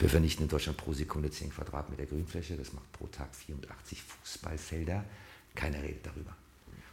Wir 0.00 0.08
vernichten 0.08 0.44
in 0.44 0.48
Deutschland 0.48 0.78
pro 0.78 0.94
Sekunde 0.94 1.30
10 1.30 1.50
Quadratmeter 1.50 2.06
Grünfläche, 2.06 2.56
das 2.56 2.72
macht 2.72 2.90
pro 2.92 3.06
Tag 3.08 3.36
84 3.36 4.02
Fußballfelder. 4.02 5.04
Keiner 5.54 5.82
redet 5.82 6.06
darüber. 6.06 6.34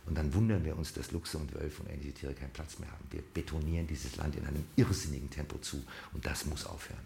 Und 0.07 0.17
dann 0.17 0.33
wundern 0.33 0.65
wir 0.65 0.77
uns, 0.77 0.91
dass 0.91 1.11
Luchse 1.13 1.37
und 1.37 1.53
Wölfe 1.53 1.83
und 1.83 1.89
ähnliche 1.89 2.13
Tiere 2.13 2.33
keinen 2.33 2.51
Platz 2.51 2.79
mehr 2.79 2.91
haben. 2.91 3.05
Wir 3.09 3.21
betonieren 3.33 3.87
dieses 3.87 4.17
Land 4.17 4.35
in 4.35 4.45
einem 4.45 4.65
irrsinnigen 4.75 5.29
Tempo 5.29 5.57
zu 5.59 5.81
und 6.11 6.25
das 6.25 6.45
muss 6.47 6.65
aufhören. 6.65 7.05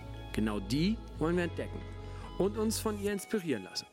Genau 0.33 0.59
die 0.59 0.97
wollen 1.17 1.35
wir 1.35 1.43
entdecken 1.43 1.79
und 2.37 2.57
uns 2.57 2.79
von 2.79 3.01
ihr 3.01 3.11
inspirieren 3.11 3.63
lassen. 3.63 3.85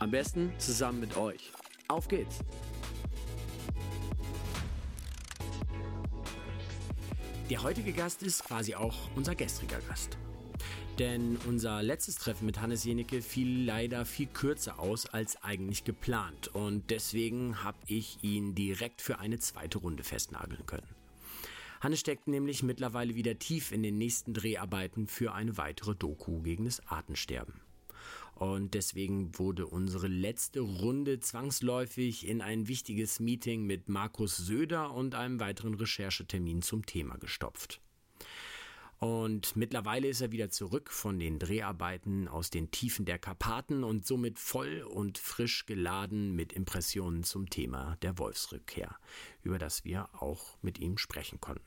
Am 0.00 0.10
besten 0.10 0.52
zusammen 0.58 1.00
mit 1.00 1.16
euch. 1.16 1.52
Auf 1.88 2.08
geht's! 2.08 2.40
Der 7.50 7.62
heutige 7.62 7.92
Gast 7.92 8.22
ist 8.22 8.44
quasi 8.44 8.74
auch 8.74 8.94
unser 9.16 9.34
gestriger 9.34 9.80
Gast. 9.88 10.18
Denn 10.98 11.38
unser 11.46 11.82
letztes 11.82 12.16
Treffen 12.16 12.44
mit 12.44 12.60
Hannes 12.60 12.84
Jenicke 12.84 13.22
fiel 13.22 13.64
leider 13.64 14.04
viel 14.04 14.26
kürzer 14.26 14.80
aus 14.80 15.06
als 15.06 15.42
eigentlich 15.42 15.84
geplant 15.84 16.48
und 16.48 16.90
deswegen 16.90 17.62
habe 17.62 17.78
ich 17.86 18.18
ihn 18.22 18.54
direkt 18.56 19.00
für 19.00 19.20
eine 19.20 19.38
zweite 19.38 19.78
Runde 19.78 20.02
festnageln 20.02 20.66
können. 20.66 20.97
Hannes 21.80 22.00
steckt 22.00 22.26
nämlich 22.26 22.62
mittlerweile 22.62 23.14
wieder 23.14 23.38
tief 23.38 23.72
in 23.72 23.82
den 23.82 23.98
nächsten 23.98 24.34
Dreharbeiten 24.34 25.06
für 25.06 25.32
eine 25.32 25.56
weitere 25.56 25.94
Doku 25.94 26.42
gegen 26.42 26.64
das 26.64 26.84
Artensterben. 26.88 27.60
Und 28.34 28.74
deswegen 28.74 29.36
wurde 29.38 29.66
unsere 29.66 30.06
letzte 30.06 30.60
Runde 30.60 31.18
zwangsläufig 31.18 32.26
in 32.26 32.40
ein 32.40 32.68
wichtiges 32.68 33.18
Meeting 33.18 33.66
mit 33.66 33.88
Markus 33.88 34.36
Söder 34.36 34.92
und 34.92 35.16
einem 35.16 35.40
weiteren 35.40 35.74
Recherchetermin 35.74 36.62
zum 36.62 36.86
Thema 36.86 37.16
gestopft. 37.18 37.80
Und 38.98 39.54
mittlerweile 39.54 40.08
ist 40.08 40.20
er 40.20 40.32
wieder 40.32 40.50
zurück 40.50 40.90
von 40.90 41.20
den 41.20 41.38
Dreharbeiten 41.38 42.26
aus 42.26 42.50
den 42.50 42.72
Tiefen 42.72 43.04
der 43.04 43.18
Karpaten 43.18 43.84
und 43.84 44.04
somit 44.04 44.40
voll 44.40 44.82
und 44.82 45.18
frisch 45.18 45.66
geladen 45.66 46.34
mit 46.34 46.52
Impressionen 46.52 47.22
zum 47.22 47.48
Thema 47.48 47.96
der 48.02 48.18
Wolfsrückkehr, 48.18 48.96
über 49.42 49.58
das 49.58 49.84
wir 49.84 50.08
auch 50.20 50.58
mit 50.62 50.80
ihm 50.80 50.98
sprechen 50.98 51.40
konnten. 51.40 51.62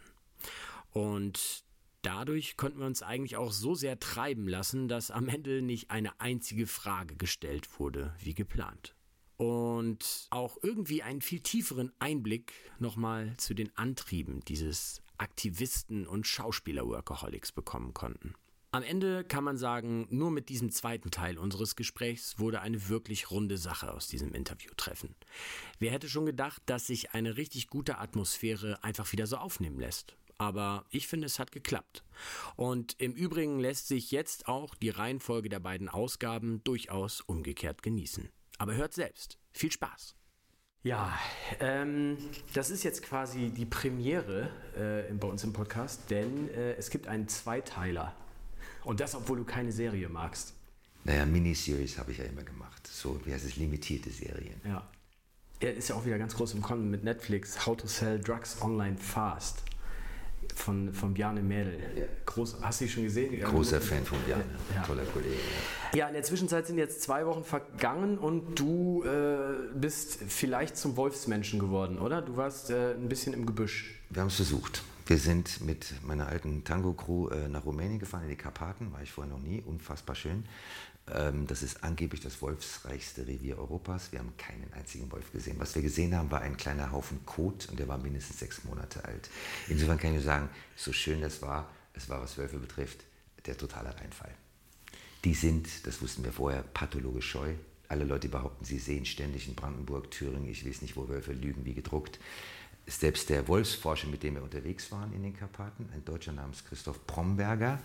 Und 0.91 1.63
dadurch 2.01 2.57
konnten 2.57 2.79
wir 2.79 2.85
uns 2.85 3.01
eigentlich 3.01 3.37
auch 3.37 3.53
so 3.53 3.75
sehr 3.75 3.97
treiben 3.97 4.49
lassen, 4.49 4.89
dass 4.89 5.09
am 5.09 5.29
Ende 5.29 5.61
nicht 5.61 5.89
eine 5.89 6.19
einzige 6.19 6.67
Frage 6.67 7.15
gestellt 7.15 7.79
wurde, 7.79 8.13
wie 8.19 8.33
geplant 8.33 8.93
und 9.41 10.27
auch 10.29 10.59
irgendwie 10.61 11.01
einen 11.01 11.21
viel 11.21 11.39
tieferen 11.39 11.91
Einblick 11.97 12.53
nochmal 12.77 13.33
zu 13.37 13.55
den 13.55 13.75
Antrieben 13.75 14.41
dieses 14.41 15.01
Aktivisten 15.21 16.07
und 16.07 16.25
Schauspieler-Workaholics 16.27 17.51
bekommen 17.51 17.93
konnten. 17.93 18.33
Am 18.73 18.83
Ende 18.83 19.25
kann 19.25 19.43
man 19.43 19.57
sagen, 19.57 20.07
nur 20.09 20.31
mit 20.31 20.47
diesem 20.47 20.71
zweiten 20.71 21.11
Teil 21.11 21.37
unseres 21.37 21.75
Gesprächs 21.75 22.39
wurde 22.39 22.61
eine 22.61 22.87
wirklich 22.87 23.29
runde 23.29 23.57
Sache 23.57 23.93
aus 23.93 24.07
diesem 24.07 24.33
Interviewtreffen. 24.33 25.13
Wer 25.79 25.91
hätte 25.91 26.07
schon 26.07 26.25
gedacht, 26.25 26.61
dass 26.65 26.87
sich 26.87 27.11
eine 27.11 27.35
richtig 27.35 27.67
gute 27.67 27.97
Atmosphäre 27.97 28.81
einfach 28.81 29.11
wieder 29.11 29.27
so 29.27 29.35
aufnehmen 29.37 29.79
lässt? 29.79 30.15
Aber 30.37 30.85
ich 30.89 31.07
finde, 31.07 31.27
es 31.27 31.37
hat 31.37 31.51
geklappt. 31.51 32.03
Und 32.55 32.95
im 32.97 33.13
Übrigen 33.13 33.59
lässt 33.59 33.89
sich 33.89 34.09
jetzt 34.09 34.47
auch 34.47 34.73
die 34.73 34.89
Reihenfolge 34.89 35.49
der 35.49 35.59
beiden 35.59 35.89
Ausgaben 35.89 36.63
durchaus 36.63 37.21
umgekehrt 37.21 37.83
genießen. 37.83 38.29
Aber 38.57 38.73
hört 38.73 38.93
selbst. 38.93 39.37
Viel 39.51 39.71
Spaß. 39.71 40.15
Ja, 40.83 41.13
ähm, 41.59 42.17
das 42.53 42.71
ist 42.71 42.83
jetzt 42.83 43.03
quasi 43.03 43.49
die 43.49 43.65
Premiere 43.65 44.49
äh, 44.75 45.13
bei 45.13 45.27
uns 45.27 45.43
im 45.43 45.53
Podcast, 45.53 46.09
denn 46.09 46.49
äh, 46.49 46.73
es 46.73 46.89
gibt 46.89 47.07
einen 47.07 47.27
Zweiteiler. 47.27 48.15
Und 48.83 48.99
das, 48.99 49.13
obwohl 49.13 49.37
du 49.37 49.43
keine 49.43 49.71
Serie 49.71 50.09
magst. 50.09 50.53
Naja, 51.03 51.25
Miniseries 51.27 51.99
habe 51.99 52.11
ich 52.11 52.17
ja 52.17 52.25
immer 52.25 52.43
gemacht. 52.43 52.87
So, 52.87 53.19
wie 53.25 53.33
heißt 53.33 53.45
es, 53.45 53.57
limitierte 53.57 54.09
Serien. 54.09 54.59
Ja. 54.65 54.89
Er 55.59 55.75
ist 55.75 55.89
ja 55.89 55.95
auch 55.95 56.05
wieder 56.05 56.17
ganz 56.17 56.35
groß 56.35 56.55
im 56.55 56.63
Kommen 56.63 56.89
mit 56.89 57.03
Netflix. 57.03 57.67
How 57.67 57.77
to 57.77 57.85
Sell 57.85 58.19
Drugs 58.19 58.59
Online 58.61 58.97
Fast 58.97 59.61
von, 60.55 60.93
von 60.93 61.13
Bjarne 61.13 61.41
Mädel. 61.41 61.77
Groß, 62.25 62.57
hast 62.61 62.81
du 62.81 62.85
dich 62.85 62.93
schon 62.93 63.03
gesehen? 63.03 63.39
Großer 63.41 63.81
Fan 63.81 64.05
von 64.05 64.19
Bjarne, 64.19 64.43
ja. 64.75 64.83
toller 64.83 65.03
Kollege. 65.05 65.35
Ja. 65.93 65.99
ja. 65.99 66.07
in 66.07 66.13
der 66.13 66.23
Zwischenzeit 66.23 66.67
sind 66.67 66.77
jetzt 66.77 67.01
zwei 67.01 67.25
Wochen 67.25 67.43
vergangen 67.43 68.17
und 68.17 68.59
du 68.59 69.03
äh, 69.03 69.73
bist 69.75 70.19
vielleicht 70.27 70.77
zum 70.77 70.97
Wolfsmenschen 70.97 71.59
geworden, 71.59 71.99
oder? 71.99 72.21
Du 72.21 72.37
warst 72.37 72.69
äh, 72.69 72.93
ein 72.93 73.09
bisschen 73.09 73.33
im 73.33 73.45
Gebüsch. 73.45 73.99
Wir 74.09 74.21
haben 74.21 74.27
es 74.27 74.35
versucht. 74.35 74.83
Wir 75.07 75.17
sind 75.17 75.59
mit 75.61 75.93
meiner 76.03 76.27
alten 76.27 76.63
Tango-Crew 76.63 77.29
äh, 77.29 77.49
nach 77.49 77.65
Rumänien 77.65 77.99
gefahren, 77.99 78.23
in 78.23 78.29
die 78.29 78.35
Karpaten, 78.35 78.93
war 78.93 79.01
ich 79.01 79.11
vorher 79.11 79.33
noch 79.33 79.41
nie, 79.41 79.61
unfassbar 79.65 80.15
schön. 80.15 80.45
Ähm, 81.13 81.47
das 81.47 81.63
ist 81.63 81.83
angeblich 81.83 82.21
das 82.21 82.41
wolfsreichste 82.41 83.27
Revier 83.27 83.57
Europas. 83.57 84.11
Wir 84.11 84.19
haben 84.19 84.35
keinen 84.37 84.71
einzigen 84.73 85.11
Wolf 85.11 85.31
gesehen. 85.31 85.57
Was 85.59 85.75
wir 85.75 85.81
gesehen 85.81 86.15
haben, 86.15 86.31
war 86.31 86.41
ein 86.41 86.57
kleiner 86.57 86.91
Haufen 86.91 87.25
Kot 87.25 87.67
und 87.69 87.79
der 87.79 87.87
war 87.87 87.97
mindestens 87.97 88.39
sechs 88.39 88.63
Monate 88.63 89.03
alt. 89.05 89.29
Insofern 89.67 89.97
kann 89.97 90.11
ich 90.11 90.17
nur 90.17 90.25
sagen, 90.25 90.49
so 90.75 90.93
schön 90.93 91.21
das 91.21 91.41
war, 91.41 91.69
es 91.93 92.09
war, 92.09 92.21
was 92.21 92.37
Wölfe 92.37 92.57
betrifft, 92.57 93.03
der 93.45 93.57
totale 93.57 93.95
Reinfall. 93.95 94.33
Die 95.23 95.33
sind, 95.33 95.85
das 95.85 96.01
wussten 96.01 96.23
wir 96.23 96.31
vorher, 96.31 96.63
pathologisch 96.63 97.29
scheu. 97.29 97.53
Alle 97.87 98.05
Leute 98.05 98.29
behaupten, 98.29 98.63
sie 98.63 98.79
sehen 98.79 99.05
ständig 99.05 99.47
in 99.47 99.55
Brandenburg, 99.55 100.09
Thüringen, 100.11 100.47
ich 100.47 100.65
weiß 100.65 100.81
nicht, 100.81 100.95
wo 100.95 101.09
Wölfe 101.09 101.33
lügen 101.33 101.65
wie 101.65 101.73
gedruckt 101.73 102.19
selbst 102.99 103.29
der 103.29 103.47
Wolfsforscher, 103.47 104.07
mit 104.07 104.23
dem 104.23 104.35
wir 104.35 104.43
unterwegs 104.43 104.91
waren 104.91 105.13
in 105.13 105.23
den 105.23 105.35
Karpaten, 105.35 105.87
ein 105.93 106.03
Deutscher 106.03 106.31
namens 106.31 106.65
Christoph 106.65 107.05
Bromberger, 107.05 107.79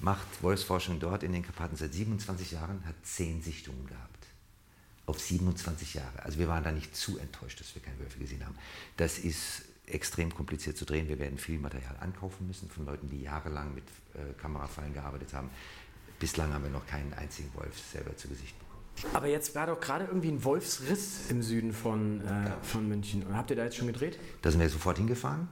macht 0.00 0.42
Wolfsforschung 0.42 1.00
dort 1.00 1.22
in 1.22 1.32
den 1.32 1.42
Karpaten 1.42 1.76
seit 1.76 1.92
27 1.92 2.52
Jahren, 2.52 2.84
hat 2.86 2.94
zehn 3.02 3.42
Sichtungen 3.42 3.86
gehabt. 3.86 4.26
Auf 5.06 5.20
27 5.20 5.94
Jahre. 5.94 6.22
Also 6.22 6.38
wir 6.38 6.48
waren 6.48 6.62
da 6.62 6.70
nicht 6.70 6.94
zu 6.94 7.18
enttäuscht, 7.18 7.60
dass 7.60 7.74
wir 7.74 7.82
keine 7.82 7.98
Wölfe 7.98 8.18
gesehen 8.18 8.44
haben. 8.44 8.54
Das 8.96 9.18
ist 9.18 9.62
extrem 9.86 10.32
kompliziert 10.32 10.76
zu 10.76 10.84
drehen. 10.84 11.08
Wir 11.08 11.18
werden 11.18 11.38
viel 11.38 11.58
Material 11.58 11.96
ankaufen 12.00 12.46
müssen 12.46 12.70
von 12.70 12.86
Leuten, 12.86 13.10
die 13.10 13.22
jahrelang 13.22 13.74
mit 13.74 13.84
äh, 14.14 14.32
Kamerafallen 14.40 14.94
gearbeitet 14.94 15.34
haben. 15.34 15.50
Bislang 16.20 16.52
haben 16.52 16.62
wir 16.62 16.70
noch 16.70 16.86
keinen 16.86 17.12
einzigen 17.14 17.52
Wolf 17.54 17.76
selber 17.90 18.16
zu 18.16 18.28
Gesicht 18.28 18.56
bekommen. 18.58 18.71
Aber 19.12 19.26
jetzt 19.26 19.54
war 19.54 19.66
doch 19.66 19.80
gerade 19.80 20.04
irgendwie 20.04 20.28
ein 20.28 20.44
Wolfsriss 20.44 21.30
im 21.30 21.42
Süden 21.42 21.72
von, 21.72 22.20
äh, 22.20 22.50
von 22.62 22.88
München. 22.88 23.24
Und 23.24 23.36
habt 23.36 23.50
ihr 23.50 23.56
da 23.56 23.64
jetzt 23.64 23.76
schon 23.76 23.86
gedreht? 23.86 24.18
Da 24.42 24.50
sind 24.50 24.60
wir 24.60 24.68
sofort 24.68 24.98
hingefahren. 24.98 25.48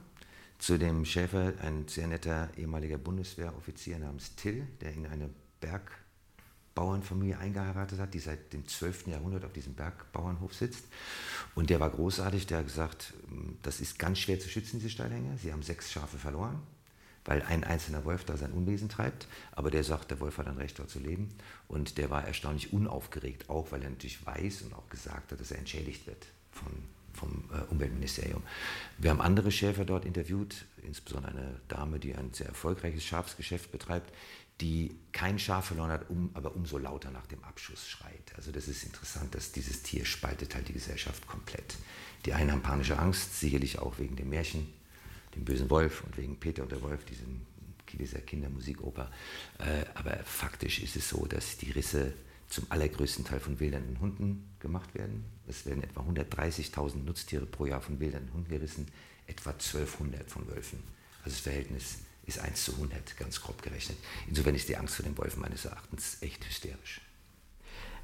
Zu 0.57 0.77
dem 0.77 1.05
Schäfer, 1.05 1.53
ein 1.61 1.87
sehr 1.87 2.07
netter 2.07 2.49
ehemaliger 2.55 2.97
Bundeswehroffizier 2.97 3.97
namens 3.99 4.35
Till, 4.35 4.67
der 4.79 4.93
in 4.93 5.07
eine 5.07 5.29
Bergbauernfamilie 5.59 7.37
eingeheiratet 7.37 7.99
hat, 7.99 8.13
die 8.13 8.19
seit 8.19 8.53
dem 8.53 8.67
12. 8.67 9.07
Jahrhundert 9.07 9.43
auf 9.43 9.53
diesem 9.53 9.73
Bergbauernhof 9.73 10.53
sitzt. 10.53 10.85
Und 11.55 11.69
der 11.71 11.79
war 11.79 11.89
großartig, 11.89 12.45
der 12.45 12.59
hat 12.59 12.67
gesagt, 12.67 13.13
das 13.63 13.81
ist 13.81 13.97
ganz 13.97 14.19
schwer 14.19 14.39
zu 14.39 14.49
schützen, 14.49 14.77
diese 14.79 14.91
Steilhänge. 14.91 15.37
Sie 15.37 15.51
haben 15.51 15.63
sechs 15.63 15.91
Schafe 15.91 16.17
verloren 16.17 16.61
weil 17.25 17.41
ein 17.43 17.63
einzelner 17.63 18.03
Wolf 18.05 18.23
da 18.25 18.37
sein 18.37 18.51
Unwesen 18.51 18.89
treibt. 18.89 19.27
Aber 19.51 19.71
der 19.71 19.83
sagt, 19.83 20.11
der 20.11 20.19
Wolf 20.19 20.37
hat 20.37 20.47
ein 20.47 20.57
Recht 20.57 20.79
dort 20.79 20.89
zu 20.89 20.99
leben. 20.99 21.29
Und 21.67 21.97
der 21.97 22.09
war 22.09 22.25
erstaunlich 22.25 22.73
unaufgeregt, 22.73 23.49
auch 23.49 23.71
weil 23.71 23.83
er 23.83 23.89
natürlich 23.89 24.25
weiß 24.25 24.63
und 24.63 24.73
auch 24.73 24.89
gesagt 24.89 25.31
hat, 25.31 25.39
dass 25.39 25.51
er 25.51 25.59
entschädigt 25.59 26.07
wird 26.07 26.25
von, 26.51 26.71
vom 27.13 27.49
äh, 27.53 27.63
Umweltministerium. 27.71 28.43
Wir 28.97 29.11
haben 29.11 29.21
andere 29.21 29.51
Schäfer 29.51 29.85
dort 29.85 30.05
interviewt, 30.05 30.65
insbesondere 30.83 31.31
eine 31.31 31.61
Dame, 31.67 31.99
die 31.99 32.15
ein 32.15 32.33
sehr 32.33 32.47
erfolgreiches 32.47 33.05
Schafsgeschäft 33.05 33.71
betreibt, 33.71 34.11
die 34.61 34.95
kein 35.11 35.39
Schaf 35.39 35.65
verloren 35.65 35.89
hat, 35.91 36.09
um, 36.09 36.29
aber 36.33 36.55
umso 36.55 36.77
lauter 36.77 37.09
nach 37.09 37.25
dem 37.25 37.43
Abschuss 37.43 37.87
schreit. 37.87 38.33
Also 38.37 38.51
das 38.51 38.67
ist 38.67 38.83
interessant, 38.83 39.33
dass 39.33 39.51
dieses 39.51 39.81
Tier 39.81 40.05
spaltet 40.05 40.53
halt 40.53 40.67
die 40.67 40.73
Gesellschaft 40.73 41.27
komplett. 41.27 41.75
Die 42.25 42.33
einen 42.33 42.51
haben 42.51 42.61
panische 42.61 42.99
Angst, 42.99 43.39
sicherlich 43.39 43.79
auch 43.79 43.97
wegen 43.97 44.15
dem 44.15 44.29
Märchen, 44.29 44.71
dem 45.35 45.45
bösen 45.45 45.69
Wolf 45.69 46.03
und 46.03 46.17
wegen 46.17 46.39
Peter 46.39 46.63
und 46.63 46.71
der 46.71 46.81
Wolf, 46.81 47.03
ist 47.99 48.13
ja 48.13 48.19
Kindermusikoper. 48.19 49.11
Äh, 49.59 49.85
aber 49.93 50.17
faktisch 50.23 50.79
ist 50.79 50.95
es 50.95 51.09
so, 51.09 51.25
dass 51.25 51.57
die 51.57 51.71
Risse 51.71 52.13
zum 52.47 52.65
allergrößten 52.69 53.25
Teil 53.25 53.39
von 53.39 53.59
wildernden 53.59 53.99
Hunden 53.99 54.55
gemacht 54.59 54.93
werden. 54.93 55.25
Es 55.47 55.65
werden 55.65 55.83
etwa 55.83 56.01
130.000 56.01 57.03
Nutztiere 57.03 57.45
pro 57.45 57.65
Jahr 57.65 57.81
von 57.81 57.99
wildernden 57.99 58.33
Hunden 58.33 58.49
gerissen, 58.49 58.87
etwa 59.27 59.51
1200 59.51 60.29
von 60.29 60.47
Wölfen. 60.47 60.79
Also 61.23 61.35
das 61.35 61.39
Verhältnis 61.39 61.99
ist 62.25 62.39
1 62.39 62.65
zu 62.65 62.73
100, 62.73 63.17
ganz 63.17 63.41
grob 63.41 63.61
gerechnet. 63.61 63.97
Insofern 64.27 64.55
ist 64.55 64.67
die 64.67 64.77
Angst 64.77 64.95
vor 64.95 65.05
den 65.05 65.17
Wolfen 65.17 65.41
meines 65.41 65.65
Erachtens 65.65 66.17
echt 66.21 66.45
hysterisch. 66.47 67.01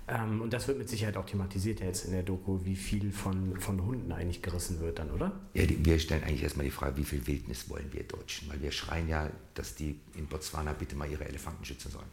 Ähm, 0.07 0.41
und 0.41 0.53
das 0.53 0.67
wird 0.67 0.77
mit 0.77 0.89
Sicherheit 0.89 1.17
auch 1.17 1.25
thematisiert 1.25 1.81
jetzt 1.81 2.05
in 2.05 2.11
der 2.11 2.23
Doku, 2.23 2.59
wie 2.63 2.75
viel 2.75 3.11
von, 3.11 3.59
von 3.59 3.85
Hunden 3.85 4.11
eigentlich 4.11 4.41
gerissen 4.41 4.79
wird 4.79 4.99
dann, 4.99 5.11
oder? 5.11 5.33
Ja, 5.53 5.65
die, 5.65 5.83
wir 5.83 5.99
stellen 5.99 6.23
eigentlich 6.23 6.43
erstmal 6.43 6.65
die 6.65 6.71
Frage, 6.71 6.97
wie 6.97 7.03
viel 7.03 7.27
Wildnis 7.27 7.69
wollen 7.69 7.91
wir 7.91 8.03
Deutschen? 8.03 8.49
Weil 8.49 8.61
wir 8.61 8.71
schreien 8.71 9.09
ja, 9.09 9.29
dass 9.53 9.75
die 9.75 9.99
in 10.15 10.27
Botswana 10.27 10.73
bitte 10.73 10.95
mal 10.95 11.09
ihre 11.09 11.25
Elefanten 11.25 11.65
schützen 11.65 11.91
sollen. 11.91 12.07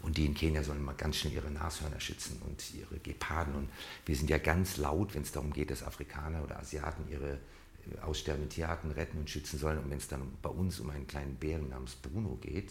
Und 0.00 0.16
die 0.16 0.26
in 0.26 0.34
Kenia 0.34 0.62
sollen 0.62 0.82
mal 0.82 0.94
ganz 0.94 1.16
schnell 1.16 1.34
ihre 1.34 1.50
Nashörner 1.50 2.00
schützen 2.00 2.40
und 2.46 2.62
ihre 2.74 2.98
Geparden. 3.00 3.54
Und 3.54 3.68
wir 4.06 4.16
sind 4.16 4.30
ja 4.30 4.38
ganz 4.38 4.76
laut, 4.76 5.14
wenn 5.14 5.22
es 5.22 5.32
darum 5.32 5.52
geht, 5.52 5.70
dass 5.70 5.82
Afrikaner 5.82 6.42
oder 6.44 6.58
Asiaten 6.58 7.10
ihre 7.10 7.32
äh, 7.32 8.00
aussterbenden 8.02 8.48
Tierarten 8.48 8.92
retten 8.92 9.18
und 9.18 9.28
schützen 9.28 9.58
sollen. 9.58 9.78
Und 9.78 9.90
wenn 9.90 9.98
es 9.98 10.08
dann 10.08 10.22
bei 10.40 10.50
uns 10.50 10.80
um 10.80 10.88
einen 10.90 11.06
kleinen 11.06 11.34
Bären 11.34 11.68
namens 11.68 11.96
Bruno 11.96 12.38
geht, 12.40 12.70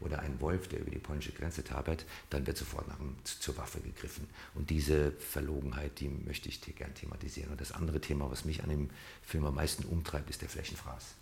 oder 0.00 0.20
ein 0.20 0.40
Wolf, 0.40 0.68
der 0.68 0.80
über 0.80 0.90
die 0.90 0.98
polnische 0.98 1.32
Grenze 1.32 1.64
tabert, 1.64 2.04
dann 2.30 2.46
wird 2.46 2.56
sofort 2.56 2.88
nach 2.88 2.98
zur 3.24 3.56
Waffe 3.56 3.80
gegriffen. 3.80 4.28
Und 4.54 4.70
diese 4.70 5.12
Verlogenheit, 5.12 6.00
die 6.00 6.08
möchte 6.08 6.48
ich 6.48 6.60
gern 6.76 6.94
thematisieren. 6.94 7.50
Und 7.50 7.60
das 7.60 7.72
andere 7.72 8.00
Thema, 8.00 8.30
was 8.30 8.44
mich 8.44 8.62
an 8.62 8.70
dem 8.70 8.90
Film 9.22 9.44
am 9.44 9.54
meisten 9.54 9.84
umtreibt, 9.84 10.30
ist 10.30 10.42
der 10.42 10.48
Flächenfraß. 10.48 11.14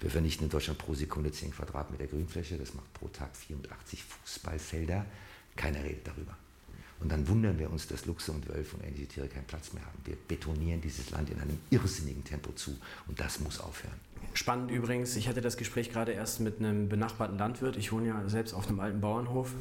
Wir 0.00 0.10
vernichten 0.10 0.44
in 0.44 0.50
Deutschland 0.50 0.78
pro 0.78 0.94
Sekunde 0.94 1.30
10 1.30 1.52
Quadratmeter 1.52 2.06
Grünfläche, 2.06 2.58
das 2.58 2.74
macht 2.74 2.92
pro 2.94 3.08
Tag 3.08 3.36
84 3.36 4.02
Fußballfelder. 4.02 5.06
Keiner 5.56 5.84
redet 5.84 6.06
darüber. 6.06 6.36
Und 7.00 7.10
dann 7.10 7.26
wundern 7.28 7.58
wir 7.58 7.70
uns, 7.70 7.86
dass 7.86 8.06
Luchse 8.06 8.32
und 8.32 8.48
Wölfe 8.48 8.76
und 8.76 8.84
ähnliche 8.84 9.06
Tiere 9.06 9.28
keinen 9.28 9.46
Platz 9.46 9.72
mehr 9.72 9.84
haben. 9.84 9.98
Wir 10.04 10.16
betonieren 10.28 10.80
dieses 10.80 11.10
Land 11.10 11.30
in 11.30 11.40
einem 11.40 11.58
irrsinnigen 11.70 12.24
Tempo 12.24 12.52
zu 12.52 12.76
und 13.06 13.20
das 13.20 13.40
muss 13.40 13.60
aufhören. 13.60 13.98
Spannend 14.32 14.70
übrigens, 14.70 15.14
ich 15.14 15.28
hatte 15.28 15.40
das 15.40 15.56
Gespräch 15.56 15.92
gerade 15.92 16.12
erst 16.12 16.40
mit 16.40 16.58
einem 16.58 16.88
benachbarten 16.88 17.38
Landwirt. 17.38 17.76
Ich 17.76 17.92
wohne 17.92 18.08
ja 18.08 18.28
selbst 18.28 18.52
auf 18.52 18.66
einem 18.66 18.80
alten 18.80 19.00
Bauernhof. 19.00 19.52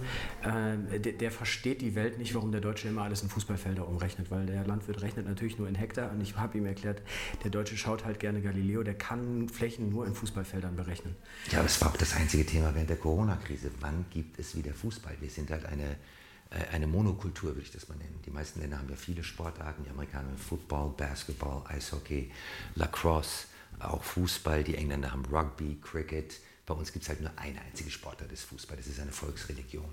Äh, 0.42 1.00
der, 1.00 1.14
der, 1.14 1.32
versteht 1.32 1.82
die 1.82 1.94
Welt 1.96 2.18
nicht, 2.18 2.34
warum 2.34 2.52
der 2.52 2.62
Deutsche 2.62 2.88
immer 2.88 3.04
alles 3.04 3.22
in 3.22 3.30
Fußballfelder 3.30 3.88
umrechnet, 3.88 4.32
weil 4.32 4.46
der 4.48 4.66
Landwirt 4.66 5.02
rechnet 5.02 5.28
natürlich 5.28 5.60
nur 5.60 5.68
in 5.68 5.76
Hektar. 5.76 6.12
Und 6.12 6.22
ich 6.22 6.36
habe 6.38 6.58
ihm 6.58 6.66
erklärt, 6.66 7.02
der 7.44 7.52
Deutsche 7.52 7.78
schaut 7.78 8.06
halt 8.06 8.20
gerne 8.20 8.42
Galileo, 8.42 8.82
der 8.84 8.96
kann 8.96 9.48
Flächen 9.48 9.90
nur 9.90 10.08
in 10.08 10.16
Fußballfeldern 10.16 10.76
berechnen. 10.76 11.16
Ja, 11.52 11.62
das 11.62 11.80
war 11.82 11.90
auch 11.90 11.98
das 11.98 12.16
einzige 12.16 12.46
Thema 12.46 12.74
während 12.74 12.90
der 12.90 12.98
Corona-Krise. 12.98 13.70
Wann 13.80 14.06
gibt 14.10 14.40
es 14.40 14.56
wieder 14.56 14.74
Fußball? 14.74 15.16
Wir 15.20 15.30
sind 15.30 15.52
halt 15.52 15.66
eine 15.66 15.98
eine 16.72 16.88
Monokultur, 16.88 17.52
würde 17.52 17.62
ich 17.62 17.72
das 17.72 17.88
mal 17.90 17.98
nennen. 17.98 18.20
Die 18.26 18.32
meisten 18.32 18.60
Länder 18.60 18.78
haben 18.78 18.90
ja 18.90 18.96
viele 18.96 19.24
Sportarten. 19.24 19.84
Die 19.84 19.90
Amerikaner 19.90 20.30
haben 20.30 20.38
Football, 20.38 20.94
Basketball, 20.98 21.64
Eishockey, 21.68 22.32
Lacrosse 22.76 23.48
auch 23.80 24.04
Fußball, 24.04 24.64
die 24.64 24.76
Engländer 24.76 25.12
haben 25.12 25.26
Rugby, 25.26 25.78
Cricket. 25.82 26.40
Bei 26.66 26.74
uns 26.74 26.94
gibt 26.94 27.04
es 27.04 27.10
halt 27.10 27.22
nur 27.22 27.32
eine 27.36 27.62
einzige 27.62 27.92
Sportart, 27.92 28.32
das 28.32 28.42
Fußball. 28.42 28.78
Das 28.78 28.88
ist 28.88 29.00
eine 29.00 29.12
Volksreligion. 29.12 29.90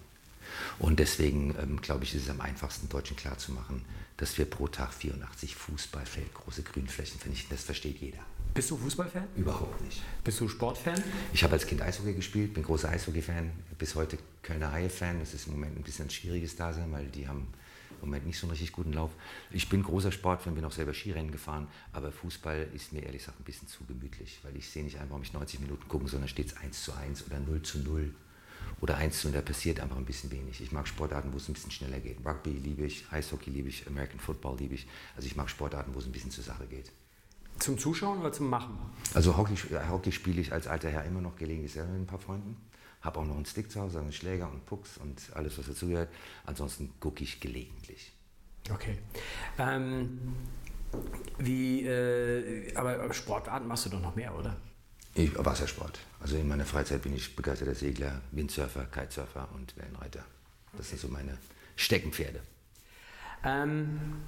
Und 0.78 0.98
deswegen 0.98 1.54
ähm, 1.60 1.80
glaube 1.80 2.04
ich, 2.04 2.14
ist 2.14 2.24
es 2.24 2.30
am 2.30 2.40
einfachsten, 2.40 2.88
Deutschen 2.88 3.16
klarzumachen, 3.16 3.84
dass 4.16 4.36
wir 4.38 4.44
pro 4.44 4.68
Tag 4.68 4.92
84 4.92 5.54
Fußballfeld, 5.54 6.34
große 6.34 6.62
Grünflächen 6.62 7.18
vernichten. 7.20 7.50
Das 7.50 7.64
versteht 7.64 8.00
jeder. 8.00 8.18
Bist 8.52 8.68
du 8.68 8.76
Fußballfan? 8.76 9.28
Überhaupt 9.36 9.80
nicht. 9.80 10.02
Bist 10.24 10.40
du 10.40 10.48
Sportfan? 10.48 11.00
Ich 11.32 11.44
habe 11.44 11.52
als 11.52 11.66
Kind 11.66 11.82
Eishockey 11.82 12.14
gespielt, 12.14 12.52
bin 12.52 12.64
großer 12.64 12.88
Eishockey-Fan, 12.88 13.52
bis 13.78 13.94
heute 13.94 14.18
Kölner 14.42 14.72
Haie-Fan. 14.72 15.20
Das 15.20 15.34
ist 15.34 15.46
im 15.46 15.52
Moment 15.52 15.78
ein 15.78 15.84
bisschen 15.84 16.06
ein 16.06 16.10
schwieriges 16.10 16.56
Dasein, 16.56 16.90
weil 16.90 17.06
die 17.06 17.28
haben 17.28 17.46
im 17.90 18.08
Moment 18.08 18.26
nicht 18.26 18.38
so 18.38 18.46
einen 18.46 18.50
richtig 18.50 18.72
guten 18.72 18.92
Lauf. 18.92 19.12
Ich 19.52 19.68
bin 19.68 19.84
großer 19.84 20.10
Sportfan, 20.10 20.56
bin 20.56 20.64
auch 20.64 20.72
selber 20.72 20.92
Skirennen 20.92 21.30
gefahren, 21.30 21.68
aber 21.92 22.10
Fußball 22.10 22.66
ist 22.74 22.92
mir 22.92 23.04
ehrlich 23.04 23.22
gesagt 23.22 23.38
ein 23.38 23.44
bisschen 23.44 23.68
zu 23.68 23.84
gemütlich, 23.84 24.40
weil 24.42 24.56
ich 24.56 24.68
sehe 24.68 24.82
nicht 24.82 24.98
einfach, 24.98 25.16
ob 25.16 25.22
ich 25.22 25.32
90 25.32 25.60
Minuten 25.60 25.86
gucken, 25.86 26.08
sondern 26.08 26.28
steht 26.28 26.48
es 26.48 26.56
1 26.56 26.82
zu 26.82 26.92
1 26.92 27.26
oder 27.26 27.38
0 27.38 27.62
zu 27.62 27.78
0 27.78 28.12
oder 28.80 28.96
1 28.96 29.20
zu 29.20 29.28
0, 29.28 29.36
da 29.36 29.42
passiert 29.42 29.78
einfach 29.78 29.96
ein 29.96 30.04
bisschen 30.04 30.30
wenig. 30.32 30.60
Ich 30.60 30.72
mag 30.72 30.88
Sportarten, 30.88 31.32
wo 31.32 31.36
es 31.36 31.48
ein 31.48 31.54
bisschen 31.54 31.70
schneller 31.70 32.00
geht. 32.00 32.18
Rugby 32.26 32.50
liebe 32.50 32.84
ich, 32.84 33.04
Eishockey 33.12 33.50
liebe 33.50 33.68
ich, 33.68 33.86
American 33.86 34.18
Football 34.18 34.58
liebe 34.58 34.74
ich. 34.74 34.88
Also 35.14 35.28
ich 35.28 35.36
mag 35.36 35.48
Sportarten, 35.48 35.94
wo 35.94 36.00
es 36.00 36.06
ein 36.06 36.12
bisschen 36.12 36.32
zur 36.32 36.42
Sache 36.42 36.66
geht. 36.66 36.90
Zum 37.60 37.78
Zuschauen 37.78 38.18
oder 38.18 38.32
zum 38.32 38.50
Machen? 38.50 38.76
Also 39.14 39.36
Hockey, 39.36 39.56
Hockey 39.56 40.12
spiele 40.12 40.40
ich 40.40 40.52
als 40.52 40.66
alter 40.66 40.90
Herr 40.90 41.04
immer 41.04 41.20
noch 41.20 41.36
gelegentlich 41.36 41.72
selber 41.72 41.92
mit 41.92 42.02
ein 42.02 42.06
paar 42.06 42.18
Freunden 42.18 42.56
habe 43.02 43.18
auch 43.18 43.24
noch 43.24 43.36
einen 43.36 43.46
Stick 43.46 43.70
zu 43.70 43.80
Hause, 43.80 44.00
einen 44.00 44.12
Schläger 44.12 44.50
und 44.50 44.66
Pucks 44.66 44.98
und 44.98 45.20
alles, 45.34 45.58
was 45.58 45.66
dazugehört. 45.66 46.10
Ansonsten 46.44 46.92
gucke 47.00 47.24
ich 47.24 47.40
gelegentlich. 47.40 48.12
Okay. 48.70 48.98
Ähm, 49.58 50.36
wie, 51.38 51.86
äh, 51.86 52.74
aber 52.74 53.12
Sportarten 53.14 53.66
machst 53.66 53.86
du 53.86 53.90
doch 53.90 54.00
noch 54.00 54.16
mehr, 54.16 54.36
oder? 54.36 54.56
Ich, 55.14 55.32
Wassersport. 55.36 55.98
Also 56.20 56.36
in 56.36 56.46
meiner 56.46 56.66
Freizeit 56.66 57.02
bin 57.02 57.14
ich 57.14 57.34
begeisterter 57.34 57.74
Segler, 57.74 58.20
Windsurfer, 58.32 58.84
Kitesurfer 58.84 59.48
und 59.54 59.76
Wellenreiter. 59.76 60.24
Das 60.72 60.86
okay. 60.86 60.88
sind 60.90 61.00
so 61.00 61.08
meine 61.08 61.38
Steckenpferde. 61.76 62.40
Ähm, 63.42 64.22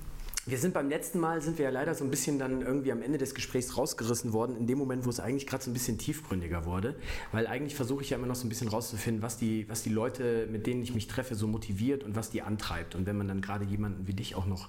wir 0.45 0.59
sind 0.59 0.75
beim 0.75 0.89
letzten 0.89 1.21
Mal, 1.21 1.41
sind 1.41 1.59
wir 1.59 1.67
ja 1.67 1.71
leider 1.71 1.95
so 1.95 2.03
ein 2.03 2.11
bisschen 2.11 2.39
dann 2.41 2.63
irgendwie 2.63 2.91
am 2.91 3.01
Ende 3.01 3.17
des 3.17 3.35
Gesprächs 3.35 3.77
rausgerissen 3.77 4.33
worden, 4.33 4.57
in 4.57 4.67
dem 4.67 4.77
Moment, 4.77 5.05
wo 5.05 5.11
es 5.11 5.21
eigentlich 5.21 5.47
gerade 5.47 5.63
so 5.63 5.71
ein 5.71 5.73
bisschen 5.73 5.99
tiefgründiger 5.99 6.65
wurde. 6.65 6.97
Weil 7.31 7.47
eigentlich 7.47 7.77
versuche 7.77 8.03
ich 8.03 8.11
ja 8.11 8.19
immer 8.19 8.27
noch 8.27 8.35
so 8.35 8.47
ein 8.47 8.49
bisschen 8.49 8.67
rauszufinden, 8.67 9.23
was 9.23 9.37
die, 9.37 9.69
was 9.69 9.85
die 9.85 9.91
Leute, 9.91 10.49
mit 10.51 10.67
denen 10.67 10.83
ich 10.83 10.95
mich 10.95 11.07
treffe, 11.07 11.37
so 11.37 11.47
motiviert 11.47 12.03
und 12.03 12.17
was 12.17 12.31
die 12.31 12.43
antreibt. 12.43 12.97
Und 12.97 13.07
wenn 13.07 13.17
man 13.17 13.29
dann 13.29 13.41
gerade 13.41 13.65
jemanden 13.65 14.09
wie 14.09 14.15
dich 14.15 14.35
auch 14.35 14.47
noch 14.47 14.69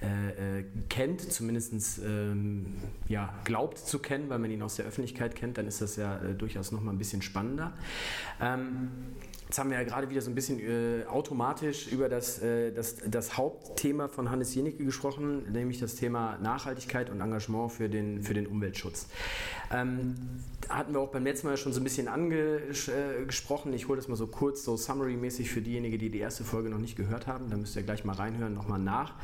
äh, 0.00 0.60
äh, 0.60 0.64
kennt, 0.88 1.20
zumindest 1.20 2.00
ähm, 2.02 2.74
ja, 3.06 3.34
glaubt 3.44 3.76
zu 3.76 3.98
kennen, 3.98 4.30
weil 4.30 4.38
man 4.38 4.50
ihn 4.50 4.62
aus 4.62 4.76
der 4.76 4.86
Öffentlichkeit 4.86 5.34
kennt, 5.34 5.58
dann 5.58 5.66
ist 5.66 5.82
das 5.82 5.96
ja 5.96 6.16
äh, 6.16 6.34
durchaus 6.34 6.72
noch 6.72 6.80
mal 6.80 6.92
ein 6.92 6.98
bisschen 6.98 7.20
spannender. 7.20 7.74
Ähm, 8.40 8.88
Jetzt 9.50 9.58
haben 9.58 9.70
wir 9.70 9.78
ja 9.78 9.82
gerade 9.82 10.08
wieder 10.08 10.20
so 10.20 10.30
ein 10.30 10.36
bisschen 10.36 10.60
äh, 10.60 11.04
automatisch 11.06 11.88
über 11.88 12.08
das, 12.08 12.40
äh, 12.40 12.70
das, 12.70 12.98
das 13.04 13.36
Hauptthema 13.36 14.06
von 14.06 14.30
Hannes 14.30 14.54
Jenicke 14.54 14.84
gesprochen, 14.84 15.42
nämlich 15.50 15.80
das 15.80 15.96
Thema 15.96 16.38
Nachhaltigkeit 16.40 17.10
und 17.10 17.20
Engagement 17.20 17.72
für 17.72 17.88
den, 17.88 18.22
für 18.22 18.32
den 18.32 18.46
Umweltschutz. 18.46 19.08
Ähm, 19.72 20.14
hatten 20.68 20.92
wir 20.92 21.00
auch 21.00 21.10
beim 21.10 21.24
letzten 21.24 21.48
Mal 21.48 21.56
schon 21.56 21.72
so 21.72 21.80
ein 21.80 21.82
bisschen 21.82 22.06
angesprochen. 22.06 23.72
Äh, 23.72 23.76
ich 23.76 23.88
hole 23.88 23.96
das 23.96 24.06
mal 24.06 24.14
so 24.14 24.28
kurz, 24.28 24.62
so 24.62 24.76
summary-mäßig 24.76 25.50
für 25.50 25.62
diejenigen, 25.62 25.98
die 25.98 26.10
die 26.10 26.20
erste 26.20 26.44
Folge 26.44 26.70
noch 26.70 26.78
nicht 26.78 26.94
gehört 26.94 27.26
haben. 27.26 27.50
Da 27.50 27.56
müsst 27.56 27.74
ihr 27.74 27.82
gleich 27.82 28.04
mal 28.04 28.14
reinhören, 28.14 28.54
nochmal 28.54 28.78
nach. 28.78 29.14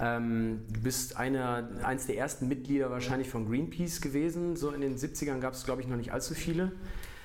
Ähm, 0.00 0.62
du 0.72 0.80
bist 0.80 1.16
einer, 1.16 1.68
eins 1.84 2.06
der 2.06 2.16
ersten 2.16 2.48
Mitglieder 2.48 2.90
wahrscheinlich 2.90 3.28
von 3.28 3.48
Greenpeace 3.48 4.00
gewesen. 4.00 4.56
So 4.56 4.72
in 4.72 4.80
den 4.80 4.96
70ern 4.98 5.38
gab 5.38 5.54
es, 5.54 5.64
glaube 5.64 5.82
ich, 5.82 5.86
noch 5.86 5.96
nicht 5.96 6.12
allzu 6.12 6.34
viele. 6.34 6.72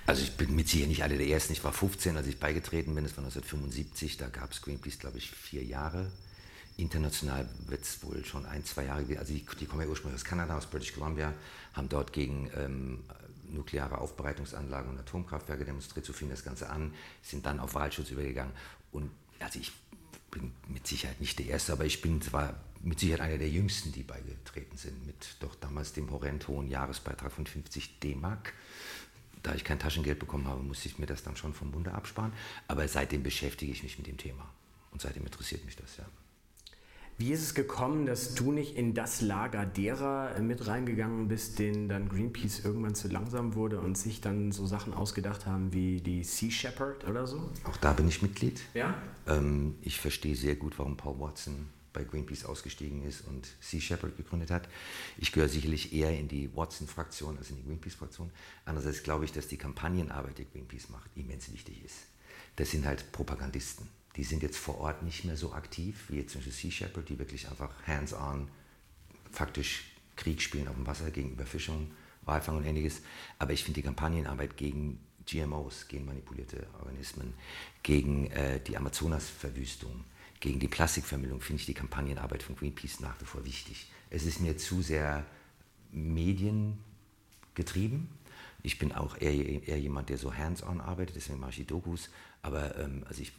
Also 0.05 0.22
ich 0.22 0.36
bin 0.36 0.55
mit 0.55 0.67
sicher 0.67 0.88
nicht 0.88 1.03
einer 1.03 1.15
der 1.15 1.27
Ersten. 1.27 1.53
Ich 1.53 1.63
war 1.63 1.72
15, 1.72 2.17
als 2.17 2.27
ich 2.27 2.39
beigetreten 2.39 2.93
bin. 2.93 3.05
Das 3.05 3.15
war 3.15 3.24
1975. 3.24 4.17
Da 4.17 4.27
gab 4.27 4.51
es 4.51 4.62
Greenpeace, 4.62 5.00
glaube 5.00 5.17
ich, 5.17 5.31
vier 5.31 5.63
Jahre. 5.63 6.12
International 6.75 7.48
wird 7.67 7.83
es 7.83 8.03
wohl 8.03 8.25
schon 8.25 8.45
ein, 8.45 8.65
zwei 8.65 8.86
Jahre. 8.86 9.05
Also 9.17 9.33
die, 9.33 9.45
die, 9.60 9.65
kommen 9.65 9.83
ja 9.83 9.88
ursprünglich 9.88 10.19
aus 10.19 10.25
Kanada, 10.25 10.57
aus 10.57 10.65
British 10.65 10.93
Columbia, 10.93 11.33
haben 11.74 11.88
dort 11.88 12.12
gegen 12.12 12.50
ähm, 12.57 13.03
nukleare 13.50 14.00
Aufbereitungsanlagen 14.00 14.91
und 14.91 15.00
Atomkraftwerke 15.00 15.63
demonstriert. 15.63 16.05
So 16.05 16.13
fing 16.13 16.29
das 16.29 16.43
Ganze 16.43 16.69
an, 16.69 16.93
sind 17.22 17.45
dann 17.45 17.60
auf 17.60 17.75
Wahlschutz 17.75 18.10
übergegangen. 18.10 18.53
Und 18.91 19.10
also 19.39 19.60
ich 19.60 19.72
bin 20.31 20.51
mit 20.67 20.88
Sicherheit 20.88 21.22
nicht 21.22 21.38
der 21.39 21.45
Erste, 21.45 21.74
aber 21.74 21.86
ich 21.86 22.01
bin 22.01 22.22
zwar 22.22 22.55
mit 22.81 23.00
Sicherheit 23.00 23.22
einer 23.22 23.38
der 23.38 23.50
Jüngsten, 23.50 23.93
die 23.93 24.03
beigetreten 24.03 24.77
sind, 24.77 25.05
mit 25.05 25.38
doch 25.39 25.55
damals 25.55 25.93
dem 25.93 26.12
horrend 26.12 26.48
hohen 26.48 26.67
Jahresbeitrag 26.67 27.31
von 27.31 27.45
50 27.45 28.00
D-Mark 28.00 28.53
da 29.43 29.53
ich 29.53 29.63
kein 29.63 29.79
Taschengeld 29.79 30.19
bekommen 30.19 30.47
habe, 30.47 30.63
musste 30.63 30.88
ich 30.88 30.97
mir 30.97 31.05
das 31.05 31.23
dann 31.23 31.35
schon 31.35 31.53
vom 31.53 31.71
Bunde 31.71 31.93
absparen. 31.93 32.33
Aber 32.67 32.88
seitdem 32.88 33.23
beschäftige 33.23 33.71
ich 33.71 33.83
mich 33.83 33.97
mit 33.97 34.07
dem 34.07 34.17
Thema. 34.17 34.50
Und 34.91 35.01
seitdem 35.01 35.23
interessiert 35.23 35.65
mich 35.65 35.75
das, 35.75 35.97
ja. 35.97 36.05
Wie 37.19 37.31
ist 37.31 37.43
es 37.43 37.53
gekommen, 37.53 38.07
dass 38.07 38.33
du 38.33 38.51
nicht 38.51 38.75
in 38.75 38.95
das 38.95 39.21
Lager 39.21 39.67
derer 39.67 40.39
mit 40.39 40.65
reingegangen 40.65 41.27
bist, 41.27 41.59
denen 41.59 41.88
dann 41.88 42.09
Greenpeace 42.09 42.65
irgendwann 42.65 42.95
zu 42.95 43.07
langsam 43.07 43.53
wurde 43.53 43.79
und 43.79 43.97
sich 43.97 44.19
dann 44.19 44.51
so 44.51 44.65
Sachen 44.65 44.95
ausgedacht 44.95 45.45
haben 45.45 45.73
wie 45.73 46.01
die 46.01 46.23
Sea 46.23 46.50
Shepherd 46.50 47.07
oder 47.07 47.27
so? 47.27 47.51
Auch 47.65 47.77
da 47.77 47.93
bin 47.93 48.07
ich 48.07 48.23
Mitglied. 48.23 48.62
Ja. 48.73 48.95
Ähm, 49.27 49.75
ich 49.81 50.00
verstehe 50.00 50.35
sehr 50.35 50.55
gut, 50.55 50.79
warum 50.79 50.97
Paul 50.97 51.19
Watson 51.19 51.67
bei 51.93 52.03
Greenpeace 52.03 52.45
ausgestiegen 52.45 53.03
ist 53.03 53.25
und 53.27 53.47
Sea 53.62 53.79
Shepherd 53.79 54.17
gegründet 54.17 54.51
hat. 54.51 54.67
Ich 55.17 55.31
gehöre 55.31 55.50
sicherlich 55.50 55.93
eher 55.93 56.17
in 56.17 56.27
die 56.27 56.53
Watson-Fraktion 56.55 57.38
als 57.38 57.51
in 57.51 57.57
die 57.57 57.63
Greenpeace-Fraktion. 57.63 58.31
Andererseits 58.65 59.03
glaube 59.03 59.25
ich, 59.25 59.31
dass 59.31 59.47
die 59.47 59.57
Kampagnenarbeit, 59.57 60.38
die 60.38 60.50
Greenpeace 60.50 60.89
macht, 60.89 61.09
immens 61.15 61.51
wichtig 61.53 61.83
ist. 61.85 61.95
Das 62.55 62.71
sind 62.71 62.85
halt 62.85 63.12
Propagandisten. 63.12 63.88
Die 64.15 64.23
sind 64.23 64.43
jetzt 64.43 64.57
vor 64.57 64.79
Ort 64.79 65.03
nicht 65.03 65.25
mehr 65.25 65.38
so 65.38 65.53
aktiv 65.53 66.05
wie 66.09 66.17
jetzt 66.17 66.33
zum 66.33 66.41
Beispiel 66.41 66.53
Sea 66.53 66.71
Shepherd, 66.71 67.09
die 67.09 67.17
wirklich 67.17 67.47
einfach 67.50 67.71
hands-on 67.88 68.47
faktisch 69.31 69.85
Krieg 70.15 70.41
spielen 70.41 70.67
auf 70.67 70.75
dem 70.75 70.85
Wasser 70.85 71.09
gegen 71.09 71.31
Überfischung, 71.31 71.91
Walfang 72.23 72.57
und 72.57 72.65
ähnliches. 72.65 73.01
Aber 73.39 73.53
ich 73.53 73.63
finde 73.63 73.81
die 73.81 73.85
Kampagnenarbeit 73.85 74.57
gegen 74.57 75.00
GMOs, 75.25 75.88
genmanipulierte 75.88 76.67
Organismen, 76.79 77.33
gegen 77.81 78.27
äh, 78.27 78.59
die 78.59 78.77
Amazonasverwüstung, 78.77 80.03
gegen 80.43 80.59
die 80.59 80.67
Plastikvermüllung, 80.67 81.39
finde 81.39 81.62
ich 81.62 81.67
die 81.67 81.73
Kampagnenarbeit 81.73 82.43
von 82.43 82.57
Greenpeace 82.57 83.00
nach 83.00 83.15
wie 83.21 83.25
vor 83.25 83.45
wichtig. 83.45 83.89
Es 84.09 84.25
ist 84.25 84.41
mir 84.41 84.57
zu 84.57 84.81
sehr 84.81 85.25
mediengetrieben. 85.93 88.09
Ich 88.62 88.77
bin 88.77 88.91
auch 88.91 89.15
eher, 89.21 89.63
eher 89.65 89.79
jemand, 89.79 90.09
der 90.09 90.17
so 90.17 90.33
hands-on 90.33 90.81
arbeitet, 90.81 91.15
deswegen 91.15 91.39
mache 91.39 91.51
ich 91.51 91.55
die 91.55 91.65
Dokus. 91.65 92.09
Aber 92.41 92.77
ähm, 92.77 93.05
also 93.07 93.21
ich 93.21 93.31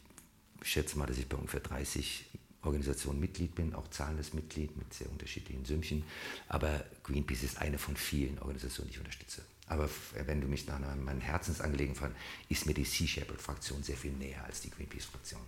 schätze 0.63 0.97
mal, 0.97 1.05
dass 1.05 1.19
ich 1.19 1.29
bei 1.29 1.37
ungefähr 1.37 1.59
30 1.59 2.25
Organisationen 2.63 3.19
Mitglied 3.19 3.53
bin, 3.53 3.75
auch 3.75 3.87
zahlendes 3.91 4.33
Mitglied 4.33 4.75
mit 4.75 4.91
sehr 4.91 5.11
unterschiedlichen 5.11 5.63
Sümmchen. 5.63 6.03
Aber 6.49 6.83
Greenpeace 7.03 7.43
ist 7.43 7.59
eine 7.59 7.77
von 7.77 7.95
vielen 7.95 8.39
Organisationen, 8.39 8.89
die 8.89 8.95
ich 8.95 8.99
unterstütze. 8.99 9.43
Aber 9.67 9.87
wenn 10.25 10.41
du 10.41 10.47
mich 10.47 10.65
nach 10.65 10.79
meinen 10.79 11.21
Herzensangelegenheiten 11.21 12.15
fragst, 12.15 12.17
ist 12.49 12.65
mir 12.65 12.73
die 12.73 12.83
Sea 12.83 13.05
Shepherd-Fraktion 13.05 13.83
sehr 13.83 13.95
viel 13.95 14.13
näher 14.13 14.43
als 14.43 14.61
die 14.61 14.71
Greenpeace-Fraktion. 14.71 15.41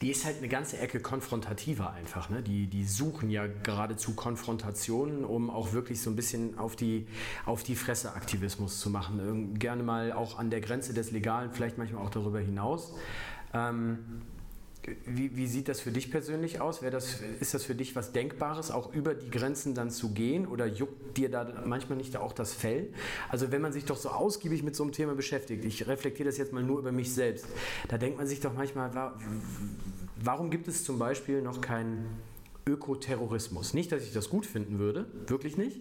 Die 0.00 0.10
ist 0.10 0.24
halt 0.24 0.38
eine 0.38 0.48
ganze 0.48 0.78
Ecke 0.78 1.00
konfrontativer 1.00 1.92
einfach. 1.92 2.30
Ne? 2.30 2.42
Die, 2.42 2.68
die 2.68 2.84
suchen 2.84 3.30
ja 3.30 3.46
geradezu 3.46 4.14
Konfrontationen, 4.14 5.24
um 5.24 5.50
auch 5.50 5.72
wirklich 5.72 6.00
so 6.00 6.10
ein 6.10 6.16
bisschen 6.16 6.56
auf 6.56 6.76
die, 6.76 7.06
auf 7.46 7.64
die 7.64 7.74
Fresse 7.74 8.12
Aktivismus 8.12 8.78
zu 8.78 8.90
machen. 8.90 9.58
Gerne 9.58 9.82
mal 9.82 10.12
auch 10.12 10.38
an 10.38 10.50
der 10.50 10.60
Grenze 10.60 10.94
des 10.94 11.10
Legalen, 11.10 11.50
vielleicht 11.52 11.78
manchmal 11.78 12.04
auch 12.04 12.10
darüber 12.10 12.38
hinaus. 12.38 12.94
Ähm, 13.52 14.22
wie, 15.04 15.36
wie, 15.36 15.46
sieht 15.46 15.68
das 15.68 15.80
für 15.80 15.90
dich 15.90 16.10
persönlich 16.10 16.60
aus? 16.60 16.80
Das, 16.80 17.20
ist 17.40 17.54
das 17.54 17.64
für 17.64 17.74
dich 17.74 17.94
was 17.96 18.12
Denkbares, 18.12 18.70
auch 18.70 18.92
über 18.92 19.14
die 19.14 19.30
Grenzen 19.30 19.74
dann 19.74 19.90
zu 19.90 20.10
gehen? 20.10 20.46
Oder 20.46 20.66
juckt 20.66 21.16
dir 21.16 21.30
da 21.30 21.62
manchmal 21.64 21.98
nicht 21.98 22.16
auch 22.16 22.32
das 22.32 22.54
Fell? 22.54 22.88
Also 23.28 23.50
wenn 23.52 23.60
man 23.60 23.72
sich 23.72 23.84
doch 23.84 23.96
so 23.96 24.08
ausgiebig 24.10 24.62
mit 24.62 24.76
so 24.76 24.84
einem 24.84 24.92
Thema 24.92 25.14
beschäftigt, 25.14 25.64
ich 25.64 25.86
reflektiere 25.86 26.28
das 26.28 26.38
jetzt 26.38 26.52
mal 26.52 26.62
nur 26.62 26.78
über 26.78 26.92
mich 26.92 27.12
selbst, 27.12 27.46
da 27.88 27.98
denkt 27.98 28.18
man 28.18 28.26
sich 28.26 28.40
doch 28.40 28.54
manchmal, 28.54 29.12
warum 30.22 30.50
gibt 30.50 30.68
es 30.68 30.84
zum 30.84 30.98
Beispiel 30.98 31.42
noch 31.42 31.60
kein 31.60 32.06
Ökoterrorismus. 32.68 33.72
Nicht, 33.72 33.90
dass 33.90 34.02
ich 34.02 34.12
das 34.12 34.28
gut 34.28 34.44
finden 34.44 34.78
würde, 34.78 35.06
wirklich 35.26 35.56
nicht, 35.56 35.80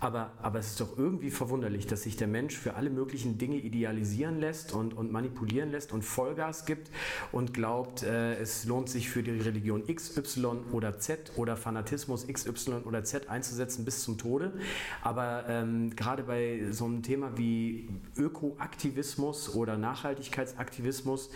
aber, 0.00 0.32
aber 0.42 0.58
es 0.58 0.70
ist 0.70 0.80
doch 0.80 0.98
irgendwie 0.98 1.30
verwunderlich, 1.30 1.86
dass 1.86 2.02
sich 2.02 2.16
der 2.16 2.26
Mensch 2.26 2.56
für 2.56 2.74
alle 2.74 2.90
möglichen 2.90 3.38
Dinge 3.38 3.56
idealisieren 3.56 4.40
lässt 4.40 4.72
und, 4.72 4.94
und 4.94 5.12
manipulieren 5.12 5.70
lässt 5.70 5.92
und 5.92 6.02
Vollgas 6.02 6.66
gibt 6.66 6.90
und 7.30 7.54
glaubt, 7.54 8.02
äh, 8.02 8.34
es 8.34 8.64
lohnt 8.64 8.88
sich 8.88 9.08
für 9.08 9.22
die 9.22 9.30
Religion 9.30 9.84
X, 9.86 10.16
Y 10.16 10.64
oder 10.72 10.98
Z 10.98 11.32
oder 11.36 11.56
Fanatismus 11.56 12.28
X, 12.28 12.46
Y 12.46 12.82
oder 12.82 13.04
Z 13.04 13.28
einzusetzen 13.28 13.84
bis 13.84 14.02
zum 14.02 14.18
Tode. 14.18 14.52
Aber 15.02 15.44
ähm, 15.48 15.94
gerade 15.94 16.24
bei 16.24 16.66
so 16.70 16.86
einem 16.86 17.02
Thema 17.02 17.36
wie 17.36 17.88
Ökoaktivismus 18.16 19.54
oder 19.54 19.78
Nachhaltigkeitsaktivismus, 19.78 21.30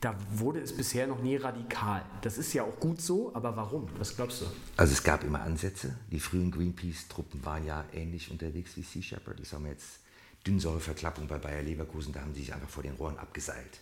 da 0.00 0.14
wurde 0.32 0.60
es 0.60 0.74
bisher 0.74 1.06
noch 1.06 1.22
nie 1.22 1.36
radikal. 1.36 2.02
Das 2.22 2.38
ist 2.38 2.54
ja 2.54 2.62
auch 2.62 2.80
gut 2.80 3.00
so, 3.00 3.30
aber 3.34 3.54
warum? 3.56 3.86
Was 3.98 4.16
glaubst 4.16 4.39
du? 4.39 4.39
Also 4.76 4.92
es 4.92 5.02
gab 5.02 5.24
immer 5.24 5.42
Ansätze. 5.42 5.96
Die 6.10 6.20
frühen 6.20 6.50
Greenpeace-Truppen 6.50 7.44
waren 7.44 7.64
ja 7.64 7.84
ähnlich 7.92 8.30
unterwegs 8.30 8.76
wie 8.76 8.82
Sea 8.82 9.02
Shepherd. 9.02 9.44
Sage 9.46 9.62
mal 9.62 9.70
jetzt 9.70 10.00
Dünnsäureverklappung 10.46 11.26
bei 11.26 11.38
Bayer 11.38 11.62
Leverkusen, 11.62 12.12
da 12.12 12.20
haben 12.20 12.34
sie 12.34 12.40
sich 12.40 12.54
einfach 12.54 12.68
vor 12.68 12.82
den 12.82 12.94
Rohren 12.94 13.18
abgeseilt 13.18 13.80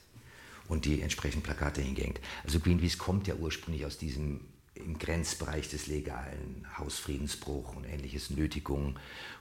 und 0.68 0.84
die 0.84 1.00
entsprechenden 1.00 1.42
Plakate 1.42 1.80
hingehängt. 1.80 2.20
Also 2.44 2.60
Greenpeace 2.60 2.98
kommt 2.98 3.26
ja 3.26 3.34
ursprünglich 3.34 3.86
aus 3.86 3.98
diesem 3.98 4.40
im 4.74 4.98
Grenzbereich 4.98 5.68
des 5.68 5.88
legalen 5.88 6.64
Hausfriedensbruch 6.78 7.74
und 7.74 7.84
ähnliches, 7.84 8.30
Nötigung, 8.30 8.96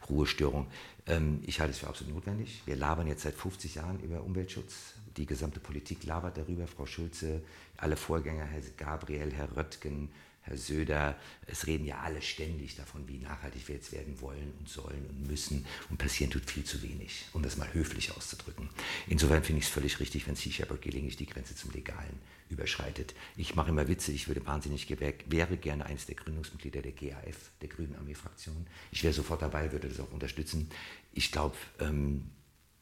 Ruhestörung. 0.09 0.67
Ähm, 1.05 1.41
ich 1.45 1.59
halte 1.59 1.73
es 1.73 1.79
für 1.79 1.87
absolut 1.87 2.15
notwendig. 2.15 2.63
Wir 2.65 2.75
labern 2.75 3.07
jetzt 3.07 3.21
seit 3.21 3.35
50 3.35 3.75
Jahren 3.75 3.99
über 3.99 4.23
Umweltschutz. 4.23 4.95
Die 5.15 5.25
gesamte 5.25 5.59
Politik 5.59 6.03
labert 6.05 6.37
darüber. 6.37 6.67
Frau 6.67 6.85
Schulze, 6.85 7.41
alle 7.77 7.97
Vorgänger, 7.97 8.45
Herr 8.45 8.61
Gabriel, 8.77 9.31
Herr 9.31 9.55
Röttgen, 9.55 10.09
Herr 10.47 10.57
Söder, 10.57 11.15
es 11.45 11.67
reden 11.67 11.85
ja 11.85 11.99
alle 11.99 12.21
ständig 12.21 12.75
davon, 12.75 13.07
wie 13.07 13.17
nachhaltig 13.17 13.67
wir 13.67 13.75
jetzt 13.75 13.91
werden 13.91 14.19
wollen 14.21 14.53
und 14.59 14.69
sollen 14.69 15.05
und 15.09 15.27
müssen. 15.27 15.65
Und 15.89 15.97
passieren 15.97 16.31
tut 16.31 16.49
viel 16.49 16.63
zu 16.63 16.81
wenig, 16.81 17.25
um 17.33 17.43
das 17.43 17.57
mal 17.57 17.71
höflich 17.73 18.15
auszudrücken. 18.15 18.69
Insofern 19.07 19.43
finde 19.43 19.59
ich 19.59 19.65
es 19.65 19.71
völlig 19.71 19.99
richtig, 19.99 20.25
wenn 20.27 20.35
Sea 20.35 20.51
Shepherd 20.51 20.81
gelegentlich 20.81 21.17
die 21.17 21.25
Grenze 21.25 21.55
zum 21.55 21.71
Legalen 21.71 22.19
überschreitet. 22.49 23.13
Ich 23.35 23.55
mache 23.55 23.69
immer 23.69 23.87
Witze, 23.89 24.13
ich 24.13 24.27
würde 24.27 24.45
wahnsinnig 24.45 24.87
wäre 24.89 25.57
gerne 25.57 25.85
eines 25.85 26.05
der 26.05 26.15
Gründungsmitglieder 26.15 26.81
der 26.81 26.93
GAF, 26.93 27.51
der 27.61 27.67
Grünen 27.67 27.95
Armee-Fraktion. 27.95 28.67
Ich 28.91 29.03
wäre 29.03 29.13
sofort 29.13 29.41
dabei, 29.41 29.71
würde 29.73 29.89
das 29.89 29.99
auch 29.99 30.11
unterstützen. 30.11 30.69
Ich 31.13 31.31
glaube, 31.31 31.57
ähm, 31.79 32.31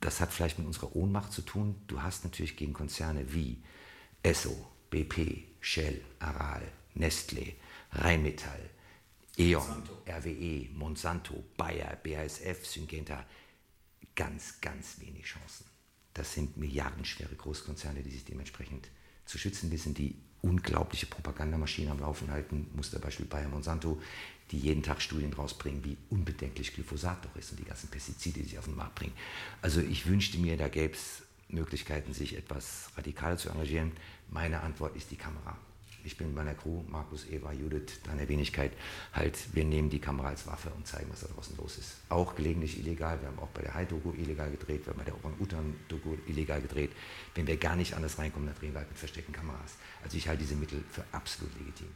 das 0.01 0.21
hat 0.21 0.31
vielleicht 0.31 0.59
mit 0.59 0.67
unserer 0.67 0.95
Ohnmacht 0.95 1.33
zu 1.33 1.41
tun. 1.41 1.75
Du 1.87 2.01
hast 2.03 2.23
natürlich 2.23 2.55
gegen 2.55 2.73
Konzerne 2.73 3.33
wie 3.33 3.63
Esso, 4.21 4.55
BP, 4.91 5.43
Shell, 5.59 6.01
Aral, 6.19 6.61
Nestlé, 6.95 7.55
Rheinmetall, 7.91 8.69
E.ON, 9.37 9.61
Monsanto. 9.61 10.01
RWE, 10.07 10.69
Monsanto, 10.73 11.43
Bayer, 11.57 11.97
BASF, 12.03 12.65
Syngenta 12.65 13.25
ganz, 14.15 14.61
ganz 14.61 14.99
wenig 15.01 15.25
Chancen. 15.25 15.65
Das 16.13 16.33
sind 16.33 16.55
milliardenschwere 16.55 17.35
Großkonzerne, 17.35 18.01
die 18.01 18.11
sich 18.11 18.23
dementsprechend 18.23 18.89
zu 19.25 19.37
schützen 19.37 19.71
wissen, 19.71 19.93
die 19.93 20.15
unglaubliche 20.41 21.07
Propagandamaschinen 21.07 21.91
am 21.91 21.99
Laufen 21.99 22.31
halten. 22.31 22.67
Musterbeispiel 22.75 23.25
Bayer 23.25 23.49
Monsanto, 23.49 24.01
die 24.51 24.59
jeden 24.59 24.83
Tag 24.83 25.01
Studien 25.01 25.33
rausbringen, 25.33 25.83
wie 25.83 25.97
unbedenklich 26.09 26.73
Glyphosat 26.73 27.25
doch 27.25 27.35
ist 27.35 27.51
und 27.51 27.59
die 27.59 27.65
ganzen 27.65 27.89
Pestizide, 27.89 28.41
die 28.41 28.49
sie 28.49 28.59
auf 28.59 28.65
den 28.65 28.75
Markt 28.75 28.95
bringen. 28.95 29.13
Also 29.61 29.81
ich 29.81 30.05
wünschte 30.05 30.37
mir, 30.37 30.55
da 30.55 30.69
gäbe 30.69 30.93
es 30.93 31.23
Möglichkeiten, 31.49 32.13
sich 32.13 32.37
etwas 32.37 32.91
radikaler 32.95 33.37
zu 33.37 33.49
engagieren. 33.49 33.91
Meine 34.29 34.61
Antwort 34.61 34.95
ist 34.95 35.11
die 35.11 35.17
Kamera 35.17 35.57
ich 36.05 36.17
bin 36.17 36.33
meiner 36.33 36.53
Crew, 36.53 36.81
Markus, 36.87 37.25
Eva, 37.29 37.51
Judith, 37.51 37.99
deine 38.03 38.27
Wenigkeit, 38.29 38.71
halt, 39.13 39.37
wir 39.53 39.65
nehmen 39.65 39.89
die 39.89 39.99
Kamera 39.99 40.29
als 40.29 40.45
Waffe 40.47 40.69
und 40.75 40.85
zeigen, 40.85 41.07
was 41.11 41.21
da 41.21 41.27
draußen 41.27 41.57
los 41.57 41.77
ist. 41.77 41.95
Auch 42.09 42.35
gelegentlich 42.35 42.79
illegal, 42.79 43.19
wir 43.21 43.27
haben 43.27 43.39
auch 43.39 43.49
bei 43.49 43.63
der 43.63 43.73
Hai-Doku 43.73 44.13
illegal 44.13 44.51
gedreht, 44.51 44.85
wir 44.85 44.93
haben 44.93 44.99
bei 44.99 45.05
der 45.05 45.15
Orang-Utan-Doku 45.15 46.15
illegal 46.27 46.61
gedreht. 46.61 46.91
Wenn 47.33 47.47
wir 47.47 47.57
gar 47.57 47.75
nicht 47.75 47.95
anders 47.95 48.17
reinkommen, 48.19 48.47
dann 48.47 48.55
drehen 48.55 48.73
wir 48.73 48.79
halt 48.79 48.89
mit 48.89 48.97
versteckten 48.97 49.33
Kameras. 49.33 49.73
Also 50.03 50.17
ich 50.17 50.27
halte 50.27 50.43
diese 50.43 50.55
Mittel 50.55 50.83
für 50.91 51.03
absolut 51.11 51.51
legitim. 51.57 51.87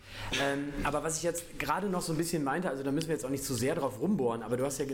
Ähm, 0.42 0.74
aber 0.84 1.04
was 1.04 1.18
ich 1.18 1.24
jetzt 1.24 1.60
gerade 1.60 1.88
noch 1.88 2.02
so 2.02 2.12
ein 2.14 2.18
bisschen 2.18 2.44
meinte, 2.44 2.70
also 2.70 2.84
da 2.84 2.92
müssen 2.92 3.08
wir 3.08 3.16
jetzt 3.16 3.26
auch 3.26 3.30
nicht 3.30 3.44
zu 3.44 3.54
sehr 3.54 3.76
drauf 3.76 4.00
rumbohren, 4.00 4.42
aber 4.42 4.58
du 4.58 4.66
hast 4.66 4.80
ja 4.80 4.86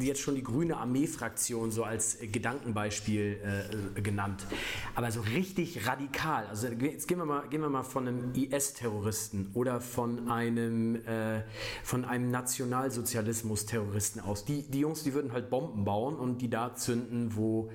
jetzt 0.00 0.20
schon 0.20 0.34
die 0.34 0.42
grüne 0.42 0.78
Armee-Fraktion 0.78 1.70
so 1.70 1.84
als 1.84 2.18
Gedankenbeispiel 2.20 3.92
äh, 3.96 4.00
genannt. 4.00 4.46
Aber 4.94 5.10
so 5.10 5.20
richtig 5.20 5.86
radikal, 5.86 6.46
also 6.46 6.68
jetzt 6.68 7.06
gehen 7.06 7.18
wir 7.18 7.26
mal, 7.26 7.46
gehen 7.48 7.60
wir 7.60 7.68
mal 7.68 7.82
von 7.82 8.08
einem 8.08 8.32
IS 8.34 8.61
IS-Terroristen 8.62 9.50
oder 9.54 9.80
von 9.80 10.28
einem, 10.28 10.96
äh, 11.06 11.42
von 11.82 12.04
einem 12.04 12.30
Nationalsozialismus-Terroristen 12.30 14.20
aus. 14.20 14.44
Die, 14.44 14.62
die 14.62 14.80
Jungs, 14.80 15.02
die 15.02 15.14
würden 15.14 15.32
halt 15.32 15.50
Bomben 15.50 15.84
bauen 15.84 16.16
und 16.16 16.38
die 16.38 16.48
da 16.48 16.74
zünden, 16.74 17.34
wo 17.36 17.70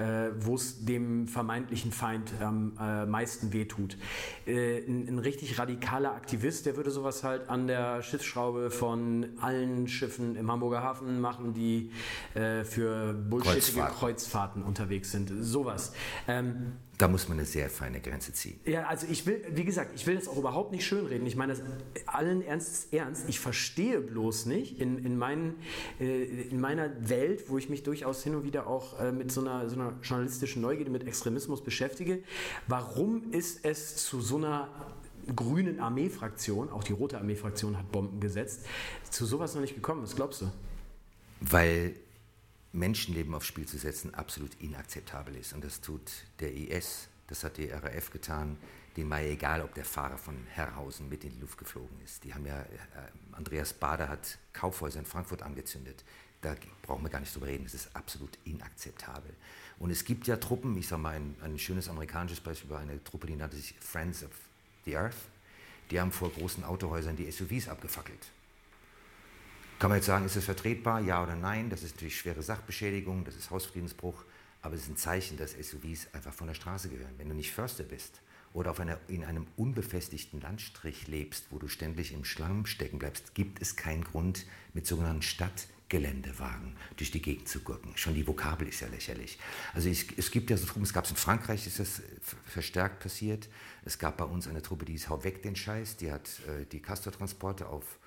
äh, 0.00 0.54
es 0.54 0.84
dem 0.84 1.28
vermeintlichen 1.28 1.92
Feind 1.92 2.32
am 2.40 2.72
äh, 2.80 3.06
meisten 3.06 3.52
wehtut. 3.52 3.96
Äh, 4.46 4.78
ein, 4.78 5.08
ein, 5.08 5.18
richtig 5.18 5.58
radikaler 5.58 6.14
Aktivist, 6.14 6.66
der 6.66 6.76
würde 6.76 6.90
sowas 6.90 7.22
halt 7.22 7.48
an 7.48 7.66
der 7.66 8.02
Schiffsschraube 8.02 8.70
von 8.70 9.26
allen 9.40 9.88
Schiffen 9.88 10.36
im 10.36 10.50
Hamburger 10.50 10.82
Hafen 10.82 11.20
machen, 11.20 11.54
die 11.54 11.90
äh, 12.34 12.64
für 12.64 13.12
bullshittige 13.12 13.60
Kreuzfahrt. 13.60 13.98
Kreuzfahrten 13.98 14.62
unterwegs 14.62 15.12
sind. 15.12 15.30
Sowas. 15.40 15.92
Ähm, 16.26 16.72
da 17.00 17.08
muss 17.08 17.28
man 17.28 17.38
eine 17.38 17.46
sehr 17.46 17.70
feine 17.70 17.98
Grenze 18.02 18.34
ziehen. 18.34 18.60
Ja, 18.66 18.84
also 18.86 19.06
ich 19.10 19.24
will, 19.24 19.42
wie 19.54 19.64
gesagt, 19.64 19.92
ich 19.94 20.06
will 20.06 20.16
das 20.16 20.28
auch 20.28 20.36
überhaupt 20.36 20.70
nicht 20.70 20.84
schönreden. 20.84 21.26
Ich 21.26 21.34
meine 21.34 21.54
das 21.54 21.62
allen 22.04 22.42
Ernstes 22.42 22.88
ernst. 22.92 23.26
Ich 23.26 23.40
verstehe 23.40 24.02
bloß 24.02 24.44
nicht 24.44 24.78
in, 24.78 25.02
in, 25.02 25.16
meinen, 25.16 25.54
äh, 25.98 26.24
in 26.24 26.60
meiner 26.60 26.90
Welt, 27.08 27.44
wo 27.48 27.56
ich 27.56 27.70
mich 27.70 27.84
durchaus 27.84 28.22
hin 28.22 28.34
und 28.34 28.44
wieder 28.44 28.66
auch 28.66 29.00
äh, 29.00 29.12
mit 29.12 29.32
so 29.32 29.40
einer, 29.40 29.70
so 29.70 29.76
einer 29.76 29.89
journalistischen 30.02 30.62
Neugierde, 30.62 30.90
mit 30.90 31.06
Extremismus 31.06 31.62
beschäftige, 31.62 32.22
warum 32.66 33.32
ist 33.32 33.64
es 33.64 33.96
zu 33.96 34.20
so 34.20 34.36
einer 34.36 34.68
grünen 35.34 35.80
Armeefraktion, 35.80 36.70
auch 36.70 36.84
die 36.84 36.92
rote 36.92 37.18
Armeefraktion 37.18 37.76
hat 37.76 37.90
Bomben 37.92 38.20
gesetzt, 38.20 38.66
zu 39.10 39.26
sowas 39.26 39.54
noch 39.54 39.60
nicht 39.60 39.74
gekommen? 39.74 40.02
Was 40.02 40.16
glaubst 40.16 40.42
du? 40.42 40.50
Weil 41.40 41.94
Menschenleben 42.72 43.34
aufs 43.34 43.46
Spiel 43.46 43.66
zu 43.66 43.78
setzen 43.78 44.14
absolut 44.14 44.54
inakzeptabel 44.60 45.36
ist. 45.36 45.52
Und 45.52 45.64
das 45.64 45.80
tut 45.80 46.10
der 46.38 46.54
IS, 46.54 47.08
das 47.26 47.44
hat 47.44 47.56
die 47.56 47.70
RAF 47.70 48.10
getan. 48.10 48.56
Denen 48.96 49.10
war 49.10 49.20
ja 49.20 49.30
egal, 49.30 49.62
ob 49.62 49.74
der 49.74 49.84
Fahrer 49.84 50.18
von 50.18 50.36
Herrhausen 50.48 51.08
mit 51.08 51.24
in 51.24 51.30
die 51.30 51.40
Luft 51.40 51.58
geflogen 51.58 51.96
ist. 52.04 52.24
Die 52.24 52.34
haben 52.34 52.44
ja, 52.44 52.60
äh, 52.60 52.66
Andreas 53.32 53.72
Bader 53.72 54.08
hat 54.08 54.38
Kaufhäuser 54.52 54.98
in 54.98 55.06
Frankfurt 55.06 55.42
angezündet. 55.42 56.04
Da 56.40 56.54
brauchen 56.82 57.02
wir 57.04 57.10
gar 57.10 57.20
nicht 57.20 57.34
drüber 57.34 57.46
reden. 57.46 57.64
Das 57.64 57.74
ist 57.74 57.94
absolut 57.94 58.38
inakzeptabel. 58.44 59.32
Und 59.80 59.90
es 59.90 60.04
gibt 60.04 60.26
ja 60.26 60.36
Truppen, 60.36 60.76
ich 60.76 60.86
sage 60.86 61.02
mal 61.02 61.16
ein, 61.16 61.34
ein 61.42 61.58
schönes 61.58 61.88
amerikanisches 61.88 62.40
Beispiel 62.40 62.70
war 62.70 62.80
eine 62.80 63.02
Truppe, 63.02 63.26
die 63.26 63.34
nannte 63.34 63.56
sich 63.56 63.74
Friends 63.80 64.22
of 64.22 64.30
the 64.84 64.96
Earth. 64.96 65.16
Die 65.90 65.98
haben 65.98 66.12
vor 66.12 66.30
großen 66.30 66.62
Autohäusern 66.64 67.16
die 67.16 67.28
SUVs 67.28 67.66
abgefackelt. 67.66 68.30
Kann 69.78 69.88
man 69.88 69.96
jetzt 69.96 70.06
sagen, 70.06 70.26
ist 70.26 70.36
das 70.36 70.44
vertretbar, 70.44 71.00
ja 71.00 71.22
oder 71.22 71.34
nein? 71.34 71.70
Das 71.70 71.82
ist 71.82 71.96
natürlich 71.96 72.18
schwere 72.18 72.42
Sachbeschädigung, 72.42 73.24
das 73.24 73.34
ist 73.34 73.50
Hausfriedensbruch. 73.50 74.22
Aber 74.60 74.74
es 74.74 74.82
ist 74.82 74.90
ein 74.90 74.96
Zeichen, 74.98 75.38
dass 75.38 75.52
SUVs 75.52 76.08
einfach 76.12 76.34
von 76.34 76.46
der 76.46 76.54
Straße 76.54 76.90
gehören. 76.90 77.14
Wenn 77.16 77.30
du 77.30 77.34
nicht 77.34 77.50
Förster 77.50 77.84
bist 77.84 78.20
oder 78.52 78.72
auf 78.72 78.80
einer, 78.80 78.98
in 79.08 79.24
einem 79.24 79.46
unbefestigten 79.56 80.42
Landstrich 80.42 81.08
lebst, 81.08 81.46
wo 81.48 81.58
du 81.58 81.68
ständig 81.68 82.12
im 82.12 82.26
Schlamm 82.26 82.66
stecken 82.66 82.98
bleibst, 82.98 83.34
gibt 83.34 83.62
es 83.62 83.76
keinen 83.76 84.04
Grund, 84.04 84.44
mit 84.74 84.86
sogenannten 84.86 85.22
Stadtgeländewagen 85.90 86.76
durch 86.96 87.10
die 87.10 87.20
Gegend 87.20 87.48
zu 87.48 87.60
gurken. 87.60 87.92
Schon 87.96 88.14
die 88.14 88.26
Vokabel 88.26 88.68
ist 88.68 88.80
ja 88.80 88.88
lächerlich. 88.88 89.38
Also 89.74 89.88
es, 89.88 90.06
es 90.16 90.30
gibt 90.30 90.50
ja 90.50 90.56
so 90.56 90.66
Truppen, 90.66 90.84
es 90.84 90.92
gab 90.92 91.04
es 91.04 91.10
in 91.10 91.16
Frankreich, 91.16 91.66
ist 91.66 91.80
das 91.80 92.02
verstärkt 92.46 93.00
passiert. 93.00 93.48
Es 93.84 93.98
gab 93.98 94.16
bei 94.16 94.24
uns 94.24 94.46
eine 94.46 94.62
Truppe, 94.62 94.84
die 94.84 94.92
hieß 94.92 95.08
Hau 95.08 95.24
weg 95.24 95.42
den 95.42 95.56
Scheiß, 95.56 95.96
die 95.96 96.12
hat 96.12 96.28
äh, 96.46 96.64
die 96.66 96.80
Castortransporte 96.80 97.68
auf 97.68 97.98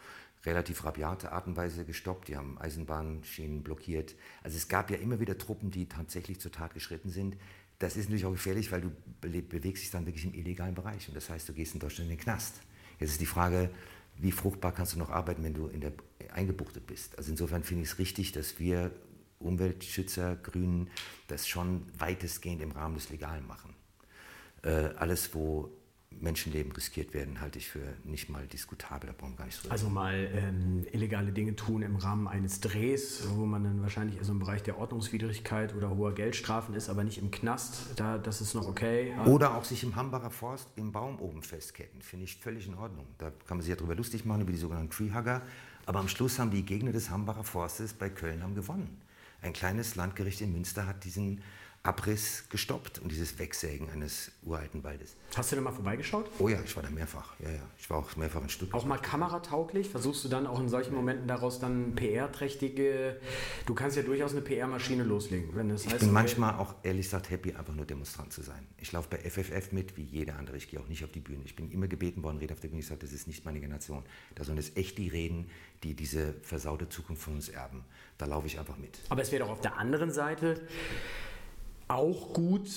relativ 0.45 0.83
rabiate 0.85 1.31
Art 1.31 1.47
und 1.47 1.55
Weise 1.55 1.85
gestoppt. 1.85 2.29
Die 2.29 2.37
haben 2.37 2.57
Eisenbahnschienen 2.57 3.63
blockiert. 3.63 4.15
Also 4.43 4.57
es 4.57 4.67
gab 4.67 4.89
ja 4.89 4.97
immer 4.97 5.19
wieder 5.19 5.37
Truppen, 5.37 5.71
die 5.71 5.87
tatsächlich 5.87 6.39
zur 6.39 6.51
Tat 6.51 6.73
geschritten 6.73 7.09
sind. 7.09 7.37
Das 7.79 7.97
ist 7.97 8.05
natürlich 8.05 8.25
auch 8.25 8.31
gefährlich, 8.31 8.71
weil 8.71 8.81
du 8.81 8.91
bewegst 9.21 9.83
dich 9.83 9.91
dann 9.91 10.05
wirklich 10.05 10.25
im 10.25 10.33
illegalen 10.33 10.75
Bereich. 10.75 11.07
Und 11.07 11.15
das 11.15 11.29
heißt, 11.29 11.49
du 11.49 11.53
gehst 11.53 11.73
in 11.73 11.79
Deutschland 11.79 12.09
in 12.09 12.17
den 12.17 12.23
Knast. 12.23 12.55
Jetzt 12.99 13.11
ist 13.11 13.21
die 13.21 13.25
Frage, 13.25 13.69
wie 14.17 14.31
fruchtbar 14.31 14.71
kannst 14.73 14.93
du 14.93 14.99
noch 14.99 15.09
arbeiten, 15.09 15.43
wenn 15.43 15.53
du 15.53 15.67
in 15.67 15.81
der, 15.81 15.93
eingebuchtet 16.33 16.87
bist? 16.87 17.17
Also 17.17 17.31
insofern 17.31 17.63
finde 17.63 17.83
ich 17.83 17.89
es 17.89 17.99
richtig, 17.99 18.31
dass 18.31 18.59
wir 18.59 18.91
Umweltschützer, 19.39 20.35
Grünen, 20.37 20.89
das 21.27 21.47
schon 21.47 21.85
weitestgehend 21.97 22.61
im 22.61 22.71
Rahmen 22.71 22.95
des 22.95 23.09
Legalen 23.09 23.45
machen. 23.45 23.75
Äh, 24.63 24.93
alles, 24.95 25.33
wo 25.35 25.71
Menschenleben 26.23 26.71
riskiert 26.71 27.13
werden, 27.13 27.41
halte 27.41 27.59
ich 27.59 27.67
für 27.67 27.81
nicht 28.03 28.29
mal 28.29 28.47
diskutabel. 28.47 29.07
Da 29.07 29.15
brauchen 29.15 29.33
wir 29.33 29.37
gar 29.37 29.45
nicht 29.45 29.61
drüber. 29.61 29.71
Also 29.73 29.89
mal 29.89 30.29
ähm, 30.33 30.85
illegale 30.91 31.31
Dinge 31.31 31.55
tun 31.55 31.81
im 31.81 31.97
Rahmen 31.97 32.27
eines 32.27 32.61
Drehs, 32.61 33.27
wo 33.35 33.45
man 33.45 33.63
dann 33.63 33.81
wahrscheinlich 33.81 34.17
so 34.21 34.31
im 34.31 34.39
Bereich 34.39 34.63
der 34.63 34.77
Ordnungswidrigkeit 34.77 35.75
oder 35.75 35.89
hoher 35.89 36.15
Geldstrafen 36.15 36.73
ist, 36.75 36.89
aber 36.89 37.03
nicht 37.03 37.17
im 37.17 37.29
Knast. 37.29 37.99
Da, 37.99 38.17
das 38.17 38.41
ist 38.41 38.55
noch 38.55 38.67
okay. 38.67 39.13
Oder 39.25 39.55
auch 39.55 39.65
sich 39.65 39.83
im 39.83 39.95
Hambacher 39.95 40.31
Forst 40.31 40.69
im 40.77 40.91
Baum 40.91 41.19
oben 41.19 41.43
festketten. 41.43 42.01
Finde 42.01 42.23
ich 42.25 42.37
völlig 42.37 42.67
in 42.67 42.75
Ordnung. 42.75 43.05
Da 43.17 43.29
kann 43.45 43.57
man 43.57 43.61
sich 43.61 43.69
ja 43.69 43.75
drüber 43.75 43.95
lustig 43.95 44.25
machen, 44.25 44.41
über 44.41 44.51
die 44.51 44.57
sogenannten 44.57 44.89
Treehugger. 44.89 45.41
Aber 45.85 45.99
am 45.99 46.07
Schluss 46.07 46.39
haben 46.39 46.51
die 46.51 46.63
Gegner 46.63 46.93
des 46.93 47.09
Hambacher 47.09 47.43
Forstes 47.43 47.93
bei 47.93 48.09
Köln 48.09 48.41
haben 48.41 48.55
gewonnen. 48.55 49.01
Ein 49.41 49.51
kleines 49.51 49.95
Landgericht 49.95 50.39
in 50.39 50.53
Münster 50.53 50.87
hat 50.87 51.03
diesen 51.03 51.41
Abriss 51.85 52.45
gestoppt 52.47 52.99
und 52.99 53.11
dieses 53.11 53.37
Wegsägen 53.37 53.89
eines 53.89 54.31
uralten 54.43 54.85
Waldes. 54.85 55.17
Hast 55.35 55.51
du 55.51 55.57
da 55.57 55.61
mal 55.61 55.73
vorbeigeschaut? 55.73 56.31
Oh 56.39 56.47
ja, 56.47 56.61
ich 56.63 56.73
war 56.77 56.83
da 56.83 56.89
mehrfach. 56.89 57.33
Ja, 57.39 57.51
ja. 57.51 57.59
Ich 57.77 57.89
war 57.89 57.97
auch 57.97 58.15
mehrfach 58.15 58.41
in 58.41 58.47
Stuttgart. 58.47 58.81
Auch 58.81 58.85
mal 58.85 58.99
kameratauglich? 58.99 59.89
Versuchst 59.89 60.23
du 60.23 60.29
dann 60.29 60.47
auch 60.47 60.61
in 60.61 60.69
solchen 60.69 60.95
Momenten 60.95 61.27
daraus 61.27 61.59
dann 61.59 61.93
PR-trächtige. 61.95 63.17
Du 63.65 63.73
kannst 63.73 63.97
ja 63.97 64.03
durchaus 64.03 64.31
eine 64.31 64.39
PR-Maschine 64.39 65.03
loslegen. 65.03 65.53
Wenn 65.55 65.67
das 65.67 65.83
ich 65.83 65.91
heißt, 65.91 65.99
bin 65.99 66.09
okay. 66.09 66.13
manchmal 66.13 66.55
auch 66.55 66.73
ehrlich 66.83 67.07
gesagt 67.07 67.29
happy, 67.29 67.53
einfach 67.53 67.75
nur 67.75 67.85
Demonstrant 67.85 68.31
zu 68.31 68.43
sein. 68.43 68.65
Ich 68.77 68.93
laufe 68.93 69.09
bei 69.09 69.17
FFF 69.17 69.73
mit, 69.73 69.97
wie 69.97 70.03
jeder 70.03 70.37
andere. 70.37 70.55
Ich 70.55 70.69
gehe 70.69 70.79
auch 70.79 70.87
nicht 70.87 71.03
auf 71.03 71.11
die 71.11 71.19
Bühne. 71.19 71.41
Ich 71.43 71.57
bin 71.57 71.69
immer 71.69 71.89
gebeten 71.89 72.23
worden, 72.23 72.37
rede 72.37 72.53
auf 72.53 72.61
der 72.61 72.69
Bühne. 72.69 72.79
Ich 72.79 72.87
sage, 72.87 73.01
das 73.01 73.11
ist 73.11 73.27
nicht 73.27 73.43
meine 73.43 73.59
Generation. 73.59 74.05
Da 74.35 74.45
sollen 74.45 74.57
es 74.57 74.77
echt 74.77 74.97
die 74.97 75.09
reden, 75.09 75.49
die 75.83 75.95
diese 75.95 76.33
versaute 76.43 76.87
Zukunft 76.87 77.23
von 77.23 77.33
uns 77.33 77.49
erben. 77.49 77.83
Da 78.17 78.25
laufe 78.25 78.47
ich 78.47 78.57
einfach 78.57 78.77
mit. 78.77 78.99
Aber 79.09 79.21
es 79.21 79.33
wäre 79.33 79.43
doch 79.43 79.51
auf 79.51 79.59
der 79.59 79.77
anderen 79.77 80.11
Seite 80.13 80.61
auch 81.87 82.33
gut, 82.33 82.69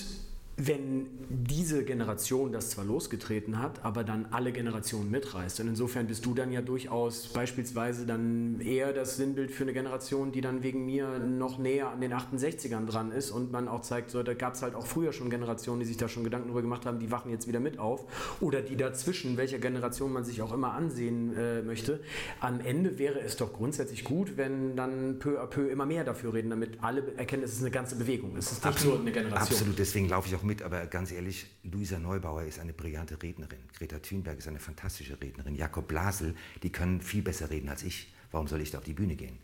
wenn 0.59 1.09
diese 1.29 1.85
Generation 1.85 2.51
das 2.51 2.71
zwar 2.71 2.87
losgetreten 2.87 3.59
hat, 3.59 3.85
aber 3.85 4.05
dann 4.05 4.27
alle 4.31 4.53
Generationen 4.53 5.11
mitreißt. 5.11 5.61
Und 5.61 5.69
insofern 5.69 6.07
bist 6.07 6.25
du 6.25 6.33
dann 6.33 6.51
ja 6.51 6.63
durchaus 6.63 7.29
beispielsweise 7.29 8.07
dann 8.07 8.61
eher 8.61 8.95
das 8.95 9.19
Sinnbild 9.19 9.51
für 9.51 9.65
eine 9.65 9.75
Generation, 9.75 10.33
die 10.33 10.41
dann 10.41 10.63
wegen 10.63 10.87
mir 10.87 11.19
noch 11.19 11.59
näher 11.59 11.91
an 11.91 12.01
den 12.01 12.15
68ern 12.15 12.87
dran 12.87 13.13
ist 13.13 13.31
und 13.31 13.53
man 13.53 13.69
auch 13.69 13.83
zeigt, 13.83 14.11
so, 14.11 14.23
da 14.23 14.33
gab 14.33 14.55
es 14.55 14.63
halt 14.63 14.75
auch 14.75 14.87
früher 14.87 15.13
schon 15.13 15.29
Generationen, 15.29 15.81
die 15.81 15.87
sich 15.87 15.99
da 15.99 16.09
schon 16.09 16.25
Gedanken 16.25 16.49
darüber 16.49 16.63
gemacht 16.63 16.87
haben, 16.87 17.01
die 17.01 17.11
wachen 17.11 17.31
jetzt 17.31 17.47
wieder 17.47 17.61
mit 17.61 17.79
auf. 17.79 18.07
Oder 18.41 18.63
die 18.63 18.77
dazwischen, 18.77 19.37
welcher 19.37 19.59
Generation 19.59 20.11
man 20.11 20.25
sich 20.25 20.41
auch 20.41 20.55
immer 20.55 20.73
ansehen 20.73 21.37
äh, 21.37 21.61
möchte. 21.61 22.01
Am 22.41 22.61
Ende 22.61 22.99
wäre 22.99 23.21
es 23.21 23.37
doch 23.37 23.53
grundsätzlich 23.53 24.05
gut, 24.05 24.39
wenn 24.39 24.75
dann 24.75 25.19
peu 25.19 25.39
à 25.39 25.47
peu 25.47 25.69
immer 25.69 25.85
mehr 25.85 26.05
dafür 26.05 26.33
reden, 26.33 26.49
damit 26.49 26.79
alle 26.81 27.03
erkennen, 27.19 27.43
es 27.43 27.53
ist 27.53 27.61
eine 27.61 27.71
ganze 27.71 27.97
Bewegung. 27.97 28.35
Es 28.39 28.53
ist 28.53 28.65
nicht 28.65 28.67
Absolut, 28.67 28.95
nur 28.97 29.03
eine 29.03 29.13
Generation. 29.13 29.43
Absolut, 29.43 29.79
deswegen 29.79 30.09
laufe 30.09 30.29
ich 30.29 30.35
auch 30.35 30.46
mit, 30.47 30.63
aber 30.63 30.87
ganz 30.87 31.13
ehrlich, 31.13 31.47
Luisa 31.63 31.99
Neubauer 31.99 32.45
ist 32.45 32.59
eine 32.59 32.73
brillante 32.73 33.21
Rednerin. 33.23 33.59
Greta 33.77 33.99
Thunberg 33.99 34.39
ist 34.39 34.49
eine 34.49 34.61
fantastische 34.61 35.21
Rednerin. 35.21 35.55
Jakob 35.55 35.89
Blasel, 35.89 36.35
die 36.63 36.71
können 36.71 37.01
viel 37.01 37.23
besser 37.23 37.51
reden 37.51 37.69
als 37.69 37.83
ich. 37.83 38.13
Warum 38.31 38.49
soll 38.49 38.61
ich 38.61 38.71
da 38.71 38.79
auf 38.79 38.85
die 38.85 38.95
Bühne 38.95 39.17
gehen? 39.17 39.39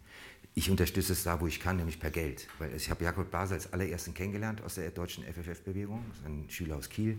Ich 0.54 0.70
unterstütze 0.70 1.14
es 1.14 1.22
da, 1.22 1.40
wo 1.40 1.46
ich 1.46 1.60
kann, 1.60 1.76
nämlich 1.76 1.98
per 1.98 2.10
Geld. 2.10 2.46
Weil 2.58 2.74
ich 2.74 2.90
habe 2.90 3.04
Jakob 3.04 3.30
Blasel 3.30 3.54
als 3.54 3.72
allerersten 3.72 4.12
kennengelernt 4.12 4.62
aus 4.62 4.74
der 4.74 4.90
deutschen 4.90 5.24
FFF-Bewegung, 5.24 6.04
ein 6.26 6.44
Schüler 6.50 6.76
aus 6.76 6.90
Kiel. 6.90 7.18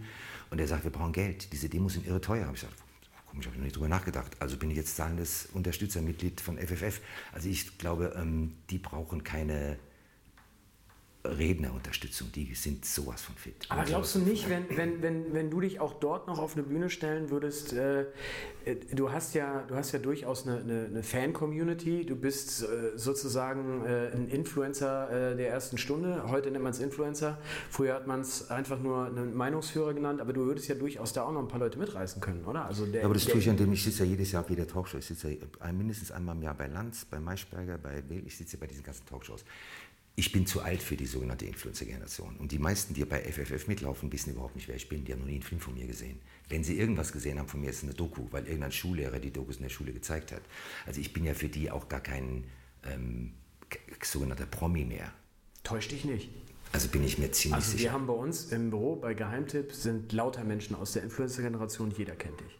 Und 0.51 0.59
er 0.59 0.67
sagt, 0.67 0.83
wir 0.83 0.91
brauchen 0.91 1.13
Geld. 1.13 1.51
Diese 1.51 1.67
Demos 1.67 1.93
sind 1.93 2.05
irre 2.05 2.21
teuer. 2.21 2.45
Habe 2.45 2.55
ich 2.55 2.61
gesagt, 2.61 2.79
habe 3.27 3.39
ich 3.41 3.47
noch 3.47 3.55
nicht 3.55 3.75
drüber 3.75 3.87
nachgedacht. 3.87 4.35
Also 4.39 4.57
bin 4.57 4.69
ich 4.69 4.77
jetzt 4.77 4.95
zahlendes 4.95 5.49
Unterstützermitglied 5.53 6.41
von 6.41 6.59
FFF. 6.59 7.01
Also 7.31 7.49
ich 7.49 7.77
glaube, 7.79 8.13
ähm, 8.15 8.53
die 8.69 8.77
brauchen 8.77 9.23
keine 9.23 9.79
Rednerunterstützung, 11.25 12.31
die 12.33 12.53
sind 12.53 12.85
sowas 12.85 13.21
von 13.21 13.35
fit. 13.35 13.55
Aber 13.69 13.83
glaubst 13.83 14.15
du 14.15 14.19
nicht, 14.19 14.49
wenn, 14.49 14.65
wenn, 14.75 15.01
wenn, 15.01 15.33
wenn 15.33 15.49
du 15.49 15.61
dich 15.61 15.79
auch 15.79 15.93
dort 15.93 16.27
noch 16.27 16.37
auf 16.37 16.53
eine 16.53 16.63
Bühne 16.63 16.89
stellen 16.89 17.29
würdest, 17.29 17.71
äh, 17.71 18.01
äh, 18.65 18.75
du, 18.91 19.11
hast 19.11 19.33
ja, 19.33 19.63
du 19.67 19.75
hast 19.75 19.93
ja 19.93 19.99
durchaus 19.99 20.45
eine, 20.45 20.59
eine, 20.59 20.85
eine 20.85 21.03
Fan-Community, 21.03 22.05
du 22.05 22.17
bist 22.17 22.63
äh, 22.63 22.97
sozusagen 22.97 23.85
äh, 23.85 24.11
ein 24.13 24.27
Influencer 24.27 25.31
äh, 25.31 25.37
der 25.37 25.49
ersten 25.49 25.77
Stunde, 25.77 26.23
heute 26.27 26.51
nennt 26.51 26.63
man 26.63 26.73
es 26.73 26.79
Influencer, 26.79 27.37
früher 27.69 27.93
hat 27.95 28.05
man 28.05 28.19
es 28.19 28.49
einfach 28.49 28.79
nur 28.79 29.05
einen 29.05 29.33
Meinungsführer 29.33 29.93
genannt, 29.93 30.19
aber 30.19 30.33
du 30.33 30.45
würdest 30.45 30.67
ja 30.67 30.75
durchaus 30.75 31.13
da 31.13 31.23
auch 31.23 31.31
noch 31.31 31.41
ein 31.41 31.47
paar 31.47 31.59
Leute 31.59 31.79
mitreißen 31.79 32.21
können, 32.21 32.43
oder? 32.43 32.65
Also 32.65 32.85
der, 32.85 33.05
aber 33.05 33.13
das 33.13 33.25
tue 33.25 33.39
ich, 33.39 33.47
indem 33.47 33.71
ich 33.71 33.83
sitze 33.83 34.03
ja 34.03 34.09
jedes 34.09 34.33
Jahr 34.33 34.43
auf 34.43 34.49
jeder 34.49 34.67
Talkshow, 34.67 34.97
ich 34.97 35.05
sitze 35.05 35.31
ja 35.31 35.71
mindestens 35.71 36.11
einmal 36.11 36.35
im 36.35 36.43
Jahr 36.43 36.55
bei 36.55 36.67
Lanz, 36.67 37.05
bei 37.05 37.21
Maischberger, 37.21 37.77
bei 37.77 38.03
Will, 38.09 38.23
ich 38.25 38.35
sitze 38.35 38.57
ja 38.57 38.59
bei 38.59 38.67
diesen 38.67 38.83
ganzen 38.83 39.05
Talkshows 39.05 39.45
ich 40.15 40.31
bin 40.31 40.45
zu 40.45 40.61
alt 40.61 40.83
für 40.83 40.95
die 40.95 41.07
sogenannte 41.07 41.45
Influencer-Generation. 41.45 42.37
Und 42.37 42.51
die 42.51 42.59
meisten, 42.59 42.93
die 42.93 43.03
bei 43.03 43.19
FFF 43.19 43.67
mitlaufen, 43.67 44.11
wissen 44.11 44.31
überhaupt 44.31 44.55
nicht, 44.55 44.67
wer 44.67 44.75
ich 44.75 44.87
bin. 44.87 45.05
Die 45.05 45.11
haben 45.11 45.21
noch 45.21 45.27
nie 45.27 45.33
einen 45.33 45.41
Film 45.41 45.59
von 45.59 45.73
mir 45.73 45.87
gesehen. 45.87 46.19
Wenn 46.49 46.63
sie 46.63 46.77
irgendwas 46.77 47.11
gesehen 47.11 47.39
haben 47.39 47.47
von 47.47 47.61
mir, 47.61 47.71
ist 47.71 47.77
es 47.77 47.83
eine 47.83 47.95
Doku, 47.95 48.27
weil 48.29 48.45
irgendein 48.45 48.71
Schullehrer 48.71 49.19
die 49.19 49.31
Dokus 49.31 49.57
in 49.57 49.63
der 49.63 49.69
Schule 49.69 49.91
gezeigt 49.91 50.31
hat. 50.31 50.43
Also 50.85 51.01
ich 51.01 51.13
bin 51.13 51.25
ja 51.25 51.33
für 51.33 51.49
die 51.49 51.71
auch 51.71 51.89
gar 51.89 52.01
kein 52.01 52.43
ähm, 52.83 53.33
sogenannter 54.03 54.45
Promi 54.45 54.85
mehr. 54.85 55.11
Täusch 55.63 55.87
dich 55.87 56.05
nicht. 56.05 56.29
Also 56.73 56.89
bin 56.89 57.03
ich 57.03 57.17
mir 57.17 57.31
ziemlich 57.31 57.55
also 57.55 57.71
sicher. 57.71 57.83
Wir 57.83 57.93
haben 57.93 58.05
bei 58.05 58.13
uns 58.13 58.51
im 58.51 58.69
Büro 58.69 58.95
bei 58.95 59.15
Geheimtipp 59.15 59.73
sind 59.73 60.11
lauter 60.11 60.43
Menschen 60.43 60.75
aus 60.75 60.93
der 60.93 61.03
Influencer-Generation, 61.03 61.91
jeder 61.97 62.15
kennt 62.15 62.39
dich. 62.39 62.59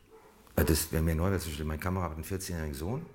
Das 0.55 0.91
wäre 0.91 1.03
mir 1.03 1.15
neu, 1.15 1.31
weil 1.31 1.65
mein 1.65 1.79
Kamera 1.79 2.05
hat 2.05 2.13
einen 2.13 2.23
14-jährigen 2.23 2.75
Sohn 2.75 3.05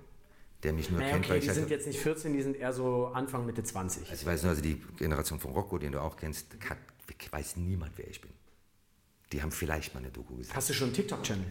der 0.63 0.73
mich 0.73 0.89
nur 0.89 0.99
naja, 0.99 1.13
kennt. 1.13 1.25
Okay, 1.25 1.39
die 1.39 1.49
sind 1.49 1.69
jetzt 1.69 1.87
nicht 1.87 1.99
14, 1.99 2.33
die 2.33 2.41
sind 2.41 2.57
eher 2.57 2.73
so 2.73 3.07
Anfang, 3.07 3.45
Mitte 3.45 3.63
20. 3.63 4.09
Also 4.09 4.13
ich 4.13 4.25
weiß 4.25 4.43
nur, 4.43 4.51
also 4.51 4.61
die 4.61 4.81
Generation 4.97 5.39
von 5.39 5.51
Rocco, 5.51 5.77
den 5.77 5.93
du 5.93 6.01
auch 6.01 6.17
kennst, 6.17 6.47
hat, 6.67 6.77
weiß 7.31 7.57
niemand, 7.57 7.93
wer 7.97 8.07
ich 8.07 8.21
bin. 8.21 8.31
Die 9.31 9.41
haben 9.41 9.51
vielleicht 9.51 9.93
mal 9.93 9.99
eine 9.99 10.11
Doku 10.11 10.35
gesehen. 10.35 10.55
Hast 10.55 10.69
du 10.69 10.73
schon 10.73 10.87
einen 10.87 10.95
TikTok-Channel? 10.95 11.45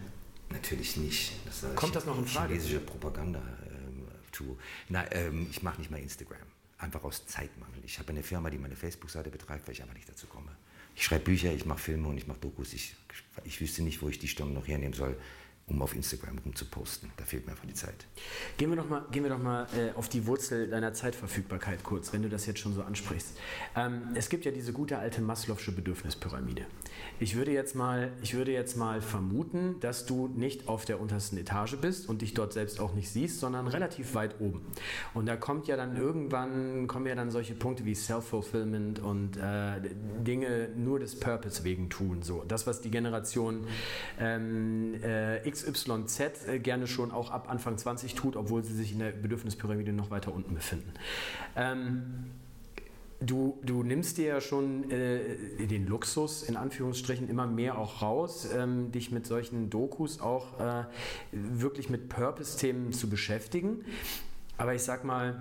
Natürlich 0.51 0.97
nicht. 0.97 1.33
Das 1.47 1.65
Kommt 1.75 1.95
das 1.95 2.07
noch 2.07 2.19
in 2.19 2.27
Frage? 2.27 2.55
Chinesische 2.55 2.81
Propaganda-Tool. 2.81 4.49
Ähm, 4.49 4.57
Nein, 4.89 5.07
ähm, 5.13 5.47
ich 5.51 5.63
mache 5.63 5.79
nicht 5.79 5.91
mal 5.91 6.01
Instagram. 6.01 6.39
Einfach 6.79 7.05
aus 7.05 7.27
Zeitmangel. 7.27 7.83
Ich 7.85 7.99
habe 7.99 8.11
eine 8.11 8.23
Firma, 8.23 8.51
die 8.51 8.59
meine 8.59 8.77
Facebook-Seite 8.77 9.31
betreibt, 9.31 9.67
weil 9.67 9.75
ich 9.75 9.83
einfach 9.83 9.95
nicht 9.95 10.09
dazu 10.09 10.27
komme. 10.27 10.51
Ich 10.95 11.05
schreibe 11.05 11.25
Bücher, 11.25 11.53
ich 11.53 11.65
mache 11.65 11.79
Filme 11.79 12.09
und 12.09 12.19
ich 12.19 12.27
mache 12.27 12.39
Dokus. 12.39 12.73
Ich, 12.73 12.97
ich 13.45 13.61
wüsste 13.61 13.83
nicht, 13.83 14.03
wo 14.03 14.09
ich 14.09 14.19
die 14.19 14.29
Stunden 14.29 14.55
noch 14.55 14.67
hernehmen 14.67 14.95
soll, 14.95 15.17
um 15.69 15.83
auf 15.83 15.95
Instagram 15.95 16.39
rumzuposten. 16.39 17.11
Da 17.17 17.25
fehlt 17.25 17.47
mir 17.47 17.53
einfach 17.53 17.67
die 17.67 17.75
Zeit. 17.75 18.07
Gehen 18.57 18.71
wir 18.71 18.77
doch 18.77 18.89
mal, 18.89 19.05
gehen 19.11 19.23
wir 19.23 19.31
doch 19.31 19.43
mal 19.43 19.67
äh, 19.77 19.97
auf 19.97 20.09
die 20.09 20.27
Wurzel 20.27 20.69
deiner 20.69 20.93
Zeitverfügbarkeit 20.93 21.85
kurz, 21.85 22.13
wenn 22.13 22.23
du 22.23 22.29
das 22.29 22.47
jetzt 22.47 22.61
schon 22.61 22.75
so 22.75 22.83
ansprichst. 22.83 23.37
Ähm, 23.77 24.03
es 24.15 24.29
gibt 24.29 24.45
ja 24.45 24.51
diese 24.51 24.73
gute 24.73 24.99
alte 24.99 25.21
Maslow'sche 25.21 25.73
Bedürfnispyramide. 25.73 26.67
Ich 27.21 27.37
würde, 27.37 27.53
jetzt 27.53 27.75
mal, 27.75 28.13
ich 28.23 28.35
würde 28.35 28.53
jetzt 28.53 28.77
mal 28.77 29.03
vermuten, 29.03 29.77
dass 29.81 30.07
du 30.07 30.29
nicht 30.29 30.69
auf 30.69 30.85
der 30.85 31.01
untersten 31.01 31.37
Etage 31.37 31.77
bist 31.77 32.09
und 32.09 32.23
dich 32.23 32.35
dort 32.35 32.53
selbst 32.53 32.81
auch 32.81 32.95
nicht 32.95 33.11
siehst, 33.11 33.41
sondern 33.41 33.67
relativ 33.67 34.15
weit 34.15 34.41
oben. 34.41 34.65
Und 35.15 35.27
da 35.27 35.37
kommt 35.37 35.69
ja 35.69 35.77
dann 35.77 35.97
irgendwann, 35.97 36.87
kommen 36.87 37.07
ja 37.07 37.15
dann 37.15 37.31
solche 37.31 37.55
Punkte 37.55 37.85
wie 37.85 37.95
Self-Fulfillment 37.95 39.01
und 39.01 39.37
äh, 39.37 39.81
Dinge 40.23 40.71
nur 40.77 40.99
des 40.99 41.19
Purpose 41.19 41.65
wegen 41.65 41.91
tun. 41.91 42.23
So. 42.23 42.45
Das, 42.47 42.67
was 42.67 42.81
die 42.81 42.91
Generation 42.91 43.67
ähm, 44.19 44.95
äh, 45.03 45.47
X 45.47 45.58
XYZ 45.65 46.47
äh, 46.47 46.59
gerne 46.59 46.87
schon 46.87 47.11
auch 47.11 47.31
ab 47.31 47.51
Anfang 47.51 47.79
20 47.79 48.15
tut, 48.15 48.37
obwohl 48.37 48.63
sie 48.63 48.75
sich 48.75 48.93
in 48.93 48.99
der 48.99 49.13
Bedürfnispyramide 49.13 49.93
noch 49.93 50.11
weiter 50.11 50.35
unten 50.35 50.55
befinden. 50.55 50.93
Ähm, 51.57 52.31
Du, 53.21 53.59
du, 53.65 53.83
nimmst 53.83 54.17
dir 54.19 54.27
ja 54.27 54.41
schon 54.41 54.89
äh, 54.93 55.67
den 55.67 55.89
Luxus 55.89 56.45
in 56.45 56.57
Anführungsstrichen 56.57 57.29
immer 57.29 57.49
mehr 57.49 57.77
auch 57.77 58.01
raus, 58.01 58.49
ähm, 58.55 58.93
dich 58.93 59.11
mit 59.11 59.27
solchen 59.27 59.71
Dokus 59.71 60.21
auch 60.21 60.61
äh, 60.61 60.85
wirklich 61.33 61.91
mit 61.91 62.09
Purpose-Themen 62.09 62.93
zu 62.93 63.11
beschäftigen. 63.11 63.85
Aber 64.57 64.73
ich 64.73 64.83
sag 64.83 65.03
mal, 65.03 65.35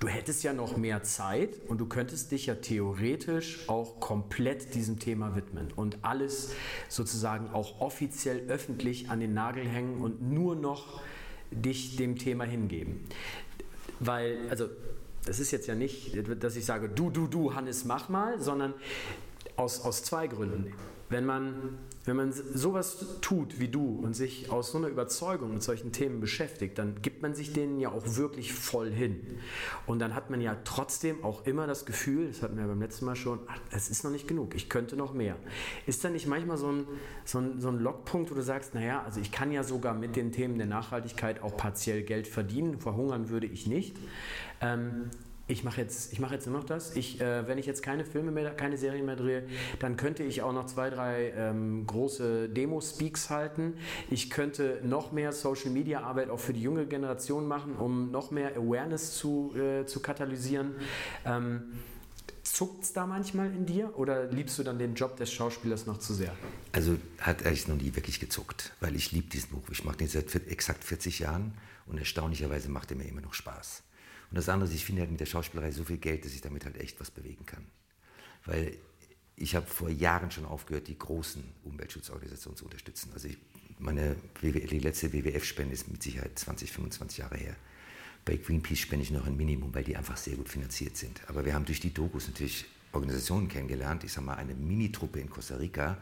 Du 0.00 0.06
hättest 0.06 0.44
ja 0.44 0.52
noch 0.52 0.76
mehr 0.76 1.02
Zeit 1.02 1.50
und 1.66 1.78
du 1.78 1.86
könntest 1.86 2.30
dich 2.30 2.46
ja 2.46 2.54
theoretisch 2.54 3.68
auch 3.68 4.00
komplett 4.00 4.74
diesem 4.74 4.98
Thema 4.98 5.34
widmen 5.34 5.72
und 5.74 5.98
alles 6.02 6.52
sozusagen 6.88 7.48
auch 7.50 7.80
offiziell 7.80 8.48
öffentlich 8.48 9.10
an 9.10 9.18
den 9.20 9.34
Nagel 9.34 9.64
hängen 9.64 10.00
und 10.00 10.22
nur 10.22 10.54
noch 10.54 11.00
dich 11.50 11.96
dem 11.96 12.16
Thema 12.16 12.44
hingeben. 12.44 13.06
Weil, 13.98 14.38
also, 14.50 14.68
das 15.24 15.40
ist 15.40 15.50
jetzt 15.50 15.66
ja 15.66 15.74
nicht, 15.74 16.16
dass 16.42 16.54
ich 16.56 16.64
sage, 16.64 16.88
du, 16.88 17.10
du, 17.10 17.26
du, 17.26 17.54
Hannes, 17.54 17.84
mach 17.84 18.08
mal, 18.08 18.40
sondern 18.40 18.74
aus, 19.56 19.80
aus 19.80 20.04
zwei 20.04 20.26
Gründen. 20.26 20.72
Wenn 21.08 21.24
man 21.24 21.78
wenn 22.08 22.16
man 22.16 22.32
sowas 22.32 23.18
tut 23.20 23.60
wie 23.60 23.68
du 23.68 24.00
und 24.02 24.14
sich 24.14 24.50
aus 24.50 24.72
so 24.72 24.78
einer 24.78 24.88
Überzeugung 24.88 25.52
mit 25.52 25.62
solchen 25.62 25.92
Themen 25.92 26.20
beschäftigt, 26.20 26.78
dann 26.78 27.02
gibt 27.02 27.20
man 27.20 27.34
sich 27.34 27.52
denen 27.52 27.78
ja 27.78 27.90
auch 27.90 28.16
wirklich 28.16 28.54
voll 28.54 28.90
hin. 28.90 29.20
Und 29.86 29.98
dann 29.98 30.14
hat 30.14 30.30
man 30.30 30.40
ja 30.40 30.56
trotzdem 30.64 31.22
auch 31.22 31.46
immer 31.46 31.66
das 31.66 31.84
Gefühl, 31.84 32.28
das 32.28 32.42
hatten 32.42 32.56
wir 32.56 32.62
ja 32.62 32.68
beim 32.68 32.80
letzten 32.80 33.04
Mal 33.04 33.14
schon, 33.14 33.40
es 33.70 33.90
ist 33.90 34.04
noch 34.04 34.10
nicht 34.10 34.26
genug, 34.26 34.54
ich 34.54 34.70
könnte 34.70 34.96
noch 34.96 35.12
mehr. 35.12 35.36
Ist 35.86 36.02
da 36.02 36.08
nicht 36.08 36.26
manchmal 36.26 36.56
so 36.56 36.72
ein, 36.72 36.86
so 37.26 37.40
ein, 37.40 37.60
so 37.60 37.68
ein 37.68 37.78
Lockpunkt, 37.78 38.30
wo 38.30 38.34
du 38.34 38.42
sagst, 38.42 38.74
naja, 38.74 39.02
also 39.04 39.20
ich 39.20 39.30
kann 39.30 39.52
ja 39.52 39.62
sogar 39.62 39.92
mit 39.92 40.16
den 40.16 40.32
Themen 40.32 40.56
der 40.56 40.66
Nachhaltigkeit 40.66 41.42
auch 41.42 41.58
partiell 41.58 42.04
Geld 42.04 42.26
verdienen, 42.26 42.80
verhungern 42.80 43.28
würde 43.28 43.46
ich 43.46 43.66
nicht. 43.66 43.94
Ähm, 44.62 45.10
ich 45.48 45.64
mache 45.64 45.80
jetzt, 45.80 46.18
mach 46.20 46.30
jetzt 46.30 46.46
nur 46.46 46.58
noch 46.58 46.64
das. 46.64 46.94
Ich, 46.94 47.20
äh, 47.20 47.48
wenn 47.48 47.58
ich 47.58 47.66
jetzt 47.66 47.82
keine 47.82 48.04
Filme 48.04 48.30
mehr, 48.30 48.50
keine 48.50 48.76
Serien 48.76 49.06
mehr 49.06 49.16
drehe, 49.16 49.44
dann 49.78 49.96
könnte 49.96 50.22
ich 50.22 50.42
auch 50.42 50.52
noch 50.52 50.66
zwei, 50.66 50.90
drei 50.90 51.32
ähm, 51.36 51.86
große 51.86 52.50
Demo-Speaks 52.50 53.30
halten. 53.30 53.74
Ich 54.10 54.30
könnte 54.30 54.80
noch 54.84 55.10
mehr 55.10 55.32
Social-Media-Arbeit 55.32 56.30
auch 56.30 56.38
für 56.38 56.52
die 56.52 56.62
junge 56.62 56.86
Generation 56.86 57.48
machen, 57.48 57.76
um 57.76 58.10
noch 58.10 58.30
mehr 58.30 58.56
Awareness 58.56 59.16
zu, 59.16 59.54
äh, 59.56 59.86
zu 59.86 60.00
katalysieren. 60.00 60.74
Ähm, 61.24 61.72
Zuckt 62.42 62.82
es 62.82 62.92
da 62.94 63.06
manchmal 63.06 63.54
in 63.54 63.66
dir 63.66 63.96
oder 63.98 64.24
liebst 64.24 64.58
du 64.58 64.62
dann 64.62 64.78
den 64.78 64.94
Job 64.94 65.16
des 65.16 65.30
Schauspielers 65.30 65.86
noch 65.86 65.98
zu 65.98 66.14
sehr? 66.14 66.34
Also 66.72 66.96
hat 67.20 67.44
eigentlich 67.44 67.68
noch 67.68 67.76
nie 67.76 67.94
wirklich 67.94 68.20
gezuckt, 68.20 68.72
weil 68.80 68.96
ich 68.96 69.12
liebe 69.12 69.28
diesen 69.28 69.50
Beruf. 69.50 69.70
Ich 69.70 69.84
mache 69.84 69.98
den 69.98 70.08
seit 70.08 70.34
exakt 70.48 70.82
40 70.82 71.18
Jahren 71.18 71.52
und 71.86 71.98
erstaunlicherweise 71.98 72.70
macht 72.70 72.90
er 72.90 72.96
mir 72.96 73.04
immer 73.04 73.20
noch 73.20 73.34
Spaß. 73.34 73.82
Und 74.30 74.36
das 74.36 74.48
andere 74.48 74.68
ist, 74.68 74.74
ich 74.74 74.84
finde 74.84 75.02
halt 75.02 75.10
mit 75.10 75.20
der 75.20 75.26
Schauspielerei 75.26 75.70
so 75.70 75.84
viel 75.84 75.98
Geld, 75.98 76.24
dass 76.24 76.34
ich 76.34 76.40
damit 76.40 76.64
halt 76.64 76.76
echt 76.78 77.00
was 77.00 77.10
bewegen 77.10 77.46
kann. 77.46 77.64
Weil 78.44 78.76
ich 79.36 79.54
habe 79.54 79.66
vor 79.66 79.88
Jahren 79.88 80.30
schon 80.30 80.44
aufgehört, 80.44 80.88
die 80.88 80.98
großen 80.98 81.42
Umweltschutzorganisationen 81.64 82.56
zu 82.56 82.64
unterstützen. 82.64 83.10
Also 83.14 83.28
ich, 83.28 83.38
meine 83.78 84.16
die 84.42 84.78
letzte 84.78 85.12
WWF-Spende 85.12 85.72
ist 85.72 85.88
mit 85.90 86.02
Sicherheit 86.02 86.38
20, 86.38 86.72
25 86.72 87.18
Jahre 87.18 87.36
her. 87.36 87.56
Bei 88.24 88.36
Greenpeace 88.36 88.80
spende 88.80 89.04
ich 89.04 89.10
noch 89.10 89.26
ein 89.26 89.36
Minimum, 89.36 89.74
weil 89.74 89.84
die 89.84 89.96
einfach 89.96 90.16
sehr 90.16 90.36
gut 90.36 90.48
finanziert 90.48 90.96
sind. 90.96 91.20
Aber 91.28 91.44
wir 91.44 91.54
haben 91.54 91.64
durch 91.64 91.80
die 91.80 91.94
Dokus 91.94 92.26
natürlich 92.26 92.66
Organisationen 92.92 93.48
kennengelernt. 93.48 94.04
Ich 94.04 94.12
sage 94.12 94.26
mal, 94.26 94.34
eine 94.34 94.54
Minitruppe 94.54 95.20
in 95.20 95.30
Costa 95.30 95.56
Rica, 95.56 95.96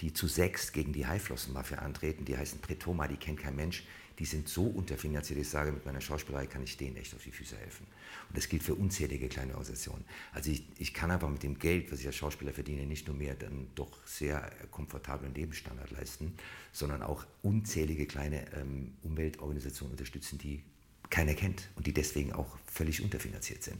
die 0.00 0.12
zu 0.12 0.26
sechs 0.26 0.72
gegen 0.72 0.92
die 0.92 1.06
Haiflossenmafia 1.06 1.78
antreten. 1.78 2.24
Die 2.24 2.36
heißen 2.36 2.60
Pretoma, 2.60 3.08
die 3.08 3.16
kennt 3.16 3.40
kein 3.40 3.56
Mensch 3.56 3.84
die 4.18 4.24
sind 4.24 4.48
so 4.48 4.64
unterfinanziert, 4.64 5.38
ich 5.40 5.48
sage, 5.48 5.72
mit 5.72 5.84
meiner 5.84 6.00
Schauspielerei 6.00 6.46
kann 6.46 6.62
ich 6.62 6.76
denen 6.76 6.96
echt 6.96 7.14
auf 7.14 7.22
die 7.22 7.30
Füße 7.30 7.56
helfen. 7.56 7.86
Und 8.28 8.36
das 8.36 8.48
gilt 8.48 8.62
für 8.62 8.74
unzählige 8.74 9.28
kleine 9.28 9.52
Organisationen. 9.52 10.04
Also 10.32 10.50
ich, 10.50 10.64
ich 10.78 10.94
kann 10.94 11.10
einfach 11.10 11.28
mit 11.28 11.42
dem 11.42 11.58
Geld, 11.58 11.92
was 11.92 12.00
ich 12.00 12.06
als 12.06 12.16
Schauspieler 12.16 12.52
verdiene, 12.52 12.86
nicht 12.86 13.06
nur 13.06 13.16
mehr 13.16 13.34
dann 13.34 13.68
doch 13.74 14.06
sehr 14.06 14.50
komfortablen 14.70 15.34
Lebensstandard 15.34 15.90
leisten, 15.90 16.34
sondern 16.72 17.02
auch 17.02 17.26
unzählige 17.42 18.06
kleine 18.06 18.50
ähm, 18.54 18.94
Umweltorganisationen 19.02 19.92
unterstützen, 19.92 20.38
die 20.38 20.62
keiner 21.10 21.34
kennt 21.34 21.68
und 21.76 21.86
die 21.86 21.92
deswegen 21.92 22.32
auch 22.32 22.58
völlig 22.66 23.02
unterfinanziert 23.02 23.62
sind. 23.62 23.78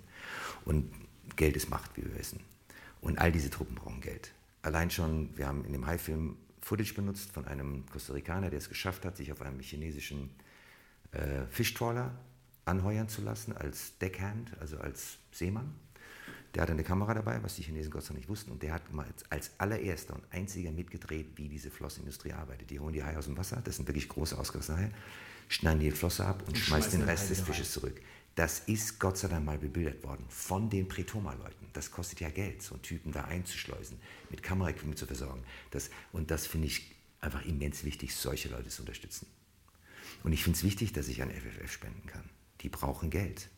Und 0.65 0.93
Geld 1.37 1.57
ist 1.57 1.71
Macht, 1.71 1.97
wie 1.97 2.05
wir 2.05 2.17
wissen. 2.19 2.41
Und 3.01 3.19
all 3.19 3.33
diese 3.33 3.51
Truppen 3.51 3.75
brauchen 3.75 4.01
Geld. 4.01 4.33
Allein 4.63 4.91
schon, 4.91 5.37
wir 5.37 5.47
haben 5.47 5.65
in 5.65 5.73
dem 5.73 5.87
High-Film 5.87 6.37
Footage 6.67 6.95
benutzt 6.95 7.31
von 7.31 7.47
einem 7.47 7.87
Costa 7.87 8.13
Ricaner, 8.13 8.51
der 8.51 8.59
es 8.59 8.69
geschafft 8.69 9.05
hat, 9.05 9.17
sich 9.17 9.31
auf 9.31 9.41
einem 9.41 9.61
chinesischen 9.61 10.31
äh, 11.13 11.47
Fischtrawler 11.49 12.13
anheuern 12.65 13.09
zu 13.09 13.23
lassen 13.23 13.57
als 13.57 13.97
Deckhand, 13.99 14.51
also 14.59 14.77
als 14.79 15.19
Seemann. 15.31 15.73
Der 16.53 16.63
hatte 16.63 16.73
eine 16.73 16.83
Kamera 16.83 17.15
dabei, 17.15 17.41
was 17.45 17.55
die 17.55 17.63
Chinesen 17.63 17.93
Gott 17.93 18.03
sei 18.03 18.09
Dank 18.09 18.19
nicht 18.19 18.29
wussten. 18.29 18.51
Und 18.51 18.65
der 18.65 18.73
hat 18.73 18.93
mal 18.93 19.07
als 19.31 19.53
allererster 19.59 20.15
und 20.15 20.25
einziger 20.33 20.73
mitgedreht, 20.73 21.29
wie 21.37 21.49
diese 21.49 21.71
Flossindustrie 21.71 22.33
arbeitet. 22.33 22.69
Die 22.69 22.81
holen 22.81 22.93
die 22.93 23.05
Haie 23.05 23.17
aus 23.17 23.27
dem 23.27 23.37
Wasser, 23.37 23.63
das 23.63 23.77
sind 23.77 23.87
wirklich 23.87 24.09
große 24.09 24.37
ausgelassene 24.37 24.79
Haie, 24.79 24.91
schneiden 25.47 25.79
die 25.79 25.93
Flosse 25.93 26.27
ab 26.27 26.41
und, 26.41 26.49
und 26.49 26.59
schmeißen 26.59 26.99
den 26.99 27.03
Rest 27.03 27.31
des 27.31 27.43
Fisches 27.43 27.71
zurück. 27.71 28.01
Das 28.37 28.61
ist 28.61 29.01
Gott 29.01 29.17
sei 29.17 29.29
Dank 29.29 29.47
mal 29.47 29.57
bebildert 29.57 30.05
worden 30.05 30.27
von 30.29 30.69
den 30.69 30.89
Pretoma-Leuten. 30.89 31.69
Das 31.73 31.91
kostet 31.91 32.21
ja 32.21 32.29
Geld, 32.29 32.63
so 32.63 32.75
einen 32.75 32.83
Typen 32.83 33.11
da 33.11 33.25
einzuschleusen, 33.25 33.99
mit 34.29 34.43
Kameraequipment 34.43 34.99
zu 34.99 35.07
versorgen. 35.07 35.43
Das, 35.71 35.89
und 36.13 36.31
das 36.31 36.47
finde 36.47 36.67
ich 36.67 36.95
einfach 37.23 37.47
immens 37.47 37.83
wichtig, 37.83 38.15
solche 38.15 38.51
Leute 38.51 38.69
zu 38.69 38.83
unterstützen. 38.83 39.27
Und 40.23 40.33
ich 40.33 40.45
finde 40.45 40.59
es 40.59 40.65
wichtig, 40.65 40.93
dass 40.93 41.09
ich 41.09 41.23
an 41.23 41.31
FFF 41.31 41.73
spenden 41.73 42.07
kann. 42.07 42.29
Die 42.61 42.69
brauchen 42.69 43.09
Geld. 43.09 43.49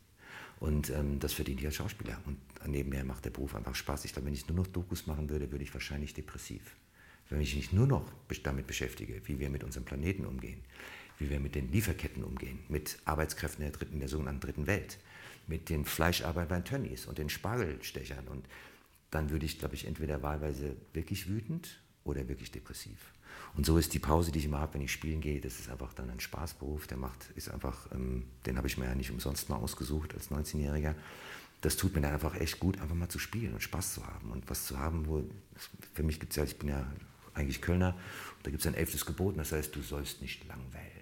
Und 0.60 0.90
ähm, 0.90 1.18
das 1.18 1.32
verdiene 1.32 1.60
ich 1.60 1.66
als 1.66 1.74
Schauspieler. 1.74 2.20
Und 2.24 2.38
nebenher 2.66 3.04
macht 3.04 3.24
der 3.24 3.30
Beruf 3.30 3.56
einfach 3.56 3.74
Spaß. 3.74 4.04
Ich 4.04 4.12
glaube, 4.12 4.26
wenn 4.26 4.34
ich 4.34 4.46
nur 4.46 4.58
noch 4.58 4.68
Dokus 4.68 5.08
machen 5.08 5.28
würde, 5.28 5.50
würde 5.50 5.64
ich 5.64 5.74
wahrscheinlich 5.74 6.14
depressiv. 6.14 6.76
Wenn 7.30 7.40
ich 7.40 7.56
mich 7.56 7.72
nur 7.72 7.88
noch 7.88 8.12
damit 8.44 8.68
beschäftige, 8.68 9.20
wie 9.26 9.40
wir 9.40 9.50
mit 9.50 9.64
unserem 9.64 9.84
Planeten 9.84 10.24
umgehen, 10.24 10.62
wie 11.18 11.31
wir 11.31 11.40
mit 11.40 11.54
den 11.54 11.70
Lieferketten 11.72 12.24
umgehen, 12.24 12.61
mit 12.68 12.98
Arbeitskräften 13.04 13.62
der, 13.62 13.72
dritten, 13.72 13.98
der 13.98 14.09
sogenannten 14.09 14.40
dritten 14.40 14.66
Welt, 14.66 14.98
mit 15.46 15.68
den 15.68 15.85
Fleischarbeitern 15.85 16.64
Tönnies 16.64 17.07
und 17.07 17.18
den 17.18 17.28
Spargelstechern. 17.28 18.28
Und 18.28 18.46
dann 19.11 19.31
würde 19.31 19.46
ich, 19.46 19.59
glaube 19.59 19.74
ich, 19.74 19.87
entweder 19.87 20.22
wahlweise 20.22 20.76
wirklich 20.92 21.28
wütend 21.28 21.81
oder 22.04 22.28
wirklich 22.28 22.50
depressiv. 22.50 22.98
Und 23.54 23.66
so 23.66 23.78
ist 23.78 23.94
die 23.94 23.98
Pause, 23.98 24.31
die 24.31 24.38
ich 24.38 24.44
immer 24.44 24.61
habe, 24.61 24.74
wenn 24.74 24.83
ich 24.83 24.92
spielen 24.92 25.20
gehe, 25.20 25.40
das 25.40 25.59
ist 25.59 25.70
einfach 25.70 25.92
dann 25.94 26.11
ein 26.11 26.20
Spaßberuf. 26.20 26.87
Der 26.87 26.96
macht, 26.96 27.31
ist 27.35 27.50
einfach, 27.50 27.90
ähm, 27.92 28.24
den 28.46 28.57
habe 28.57 28.68
ich 28.68 28.78
mir 28.78 28.87
ja 28.87 28.94
nicht 28.94 29.11
umsonst 29.11 29.48
mal 29.48 29.57
ausgesucht 29.57 30.14
als 30.14 30.31
19-Jähriger. 30.31 30.94
Das 31.61 31.76
tut 31.76 31.94
mir 31.94 32.02
dann 32.02 32.12
einfach 32.12 32.37
echt 32.37 32.61
gut, 32.61 32.81
einfach 32.81 32.94
mal 32.94 33.09
zu 33.09 33.18
spielen 33.18 33.54
und 33.54 33.62
Spaß 33.62 33.94
zu 33.94 34.07
haben 34.07 34.31
und 34.31 34.48
was 34.48 34.66
zu 34.66 34.78
haben, 34.78 35.07
wo, 35.07 35.24
für 35.92 36.04
mich 36.04 36.20
gibt 36.20 36.33
es 36.33 36.37
ja, 36.37 36.44
ich 36.44 36.57
bin 36.57 36.68
ja 36.68 36.87
eigentlich 37.35 37.61
Kölner, 37.61 37.96
da 38.44 38.50
gibt 38.50 38.61
es 38.61 38.66
ein 38.66 38.74
elftes 38.74 39.04
Gebot, 39.04 39.37
das 39.37 39.50
heißt, 39.50 39.74
du 39.74 39.83
sollst 39.83 40.22
nicht 40.22 40.46
langweilen. 40.46 40.97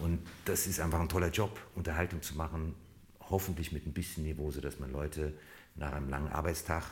Und 0.00 0.20
das 0.44 0.66
ist 0.66 0.80
einfach 0.80 1.00
ein 1.00 1.08
toller 1.08 1.30
Job, 1.30 1.58
Unterhaltung 1.74 2.22
zu 2.22 2.34
machen, 2.34 2.74
hoffentlich 3.30 3.72
mit 3.72 3.86
ein 3.86 3.92
bisschen 3.92 4.24
Niveau, 4.24 4.50
sodass 4.50 4.78
man 4.78 4.90
Leute 4.92 5.34
nach 5.76 5.92
einem 5.92 6.08
langen 6.08 6.28
Arbeitstag 6.28 6.84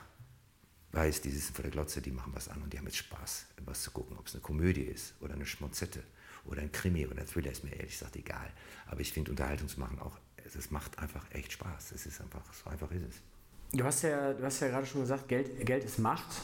weiß, 0.93 1.23
die 1.23 1.31
sitzen 1.31 1.55
vor 1.55 1.63
der 1.63 1.73
Glotze, 1.73 2.03
die 2.03 2.11
machen 2.11 2.33
was 2.35 2.49
an 2.49 2.63
und 2.63 2.73
die 2.73 2.79
haben 2.79 2.87
jetzt 2.87 2.99
Spaß, 2.99 3.47
was 3.65 3.83
zu 3.83 3.91
gucken, 3.91 4.17
ob 4.19 4.27
es 4.27 4.35
eine 4.35 4.43
Komödie 4.43 4.83
ist 4.83 5.15
oder 5.21 5.35
eine 5.35 5.47
Schmonzette 5.47 6.03
oder 6.45 6.61
ein 6.61 6.73
Krimi 6.73 7.07
oder 7.07 7.21
ein 7.21 7.27
Thriller, 7.27 7.51
ist 7.51 7.65
mir 7.65 7.75
ehrlich 7.75 7.93
gesagt 7.93 8.17
egal. 8.17 8.51
Aber 8.87 9.01
ich 9.01 9.13
finde 9.13 9.31
Unterhaltung 9.31 9.69
zu 9.69 9.81
machen 9.81 9.99
auch, 10.01 10.19
es 10.45 10.71
macht 10.71 10.99
einfach 10.99 11.25
echt 11.31 11.53
Spaß. 11.53 11.93
Es 11.93 12.05
ist 12.05 12.21
einfach, 12.21 12.43
so 12.53 12.69
einfach 12.69 12.91
ist 12.91 13.03
es. 13.03 13.79
Du 13.79 13.85
hast 13.85 14.03
ja, 14.03 14.35
du 14.35 14.45
hast 14.45 14.61
ja 14.61 14.69
gerade 14.69 14.87
schon 14.87 15.01
gesagt, 15.01 15.29
Geld, 15.29 15.65
Geld 15.65 15.85
ist 15.85 15.99
Macht. 15.99 16.43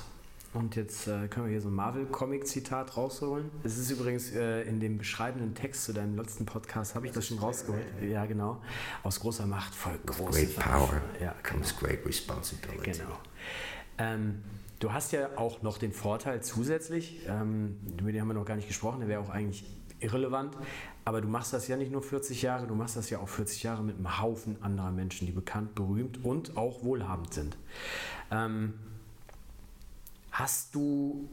Und 0.55 0.77
jetzt 0.77 1.07
äh, 1.07 1.29
können 1.29 1.47
wir 1.47 1.53
hier 1.53 1.61
so 1.61 1.69
ein 1.69 1.75
Marvel-Comic-Zitat 1.75 2.97
rausholen. 2.97 3.51
Es 3.65 3.77
ist 3.77 3.91
übrigens 3.91 4.33
äh, 4.33 4.63
in 4.63 4.81
dem 4.81 4.97
beschreibenden 4.97 5.55
Text 5.55 5.85
zu 5.85 5.93
deinem 5.93 6.17
letzten 6.17 6.47
Podcast, 6.47 6.95
habe 6.95 7.07
ich 7.07 7.13
das 7.13 7.27
schon 7.27 7.39
rausgeholt. 7.39 7.85
Ja, 8.03 8.25
genau. 8.25 8.63
Aus 9.03 9.21
großer 9.21 9.47
Macht 9.47 9.75
folgt 9.75 10.07
große 10.07 10.47
Great 10.47 10.57
power 10.57 11.03
ja, 11.21 11.35
comes 11.43 11.77
genau. 11.77 11.93
great 11.93 12.07
responsibility. 12.07 12.93
Genau. 12.93 13.19
Ähm, 13.99 14.43
du 14.79 14.93
hast 14.93 15.13
ja 15.13 15.37
auch 15.37 15.61
noch 15.63 15.77
den 15.77 15.93
Vorteil 15.93 16.43
zusätzlich, 16.43 17.21
ähm, 17.29 17.77
über 18.01 18.11
den 18.11 18.23
haben 18.23 18.29
wir 18.29 18.35
noch 18.35 18.47
gar 18.47 18.57
nicht 18.57 18.69
gesprochen, 18.69 19.01
der 19.01 19.09
wäre 19.09 19.21
auch 19.21 19.31
eigentlich 19.31 19.65
irrelevant, 20.01 20.57
aber 21.05 21.21
du 21.21 21.29
machst 21.29 21.53
das 21.53 21.69
ja 21.69 21.77
nicht 21.77 21.93
nur 21.93 22.03
40 22.03 22.41
Jahre, 22.43 22.67
du 22.67 22.75
machst 22.75 22.97
das 22.97 23.11
ja 23.11 23.19
auch 23.19 23.29
40 23.29 23.65
Jahre 23.65 23.83
mit 23.83 23.97
einem 23.97 24.21
Haufen 24.21 24.63
anderer 24.63 24.93
Menschen, 24.93 25.27
die 25.27 25.33
bekannt, 25.33 25.75
berühmt 25.75 26.25
und 26.25 26.57
auch 26.57 26.85
wohlhabend 26.85 27.35
sind. 27.35 27.57
Ähm, 28.31 28.75
Hast 30.38 30.72
du, 30.72 31.29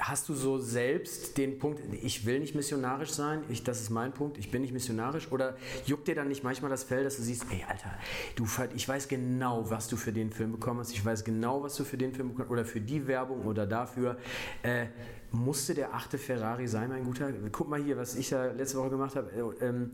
hast 0.00 0.28
du 0.28 0.34
so 0.34 0.58
selbst 0.58 1.38
den 1.38 1.60
Punkt, 1.60 1.80
ich 2.02 2.26
will 2.26 2.40
nicht 2.40 2.56
missionarisch 2.56 3.10
sein, 3.10 3.44
ich, 3.48 3.62
das 3.62 3.80
ist 3.80 3.90
mein 3.90 4.12
Punkt, 4.12 4.36
ich 4.36 4.50
bin 4.50 4.62
nicht 4.62 4.72
missionarisch? 4.72 5.30
Oder 5.30 5.56
juckt 5.86 6.08
dir 6.08 6.16
dann 6.16 6.26
nicht 6.26 6.42
manchmal 6.42 6.72
das 6.72 6.82
Fell, 6.82 7.04
dass 7.04 7.18
du 7.18 7.22
siehst, 7.22 7.46
ey 7.52 7.64
Alter, 7.68 7.96
du, 8.34 8.48
ich 8.74 8.88
weiß 8.88 9.06
genau, 9.06 9.70
was 9.70 9.86
du 9.86 9.96
für 9.96 10.12
den 10.12 10.32
Film 10.32 10.50
bekommen 10.50 10.80
hast, 10.80 10.90
ich 10.90 11.04
weiß 11.04 11.22
genau, 11.22 11.62
was 11.62 11.76
du 11.76 11.84
für 11.84 11.96
den 11.96 12.12
Film 12.12 12.30
bekommen 12.30 12.48
hast, 12.48 12.52
oder 12.52 12.64
für 12.64 12.80
die 12.80 13.06
Werbung 13.06 13.46
oder 13.46 13.64
dafür. 13.64 14.18
Äh, 14.64 14.86
musste 15.30 15.72
der 15.74 15.94
achte 15.94 16.18
Ferrari 16.18 16.66
sein, 16.66 16.88
mein 16.88 17.04
Guter? 17.04 17.30
Guck 17.52 17.68
mal 17.68 17.80
hier, 17.80 17.96
was 17.96 18.16
ich 18.16 18.30
ja 18.30 18.46
letzte 18.46 18.78
Woche 18.78 18.90
gemacht 18.90 19.14
habe. 19.14 19.30
Äh, 19.30 19.66
ähm, 19.66 19.92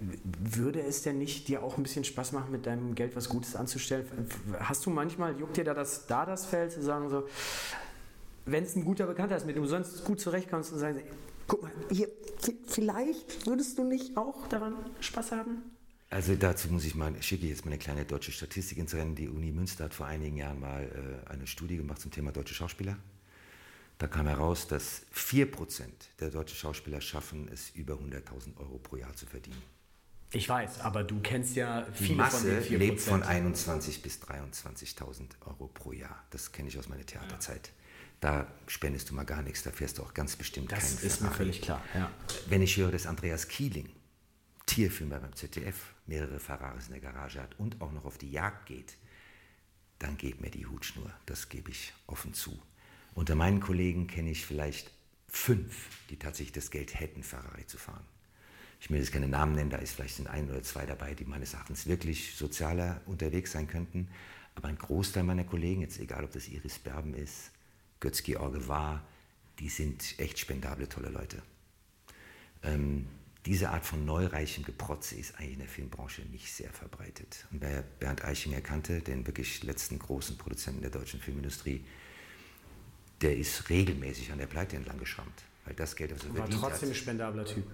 würde 0.00 0.80
es 0.80 1.02
denn 1.02 1.18
nicht 1.18 1.48
dir 1.48 1.62
auch 1.62 1.76
ein 1.76 1.82
bisschen 1.82 2.04
Spaß 2.04 2.32
machen, 2.32 2.50
mit 2.50 2.66
deinem 2.66 2.94
Geld 2.94 3.14
was 3.16 3.28
Gutes 3.28 3.54
anzustellen? 3.54 4.06
Hast 4.58 4.84
du 4.86 4.90
manchmal, 4.90 5.38
juckt 5.38 5.56
dir 5.56 5.64
da 5.64 5.74
das, 5.74 6.06
da 6.06 6.24
das 6.24 6.46
Feld 6.46 6.72
zu 6.72 6.82
sagen, 6.82 7.08
so, 7.10 7.28
wenn 8.46 8.64
es 8.64 8.76
ein 8.76 8.84
guter 8.84 9.06
Bekannter 9.06 9.36
ist, 9.36 9.46
mit 9.46 9.56
dem 9.56 9.62
du 9.62 9.68
sonst 9.68 10.04
gut 10.04 10.20
zurechtkommst 10.20 10.72
und 10.72 10.78
sagst, 10.78 11.02
guck 11.46 11.62
mal, 11.62 11.72
hier, 11.90 12.08
vielleicht 12.66 13.46
würdest 13.46 13.78
du 13.78 13.84
nicht 13.84 14.16
auch 14.16 14.46
daran 14.48 14.74
Spaß 15.00 15.32
haben? 15.32 15.62
Also 16.08 16.34
dazu 16.34 16.68
muss 16.68 16.84
ich 16.84 16.96
mal, 16.96 17.14
schicke 17.22 17.44
ich 17.44 17.50
jetzt 17.50 17.64
mal 17.64 17.70
eine 17.70 17.78
kleine 17.78 18.04
deutsche 18.04 18.32
Statistik 18.32 18.78
ins 18.78 18.94
Rennen. 18.94 19.14
Die 19.14 19.28
Uni 19.28 19.52
Münster 19.52 19.84
hat 19.84 19.94
vor 19.94 20.06
einigen 20.06 20.36
Jahren 20.36 20.58
mal 20.58 20.82
äh, 20.82 21.30
eine 21.30 21.46
Studie 21.46 21.76
gemacht 21.76 22.00
zum 22.00 22.10
Thema 22.10 22.32
deutsche 22.32 22.54
Schauspieler. 22.54 22.96
Da 23.98 24.08
kam 24.08 24.26
heraus, 24.26 24.66
dass 24.66 25.02
4% 25.14 25.84
der 26.18 26.30
deutschen 26.30 26.56
Schauspieler 26.56 27.00
schaffen 27.00 27.48
es, 27.52 27.70
über 27.74 27.94
100.000 27.94 28.56
Euro 28.56 28.78
pro 28.78 28.96
Jahr 28.96 29.14
zu 29.14 29.26
verdienen. 29.26 29.62
Ich 30.32 30.48
weiß, 30.48 30.80
aber 30.80 31.02
du 31.02 31.20
kennst 31.20 31.56
ja 31.56 31.86
viele 31.92 32.08
Die 32.10 32.14
Masse 32.14 32.36
von 32.36 32.46
den 32.48 32.62
4%. 32.62 32.78
lebt 32.78 33.00
von 33.00 33.22
21.000 33.22 34.02
bis 34.02 34.20
23.000 34.22 35.26
Euro 35.46 35.66
pro 35.68 35.92
Jahr. 35.92 36.24
Das 36.30 36.52
kenne 36.52 36.68
ich 36.68 36.78
aus 36.78 36.88
meiner 36.88 37.04
Theaterzeit. 37.04 37.72
Da 38.20 38.46
spendest 38.66 39.10
du 39.10 39.14
mal 39.14 39.24
gar 39.24 39.42
nichts, 39.42 39.62
da 39.62 39.70
fährst 39.70 39.98
du 39.98 40.02
auch 40.02 40.14
ganz 40.14 40.36
bestimmt 40.36 40.70
das 40.70 40.96
keinen 40.96 41.06
ist 41.06 41.22
mir 41.22 41.30
völlig 41.30 41.62
klar. 41.62 41.82
Ja. 41.94 42.10
Wenn 42.48 42.62
ich 42.62 42.76
höre, 42.76 42.92
dass 42.92 43.06
Andreas 43.06 43.48
Kieling, 43.48 43.88
Tierfilmer 44.66 45.18
beim 45.18 45.34
ZDF, 45.34 45.94
mehrere 46.06 46.38
Ferraris 46.38 46.86
in 46.86 46.92
der 46.92 47.00
Garage 47.00 47.40
hat 47.40 47.58
und 47.58 47.80
auch 47.80 47.92
noch 47.92 48.04
auf 48.04 48.18
die 48.18 48.30
Jagd 48.30 48.66
geht, 48.66 48.96
dann 49.98 50.16
geht 50.16 50.40
mir 50.40 50.50
die 50.50 50.66
Hutschnur. 50.66 51.10
Das 51.26 51.48
gebe 51.48 51.70
ich 51.70 51.92
offen 52.06 52.34
zu. 52.34 52.60
Unter 53.14 53.34
meinen 53.34 53.60
Kollegen 53.60 54.06
kenne 54.06 54.30
ich 54.30 54.46
vielleicht 54.46 54.90
fünf, 55.28 55.88
die 56.10 56.18
tatsächlich 56.18 56.52
das 56.52 56.70
Geld 56.70 56.98
hätten, 57.00 57.22
Ferrari 57.22 57.66
zu 57.66 57.78
fahren. 57.78 58.04
Ich 58.80 58.90
will 58.90 58.98
jetzt 58.98 59.12
keine 59.12 59.28
Namen 59.28 59.54
nennen, 59.54 59.70
da 59.70 59.76
ist 59.76 59.92
vielleicht 59.92 60.16
sind 60.16 60.28
ein 60.28 60.50
oder 60.50 60.62
zwei 60.62 60.86
dabei, 60.86 61.14
die 61.14 61.24
meines 61.24 61.52
Erachtens 61.52 61.86
wirklich 61.86 62.34
sozialer 62.34 63.00
unterwegs 63.06 63.52
sein 63.52 63.68
könnten. 63.68 64.08
Aber 64.54 64.68
ein 64.68 64.78
Großteil 64.78 65.22
meiner 65.22 65.44
Kollegen, 65.44 65.82
jetzt 65.82 66.00
egal 66.00 66.24
ob 66.24 66.32
das 66.32 66.48
Iris 66.48 66.78
Berben 66.78 67.14
ist, 67.14 67.50
Götz-George 68.00 68.68
war, 68.68 69.04
die 69.58 69.68
sind 69.68 70.18
echt 70.18 70.38
spendable, 70.38 70.88
tolle 70.88 71.10
Leute. 71.10 71.42
Ähm, 72.62 73.06
diese 73.46 73.70
Art 73.70 73.84
von 73.84 74.04
neureichem 74.04 74.64
Geprotze 74.64 75.14
ist 75.14 75.38
eigentlich 75.38 75.52
in 75.54 75.58
der 75.60 75.68
Filmbranche 75.68 76.22
nicht 76.22 76.52
sehr 76.52 76.70
verbreitet. 76.72 77.46
Und 77.50 77.60
wer 77.60 77.82
Bernd 77.82 78.24
Eichinger 78.24 78.60
kannte, 78.60 79.00
den 79.00 79.26
wirklich 79.26 79.62
letzten 79.62 79.98
großen 79.98 80.36
Produzenten 80.36 80.82
der 80.82 80.90
deutschen 80.90 81.20
Filmindustrie, 81.20 81.84
der 83.20 83.36
ist 83.36 83.68
regelmäßig 83.68 84.32
an 84.32 84.38
der 84.38 84.46
Pleite 84.46 84.76
entlang 84.76 84.98
geschrammt. 84.98 85.42
Weil 85.64 85.74
das 85.74 85.96
Geld, 85.96 86.14
was 86.14 86.24
er 86.24 86.36
War 86.36 86.48
trotzdem 86.48 86.90
ein 86.90 86.94
spendabler 86.94 87.44
Typ. 87.44 87.64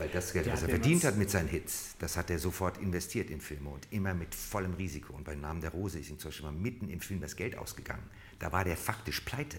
Weil 0.00 0.08
das 0.08 0.32
Geld, 0.32 0.46
Der 0.46 0.54
was 0.54 0.62
er 0.62 0.70
verdient 0.70 1.04
hat 1.04 1.16
mit 1.16 1.30
seinen 1.30 1.48
Hits, 1.48 1.94
das 1.98 2.16
hat 2.16 2.30
er 2.30 2.38
sofort 2.38 2.78
investiert 2.78 3.28
in 3.28 3.40
Filme 3.40 3.68
und 3.68 3.86
immer 3.90 4.14
mit 4.14 4.34
vollem 4.34 4.72
Risiko. 4.74 5.12
Und 5.12 5.24
bei 5.24 5.34
Namen 5.34 5.60
der 5.60 5.70
Rose 5.70 5.98
ist 5.98 6.08
ihm 6.08 6.18
zum 6.18 6.30
Beispiel 6.30 6.46
mal 6.46 6.52
mitten 6.52 6.88
im 6.88 7.00
Film 7.00 7.20
das 7.20 7.36
Geld 7.36 7.56
ausgegangen. 7.56 8.02
Da 8.38 8.50
war 8.50 8.64
der 8.64 8.78
faktisch 8.78 9.20
pleite. 9.20 9.58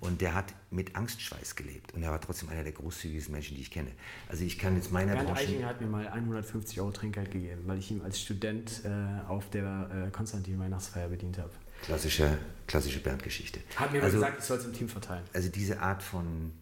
Und 0.00 0.20
der 0.20 0.34
hat 0.34 0.54
mit 0.70 0.94
Angstschweiß 0.94 1.56
gelebt. 1.56 1.92
Und 1.94 2.02
er 2.02 2.10
war 2.10 2.20
trotzdem 2.20 2.50
einer 2.50 2.62
der 2.62 2.72
großzügigsten 2.72 3.32
Menschen, 3.32 3.56
die 3.56 3.62
ich 3.62 3.70
kenne. 3.70 3.90
Also 4.28 4.44
ich 4.44 4.58
kann 4.58 4.76
jetzt 4.76 4.92
meiner 4.92 5.14
Bernd 5.14 5.28
Branche... 5.28 5.42
Eichinger 5.42 5.66
hat 5.66 5.80
mir 5.80 5.86
mal 5.86 6.06
150 6.06 6.80
Euro 6.80 6.92
Trinkgeld 6.92 7.30
gegeben, 7.30 7.62
weil 7.66 7.78
ich 7.78 7.90
ihm 7.90 8.02
als 8.02 8.20
Student 8.20 8.82
äh, 8.84 9.28
auf 9.28 9.50
der 9.50 10.06
äh, 10.06 10.10
Konstantin 10.10 10.58
Weihnachtsfeier 10.58 11.08
bedient 11.08 11.38
habe. 11.38 11.50
Klassische, 11.82 12.38
klassische 12.66 13.00
Bernd-Geschichte. 13.00 13.60
Hat 13.76 13.92
mir 13.92 13.98
mal 13.98 14.04
also, 14.04 14.18
gesagt, 14.18 14.38
ich 14.38 14.44
soll 14.44 14.58
es 14.58 14.64
im 14.66 14.72
Team 14.72 14.88
verteilen. 14.88 15.24
also 15.32 15.48
diese 15.48 15.80
Art 15.80 16.02
von 16.02 16.52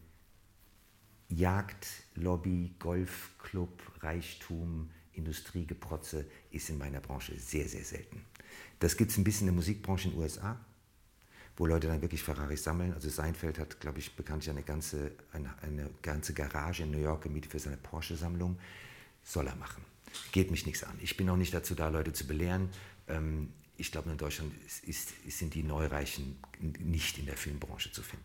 Jagd, 1.29 1.87
Lobby, 2.15 2.75
Golfclub, 2.79 3.71
Reichtum, 4.01 4.91
Industriegeprotze 5.15 6.27
ist 6.51 6.71
in 6.71 6.79
meiner 6.79 7.01
Branche 7.01 7.39
sehr, 7.39 7.69
sehr 7.69 7.85
selten. 7.85 8.25
Das 8.79 8.97
gibt 8.97 9.11
es 9.11 9.19
ein 9.19 9.25
bisschen 9.25 9.43
in 9.43 9.55
der 9.55 9.57
Musikbranche 9.57 10.09
in 10.09 10.15
den 10.15 10.21
USA, 10.21 10.59
wo 11.57 11.67
Leute 11.67 11.87
dann 11.87 12.03
wirklich 12.03 12.23
Ferraris 12.23 12.65
sammeln. 12.65 12.93
Also 12.95 13.09
Seinfeld 13.09 13.59
hat, 13.59 13.81
glaube 13.81 13.99
ich, 13.99 14.15
bekanntlich 14.17 14.51
eine 14.51 14.63
ganze, 14.63 15.13
eine, 15.33 15.51
eine 15.63 15.91
ganze 16.03 16.35
Garage 16.35 16.83
in 16.83 16.91
New 16.91 16.99
York 16.99 17.23
gemietet 17.23 17.53
für 17.53 17.59
seine 17.59 17.77
Porsche-Sammlung. 17.77 18.59
Soll 19.23 19.47
er 19.47 19.57
machen. 19.57 19.85
Geht 20.33 20.51
mich 20.51 20.67
nichts 20.67 20.83
an. 20.83 20.99
Ich 21.01 21.17
bin 21.17 21.29
auch 21.29 21.37
nicht 21.37 21.55
dazu 21.55 21.75
da, 21.75 21.89
Leute 21.89 22.13
zu 22.13 22.27
belehren. 22.27 22.71
Ähm, 23.09 23.51
ich 23.83 23.91
glaube, 23.91 24.11
in 24.11 24.17
Deutschland 24.17 24.53
ist, 24.65 24.85
ist, 24.85 25.39
sind 25.39 25.55
die 25.55 25.65
Neureichen 25.65 26.39
nicht 26.79 27.19
in 27.19 27.27
der 27.27 27.37
Filmbranche 27.37 27.91
zu 27.91 28.01
finden. 28.01 28.25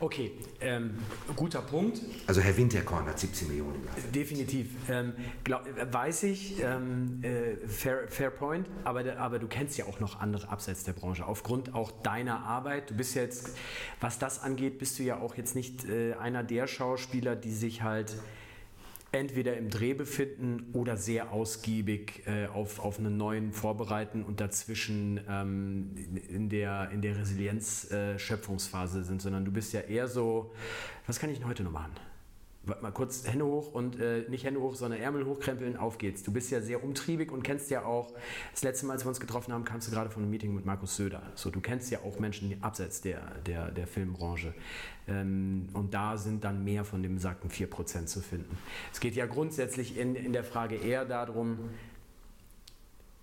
Okay, 0.00 0.32
ähm, 0.60 0.98
guter 1.34 1.62
Punkt. 1.62 2.02
Also 2.26 2.42
Herr 2.42 2.54
Winterkorn 2.54 3.06
hat 3.06 3.18
17 3.18 3.48
Millionen. 3.48 3.88
Definitiv. 4.14 4.68
Ähm, 4.86 5.14
glaub, 5.44 5.64
weiß 5.90 6.24
ich, 6.24 6.62
ähm, 6.62 7.24
äh, 7.24 7.56
fair, 7.66 8.06
fair 8.08 8.30
point, 8.30 8.68
aber, 8.84 9.16
aber 9.16 9.38
du 9.38 9.48
kennst 9.48 9.78
ja 9.78 9.86
auch 9.86 9.98
noch 9.98 10.20
andere 10.20 10.50
abseits 10.50 10.84
der 10.84 10.92
Branche. 10.92 11.24
Aufgrund 11.24 11.72
auch 11.72 11.90
deiner 12.02 12.40
Arbeit, 12.40 12.90
du 12.90 12.94
bist 12.94 13.14
ja 13.14 13.22
jetzt, 13.22 13.56
was 14.00 14.18
das 14.18 14.42
angeht, 14.42 14.78
bist 14.78 14.98
du 14.98 15.04
ja 15.04 15.18
auch 15.18 15.36
jetzt 15.36 15.54
nicht 15.54 15.86
äh, 15.86 16.12
einer 16.16 16.44
der 16.44 16.66
Schauspieler, 16.66 17.34
die 17.34 17.54
sich 17.54 17.80
halt 17.80 18.14
entweder 19.12 19.56
im 19.56 19.70
Dreh 19.70 19.94
befinden 19.94 20.70
oder 20.74 20.96
sehr 20.96 21.32
ausgiebig 21.32 22.22
äh, 22.26 22.46
auf, 22.46 22.78
auf 22.78 22.98
einen 22.98 23.16
neuen 23.16 23.52
vorbereiten 23.52 24.22
und 24.22 24.40
dazwischen 24.40 25.20
ähm, 25.28 25.94
in 26.28 26.48
der, 26.50 26.90
in 26.90 27.00
der 27.00 27.16
Resilienz-Schöpfungsphase 27.16 29.04
sind, 29.04 29.22
sondern 29.22 29.44
du 29.44 29.50
bist 29.50 29.72
ja 29.72 29.80
eher 29.80 30.08
so, 30.08 30.52
was 31.06 31.18
kann 31.18 31.30
ich 31.30 31.38
denn 31.38 31.48
heute 31.48 31.62
noch 31.62 31.72
machen? 31.72 31.92
Warte 32.68 32.82
Mal 32.82 32.92
kurz 32.92 33.26
Hände 33.26 33.44
hoch 33.46 33.72
und 33.72 33.98
äh, 34.00 34.24
nicht 34.28 34.44
Hände 34.44 34.60
hoch, 34.60 34.74
sondern 34.74 35.00
Ärmel 35.00 35.24
hochkrempeln, 35.26 35.76
auf 35.76 35.98
geht's. 35.98 36.22
Du 36.22 36.32
bist 36.32 36.50
ja 36.50 36.60
sehr 36.60 36.84
umtriebig 36.84 37.32
und 37.32 37.42
kennst 37.42 37.70
ja 37.70 37.84
auch, 37.84 38.12
das 38.52 38.62
letzte 38.62 38.86
Mal, 38.86 38.94
als 38.94 39.04
wir 39.04 39.08
uns 39.08 39.20
getroffen 39.20 39.52
haben, 39.52 39.64
kamst 39.64 39.88
du 39.88 39.92
gerade 39.92 40.10
von 40.10 40.22
einem 40.22 40.30
Meeting 40.30 40.54
mit 40.54 40.66
Markus 40.66 40.96
Söder. 40.96 41.22
So, 41.34 41.50
du 41.50 41.60
kennst 41.60 41.90
ja 41.90 42.00
auch 42.00 42.18
Menschen 42.18 42.62
abseits 42.62 43.00
der, 43.00 43.22
der, 43.46 43.70
der 43.70 43.86
Filmbranche. 43.86 44.54
Ähm, 45.06 45.68
und 45.72 45.94
da 45.94 46.16
sind 46.16 46.44
dann 46.44 46.64
mehr 46.64 46.84
von 46.84 47.02
dem 47.02 47.14
besagten 47.14 47.50
4% 47.50 48.06
zu 48.06 48.20
finden. 48.20 48.56
Es 48.92 49.00
geht 49.00 49.14
ja 49.14 49.26
grundsätzlich 49.26 49.96
in, 49.96 50.14
in 50.14 50.32
der 50.32 50.44
Frage 50.44 50.76
eher 50.76 51.04
darum, 51.04 51.70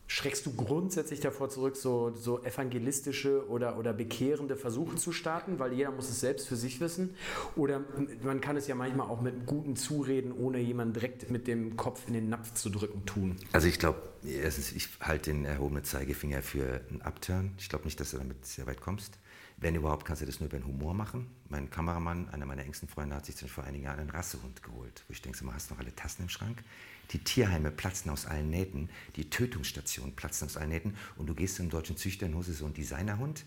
Schreckst 0.07 0.45
du 0.45 0.53
grundsätzlich 0.53 1.19
davor 1.19 1.49
zurück, 1.49 1.75
so, 1.75 2.13
so 2.13 2.43
evangelistische 2.43 3.47
oder, 3.49 3.79
oder 3.79 3.91
bekehrende 3.91 4.55
Versuche 4.55 4.97
zu 4.97 5.11
starten, 5.11 5.57
weil 5.57 5.73
jeder 5.73 5.91
muss 5.91 6.09
es 6.09 6.19
selbst 6.19 6.47
für 6.47 6.55
sich 6.55 6.79
wissen? 6.79 7.15
Oder 7.55 7.83
man 8.23 8.39
kann 8.39 8.55
es 8.55 8.67
ja 8.67 8.75
manchmal 8.75 9.07
auch 9.07 9.21
mit 9.21 9.47
guten 9.47 9.75
Zureden, 9.75 10.31
ohne 10.31 10.59
jemanden 10.59 10.93
direkt 10.93 11.31
mit 11.31 11.47
dem 11.47 11.75
Kopf 11.75 12.03
in 12.07 12.13
den 12.13 12.29
Napf 12.29 12.53
zu 12.53 12.69
drücken, 12.69 13.05
tun. 13.07 13.35
Also 13.51 13.67
ich 13.67 13.79
glaube, 13.79 14.01
ich 14.23 14.89
halte 15.01 15.31
den 15.31 15.45
erhobenen 15.45 15.83
Zeigefinger 15.83 16.43
für 16.43 16.81
einen 16.89 17.01
Upturn. 17.01 17.55
Ich 17.57 17.69
glaube 17.69 17.85
nicht, 17.85 17.99
dass 17.99 18.11
du 18.11 18.17
damit 18.17 18.45
sehr 18.45 18.67
weit 18.67 18.81
kommst. 18.81 19.17
Wenn 19.57 19.73
überhaupt, 19.75 20.05
kannst 20.05 20.21
du 20.21 20.25
das 20.25 20.39
nur 20.39 20.49
über 20.49 20.57
den 20.57 20.67
Humor 20.67 20.93
machen. 20.93 21.27
Mein 21.49 21.69
Kameramann, 21.69 22.29
einer 22.29 22.45
meiner 22.45 22.63
engsten 22.63 22.89
Freunde, 22.89 23.15
hat 23.15 23.25
sich 23.25 23.35
vor 23.49 23.63
einigen 23.63 23.85
Jahren 23.85 23.99
einen 23.99 24.09
Rassehund 24.09 24.61
geholt. 24.61 25.03
Wo 25.07 25.13
ich 25.13 25.21
denke, 25.21 25.43
mal, 25.45 25.53
hast 25.53 25.69
du 25.69 25.73
noch 25.73 25.81
alle 25.81 25.95
Tassen 25.95 26.23
im 26.23 26.29
Schrank? 26.29 26.63
Die 27.11 27.19
Tierheime 27.19 27.71
platzen 27.71 28.11
aus 28.11 28.25
allen 28.25 28.49
Nähten, 28.49 28.89
die 29.15 29.29
Tötungsstationen 29.29 30.15
platzen 30.15 30.47
aus 30.47 30.57
allen 30.57 30.69
Nähten 30.69 30.95
und 31.17 31.27
du 31.27 31.35
gehst 31.35 31.55
zum 31.55 31.69
deutschen 31.69 31.97
Züchter 31.97 32.25
und 32.25 32.35
holst 32.35 32.53
so 32.53 32.65
einen 32.65 32.73
Designerhund. 32.73 33.45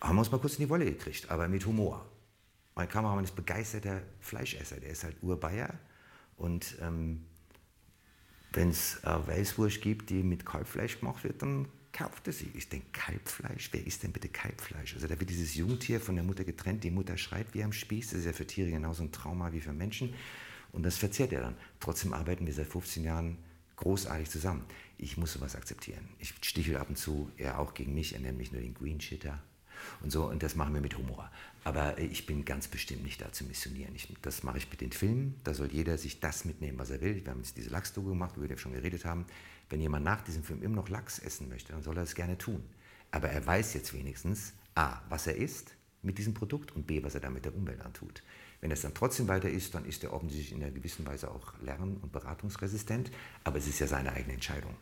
Haben 0.00 0.16
wir 0.16 0.20
uns 0.20 0.30
mal 0.30 0.38
kurz 0.38 0.54
in 0.54 0.64
die 0.64 0.70
Wolle 0.70 0.84
gekriegt, 0.84 1.30
aber 1.30 1.48
mit 1.48 1.66
Humor. 1.66 2.06
Mein 2.74 2.88
Kameramann 2.88 3.24
ist 3.24 3.34
begeisterter 3.34 4.02
Fleischesser, 4.20 4.78
der 4.78 4.90
ist 4.90 5.04
halt 5.04 5.16
Urbayer 5.22 5.74
und 6.36 6.76
ähm, 6.80 7.24
wenn 8.52 8.70
es 8.70 9.02
äh, 9.04 9.26
Weißwurst 9.26 9.80
gibt, 9.80 10.10
die 10.10 10.22
mit 10.22 10.46
Kalbfleisch 10.46 11.00
gemacht 11.00 11.24
wird, 11.24 11.42
dann 11.42 11.68
kauft 11.92 12.26
er 12.26 12.32
sie. 12.32 12.50
Ich 12.54 12.68
denke, 12.68 12.86
Kalbfleisch? 12.92 13.70
Wer 13.72 13.86
isst 13.86 14.02
denn 14.02 14.12
bitte 14.12 14.28
Kalbfleisch? 14.28 14.94
Also 14.94 15.06
da 15.06 15.18
wird 15.18 15.28
dieses 15.28 15.54
Jungtier 15.54 16.00
von 16.00 16.14
der 16.14 16.24
Mutter 16.24 16.44
getrennt, 16.44 16.84
die 16.84 16.90
Mutter 16.90 17.16
schreit 17.18 17.46
wie 17.52 17.62
am 17.62 17.72
Spieß. 17.72 18.10
Das 18.10 18.20
ist 18.20 18.26
ja 18.26 18.32
für 18.32 18.46
Tiere 18.46 18.70
genauso 18.70 19.02
ein 19.02 19.12
Trauma 19.12 19.52
wie 19.52 19.60
für 19.60 19.72
Menschen. 19.72 20.14
Und 20.72 20.84
das 20.84 20.96
verzehrt 20.96 21.32
er 21.32 21.40
dann. 21.40 21.56
Trotzdem 21.80 22.12
arbeiten 22.12 22.46
wir 22.46 22.54
seit 22.54 22.66
15 22.66 23.04
Jahren 23.04 23.38
großartig 23.76 24.28
zusammen. 24.28 24.64
Ich 24.98 25.16
muss 25.16 25.32
sowas 25.32 25.56
akzeptieren. 25.56 26.08
Ich 26.18 26.34
stichel 26.42 26.76
ab 26.76 26.88
und 26.88 26.96
zu, 26.96 27.30
er 27.36 27.58
auch 27.58 27.74
gegen 27.74 27.94
mich, 27.94 28.14
er 28.14 28.20
nennt 28.20 28.38
mich 28.38 28.52
nur 28.52 28.60
den 28.60 28.74
Green 28.74 29.00
Shitter 29.00 29.40
und 30.02 30.10
so. 30.10 30.28
Und 30.28 30.42
das 30.42 30.56
machen 30.56 30.74
wir 30.74 30.80
mit 30.80 30.96
Humor. 30.98 31.30
Aber 31.64 31.98
äh, 31.98 32.06
ich 32.06 32.26
bin 32.26 32.44
ganz 32.44 32.68
bestimmt 32.68 33.04
nicht 33.04 33.20
da 33.20 33.32
zu 33.32 33.44
missionieren. 33.44 33.94
Ich, 33.94 34.08
das 34.22 34.42
mache 34.42 34.58
ich 34.58 34.70
mit 34.70 34.80
den 34.80 34.92
Filmen. 34.92 35.40
Da 35.44 35.54
soll 35.54 35.68
jeder 35.72 35.98
sich 35.98 36.20
das 36.20 36.44
mitnehmen, 36.44 36.78
was 36.78 36.90
er 36.90 37.00
will. 37.00 37.24
Wir 37.24 37.30
haben 37.30 37.38
jetzt 37.38 37.56
diese 37.56 37.70
Lachsdoku 37.70 38.08
gemacht, 38.08 38.36
über 38.36 38.46
die 38.46 38.50
wir 38.50 38.58
schon 38.58 38.72
geredet 38.72 39.04
haben. 39.04 39.26
Wenn 39.70 39.80
jemand 39.80 40.04
nach 40.04 40.22
diesem 40.22 40.42
Film 40.42 40.62
immer 40.62 40.76
noch 40.76 40.88
Lachs 40.88 41.18
essen 41.18 41.48
möchte, 41.48 41.72
dann 41.72 41.82
soll 41.82 41.96
er 41.96 42.02
es 42.02 42.14
gerne 42.14 42.38
tun. 42.38 42.62
Aber 43.10 43.28
er 43.28 43.44
weiß 43.46 43.74
jetzt 43.74 43.94
wenigstens, 43.94 44.54
a, 44.74 45.00
was 45.08 45.26
er 45.26 45.36
isst 45.36 45.74
mit 46.02 46.18
diesem 46.18 46.34
Produkt 46.34 46.72
und 46.72 46.86
b, 46.86 47.02
was 47.02 47.14
er 47.14 47.20
damit 47.20 47.44
der 47.44 47.54
Umwelt 47.54 47.80
antut. 47.80 48.22
Wenn 48.60 48.70
es 48.70 48.82
dann 48.82 48.94
trotzdem 48.94 49.28
weiter 49.28 49.48
ist, 49.48 49.74
dann 49.74 49.84
ist 49.84 50.02
er 50.02 50.12
offensichtlich 50.12 50.52
in 50.52 50.62
einer 50.62 50.72
gewissen 50.72 51.06
Weise 51.06 51.30
auch 51.30 51.52
lern- 51.62 51.98
und 52.02 52.12
beratungsresistent, 52.12 53.10
aber 53.44 53.58
es 53.58 53.68
ist 53.68 53.78
ja 53.78 53.86
seine 53.86 54.12
eigene 54.12 54.34
Entscheidung. 54.34 54.74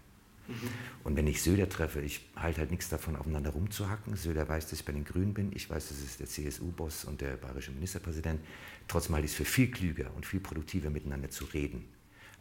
Und 1.03 1.17
wenn 1.17 1.27
ich 1.27 1.43
Söder 1.43 1.69
treffe, 1.69 2.01
ich 2.01 2.21
halte 2.37 2.61
halt 2.61 2.71
nichts 2.71 2.89
davon, 2.89 3.17
aufeinander 3.17 3.51
rumzuhacken. 3.51 4.17
Söder 4.17 4.49
weiß, 4.49 4.71
dass 4.71 4.81
ich 4.81 4.85
bei 4.85 4.93
den 4.93 5.05
Grünen 5.05 5.35
bin. 5.35 5.51
Ich 5.55 5.69
weiß, 5.69 5.89
das 5.89 5.99
ist 5.99 6.21
der 6.21 6.27
CSU-Boss 6.27 7.05
und 7.05 7.21
der 7.21 7.37
bayerische 7.37 7.73
Ministerpräsident. 7.73 8.41
Trotzdem 8.87 9.15
halte 9.15 9.27
ich 9.27 9.33
es 9.33 9.37
für 9.37 9.45
viel 9.45 9.71
klüger 9.71 10.11
und 10.15 10.25
viel 10.25 10.41
produktiver, 10.41 10.91
miteinander 10.91 11.31
zu 11.31 11.45
reden, 11.47 11.85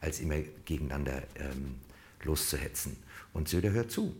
als 0.01 0.19
immer 0.19 0.37
gegeneinander 0.65 1.23
ähm, 1.35 1.75
loszuhetzen. 2.23 2.95
Und 3.33 3.49
Söder 3.49 3.71
hört 3.71 3.91
zu. 3.91 4.15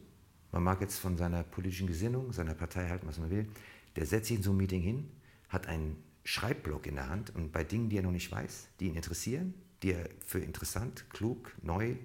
Man 0.52 0.64
mag 0.64 0.82
jetzt 0.82 1.00
von 1.00 1.18
seiner 1.18 1.44
politischen 1.44 1.88
Gesinnung, 1.88 2.32
seiner 2.32 2.54
Partei 2.54 2.90
halten, 2.90 3.08
was 3.08 3.20
man 3.20 3.30
will. 3.30 3.48
Der 3.96 4.06
setzt 4.06 4.28
sich 4.28 4.38
in 4.38 4.44
so 4.44 4.52
ein 4.52 4.58
Meeting 4.58 4.82
hin, 4.82 5.10
hat 5.50 5.68
einen 5.68 5.98
Schreibblock 6.26 6.88
in 6.88 6.96
der 6.96 7.08
Hand 7.08 7.34
und 7.36 7.52
bei 7.52 7.64
Dingen, 7.64 7.88
die 7.88 7.98
er 7.98 8.04
noch 8.04 8.12
nicht 8.12 8.32
weiß, 8.32 8.68
die 8.80 8.88
ihn 8.88 8.96
interessieren, 8.96 9.54
die 9.84 9.94
er 9.94 10.10
für 10.26 10.40
interessant, 10.40 11.06
klug, 11.12 11.56
neu 11.62 11.96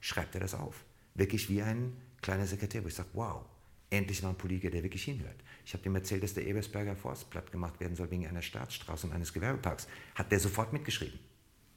schreibt 0.00 0.34
er 0.34 0.40
das 0.40 0.54
auf. 0.54 0.84
Wirklich 1.14 1.48
wie 1.48 1.62
ein 1.62 1.96
kleiner 2.22 2.46
Sekretär, 2.46 2.84
wo 2.84 2.88
ich 2.88 2.94
sage, 2.94 3.08
wow, 3.14 3.44
endlich 3.90 4.22
mal 4.22 4.30
ein 4.30 4.36
Politiker, 4.36 4.70
der 4.70 4.82
wirklich 4.82 5.04
hinhört. 5.04 5.36
Ich 5.64 5.72
habe 5.72 5.84
ihm 5.86 5.94
erzählt, 5.94 6.22
dass 6.22 6.34
der 6.34 6.46
Ebersberger 6.46 6.94
Forst 6.94 7.30
platt 7.30 7.50
gemacht 7.50 7.80
werden 7.80 7.96
soll 7.96 8.10
wegen 8.10 8.26
einer 8.26 8.42
Staatsstraße 8.42 9.06
und 9.06 9.12
eines 9.12 9.32
Gewerbeparks. 9.32 9.88
Hat 10.14 10.30
der 10.30 10.40
sofort 10.40 10.72
mitgeschrieben. 10.72 11.18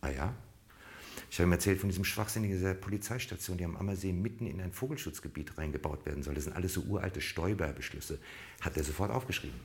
Ah 0.01 0.09
ja? 0.09 0.35
Ich 1.29 1.39
habe 1.39 1.49
ihm 1.49 1.53
erzählt 1.53 1.79
von 1.79 1.89
diesem 1.89 2.03
schwachsinnigen 2.03 2.81
Polizeistation, 2.81 3.57
die 3.57 3.63
am 3.63 3.77
Ammersee 3.77 4.11
mitten 4.11 4.47
in 4.47 4.59
ein 4.59 4.73
Vogelschutzgebiet 4.73 5.57
reingebaut 5.57 6.05
werden 6.05 6.23
soll. 6.23 6.35
Das 6.35 6.43
sind 6.43 6.53
alles 6.53 6.73
so 6.73 6.81
uralte 6.81 7.21
Stoiber-Beschlüsse. 7.21 8.19
Hat 8.59 8.75
er 8.75 8.83
sofort 8.83 9.11
aufgeschrieben. 9.11 9.59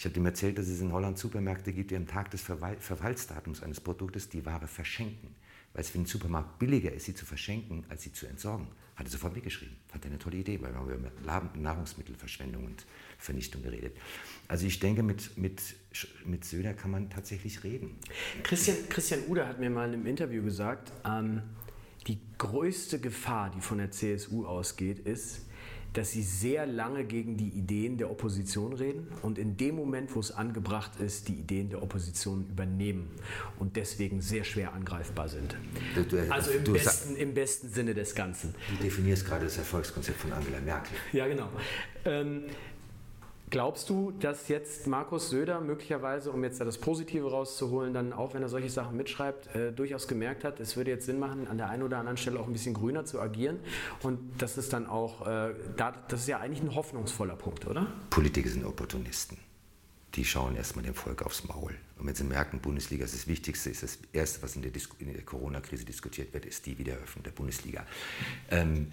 Ich 0.00 0.06
habe 0.06 0.16
ihm 0.16 0.24
erzählt, 0.24 0.56
dass 0.56 0.66
es 0.66 0.80
in 0.80 0.92
Holland 0.92 1.18
Supermärkte 1.18 1.74
gibt, 1.74 1.90
die 1.90 1.96
am 1.96 2.06
Tag 2.06 2.30
des 2.30 2.40
Verfallsdatums 2.40 3.62
eines 3.62 3.82
Produktes 3.82 4.30
die 4.30 4.46
Ware 4.46 4.66
verschenken. 4.66 5.34
Weil 5.74 5.82
es 5.82 5.90
für 5.90 5.98
den 5.98 6.06
Supermarkt 6.06 6.58
billiger 6.58 6.90
ist, 6.90 7.04
sie 7.04 7.14
zu 7.14 7.26
verschenken, 7.26 7.84
als 7.90 8.04
sie 8.04 8.10
zu 8.10 8.26
entsorgen. 8.26 8.68
Hat 8.96 9.06
er 9.06 9.10
sofort 9.10 9.34
mitgeschrieben. 9.34 9.76
Hat 9.92 10.02
er 10.02 10.10
eine 10.10 10.18
tolle 10.18 10.38
Idee, 10.38 10.58
weil 10.62 10.72
wir 10.72 10.78
haben 10.78 11.50
über 11.50 11.60
Nahrungsmittelverschwendung 11.60 12.64
und 12.64 12.86
Vernichtung 13.18 13.62
geredet. 13.62 13.94
Also 14.48 14.64
ich 14.64 14.78
denke, 14.78 15.02
mit, 15.02 15.36
mit, 15.36 15.60
mit 16.24 16.46
Söder 16.46 16.72
kann 16.72 16.92
man 16.92 17.10
tatsächlich 17.10 17.62
reden. 17.62 17.98
Christian, 18.42 18.78
Christian 18.88 19.20
Uder 19.28 19.46
hat 19.46 19.60
mir 19.60 19.68
mal 19.68 19.88
in 19.88 19.96
einem 19.96 20.06
Interview 20.06 20.42
gesagt, 20.42 20.92
ähm, 21.04 21.42
die 22.06 22.18
größte 22.38 23.00
Gefahr, 23.00 23.50
die 23.50 23.60
von 23.60 23.76
der 23.76 23.90
CSU 23.90 24.46
ausgeht, 24.46 25.00
ist, 25.00 25.42
dass 25.92 26.12
sie 26.12 26.22
sehr 26.22 26.66
lange 26.66 27.04
gegen 27.04 27.36
die 27.36 27.48
Ideen 27.48 27.98
der 27.98 28.10
Opposition 28.10 28.72
reden 28.72 29.08
und 29.22 29.38
in 29.38 29.56
dem 29.56 29.74
Moment, 29.74 30.14
wo 30.14 30.20
es 30.20 30.30
angebracht 30.30 30.92
ist, 31.00 31.28
die 31.28 31.34
Ideen 31.34 31.70
der 31.70 31.82
Opposition 31.82 32.46
übernehmen 32.48 33.10
und 33.58 33.76
deswegen 33.76 34.20
sehr 34.20 34.44
schwer 34.44 34.72
angreifbar 34.72 35.28
sind. 35.28 35.56
Du, 35.94 36.04
du, 36.04 36.32
also 36.32 36.50
im, 36.50 36.64
besten, 36.64 37.16
im 37.16 37.34
besten 37.34 37.68
Sinne 37.68 37.94
des 37.94 38.14
Ganzen. 38.14 38.54
Du 38.68 38.84
definierst 38.84 39.26
gerade 39.26 39.44
das 39.44 39.58
Erfolgskonzept 39.58 40.20
von 40.20 40.32
Angela 40.32 40.60
Merkel. 40.60 40.96
Ja, 41.12 41.26
genau. 41.26 41.48
Ähm, 42.04 42.44
Glaubst 43.50 43.90
du, 43.90 44.12
dass 44.12 44.46
jetzt 44.46 44.86
Markus 44.86 45.30
Söder 45.30 45.60
möglicherweise, 45.60 46.30
um 46.30 46.44
jetzt 46.44 46.60
da 46.60 46.64
das 46.64 46.78
Positive 46.78 47.28
rauszuholen, 47.28 47.92
dann 47.92 48.12
auch 48.12 48.32
wenn 48.32 48.42
er 48.42 48.48
solche 48.48 48.70
Sachen 48.70 48.96
mitschreibt, 48.96 49.54
äh, 49.56 49.72
durchaus 49.72 50.06
gemerkt 50.06 50.44
hat, 50.44 50.60
es 50.60 50.76
würde 50.76 50.92
jetzt 50.92 51.06
Sinn 51.06 51.18
machen, 51.18 51.48
an 51.48 51.58
der 51.58 51.68
einen 51.68 51.82
oder 51.82 51.98
anderen 51.98 52.16
Stelle 52.16 52.38
auch 52.38 52.46
ein 52.46 52.52
bisschen 52.52 52.74
grüner 52.74 53.04
zu 53.04 53.20
agieren 53.20 53.58
und 54.02 54.20
das 54.38 54.56
ist 54.56 54.72
dann 54.72 54.86
auch, 54.86 55.26
äh, 55.26 55.54
da, 55.76 55.92
das 56.06 56.20
ist 56.20 56.28
ja 56.28 56.38
eigentlich 56.38 56.62
ein 56.62 56.76
hoffnungsvoller 56.76 57.34
Punkt, 57.34 57.66
oder? 57.66 57.88
Politiker 58.10 58.48
sind 58.48 58.64
Opportunisten. 58.64 59.36
Die 60.14 60.24
schauen 60.24 60.54
erstmal 60.54 60.84
dem 60.84 60.94
Volk 60.94 61.22
aufs 61.22 61.44
Maul. 61.44 61.74
Und 61.98 62.06
wenn 62.06 62.14
sie 62.14 62.24
merken, 62.24 62.60
Bundesliga 62.60 63.04
ist 63.04 63.14
das 63.14 63.26
Wichtigste, 63.26 63.70
ist 63.70 63.82
das 63.82 63.98
Erste, 64.12 64.42
was 64.42 64.54
in 64.54 64.62
der, 64.62 64.70
der 64.70 65.22
Corona-Krise 65.22 65.84
diskutiert 65.84 66.32
wird, 66.32 66.46
ist 66.46 66.66
die 66.66 66.78
Wiedereröffnung 66.78 67.24
der 67.24 67.30
Bundesliga. 67.32 67.84
Ähm, 68.50 68.92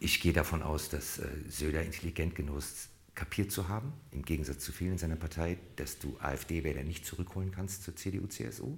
ich 0.00 0.20
gehe 0.20 0.32
davon 0.32 0.62
aus, 0.62 0.88
dass 0.88 1.18
äh, 1.18 1.28
Söder 1.48 1.82
intelligent 1.82 2.34
genug 2.34 2.58
ist, 2.58 2.88
kapiert 3.14 3.52
zu 3.52 3.68
haben, 3.68 3.92
im 4.10 4.24
Gegensatz 4.24 4.64
zu 4.64 4.72
vielen 4.72 4.92
in 4.92 4.98
seiner 4.98 5.16
Partei, 5.16 5.58
dass 5.76 5.98
du 5.98 6.16
AfD-Wähler 6.20 6.82
nicht 6.82 7.06
zurückholen 7.06 7.52
kannst 7.52 7.84
zur 7.84 7.94
CDU-CSU. 7.94 8.76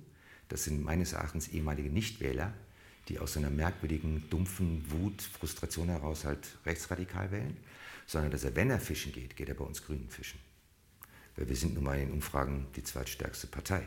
Das 0.49 0.65
sind 0.65 0.85
meines 0.85 1.13
Erachtens 1.13 1.49
ehemalige 1.49 1.91
Nichtwähler, 1.91 2.53
die 3.09 3.19
aus 3.19 3.37
einer 3.37 3.51
merkwürdigen, 3.51 4.29
dumpfen 4.31 4.91
Wut, 4.91 5.23
Frustration 5.23 5.89
heraus 5.89 6.25
halt 6.25 6.59
rechtsradikal 6.67 7.31
wählen, 7.31 7.57
sondern 8.07 8.31
dass 8.31 8.45
er, 8.45 8.55
wenn 8.57 8.71
er 8.71 8.81
fischen 8.81 9.13
geht, 9.13 9.37
geht 9.37 9.49
er 9.49 9.55
bei 9.55 9.65
uns 9.65 9.85
Grünen 9.85 10.09
fischen. 10.11 10.41
Weil 11.37 11.49
wir 11.49 11.57
sind 11.57 11.75
nun 11.75 11.85
mal 11.85 11.99
in 11.99 12.13
Umfragen 12.13 12.67
die 12.77 12.83
zweitstärkste 12.83 13.47
Partei. 13.47 13.87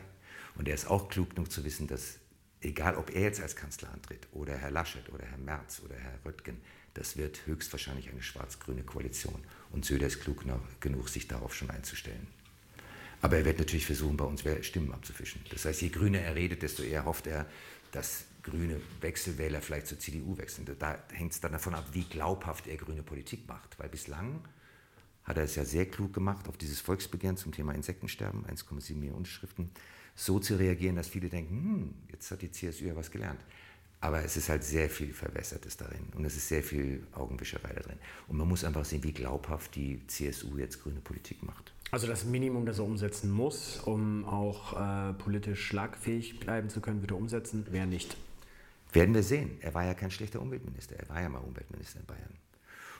Und 0.56 0.68
er 0.68 0.74
ist 0.74 0.88
auch 0.88 1.08
klug 1.08 1.30
genug 1.30 1.50
zu 1.50 1.64
wissen, 1.64 1.86
dass 1.86 2.18
egal 2.60 2.96
ob 2.96 3.14
er 3.14 3.22
jetzt 3.22 3.40
als 3.40 3.56
Kanzler 3.56 3.90
antritt 3.92 4.26
oder 4.32 4.56
Herr 4.56 4.70
Laschet 4.70 5.08
oder 5.12 5.24
Herr 5.24 5.38
Merz 5.38 5.80
oder 5.84 5.96
Herr 5.96 6.18
Röttgen, 6.24 6.58
das 6.94 7.16
wird 7.16 7.46
höchstwahrscheinlich 7.46 8.10
eine 8.10 8.22
schwarz-grüne 8.22 8.82
Koalition. 8.82 9.42
Und 9.70 9.84
Söder 9.84 10.06
ist 10.06 10.20
klug 10.20 10.44
genug, 10.80 11.08
sich 11.08 11.28
darauf 11.28 11.54
schon 11.54 11.70
einzustellen. 11.70 12.26
Aber 13.22 13.36
er 13.36 13.44
wird 13.44 13.58
natürlich 13.58 13.86
versuchen, 13.86 14.16
bei 14.16 14.24
uns 14.24 14.42
Stimmen 14.62 14.92
abzufischen. 14.92 15.42
Das 15.50 15.64
heißt, 15.64 15.82
je 15.82 15.90
grüner 15.90 16.20
er 16.20 16.34
redet, 16.34 16.62
desto 16.62 16.82
eher 16.82 17.04
hofft 17.04 17.26
er, 17.26 17.46
dass 17.92 18.24
grüne 18.42 18.80
Wechselwähler 19.00 19.60
vielleicht 19.60 19.86
zur 19.86 19.98
CDU 19.98 20.38
wechseln. 20.38 20.66
Da 20.78 20.98
hängt 21.12 21.32
es 21.32 21.40
dann 21.40 21.52
davon 21.52 21.74
ab, 21.74 21.86
wie 21.92 22.04
glaubhaft 22.04 22.66
er 22.66 22.76
grüne 22.76 23.02
Politik 23.02 23.46
macht. 23.46 23.78
Weil 23.78 23.88
bislang 23.88 24.40
hat 25.24 25.36
er 25.36 25.44
es 25.44 25.54
ja 25.54 25.64
sehr 25.64 25.86
klug 25.86 26.12
gemacht, 26.14 26.48
auf 26.48 26.56
dieses 26.56 26.80
Volksbegehren 26.80 27.36
zum 27.36 27.52
Thema 27.52 27.74
Insektensterben, 27.74 28.46
1,7 28.46 28.94
Millionen 28.94 29.18
Unterschriften, 29.18 29.70
so 30.14 30.38
zu 30.38 30.56
reagieren, 30.56 30.96
dass 30.96 31.08
viele 31.08 31.28
denken, 31.28 31.54
hm, 31.54 31.94
jetzt 32.10 32.30
hat 32.30 32.42
die 32.42 32.50
CSU 32.50 32.86
ja 32.86 32.96
was 32.96 33.10
gelernt. 33.10 33.40
Aber 34.02 34.24
es 34.24 34.36
ist 34.36 34.48
halt 34.48 34.64
sehr 34.64 34.88
viel 34.88 35.12
Verwässertes 35.12 35.76
darin 35.76 36.06
und 36.16 36.24
es 36.24 36.34
ist 36.34 36.48
sehr 36.48 36.62
viel 36.62 37.06
Augenwischerei 37.12 37.72
da 37.74 37.80
drin. 37.80 37.98
Und 38.28 38.38
man 38.38 38.48
muss 38.48 38.64
einfach 38.64 38.84
sehen, 38.84 39.04
wie 39.04 39.12
glaubhaft 39.12 39.74
die 39.74 40.06
CSU 40.06 40.56
jetzt 40.56 40.82
grüne 40.82 41.00
Politik 41.00 41.42
macht. 41.42 41.74
Also 41.90 42.06
das 42.06 42.24
Minimum, 42.24 42.64
das 42.64 42.78
er 42.78 42.84
umsetzen 42.84 43.30
muss, 43.30 43.78
um 43.78 44.24
auch 44.24 44.80
äh, 44.80 45.12
politisch 45.14 45.66
schlagfähig 45.66 46.40
bleiben 46.40 46.70
zu 46.70 46.80
können, 46.80 47.02
wird 47.02 47.10
er 47.10 47.18
umsetzen, 47.18 47.66
wer 47.70 47.84
nicht. 47.84 48.16
Werden 48.92 49.14
wir 49.14 49.22
sehen. 49.22 49.58
Er 49.60 49.74
war 49.74 49.84
ja 49.84 49.94
kein 49.94 50.10
schlechter 50.10 50.40
Umweltminister. 50.40 50.96
Er 50.96 51.08
war 51.08 51.20
ja 51.20 51.28
mal 51.28 51.38
Umweltminister 51.38 52.00
in 52.00 52.06
Bayern. 52.06 52.34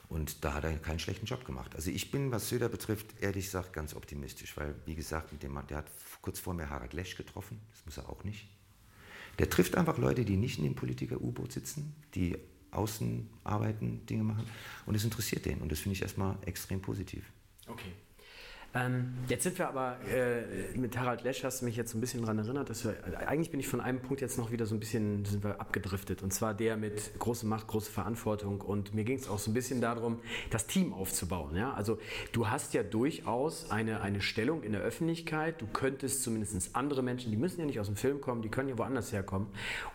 Und 0.08 0.44
da 0.44 0.54
hat 0.54 0.64
er 0.64 0.76
keinen 0.76 0.98
schlechten 0.98 1.26
Job 1.26 1.44
gemacht. 1.44 1.74
Also 1.76 1.90
ich 1.90 2.10
bin, 2.10 2.32
was 2.32 2.48
Söder 2.48 2.68
betrifft, 2.68 3.06
ehrlich 3.20 3.46
gesagt 3.46 3.72
ganz 3.72 3.94
optimistisch, 3.94 4.56
weil, 4.56 4.74
wie 4.84 4.96
gesagt, 4.96 5.32
mit 5.32 5.42
dem, 5.42 5.58
der 5.68 5.78
hat 5.78 5.86
kurz 6.20 6.40
vor 6.40 6.52
mir 6.52 6.68
Harald 6.68 6.92
Lesch 6.92 7.16
getroffen. 7.16 7.60
Das 7.70 7.86
muss 7.86 7.96
er 7.96 8.10
auch 8.10 8.24
nicht. 8.24 8.48
Der 9.38 9.48
trifft 9.48 9.76
einfach 9.76 9.98
Leute, 9.98 10.24
die 10.24 10.36
nicht 10.36 10.58
in 10.58 10.64
dem 10.64 10.74
Politiker-U-Boot 10.74 11.52
sitzen, 11.52 11.94
die 12.14 12.36
außen 12.72 13.28
arbeiten, 13.44 14.06
Dinge 14.06 14.22
machen 14.22 14.44
und 14.86 14.94
es 14.94 15.04
interessiert 15.04 15.46
den 15.46 15.60
und 15.60 15.72
das 15.72 15.80
finde 15.80 15.94
ich 15.94 16.02
erstmal 16.02 16.36
extrem 16.46 16.80
positiv. 16.80 17.24
Okay. 17.66 17.92
Ähm, 18.72 19.14
jetzt 19.28 19.42
sind 19.42 19.58
wir 19.58 19.68
aber 19.68 19.96
äh, 20.08 20.76
mit 20.78 20.96
Harald 20.96 21.24
Lesch, 21.24 21.42
hast 21.42 21.60
du 21.60 21.64
mich 21.64 21.74
jetzt 21.74 21.90
so 21.90 21.98
ein 21.98 22.00
bisschen 22.00 22.20
daran 22.20 22.38
erinnert, 22.38 22.70
dass 22.70 22.84
wir, 22.84 22.94
eigentlich 23.26 23.50
bin 23.50 23.58
ich 23.58 23.66
von 23.66 23.80
einem 23.80 24.00
Punkt 24.00 24.20
jetzt 24.20 24.38
noch 24.38 24.52
wieder 24.52 24.64
so 24.64 24.76
ein 24.76 24.80
bisschen 24.80 25.24
sind 25.24 25.42
wir 25.42 25.60
abgedriftet 25.60 26.22
und 26.22 26.32
zwar 26.32 26.54
der 26.54 26.76
mit 26.76 27.18
große 27.18 27.46
Macht, 27.46 27.66
große 27.66 27.90
Verantwortung 27.90 28.60
und 28.60 28.94
mir 28.94 29.02
ging 29.02 29.18
es 29.18 29.28
auch 29.28 29.40
so 29.40 29.50
ein 29.50 29.54
bisschen 29.54 29.80
darum, 29.80 30.20
das 30.50 30.68
Team 30.68 30.92
aufzubauen. 30.92 31.56
Ja? 31.56 31.72
Also 31.72 31.98
du 32.30 32.48
hast 32.48 32.72
ja 32.72 32.84
durchaus 32.84 33.72
eine, 33.72 34.02
eine 34.02 34.20
Stellung 34.20 34.62
in 34.62 34.70
der 34.70 34.82
Öffentlichkeit, 34.82 35.60
du 35.60 35.66
könntest 35.66 36.22
zumindest 36.22 36.76
andere 36.76 37.02
Menschen, 37.02 37.32
die 37.32 37.36
müssen 37.36 37.58
ja 37.58 37.66
nicht 37.66 37.80
aus 37.80 37.86
dem 37.86 37.96
Film 37.96 38.20
kommen, 38.20 38.40
die 38.40 38.50
können 38.50 38.68
ja 38.68 38.78
woanders 38.78 39.12
herkommen, 39.12 39.48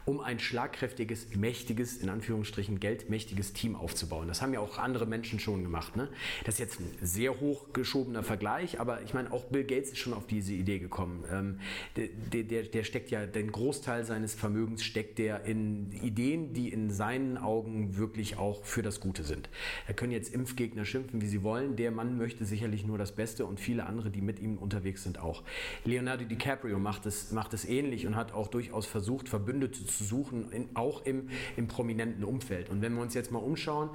um 0.03 0.19
ein 0.19 0.37
schlagkräftiges, 0.37 1.33
mächtiges, 1.35 1.97
in 1.97 2.09
Anführungsstrichen 2.09 2.81
geldmächtiges 2.81 3.53
Team 3.53 3.77
aufzubauen. 3.77 4.27
Das 4.27 4.41
haben 4.41 4.53
ja 4.53 4.59
auch 4.59 4.79
andere 4.79 5.05
Menschen 5.05 5.39
schon 5.39 5.63
gemacht. 5.63 5.95
Ne? 5.95 6.09
Das 6.43 6.55
ist 6.55 6.59
jetzt 6.59 6.79
ein 6.81 6.97
sehr 7.01 7.39
hochgeschobener 7.39 8.23
Vergleich, 8.23 8.64
Bereich, 8.65 8.79
aber 8.79 9.01
ich 9.03 9.13
meine, 9.13 9.31
auch 9.31 9.45
Bill 9.45 9.63
Gates 9.63 9.91
ist 9.91 9.99
schon 9.99 10.13
auf 10.13 10.27
diese 10.27 10.53
Idee 10.53 10.79
gekommen. 10.79 11.23
Ähm, 11.31 11.59
der, 11.95 12.43
der, 12.43 12.63
der, 12.63 12.83
steckt 12.83 13.11
ja, 13.11 13.25
den 13.25 13.51
Großteil 13.51 14.05
seines 14.05 14.33
Vermögens 14.33 14.83
steckt 14.83 15.19
der 15.19 15.45
in 15.45 15.91
Ideen, 16.03 16.53
die 16.53 16.69
in 16.69 16.89
seinen 16.91 17.37
Augen 17.37 17.97
wirklich 17.97 18.37
auch 18.37 18.63
für 18.63 18.81
das 18.81 18.99
Gute 18.99 19.23
sind. 19.23 19.49
Er 19.87 19.93
können 19.93 20.11
jetzt 20.11 20.33
Impfgegner 20.33 20.85
schimpfen, 20.85 21.21
wie 21.21 21.27
sie 21.27 21.43
wollen. 21.43 21.75
Der 21.75 21.91
Mann 21.91 22.17
möchte 22.17 22.45
sicherlich 22.45 22.85
nur 22.85 22.97
das 22.97 23.11
Beste 23.13 23.45
und 23.45 23.59
viele 23.59 23.85
andere, 23.85 24.09
die 24.09 24.21
mit 24.21 24.39
ihm 24.39 24.57
unterwegs 24.57 25.03
sind, 25.03 25.19
auch. 25.19 25.43
Leonardo 25.83 26.25
DiCaprio 26.25 26.79
macht 26.79 27.05
es, 27.05 27.31
macht 27.31 27.53
es 27.53 27.65
ähnlich 27.65 28.07
und 28.07 28.15
hat 28.15 28.33
auch 28.33 28.47
durchaus 28.47 28.85
versucht, 28.85 29.29
Verbündete 29.29 29.85
zu 29.85 30.03
suchen, 30.03 30.51
in, 30.51 30.69
auch 30.73 31.05
im, 31.05 31.29
im 31.55 31.67
prominenten 31.67 32.23
Umfeld. 32.23 32.69
Und 32.69 32.81
wenn 32.81 32.93
wir 32.93 33.01
uns 33.01 33.13
jetzt 33.13 33.31
mal 33.31 33.39
umschauen, 33.39 33.89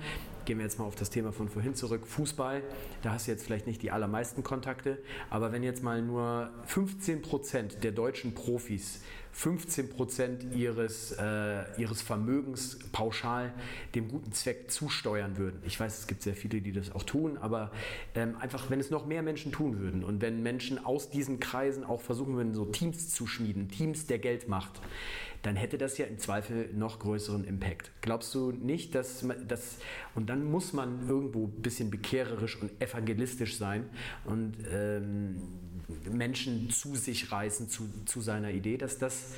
gehen 0.44 0.58
wir 0.58 0.64
jetzt 0.64 0.78
mal 0.78 0.84
auf 0.84 0.94
das 0.94 1.10
Thema 1.10 1.32
von 1.32 1.48
vorhin 1.48 1.74
zurück, 1.74 2.06
Fußball, 2.06 2.62
da 3.02 3.12
hast 3.12 3.26
du 3.26 3.32
jetzt 3.32 3.44
vielleicht 3.44 3.66
nicht 3.66 3.82
die 3.82 3.90
allermeisten 3.90 4.42
Kontakte, 4.42 4.98
aber 5.28 5.52
wenn 5.52 5.62
jetzt 5.62 5.82
mal 5.82 6.02
nur 6.02 6.50
15 6.66 7.22
Prozent 7.22 7.84
der 7.84 7.92
deutschen 7.92 8.34
Profis 8.34 9.00
15 9.32 9.90
Prozent 9.90 10.54
ihres, 10.54 11.12
äh, 11.12 11.62
ihres 11.78 12.02
Vermögens 12.02 12.78
pauschal 12.92 13.52
dem 13.94 14.08
guten 14.08 14.32
Zweck 14.32 14.70
zusteuern 14.70 15.36
würden. 15.38 15.62
Ich 15.64 15.78
weiß, 15.78 16.00
es 16.00 16.06
gibt 16.06 16.22
sehr 16.22 16.34
viele, 16.34 16.60
die 16.60 16.72
das 16.72 16.92
auch 16.92 17.04
tun, 17.04 17.38
aber 17.38 17.70
ähm, 18.14 18.36
einfach, 18.40 18.70
wenn 18.70 18.80
es 18.80 18.90
noch 18.90 19.06
mehr 19.06 19.22
Menschen 19.22 19.52
tun 19.52 19.78
würden 19.78 20.04
und 20.04 20.20
wenn 20.20 20.42
Menschen 20.42 20.84
aus 20.84 21.10
diesen 21.10 21.38
Kreisen 21.38 21.84
auch 21.84 22.00
versuchen 22.00 22.34
würden, 22.34 22.54
so 22.54 22.66
Teams 22.66 23.10
zu 23.10 23.26
schmieden, 23.26 23.68
Teams 23.68 24.06
der 24.06 24.18
Geldmacht, 24.18 24.80
dann 25.42 25.56
hätte 25.56 25.78
das 25.78 25.96
ja 25.96 26.06
im 26.06 26.18
Zweifel 26.18 26.70
noch 26.74 26.98
größeren 26.98 27.44
Impact. 27.44 27.90
Glaubst 28.02 28.34
du 28.34 28.52
nicht, 28.52 28.94
dass 28.94 29.24
das 29.48 29.78
und 30.14 30.28
dann 30.28 30.44
muss 30.44 30.72
man 30.72 31.08
irgendwo 31.08 31.46
ein 31.46 31.62
bisschen 31.62 31.90
bekehrerisch 31.90 32.60
und 32.60 32.80
evangelistisch 32.80 33.56
sein 33.56 33.88
und 34.24 34.56
ähm, 34.70 35.36
Menschen 36.10 36.70
zu 36.70 36.94
sich 36.96 37.32
reißen, 37.32 37.68
zu, 37.68 37.88
zu 38.04 38.20
seiner 38.20 38.50
Idee, 38.50 38.76
dass 38.76 38.98
das 38.98 39.32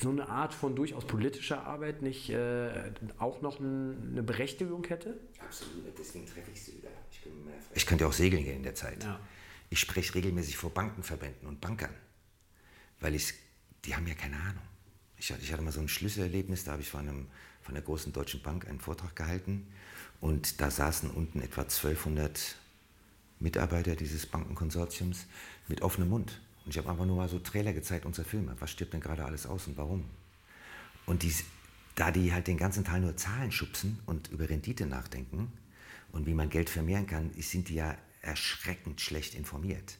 so 0.00 0.10
eine 0.10 0.28
Art 0.28 0.54
von 0.54 0.74
durchaus 0.74 1.06
politischer 1.06 1.64
Arbeit 1.64 2.02
nicht 2.02 2.30
äh, 2.30 2.92
auch 3.18 3.42
noch 3.42 3.60
ein, 3.60 4.10
eine 4.12 4.22
Berechtigung 4.22 4.84
hätte? 4.84 5.18
Absolut, 5.38 5.96
deswegen 5.98 6.26
treffe 6.26 6.50
ich 6.52 6.62
sie 6.62 6.78
wieder. 6.78 6.88
Ich, 7.10 7.20
ich 7.76 7.86
könnte 7.86 8.06
auch 8.06 8.12
segeln 8.12 8.42
gehen 8.42 8.56
in 8.56 8.62
der 8.62 8.74
Zeit. 8.74 9.04
Ja. 9.04 9.20
Ich 9.70 9.78
spreche 9.78 10.14
regelmäßig 10.14 10.56
vor 10.56 10.70
Bankenverbänden 10.70 11.46
und 11.46 11.60
Bankern, 11.60 11.94
weil 13.00 13.14
ich, 13.14 13.34
die 13.84 13.94
haben 13.94 14.06
ja 14.06 14.14
keine 14.14 14.36
Ahnung. 14.36 14.62
Ich 15.24 15.32
hatte, 15.32 15.42
ich 15.42 15.50
hatte 15.54 15.62
mal 15.62 15.72
so 15.72 15.80
ein 15.80 15.88
Schlüsselerlebnis, 15.88 16.64
da 16.64 16.72
habe 16.72 16.82
ich 16.82 16.90
von, 16.90 17.00
einem, 17.00 17.26
von 17.62 17.74
einer 17.74 17.82
großen 17.82 18.12
deutschen 18.12 18.42
Bank 18.42 18.68
einen 18.68 18.78
Vortrag 18.78 19.16
gehalten 19.16 19.66
und 20.20 20.60
da 20.60 20.70
saßen 20.70 21.10
unten 21.10 21.40
etwa 21.40 21.62
1200 21.62 22.56
Mitarbeiter 23.40 23.96
dieses 23.96 24.26
Bankenkonsortiums 24.26 25.24
mit 25.66 25.80
offenem 25.80 26.10
Mund. 26.10 26.42
Und 26.66 26.72
ich 26.72 26.76
habe 26.76 26.90
einfach 26.90 27.06
nur 27.06 27.16
mal 27.16 27.30
so 27.30 27.38
Trailer 27.38 27.72
gezeigt 27.72 28.04
unserer 28.04 28.26
Filme. 28.26 28.54
Was 28.60 28.70
stirbt 28.70 28.92
denn 28.92 29.00
gerade 29.00 29.24
alles 29.24 29.46
aus 29.46 29.66
und 29.66 29.78
warum? 29.78 30.04
Und 31.06 31.22
die, 31.22 31.34
da 31.94 32.10
die 32.10 32.34
halt 32.34 32.46
den 32.46 32.58
ganzen 32.58 32.84
Teil 32.84 33.00
nur 33.00 33.16
Zahlen 33.16 33.50
schubsen 33.50 34.00
und 34.04 34.28
über 34.28 34.50
Rendite 34.50 34.84
nachdenken 34.84 35.50
und 36.12 36.26
wie 36.26 36.34
man 36.34 36.50
Geld 36.50 36.68
vermehren 36.68 37.06
kann, 37.06 37.30
sind 37.38 37.70
die 37.70 37.76
ja 37.76 37.96
erschreckend 38.20 39.00
schlecht 39.00 39.34
informiert. 39.34 39.96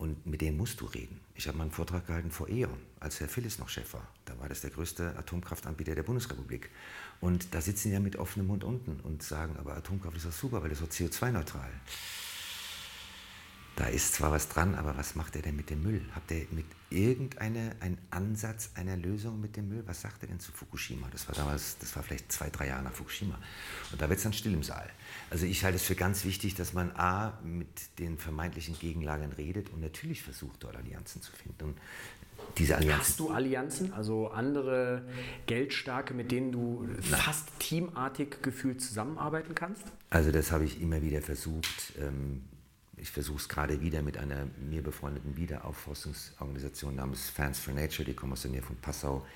Und 0.00 0.24
mit 0.24 0.40
denen 0.40 0.56
musst 0.56 0.80
du 0.80 0.86
reden. 0.86 1.20
Ich 1.34 1.46
habe 1.46 1.58
mal 1.58 1.64
einen 1.64 1.72
Vortrag 1.72 2.06
gehalten 2.06 2.30
vor 2.30 2.48
E.ON, 2.48 2.80
als 3.00 3.20
Herr 3.20 3.28
Phillis 3.28 3.58
noch 3.58 3.68
Chef 3.68 3.92
war. 3.92 4.08
Da 4.24 4.38
war 4.38 4.48
das 4.48 4.62
der 4.62 4.70
größte 4.70 5.14
Atomkraftanbieter 5.18 5.94
der 5.94 6.04
Bundesrepublik. 6.04 6.70
Und 7.20 7.54
da 7.54 7.60
sitzen 7.60 7.88
die 7.88 7.94
ja 7.94 8.00
mit 8.00 8.16
offenem 8.16 8.46
Mund 8.46 8.64
unten 8.64 8.98
und 9.00 9.22
sagen, 9.22 9.56
aber 9.58 9.76
Atomkraft 9.76 10.16
ist 10.16 10.24
doch 10.24 10.32
super, 10.32 10.62
weil 10.62 10.70
das 10.70 10.80
ist 10.80 10.92
CO2-neutral. 10.92 11.68
Da 13.76 13.86
ist 13.86 14.14
zwar 14.14 14.30
was 14.30 14.48
dran, 14.48 14.74
aber 14.74 14.96
was 14.96 15.14
macht 15.14 15.36
er 15.36 15.42
denn 15.42 15.56
mit 15.56 15.70
dem 15.70 15.82
Müll? 15.82 16.02
Habt 16.14 16.30
ihr 16.30 16.46
mit 16.50 16.66
irgendeinem 16.90 17.96
Ansatz 18.10 18.70
einer 18.74 18.96
Lösung 18.96 19.40
mit 19.40 19.56
dem 19.56 19.68
Müll? 19.68 19.82
Was 19.86 20.02
sagt 20.02 20.22
er 20.22 20.28
denn 20.28 20.40
zu 20.40 20.52
Fukushima? 20.52 21.08
Das 21.10 21.28
war 21.28 21.34
damals, 21.34 21.78
das 21.78 21.94
war 21.96 22.02
vielleicht 22.02 22.30
zwei, 22.30 22.50
drei 22.50 22.66
Jahre 22.68 22.82
nach 22.82 22.92
Fukushima. 22.92 23.38
Und 23.92 24.02
da 24.02 24.08
wird 24.08 24.18
es 24.18 24.24
dann 24.24 24.32
still 24.32 24.52
im 24.52 24.62
Saal. 24.62 24.90
Also 25.30 25.46
ich 25.46 25.64
halte 25.64 25.76
es 25.76 25.84
für 25.84 25.94
ganz 25.94 26.24
wichtig, 26.24 26.54
dass 26.54 26.72
man 26.72 26.90
A, 26.96 27.38
mit 27.42 27.98
den 27.98 28.18
vermeintlichen 28.18 28.78
Gegenlagern 28.78 29.32
redet 29.32 29.70
und 29.70 29.80
natürlich 29.80 30.22
versucht, 30.22 30.62
dort 30.62 30.76
Allianzen 30.76 31.22
zu 31.22 31.32
finden. 31.32 31.70
Und 31.70 31.78
diese 32.58 32.76
Allianzen. 32.76 33.00
Hast 33.00 33.20
du 33.20 33.30
Allianzen, 33.30 33.92
also 33.92 34.28
andere 34.28 35.04
Geldstarke, 35.46 36.14
mit 36.14 36.32
denen 36.32 36.52
du 36.52 36.86
Nein. 36.86 37.02
fast 37.02 37.48
teamartig 37.60 38.42
gefühlt 38.42 38.82
zusammenarbeiten 38.82 39.54
kannst? 39.54 39.84
Also 40.10 40.32
das 40.32 40.50
habe 40.50 40.64
ich 40.64 40.80
immer 40.80 41.02
wieder 41.02 41.22
versucht. 41.22 41.92
Ähm, 41.98 42.42
ich 43.00 43.10
versuche 43.10 43.38
es 43.38 43.48
gerade 43.48 43.80
wieder 43.80 44.02
mit 44.02 44.16
einer 44.16 44.46
mir 44.58 44.82
befreundeten 44.82 45.36
Wiederaufforstungsorganisation 45.36 46.94
namens 46.94 47.30
Fans 47.30 47.58
for 47.58 47.72
Nature, 47.72 48.04
die 48.04 48.14
kommen 48.14 48.32
aus 48.32 48.42
der 48.42 48.50
Nähe 48.50 48.62
von 48.62 48.76
Passau. 48.76 49.26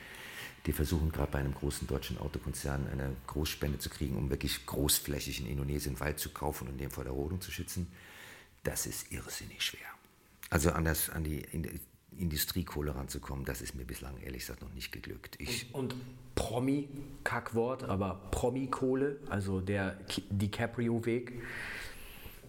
Die 0.66 0.72
versuchen 0.72 1.12
gerade 1.12 1.30
bei 1.30 1.38
einem 1.40 1.54
großen 1.54 1.86
deutschen 1.86 2.18
Autokonzern 2.18 2.88
eine 2.88 3.14
Großspende 3.26 3.78
zu 3.78 3.90
kriegen, 3.90 4.16
um 4.16 4.30
wirklich 4.30 4.64
großflächig 4.64 5.40
in 5.40 5.46
Indonesien 5.46 6.00
Wald 6.00 6.18
zu 6.18 6.30
kaufen 6.30 6.68
und 6.68 6.78
den 6.78 6.90
vor 6.90 7.04
der 7.04 7.12
Rodung 7.12 7.40
zu 7.40 7.50
schützen. 7.50 7.86
Das 8.62 8.86
ist 8.86 9.12
irrsinnig 9.12 9.62
schwer. 9.62 9.80
Also 10.48 10.70
an, 10.72 10.84
das, 10.84 11.10
an 11.10 11.24
die 11.24 11.44
Industriekohle 12.16 12.94
ranzukommen, 12.94 13.44
das 13.44 13.60
ist 13.60 13.74
mir 13.74 13.84
bislang 13.84 14.16
ehrlich 14.22 14.40
gesagt 14.42 14.62
noch 14.62 14.72
nicht 14.72 14.90
geglückt. 14.90 15.36
Ich 15.38 15.74
und, 15.74 15.92
und 15.92 16.00
Promi, 16.34 16.88
Kackwort, 17.24 17.84
aber 17.84 18.28
Promi-Kohle, 18.30 19.18
also 19.28 19.60
der 19.60 19.98
DiCaprio-Weg, 20.30 21.42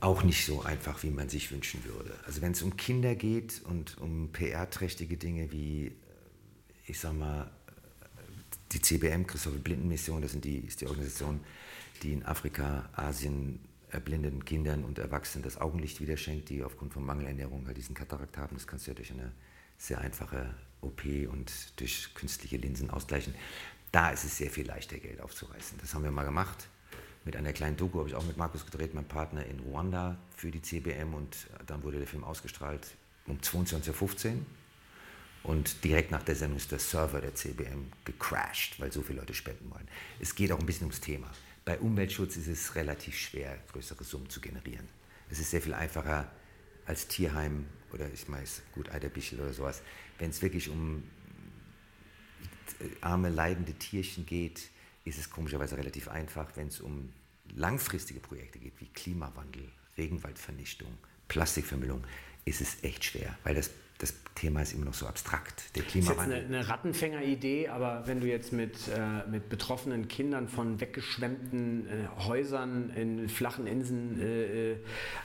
auch 0.05 0.21
nicht 0.21 0.45
so 0.45 0.61
einfach, 0.61 1.01
wie 1.01 1.09
man 1.09 1.29
sich 1.29 1.51
wünschen 1.51 1.83
würde. 1.83 2.13
Also 2.27 2.41
wenn 2.41 2.51
es 2.51 2.61
um 2.61 2.77
Kinder 2.77 3.15
geht 3.15 3.63
und 3.65 3.97
um 3.97 4.31
PR-trächtige 4.31 5.17
Dinge 5.17 5.51
wie, 5.51 5.87
äh, 5.87 5.91
ich 6.85 6.99
sag 6.99 7.13
mal, 7.13 7.49
die 8.71 8.81
CBM, 8.81 9.25
Christopher 9.25 9.57
Blinden 9.57 9.87
Mission, 9.87 10.21
das 10.21 10.39
die, 10.39 10.59
ist 10.59 10.81
die 10.81 10.87
Organisation, 10.87 11.39
die 12.03 12.13
in 12.13 12.23
Afrika, 12.23 12.87
Asien 12.93 13.59
erblindeten 13.89 14.45
Kindern 14.45 14.83
und 14.83 14.99
Erwachsenen 14.99 15.43
das 15.43 15.59
Augenlicht 15.59 15.99
wieder 16.01 16.17
schenkt, 16.17 16.49
die 16.49 16.63
aufgrund 16.63 16.93
von 16.93 17.03
Mangelernährung 17.03 17.65
halt 17.65 17.77
diesen 17.77 17.95
Katarakt 17.95 18.37
haben. 18.37 18.55
Das 18.55 18.67
kannst 18.67 18.85
du 18.85 18.91
ja 18.91 18.95
durch 18.95 19.11
eine 19.11 19.31
sehr 19.77 20.01
einfache 20.01 20.53
OP 20.81 21.03
und 21.31 21.79
durch 21.79 22.13
künstliche 22.13 22.57
Linsen 22.57 22.91
ausgleichen. 22.91 23.33
Da 23.91 24.11
ist 24.11 24.23
es 24.23 24.37
sehr 24.37 24.51
viel 24.51 24.67
leichter, 24.67 24.97
Geld 24.97 25.19
aufzureißen. 25.19 25.79
Das 25.81 25.95
haben 25.95 26.03
wir 26.03 26.11
mal 26.11 26.25
gemacht 26.25 26.67
mit 27.25 27.35
einer 27.35 27.53
kleinen 27.53 27.75
Doku 27.75 27.99
habe 27.99 28.07
ich 28.07 28.15
auch 28.15 28.25
mit 28.25 28.37
Markus 28.37 28.65
gedreht, 28.65 28.93
mein 28.93 29.07
Partner 29.07 29.45
in 29.45 29.59
Ruanda 29.59 30.17
für 30.35 30.51
die 30.51 30.61
CBM 30.61 31.13
und 31.13 31.35
dann 31.65 31.83
wurde 31.83 31.97
der 31.97 32.07
Film 32.07 32.23
ausgestrahlt 32.23 32.87
um 33.25 33.39
22.15 33.39 34.27
Uhr 34.27 34.37
und 35.43 35.83
direkt 35.83 36.11
nach 36.11 36.23
der 36.23 36.35
Sendung 36.35 36.57
ist 36.57 36.71
der 36.71 36.79
Server 36.79 37.21
der 37.21 37.35
CBM 37.35 37.91
gecrashed, 38.03 38.79
weil 38.79 38.91
so 38.91 39.01
viele 39.01 39.19
Leute 39.19 39.33
spenden 39.33 39.71
wollen. 39.71 39.87
Es 40.19 40.35
geht 40.35 40.51
auch 40.51 40.59
ein 40.59 40.65
bisschen 40.65 40.85
ums 40.85 41.01
Thema. 41.01 41.29
Bei 41.65 41.79
Umweltschutz 41.79 42.37
ist 42.37 42.47
es 42.47 42.75
relativ 42.75 43.17
schwer, 43.17 43.57
größere 43.71 44.03
Summen 44.03 44.29
zu 44.29 44.39
generieren. 44.39 44.87
Es 45.29 45.39
ist 45.39 45.51
sehr 45.51 45.61
viel 45.61 45.73
einfacher 45.73 46.31
als 46.85 47.07
Tierheim 47.07 47.65
oder 47.91 48.11
ich 48.13 48.29
weiß, 48.29 48.61
gut, 48.73 48.89
Eiderbichel 48.89 49.39
oder 49.39 49.53
sowas. 49.53 49.81
Wenn 50.19 50.29
es 50.29 50.41
wirklich 50.41 50.69
um 50.69 51.03
arme, 53.01 53.29
leidende 53.29 53.73
Tierchen 53.73 54.25
geht, 54.25 54.69
ist 55.05 55.19
es 55.19 55.29
komischerweise 55.29 55.77
relativ 55.77 56.07
einfach, 56.09 56.55
wenn 56.55 56.67
es 56.67 56.81
um 56.81 57.13
langfristige 57.53 58.19
Projekte 58.19 58.59
geht, 58.59 58.79
wie 58.81 58.87
Klimawandel, 58.87 59.71
Regenwaldvernichtung, 59.97 60.97
Plastikvermüllung, 61.27 62.03
ist 62.43 62.61
es 62.61 62.83
echt 62.83 63.05
schwer, 63.05 63.37
weil 63.43 63.55
das 63.55 63.69
das 63.97 64.13
Thema 64.35 64.61
ist 64.61 64.73
immer 64.73 64.85
noch 64.85 64.93
so 64.93 65.07
abstrakt. 65.07 65.75
Der 65.75 65.83
Klimawandel. 65.83 66.35
Das 66.35 66.43
ist 66.43 66.49
eine, 66.49 66.57
eine 66.57 66.67
Rattenfänger-Idee, 66.67 67.69
aber 67.69 68.03
wenn 68.05 68.19
du 68.19 68.27
jetzt 68.27 68.51
mit, 68.51 68.75
äh, 68.89 69.29
mit 69.29 69.47
betroffenen 69.47 70.09
Kindern 70.09 70.49
von 70.49 70.81
weggeschwemmten 70.81 71.87
äh, 71.87 72.23
Häusern 72.25 72.89
in 72.89 73.29
flachen 73.29 73.65
Inseln 73.65 74.19
äh, 74.19 74.73
äh, 74.73 74.77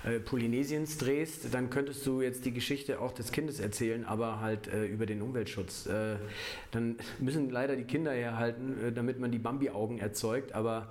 äh, 0.04 0.20
Polynesiens 0.20 0.98
drehst, 0.98 1.52
dann 1.52 1.70
könntest 1.70 2.06
du 2.06 2.22
jetzt 2.22 2.44
die 2.44 2.52
Geschichte 2.52 3.00
auch 3.00 3.10
des 3.12 3.32
Kindes 3.32 3.58
erzählen, 3.58 4.04
aber 4.04 4.40
halt 4.40 4.68
äh, 4.68 4.84
über 4.84 5.06
den 5.06 5.22
Umweltschutz. 5.22 5.88
dann 6.70 6.96
müssen 7.18 7.50
leider 7.50 7.74
die 7.74 7.84
Kinder 7.84 8.12
herhalten, 8.12 8.94
damit 8.94 9.18
man 9.18 9.32
die 9.32 9.38
Bambi-Augen 9.38 9.98
erzeugt, 9.98 10.52
aber 10.52 10.88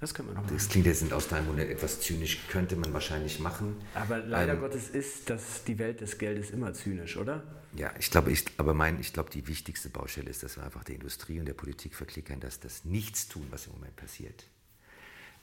das 0.00 0.12
können 0.12 0.28
wir 0.28 0.34
noch 0.34 0.42
machen. 0.42 0.54
Das 0.54 0.68
klingt 0.68 0.86
jetzt 0.86 1.10
aus 1.12 1.28
deinem 1.28 1.46
Mund 1.46 1.58
etwas 1.58 2.00
zynisch, 2.00 2.46
könnte 2.48 2.76
man 2.76 2.92
wahrscheinlich 2.92 3.40
machen. 3.40 3.76
Aber 3.94 4.18
leider 4.18 4.54
ähm, 4.54 4.60
Gottes 4.60 4.90
ist 4.90 5.30
das 5.30 5.64
die 5.64 5.78
Welt 5.78 6.00
des 6.02 6.18
Geldes 6.18 6.50
immer 6.50 6.74
zynisch, 6.74 7.16
oder? 7.16 7.42
Ja, 7.74 7.92
ich 7.98 8.10
glaube, 8.10 8.30
ich, 8.30 8.44
aber 8.58 8.74
mein, 8.74 9.00
ich 9.00 9.12
glaube, 9.12 9.30
die 9.30 9.46
wichtigste 9.48 9.88
Baustelle 9.88 10.30
ist, 10.30 10.42
dass 10.42 10.56
wir 10.56 10.64
einfach 10.64 10.84
der 10.84 10.96
Industrie 10.96 11.40
und 11.40 11.46
der 11.46 11.54
Politik 11.54 11.94
verklickern, 11.94 12.40
dass 12.40 12.60
das 12.60 12.84
Nichtstun, 12.84 13.46
was 13.50 13.66
im 13.66 13.72
Moment 13.72 13.96
passiert, 13.96 14.44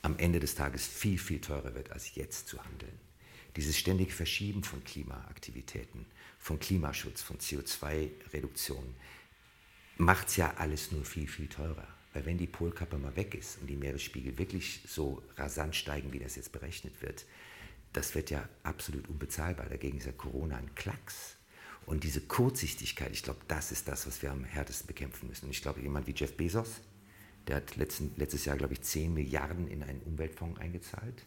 am 0.04 0.18
Ende 0.18 0.40
des 0.40 0.54
Tages 0.54 0.86
viel, 0.86 1.18
viel 1.18 1.42
teurer 1.42 1.74
wird, 1.74 1.92
als 1.92 2.14
jetzt 2.14 2.48
zu 2.48 2.64
handeln. 2.64 3.00
Dieses 3.56 3.78
ständige 3.78 4.12
Verschieben 4.12 4.64
von 4.64 4.84
Klimaaktivitäten, 4.84 6.06
von 6.40 6.60
Klimaschutz, 6.60 7.22
von 7.22 7.38
CO2-Reduktion, 7.38 8.96
macht 9.98 10.28
es 10.28 10.38
ja 10.38 10.54
alles 10.58 10.92
nur 10.92 11.06
viel, 11.06 11.28
viel 11.28 11.48
teurer. 11.48 11.88
Weil 12.14 12.26
wenn 12.26 12.38
die 12.38 12.48
Polkappe 12.48 12.98
mal 12.98 13.16
weg 13.16 13.34
ist 13.36 13.60
und 13.60 13.68
die 13.68 13.76
Meeresspiegel 13.76 14.38
wirklich 14.38 14.82
so 14.88 15.22
rasant 15.36 15.76
steigen, 15.76 16.14
wie 16.14 16.20
das 16.20 16.36
jetzt 16.36 16.52
berechnet 16.52 17.02
wird, 17.02 17.26
das 17.92 18.16
wird 18.16 18.30
ja 18.30 18.48
absolut 18.64 19.08
unbezahlbar. 19.10 19.68
Dagegen 19.68 19.98
ist 19.98 20.06
ja 20.06 20.12
Corona 20.12 20.58
ein 20.58 20.74
Klacks. 20.76 21.36
Und 21.86 22.04
diese 22.04 22.22
Kurzsichtigkeit, 22.22 23.12
ich 23.12 23.24
glaube, 23.24 23.42
das 23.48 23.72
ist 23.72 23.88
das, 23.88 24.08
was 24.08 24.22
wir 24.22 24.32
am 24.32 24.44
härtesten 24.44 24.88
bekämpfen 24.88 25.28
müssen. 25.28 25.46
Und 25.46 25.52
ich 25.52 25.62
glaube, 25.62 25.82
jemand 25.82 26.08
wie 26.08 26.14
Jeff 26.16 26.36
Bezos, 26.38 26.82
der 27.48 27.58
hat 27.58 27.76
letzten, 27.76 28.14
letztes 28.16 28.46
Jahr, 28.46 28.58
glaube 28.58 28.74
ich, 28.74 28.82
10 28.82 29.14
Milliarden 29.14 29.68
in 29.68 29.84
einen 29.84 30.02
Umweltfonds 30.02 30.60
eingezahlt. 30.60 31.26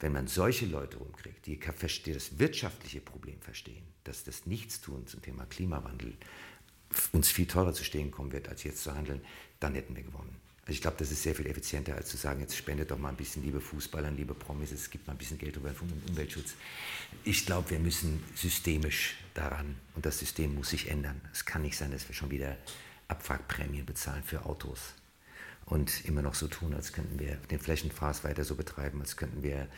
Wenn 0.00 0.12
man 0.12 0.26
solche 0.26 0.66
Leute 0.66 0.98
rumkriegt, 0.98 1.46
die 1.46 1.58
das 1.58 2.38
wirtschaftliche 2.38 3.00
Problem 3.00 3.40
verstehen, 3.40 3.84
dass 4.02 4.24
das 4.24 4.46
Nichtstun 4.46 5.06
zum 5.06 5.22
Thema 5.22 5.46
Klimawandel 5.46 6.14
uns 7.12 7.28
viel 7.28 7.46
teurer 7.46 7.72
zu 7.72 7.84
stehen 7.84 8.10
kommen 8.10 8.32
wird, 8.32 8.48
als 8.48 8.64
jetzt 8.64 8.82
zu 8.82 8.94
handeln, 8.94 9.20
dann 9.60 9.74
hätten 9.74 9.96
wir 9.96 10.02
gewonnen. 10.02 10.36
Also 10.62 10.72
ich 10.72 10.80
glaube, 10.80 10.96
das 10.98 11.10
ist 11.10 11.22
sehr 11.22 11.34
viel 11.34 11.46
effizienter, 11.46 11.94
als 11.94 12.08
zu 12.08 12.16
sagen, 12.16 12.40
jetzt 12.40 12.56
spendet 12.56 12.90
doch 12.90 12.98
mal 12.98 13.10
ein 13.10 13.16
bisschen, 13.16 13.42
liebe 13.42 13.60
Fußballern, 13.60 14.16
liebe 14.16 14.32
Promis, 14.32 14.72
es 14.72 14.88
gibt 14.88 15.06
mal 15.06 15.12
ein 15.12 15.18
bisschen 15.18 15.36
Geld 15.36 15.56
über 15.56 15.68
den 15.68 16.02
Umweltschutz. 16.08 16.54
Ich 17.22 17.44
glaube, 17.44 17.70
wir 17.70 17.78
müssen 17.78 18.24
systemisch 18.34 19.16
daran 19.34 19.76
und 19.94 20.06
das 20.06 20.18
System 20.18 20.54
muss 20.54 20.70
sich 20.70 20.88
ändern. 20.88 21.20
Es 21.32 21.44
kann 21.44 21.62
nicht 21.62 21.76
sein, 21.76 21.90
dass 21.90 22.08
wir 22.08 22.14
schon 22.14 22.30
wieder 22.30 22.56
Abwrackprämien 23.08 23.84
bezahlen 23.84 24.22
für 24.22 24.46
Autos 24.46 24.94
und 25.66 26.04
immer 26.06 26.22
noch 26.22 26.34
so 26.34 26.48
tun, 26.48 26.74
als 26.74 26.92
könnten 26.92 27.18
wir 27.18 27.36
den 27.50 27.58
Flächenfraß 27.58 28.24
weiter 28.24 28.44
so 28.44 28.54
betreiben, 28.54 29.00
als 29.00 29.16
könnten 29.16 29.42
wir 29.42 29.68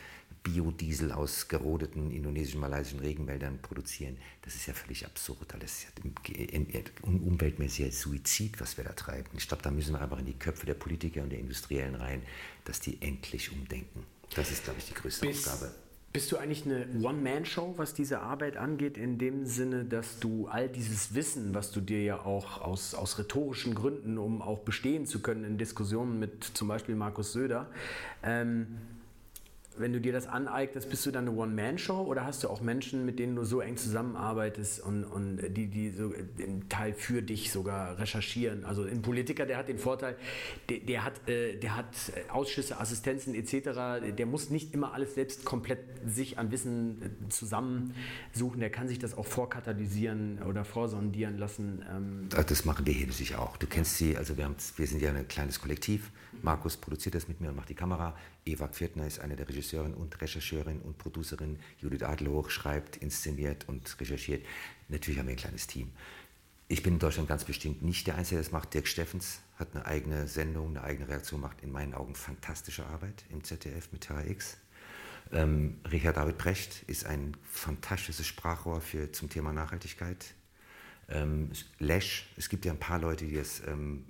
Biodiesel 0.47 1.11
aus 1.11 1.49
gerodeten 1.49 2.13
indonesischen, 2.13 2.61
malaysischen 2.61 3.01
Regenwäldern 3.01 3.59
produzieren. 3.61 4.17
Das 4.43 4.55
ist 4.55 4.67
ja 4.67 4.75
völlig 4.75 5.05
absurd. 5.05 5.39
Das 5.59 5.73
ist 5.73 5.87
ja 5.87 6.81
umweltmäßiger 7.03 7.91
Suizid, 7.91 8.61
was 8.61 8.77
wir 8.77 8.85
da 8.85 8.93
treiben. 8.93 9.29
Ich 9.37 9.49
glaube, 9.49 9.65
da 9.65 9.73
müssen 9.73 9.93
wir 9.95 10.01
einfach 10.01 10.21
in 10.21 10.27
die 10.27 10.39
Köpfe 10.39 10.65
der 10.65 10.75
Politiker 10.75 11.23
und 11.23 11.31
der 11.31 11.41
Industriellen 11.41 11.97
rein, 11.97 12.23
dass 12.65 12.79
die 12.79 13.03
endlich 13.03 13.51
umdenken. 13.51 14.05
Das 14.37 14.53
ist, 14.53 14.63
glaube 14.63 14.79
ich, 14.79 14.87
die 14.87 14.95
größte 14.95 15.27
Bis 15.27 15.49
Aufgabe. 15.49 15.75
Bist 16.13 16.31
du 16.31 16.37
eigentlich 16.37 16.65
eine 16.65 16.87
One-Man-Show, 17.03 17.75
was 17.77 17.93
diese 17.93 18.21
Arbeit 18.21 18.57
angeht, 18.57 18.97
in 18.97 19.19
dem 19.19 19.47
Sinne, 19.47 19.85
dass 19.85 20.21
du 20.21 20.47
all 20.47 20.69
dieses 20.69 21.15
Wissen, 21.15 21.55
was 21.55 21.73
du 21.73 21.81
dir 21.81 22.03
ja 22.03 22.25
auch 22.25 22.63
aus, 22.63 22.95
aus 22.95 23.19
rhetorischen 23.19 23.75
Gründen, 23.75 24.17
um 24.17 24.43
auch 24.43 24.61
bestehen 24.61 25.07
zu 25.07 25.21
können 25.21 25.45
in 25.45 25.59
Diskussionen 25.59 26.19
mit 26.21 26.45
zum 26.45 26.69
Beispiel 26.69 26.95
Markus 26.95 27.33
Söder, 27.33 27.69
ähm, 28.23 28.79
wenn 29.79 29.93
du 29.93 30.01
dir 30.01 30.13
das 30.13 30.27
aneignest, 30.27 30.89
bist 30.91 31.05
du 31.07 31.11
dann 31.11 31.29
eine 31.29 31.37
One-Man-Show 31.37 32.03
oder 32.03 32.25
hast 32.25 32.45
du 32.45 32.49
auch 32.49 32.61
Menschen, 32.61 33.05
mit 33.05 33.19
denen 33.19 33.37
du 33.37 33.45
so 33.45 33.61
eng 33.61 33.77
zusammenarbeitest 33.77 34.81
und, 34.81 35.05
und 35.05 35.41
die, 35.57 35.67
die 35.67 35.91
so 35.91 36.13
den 36.39 36.69
Teil 36.69 36.95
für 36.95 37.23
dich 37.23 37.53
sogar 37.53 37.99
recherchieren? 37.99 38.65
Also 38.65 38.83
ein 38.83 39.03
Politiker, 39.03 39.47
der 39.47 39.59
hat 39.59 39.69
den 39.69 39.79
Vorteil, 39.79 40.17
der, 40.69 40.79
der 40.79 41.05
hat, 41.05 41.29
äh, 41.29 41.57
der 41.57 41.77
hat 41.77 41.87
Ausschüsse, 42.29 42.79
Assistenzen 42.79 43.35
etc., 43.35 44.17
der 44.17 44.27
muss 44.27 44.51
nicht 44.51 44.75
immer 44.75 44.93
alles 44.93 45.15
selbst 45.15 45.45
komplett 45.45 45.81
sich 46.07 46.39
an 46.39 46.51
Wissen 46.51 47.03
äh, 47.03 47.29
zusammensuchen, 47.29 48.61
der 48.61 48.71
kann 48.71 48.89
sich 48.89 48.99
das 48.99 49.17
auch 49.17 49.27
vorkatalysieren 49.27 50.43
oder 50.43 50.65
vorsondieren 50.65 51.39
lassen. 51.39 51.85
Ähm. 51.91 52.29
Das 52.29 52.65
machen 52.65 52.87
wir 52.87 52.93
hier 52.93 53.07
natürlich 53.07 53.37
auch. 53.37 53.57
Du 53.57 53.67
kennst 53.67 53.99
sie, 53.99 54.17
also 54.17 54.37
wir, 54.37 54.45
haben, 54.45 54.57
wir 54.77 54.87
sind 54.87 55.03
ja 55.03 55.11
ein 55.11 55.29
kleines 55.29 55.61
Kollektiv. 55.61 56.11
Markus 56.43 56.77
produziert 56.77 57.15
das 57.15 57.29
mit 57.29 57.41
mir 57.41 57.49
und 57.49 57.57
macht 57.57 57.69
die 57.69 57.75
Kamera. 57.75 58.17
Eva 58.45 58.69
Pfirtner 58.69 59.07
ist 59.07 59.21
eine 59.21 59.37
der 59.37 59.49
Regisseurinnen 59.49 59.95
und 59.95 60.21
Rechercheurin 60.21 60.81
und 60.81 60.99
Producerin. 60.99 61.59
Judith 61.81 62.03
Adlerhoch 62.03 62.51
schreibt, 62.51 62.97
inszeniert 62.97 63.69
und 63.69 64.01
recherchiert. 64.01 64.45
Natürlich 64.89 65.19
haben 65.19 65.27
wir 65.27 65.35
ein 65.35 65.39
kleines 65.39 65.67
Team. 65.67 65.93
Ich 66.69 66.83
bin 66.83 66.95
in 66.95 66.99
Deutschland 66.99 67.29
ganz 67.29 67.45
bestimmt 67.45 67.83
nicht 67.83 68.07
der 68.07 68.17
Einzige, 68.17 68.37
der 68.37 68.45
das 68.45 68.53
macht. 68.53 68.75
Dirk 68.75 68.89
Steffens 68.89 69.41
hat 69.57 69.75
eine 69.75 69.87
eigene 69.87 70.27
Sendung, 70.27 70.71
eine 70.71 70.83
eigene 70.83 71.09
Reaktion, 71.09 71.41
macht 71.41 71.63
in 71.63 71.71
meinen 71.71 71.95
Augen 71.95 72.15
fantastische 72.15 72.85
Arbeit 72.87 73.25
im 73.31 73.45
ZDF 73.45 73.93
mit 73.93 74.09
HX. 74.11 74.57
Ähm, 75.33 75.81
Richard 75.91 76.17
David 76.17 76.39
Brecht 76.39 76.83
ist 76.89 77.07
ein 77.07 77.37
fantastisches 77.45 78.27
Sprachrohr 78.27 78.81
für, 78.81 79.13
zum 79.13 79.29
Thema 79.29 79.53
Nachhaltigkeit. 79.53 80.35
Ähm, 81.09 81.51
Lesch, 81.79 82.29
es 82.37 82.49
gibt 82.49 82.65
ja 82.65 82.73
ein 82.73 82.81
paar 82.81 82.99
Leute, 82.99 83.27
die 83.27 83.37
das 83.37 83.63
ähm, 83.67 84.05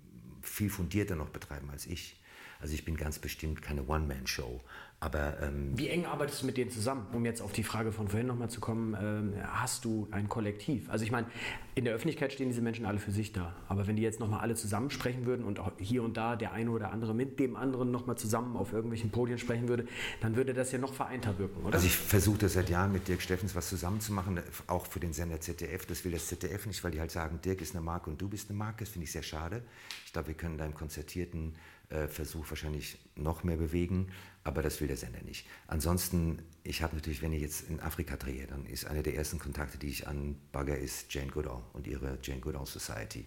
viel 0.56 0.70
fundierter 0.70 1.16
noch 1.16 1.28
betreiben 1.28 1.68
als 1.70 1.86
ich. 1.86 2.16
Also 2.60 2.72
ich 2.72 2.86
bin 2.86 2.96
ganz 2.96 3.18
bestimmt 3.18 3.60
keine 3.60 3.86
One-Man-Show. 3.86 4.62
Aber, 5.06 5.40
ähm, 5.40 5.70
Wie 5.78 5.88
eng 5.88 6.04
arbeitest 6.04 6.42
du 6.42 6.46
mit 6.46 6.56
denen 6.56 6.68
zusammen? 6.68 7.06
Um 7.12 7.24
jetzt 7.24 7.40
auf 7.40 7.52
die 7.52 7.62
Frage 7.62 7.92
von 7.92 8.08
vorhin 8.08 8.26
nochmal 8.26 8.50
zu 8.50 8.58
kommen, 8.58 8.96
ähm, 9.00 9.34
hast 9.40 9.84
du 9.84 10.08
ein 10.10 10.28
Kollektiv? 10.28 10.90
Also 10.90 11.04
ich 11.04 11.12
meine, 11.12 11.28
in 11.76 11.84
der 11.84 11.94
Öffentlichkeit 11.94 12.32
stehen 12.32 12.48
diese 12.48 12.60
Menschen 12.60 12.84
alle 12.86 12.98
für 12.98 13.12
sich 13.12 13.32
da. 13.32 13.54
Aber 13.68 13.86
wenn 13.86 13.94
die 13.94 14.02
jetzt 14.02 14.18
nochmal 14.18 14.40
alle 14.40 14.56
zusammen 14.56 14.90
sprechen 14.90 15.24
würden 15.24 15.46
und 15.46 15.60
auch 15.60 15.70
hier 15.78 16.02
und 16.02 16.16
da 16.16 16.34
der 16.34 16.52
eine 16.54 16.72
oder 16.72 16.90
andere 16.90 17.14
mit 17.14 17.38
dem 17.38 17.54
anderen 17.54 17.92
nochmal 17.92 18.18
zusammen 18.18 18.56
auf 18.56 18.72
irgendwelchen 18.72 19.10
Podien 19.10 19.38
sprechen 19.38 19.68
würde, 19.68 19.86
dann 20.20 20.34
würde 20.34 20.54
das 20.54 20.72
ja 20.72 20.78
noch 20.80 20.92
vereinter 20.92 21.38
wirken, 21.38 21.64
oder? 21.64 21.74
Also 21.76 21.86
ich 21.86 21.94
versuche 21.94 22.38
das 22.38 22.54
seit 22.54 22.68
Jahren 22.68 22.90
mit 22.90 23.06
Dirk 23.06 23.22
Steffens 23.22 23.54
was 23.54 23.68
zusammenzumachen, 23.68 24.40
auch 24.66 24.88
für 24.88 24.98
den 24.98 25.12
Sender 25.12 25.40
ZDF. 25.40 25.86
Das 25.86 26.04
will 26.04 26.10
das 26.10 26.26
ZDF 26.26 26.66
nicht, 26.66 26.82
weil 26.82 26.90
die 26.90 26.98
halt 26.98 27.12
sagen, 27.12 27.38
Dirk 27.44 27.60
ist 27.60 27.76
eine 27.76 27.84
Marke 27.84 28.10
und 28.10 28.20
du 28.20 28.28
bist 28.28 28.50
eine 28.50 28.58
Marke. 28.58 28.78
Das 28.80 28.88
finde 28.88 29.04
ich 29.04 29.12
sehr 29.12 29.22
schade. 29.22 29.62
Ich 30.04 30.12
glaube, 30.12 30.28
wir 30.28 30.34
können 30.34 30.58
da 30.58 30.66
im 30.66 30.74
konzertierten 30.74 31.54
äh, 31.90 32.08
Versuch 32.08 32.50
wahrscheinlich 32.50 32.98
noch 33.14 33.44
mehr 33.44 33.56
bewegen, 33.56 34.08
aber 34.46 34.62
das 34.62 34.80
will 34.80 34.86
der 34.86 34.96
Sender 34.96 35.20
nicht. 35.22 35.44
Ansonsten, 35.66 36.40
ich 36.62 36.80
habe 36.80 36.94
natürlich, 36.94 37.20
wenn 37.20 37.32
ich 37.32 37.42
jetzt 37.42 37.68
in 37.68 37.80
Afrika 37.80 38.16
drehe, 38.16 38.46
dann 38.46 38.64
ist 38.66 38.84
einer 38.86 39.02
der 39.02 39.16
ersten 39.16 39.40
Kontakte, 39.40 39.76
die 39.76 39.88
ich 39.88 40.06
an 40.06 40.36
Bagger 40.52 40.78
ist 40.78 41.12
Jane 41.12 41.32
Goodall 41.32 41.62
und 41.72 41.88
ihre 41.88 42.16
Jane 42.22 42.40
Goodall 42.40 42.64
Society, 42.64 43.26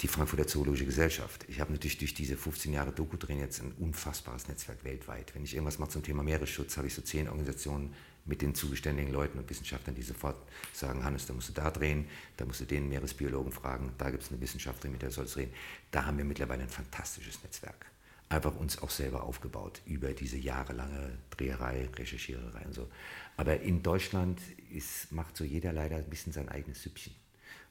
die 0.00 0.06
Frankfurter 0.06 0.46
Zoologische 0.46 0.84
Gesellschaft. 0.84 1.44
Ich 1.48 1.58
habe 1.58 1.72
natürlich 1.72 1.98
durch 1.98 2.14
diese 2.14 2.36
15 2.36 2.72
Jahre 2.72 2.92
Doku-Drehen 2.92 3.40
jetzt 3.40 3.60
ein 3.60 3.72
unfassbares 3.72 4.46
Netzwerk 4.46 4.84
weltweit. 4.84 5.34
Wenn 5.34 5.42
ich 5.42 5.54
irgendwas 5.54 5.80
mache 5.80 5.90
zum 5.90 6.04
Thema 6.04 6.22
Meeresschutz, 6.22 6.76
habe 6.76 6.86
ich 6.86 6.94
so 6.94 7.02
zehn 7.02 7.26
Organisationen 7.26 7.92
mit 8.24 8.40
den 8.40 8.54
zugeständigen 8.54 9.12
Leuten 9.12 9.38
und 9.38 9.50
Wissenschaftlern, 9.50 9.96
die 9.96 10.02
sofort 10.02 10.36
sagen, 10.72 11.02
Hannes, 11.02 11.26
da 11.26 11.32
musst 11.32 11.48
du 11.48 11.54
da 11.54 11.72
drehen, 11.72 12.06
da 12.36 12.44
musst 12.44 12.60
du 12.60 12.66
den 12.66 12.88
Meeresbiologen 12.88 13.50
fragen, 13.50 13.92
da 13.98 14.10
gibt 14.10 14.22
es 14.22 14.30
eine 14.30 14.40
Wissenschaftlerin, 14.40 14.92
mit 14.92 15.02
der 15.02 15.10
sollst 15.10 15.34
du 15.34 15.40
reden. 15.40 15.54
Da 15.90 16.04
haben 16.04 16.18
wir 16.18 16.24
mittlerweile 16.24 16.62
ein 16.62 16.68
fantastisches 16.68 17.42
Netzwerk. 17.42 17.86
Einfach 18.28 18.56
uns 18.56 18.82
auch 18.82 18.90
selber 18.90 19.22
aufgebaut 19.22 19.82
über 19.86 20.12
diese 20.12 20.36
jahrelange 20.36 21.18
Dreherei, 21.30 21.88
Recherchiererei 21.96 22.64
und 22.64 22.74
so. 22.74 22.88
Aber 23.36 23.60
in 23.60 23.82
Deutschland 23.82 24.40
ist, 24.72 25.12
macht 25.12 25.36
so 25.36 25.44
jeder 25.44 25.72
leider 25.72 25.96
ein 25.96 26.10
bisschen 26.10 26.32
sein 26.32 26.48
eigenes 26.48 26.82
Süppchen. 26.82 27.14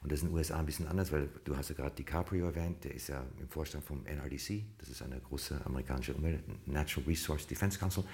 Und 0.02 0.12
das 0.12 0.20
ist 0.20 0.22
in 0.22 0.28
den 0.28 0.36
USA 0.36 0.58
ein 0.58 0.66
bisschen 0.66 0.86
anders, 0.86 1.10
weil 1.12 1.28
du 1.44 1.56
hast 1.56 1.68
ja 1.68 1.74
gerade 1.74 1.94
DiCaprio 1.96 2.46
erwähnt, 2.46 2.84
der 2.84 2.94
ist 2.94 3.08
ja 3.08 3.24
im 3.40 3.48
Vorstand 3.48 3.84
vom 3.84 4.06
NRDC, 4.06 4.62
das 4.78 4.88
ist 4.88 5.02
eine 5.02 5.18
große 5.20 5.60
amerikanische 5.64 6.14
Umwelt, 6.14 6.42
Natural 6.66 7.06
Resource 7.08 7.46
Defense 7.46 7.78
Council. 7.78 8.04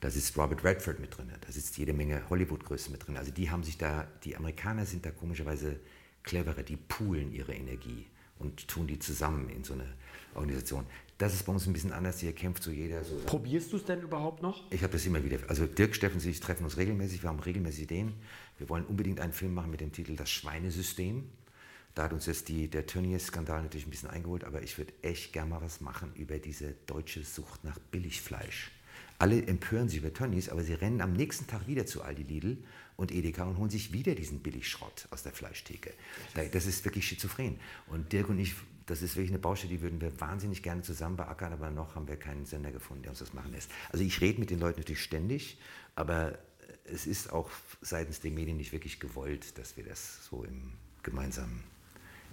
Da 0.00 0.10
sitzt 0.10 0.36
Robert 0.36 0.62
Redford 0.62 1.00
mit 1.00 1.16
drin, 1.16 1.32
da 1.40 1.50
sitzt 1.50 1.76
jede 1.78 1.92
Menge 1.92 2.22
Hollywood-Größen 2.28 2.92
mit 2.92 3.06
drin. 3.06 3.16
Also 3.16 3.32
die 3.32 3.50
haben 3.50 3.64
sich 3.64 3.78
da, 3.78 4.06
die 4.22 4.36
Amerikaner 4.36 4.86
sind 4.86 5.04
da 5.04 5.10
komischerweise 5.10 5.80
cleverer, 6.22 6.62
die 6.62 6.76
poolen 6.76 7.32
ihre 7.32 7.54
Energie 7.54 8.06
und 8.38 8.68
tun 8.68 8.86
die 8.86 8.98
zusammen 8.98 9.48
in 9.48 9.64
so 9.64 9.72
eine 9.72 9.86
Organisation. 10.34 10.84
Das 11.18 11.34
ist 11.34 11.44
bei 11.44 11.52
uns 11.52 11.66
ein 11.66 11.72
bisschen 11.72 11.92
anders, 11.92 12.20
hier 12.20 12.32
kämpft 12.32 12.62
so 12.62 12.70
jeder. 12.70 13.02
So 13.02 13.16
Probierst 13.26 13.72
du 13.72 13.76
es 13.76 13.84
denn 13.84 14.02
überhaupt 14.02 14.40
noch? 14.40 14.70
Ich 14.70 14.82
habe 14.82 14.92
das 14.92 15.04
immer 15.04 15.22
wieder. 15.24 15.38
Also 15.48 15.66
Dirk, 15.66 15.96
Steffen 15.96 16.20
und 16.20 16.26
ich 16.26 16.38
treffen 16.38 16.64
uns 16.64 16.76
regelmäßig, 16.76 17.22
wir 17.22 17.30
haben 17.30 17.40
regelmäßig 17.40 17.84
Ideen. 17.84 18.14
Wir 18.56 18.68
wollen 18.68 18.84
unbedingt 18.84 19.18
einen 19.20 19.32
Film 19.32 19.54
machen 19.54 19.70
mit 19.70 19.80
dem 19.80 19.92
Titel 19.92 20.14
Das 20.14 20.30
Schweinesystem. 20.30 21.24
Da 21.94 22.04
hat 22.04 22.12
uns 22.12 22.26
jetzt 22.26 22.48
die, 22.48 22.68
der 22.68 22.86
Tönnies-Skandal 22.86 23.62
natürlich 23.62 23.86
ein 23.86 23.90
bisschen 23.90 24.10
eingeholt, 24.10 24.44
aber 24.44 24.62
ich 24.62 24.78
würde 24.78 24.92
echt 25.02 25.32
gerne 25.32 25.50
mal 25.50 25.60
was 25.60 25.80
machen 25.80 26.12
über 26.14 26.38
diese 26.38 26.74
deutsche 26.86 27.24
Sucht 27.24 27.64
nach 27.64 27.78
Billigfleisch. 27.90 28.70
Alle 29.18 29.44
empören 29.44 29.88
sich 29.88 29.98
über 29.98 30.12
Tönnies, 30.12 30.48
aber 30.48 30.62
sie 30.62 30.74
rennen 30.74 31.00
am 31.00 31.12
nächsten 31.12 31.48
Tag 31.48 31.66
wieder 31.66 31.86
zu 31.86 32.02
Aldi 32.02 32.22
Lidl 32.22 32.58
und 32.96 33.10
Edeka 33.10 33.44
und 33.44 33.58
holen 33.58 33.70
sich 33.70 33.92
wieder 33.92 34.14
diesen 34.14 34.40
Billigschrott 34.40 35.08
aus 35.10 35.24
der 35.24 35.32
Fleischtheke. 35.32 35.92
Das 36.52 36.66
ist 36.66 36.84
wirklich 36.84 37.08
schizophren. 37.08 37.58
Und 37.88 38.12
Dirk 38.12 38.28
und 38.28 38.38
ich, 38.38 38.54
das 38.88 39.02
ist 39.02 39.16
wirklich 39.16 39.30
eine 39.30 39.38
Baustelle, 39.38 39.74
die 39.74 39.82
würden 39.82 40.00
wir 40.00 40.18
wahnsinnig 40.20 40.62
gerne 40.62 40.82
zusammen 40.82 41.16
beackern, 41.16 41.52
aber 41.52 41.70
noch 41.70 41.94
haben 41.94 42.08
wir 42.08 42.16
keinen 42.16 42.46
Sender 42.46 42.72
gefunden, 42.72 43.02
der 43.02 43.10
uns 43.10 43.20
das 43.20 43.34
machen 43.34 43.52
lässt. 43.52 43.70
Also 43.92 44.04
ich 44.04 44.20
rede 44.20 44.40
mit 44.40 44.50
den 44.50 44.58
Leuten 44.58 44.80
natürlich 44.80 45.02
ständig, 45.02 45.58
aber 45.94 46.38
es 46.84 47.06
ist 47.06 47.32
auch 47.32 47.50
seitens 47.82 48.20
der 48.20 48.30
Medien 48.30 48.56
nicht 48.56 48.72
wirklich 48.72 48.98
gewollt, 48.98 49.58
dass 49.58 49.76
wir 49.76 49.84
das 49.84 50.24
so 50.24 50.42
im 50.42 50.72
gemeinsamen, 51.02 51.62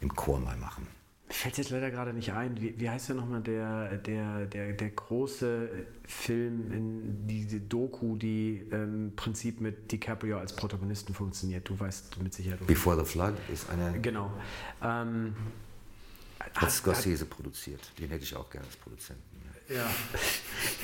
im 0.01 0.15
Chor 0.15 0.39
mal 0.39 0.57
machen. 0.57 0.87
Mir 1.27 1.33
fällt 1.33 1.57
jetzt 1.57 1.71
leider 1.71 1.89
gerade 1.89 2.13
nicht 2.13 2.31
ein. 2.33 2.61
Wie, 2.61 2.79
wie 2.79 2.89
heißt 2.89 3.09
der 3.09 3.15
nochmal 3.15 3.41
der, 3.41 3.97
der, 3.97 4.45
der, 4.45 4.73
der 4.73 4.89
große 4.91 5.69
Film, 6.07 6.71
in 6.71 7.27
diese 7.27 7.59
Doku, 7.59 8.15
die 8.15 8.67
im 8.69 9.13
Prinzip 9.15 9.59
mit 9.59 9.91
DiCaprio 9.91 10.37
als 10.37 10.55
Protagonisten 10.55 11.15
funktioniert? 11.15 11.67
Du 11.67 11.79
weißt 11.79 12.21
mit 12.21 12.33
Sicherheit. 12.33 12.65
Before 12.67 13.03
the 13.03 13.09
Flood 13.09 13.33
ist 13.51 13.67
eine. 13.69 13.99
Genau. 14.01 14.31
Ähm, 14.83 15.35
hat 16.53 16.71
Scorsese 16.71 17.25
produziert. 17.25 17.81
Den 17.99 18.09
hätte 18.09 18.23
ich 18.23 18.35
auch 18.35 18.49
gerne 18.49 18.67
als 18.67 18.75
Produzenten. 18.75 19.35
Ja. 19.69 19.89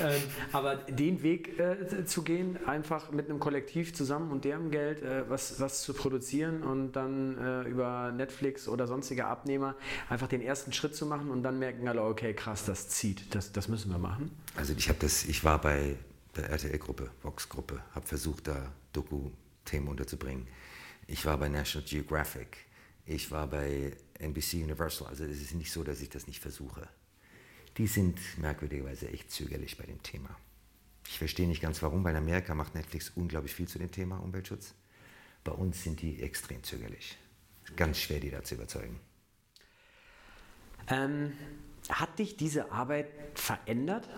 ähm, 0.00 0.22
aber 0.50 0.76
den 0.76 1.22
Weg 1.22 1.58
äh, 1.58 2.04
zu 2.04 2.22
gehen, 2.22 2.58
einfach 2.66 3.12
mit 3.12 3.28
einem 3.28 3.38
Kollektiv 3.38 3.94
zusammen 3.94 4.32
und 4.32 4.44
deren 4.44 4.70
Geld 4.70 5.02
äh, 5.02 5.28
was, 5.28 5.60
was 5.60 5.82
zu 5.82 5.94
produzieren 5.94 6.62
und 6.62 6.92
dann 6.92 7.38
äh, 7.38 7.62
über 7.68 8.10
Netflix 8.12 8.66
oder 8.66 8.86
sonstige 8.86 9.26
Abnehmer 9.26 9.76
einfach 10.08 10.26
den 10.26 10.42
ersten 10.42 10.72
Schritt 10.72 10.96
zu 10.96 11.06
machen 11.06 11.30
und 11.30 11.44
dann 11.44 11.58
merken 11.58 11.86
alle, 11.86 12.02
okay, 12.02 12.34
krass, 12.34 12.64
das 12.64 12.88
zieht, 12.88 13.34
das, 13.34 13.52
das 13.52 13.68
müssen 13.68 13.90
wir 13.90 13.98
machen. 13.98 14.32
Also 14.56 14.74
ich 14.76 14.88
habe 14.88 14.98
das, 15.00 15.24
ich 15.24 15.44
war 15.44 15.60
bei 15.60 15.96
der 16.36 16.50
RTL-Gruppe, 16.50 17.10
Vox-Gruppe, 17.22 17.80
habe 17.94 18.06
versucht, 18.06 18.48
da 18.48 18.72
Doku-Themen 18.94 19.88
unterzubringen. 19.88 20.48
Ich 21.06 21.24
war 21.24 21.38
bei 21.38 21.48
National 21.48 21.86
Geographic, 21.88 22.56
ich 23.06 23.30
war 23.30 23.46
bei 23.46 23.92
NBC 24.22 24.62
Universal. 24.62 25.08
Also 25.08 25.24
es 25.24 25.40
ist 25.42 25.54
nicht 25.54 25.72
so, 25.72 25.82
dass 25.84 26.00
ich 26.00 26.08
das 26.08 26.26
nicht 26.26 26.40
versuche 26.40 26.88
die 27.78 27.86
sind 27.86 28.18
merkwürdigerweise 28.38 29.08
echt 29.08 29.30
zögerlich 29.30 29.76
bei 29.76 29.84
dem 29.84 30.02
Thema. 30.02 30.36
Ich 31.08 31.18
verstehe 31.18 31.48
nicht 31.48 31.62
ganz 31.62 31.82
warum, 31.82 32.04
weil 32.04 32.12
in 32.12 32.18
Amerika 32.18 32.54
macht 32.54 32.74
Netflix 32.74 33.10
unglaublich 33.14 33.54
viel 33.54 33.68
zu 33.68 33.78
dem 33.78 33.90
Thema 33.90 34.18
Umweltschutz. 34.18 34.74
Bei 35.44 35.52
uns 35.52 35.82
sind 35.82 36.00
die 36.00 36.22
extrem 36.22 36.62
zögerlich. 36.62 37.18
Ganz 37.76 37.98
schwer, 37.98 38.20
die 38.20 38.30
da 38.30 38.42
zu 38.42 38.54
überzeugen. 38.54 39.00
Ähm, 40.88 41.32
hat 41.88 42.18
dich 42.18 42.36
diese 42.36 42.70
Arbeit 42.70 43.08
verändert? 43.34 44.08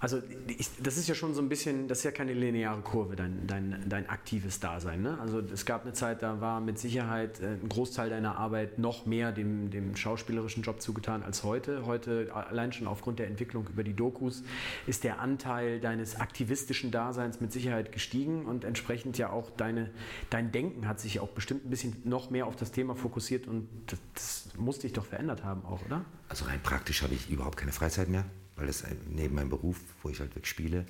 Also 0.00 0.22
ich, 0.46 0.68
das 0.80 0.96
ist 0.96 1.08
ja 1.08 1.14
schon 1.14 1.34
so 1.34 1.42
ein 1.42 1.48
bisschen, 1.48 1.88
das 1.88 1.98
ist 1.98 2.04
ja 2.04 2.12
keine 2.12 2.32
lineare 2.32 2.80
Kurve, 2.82 3.16
dein, 3.16 3.46
dein, 3.46 3.84
dein 3.88 4.08
aktives 4.08 4.60
Dasein. 4.60 5.02
Ne? 5.02 5.18
Also 5.20 5.40
es 5.40 5.66
gab 5.66 5.82
eine 5.82 5.92
Zeit, 5.92 6.22
da 6.22 6.40
war 6.40 6.60
mit 6.60 6.78
Sicherheit 6.78 7.40
äh, 7.40 7.54
ein 7.54 7.68
Großteil 7.68 8.08
deiner 8.08 8.36
Arbeit 8.36 8.78
noch 8.78 9.06
mehr 9.06 9.32
dem, 9.32 9.70
dem 9.70 9.96
schauspielerischen 9.96 10.62
Job 10.62 10.80
zugetan 10.80 11.24
als 11.24 11.42
heute. 11.42 11.84
Heute, 11.86 12.30
allein 12.32 12.72
schon 12.72 12.86
aufgrund 12.86 13.18
der 13.18 13.26
Entwicklung 13.26 13.66
über 13.68 13.82
die 13.82 13.94
Dokus, 13.94 14.44
ist 14.86 15.02
der 15.02 15.18
Anteil 15.20 15.80
deines 15.80 16.20
aktivistischen 16.20 16.92
Daseins 16.92 17.40
mit 17.40 17.52
Sicherheit 17.52 17.90
gestiegen 17.90 18.46
und 18.46 18.64
entsprechend 18.64 19.18
ja 19.18 19.30
auch 19.30 19.50
deine, 19.50 19.90
dein 20.30 20.52
Denken 20.52 20.86
hat 20.86 21.00
sich 21.00 21.18
auch 21.18 21.30
bestimmt 21.30 21.66
ein 21.66 21.70
bisschen 21.70 21.96
noch 22.04 22.30
mehr 22.30 22.46
auf 22.46 22.54
das 22.54 22.70
Thema 22.70 22.94
fokussiert 22.94 23.48
und 23.48 23.68
das, 23.86 23.98
das 24.14 24.48
muss 24.56 24.78
dich 24.78 24.92
doch 24.92 25.04
verändert 25.04 25.42
haben 25.42 25.64
auch, 25.64 25.84
oder? 25.84 26.04
Also 26.28 26.44
rein 26.44 26.60
praktisch 26.62 27.02
habe 27.02 27.14
ich 27.14 27.28
überhaupt 27.30 27.56
keine 27.56 27.72
Freizeit 27.72 28.08
mehr 28.08 28.24
weil 28.58 28.66
das 28.66 28.84
neben 29.08 29.34
meinem 29.34 29.50
Beruf, 29.50 29.80
wo 30.02 30.10
ich 30.10 30.20
halt 30.20 30.34
wirklich 30.34 30.50
spiele, 30.50 30.84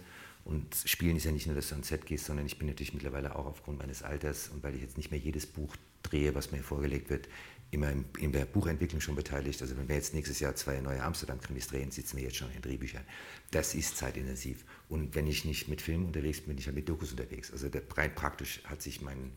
und 0.49 0.75
Spielen 0.87 1.17
ist 1.17 1.25
ja 1.25 1.31
nicht 1.31 1.47
nur, 1.47 1.55
dass 1.55 1.69
du 1.69 1.75
ans 1.75 1.89
Set 1.89 2.07
gehst, 2.07 2.25
sondern 2.25 2.47
ich 2.47 2.59
bin 2.59 2.69
natürlich 2.69 2.95
mittlerweile 2.95 3.37
auch 3.37 3.45
aufgrund 3.45 3.81
meines 3.81 4.03
Alters 4.03 4.49
und 4.49 4.63
weil 4.63 4.75
ich 4.75 4.81
jetzt 4.81 4.97
nicht 4.97 5.11
mehr 5.11 5.21
jedes 5.21 5.45
Buch 5.45 5.77
drehe, 6.03 6.35
was 6.35 6.53
mir 6.53 6.63
vorgelegt 6.63 7.11
wird, 7.11 7.29
immer 7.71 7.93
in 8.19 8.33
der 8.33 8.47
Buchentwicklung 8.47 9.03
schon 9.03 9.15
beteiligt. 9.15 9.61
Also 9.61 9.77
wenn 9.77 9.89
wir 9.89 9.97
jetzt 9.97 10.15
nächstes 10.15 10.41
Jahr 10.41 10.55
zwei 10.57 10.81
neue 10.81 11.03
Amsterdam-Krimis 11.03 11.69
drehen, 11.69 11.91
sitzen 11.91 12.17
wir 12.17 12.25
jetzt 12.25 12.37
schon 12.37 12.51
in 12.53 12.63
Drehbüchern. 12.63 13.05
Das 13.51 13.75
ist 13.75 13.99
zeitintensiv. 13.99 14.65
Und 14.89 15.15
wenn 15.15 15.27
ich 15.27 15.45
nicht 15.45 15.69
mit 15.69 15.83
Filmen 15.83 16.07
unterwegs 16.07 16.39
bin, 16.39 16.49
bin 16.49 16.59
ich 16.59 16.67
ja 16.67 16.73
mit 16.73 16.89
Dokus 16.89 17.11
unterwegs. 17.11 17.53
Also 17.53 17.69
rein 17.95 18.15
praktisch 18.15 18.63
hat 18.65 18.81
sich 18.81 19.03
mein, 19.03 19.33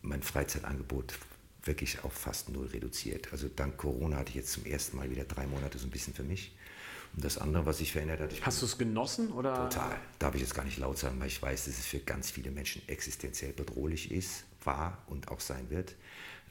mein 0.00 0.22
Freizeitangebot 0.22 1.18
wirklich 1.64 2.02
auf 2.02 2.14
fast 2.14 2.48
null 2.48 2.68
reduziert. 2.68 3.30
Also 3.30 3.48
dank 3.54 3.76
Corona 3.76 4.16
hatte 4.16 4.30
ich 4.30 4.36
jetzt 4.36 4.52
zum 4.52 4.64
ersten 4.64 4.96
Mal 4.96 5.10
wieder 5.10 5.24
drei 5.24 5.46
Monate 5.46 5.76
so 5.76 5.86
ein 5.86 5.90
bisschen 5.90 6.14
für 6.14 6.22
mich. 6.22 6.55
Und 7.16 7.24
das 7.24 7.38
andere, 7.38 7.64
was 7.64 7.78
sich 7.78 7.92
verändert 7.92 8.20
hat. 8.20 8.30
Hast 8.42 8.60
du 8.60 8.66
es 8.66 8.76
genossen? 8.76 9.32
Oder? 9.32 9.70
Total. 9.70 9.98
Darf 10.18 10.34
ich 10.34 10.42
jetzt 10.42 10.54
gar 10.54 10.64
nicht 10.64 10.76
laut 10.76 10.98
sagen, 10.98 11.18
weil 11.18 11.28
ich 11.28 11.40
weiß, 11.40 11.64
dass 11.64 11.78
es 11.78 11.86
für 11.86 11.98
ganz 11.98 12.30
viele 12.30 12.50
Menschen 12.50 12.82
existenziell 12.88 13.54
bedrohlich 13.54 14.10
ist, 14.10 14.44
war 14.62 15.02
und 15.06 15.28
auch 15.28 15.40
sein 15.40 15.70
wird. 15.70 15.94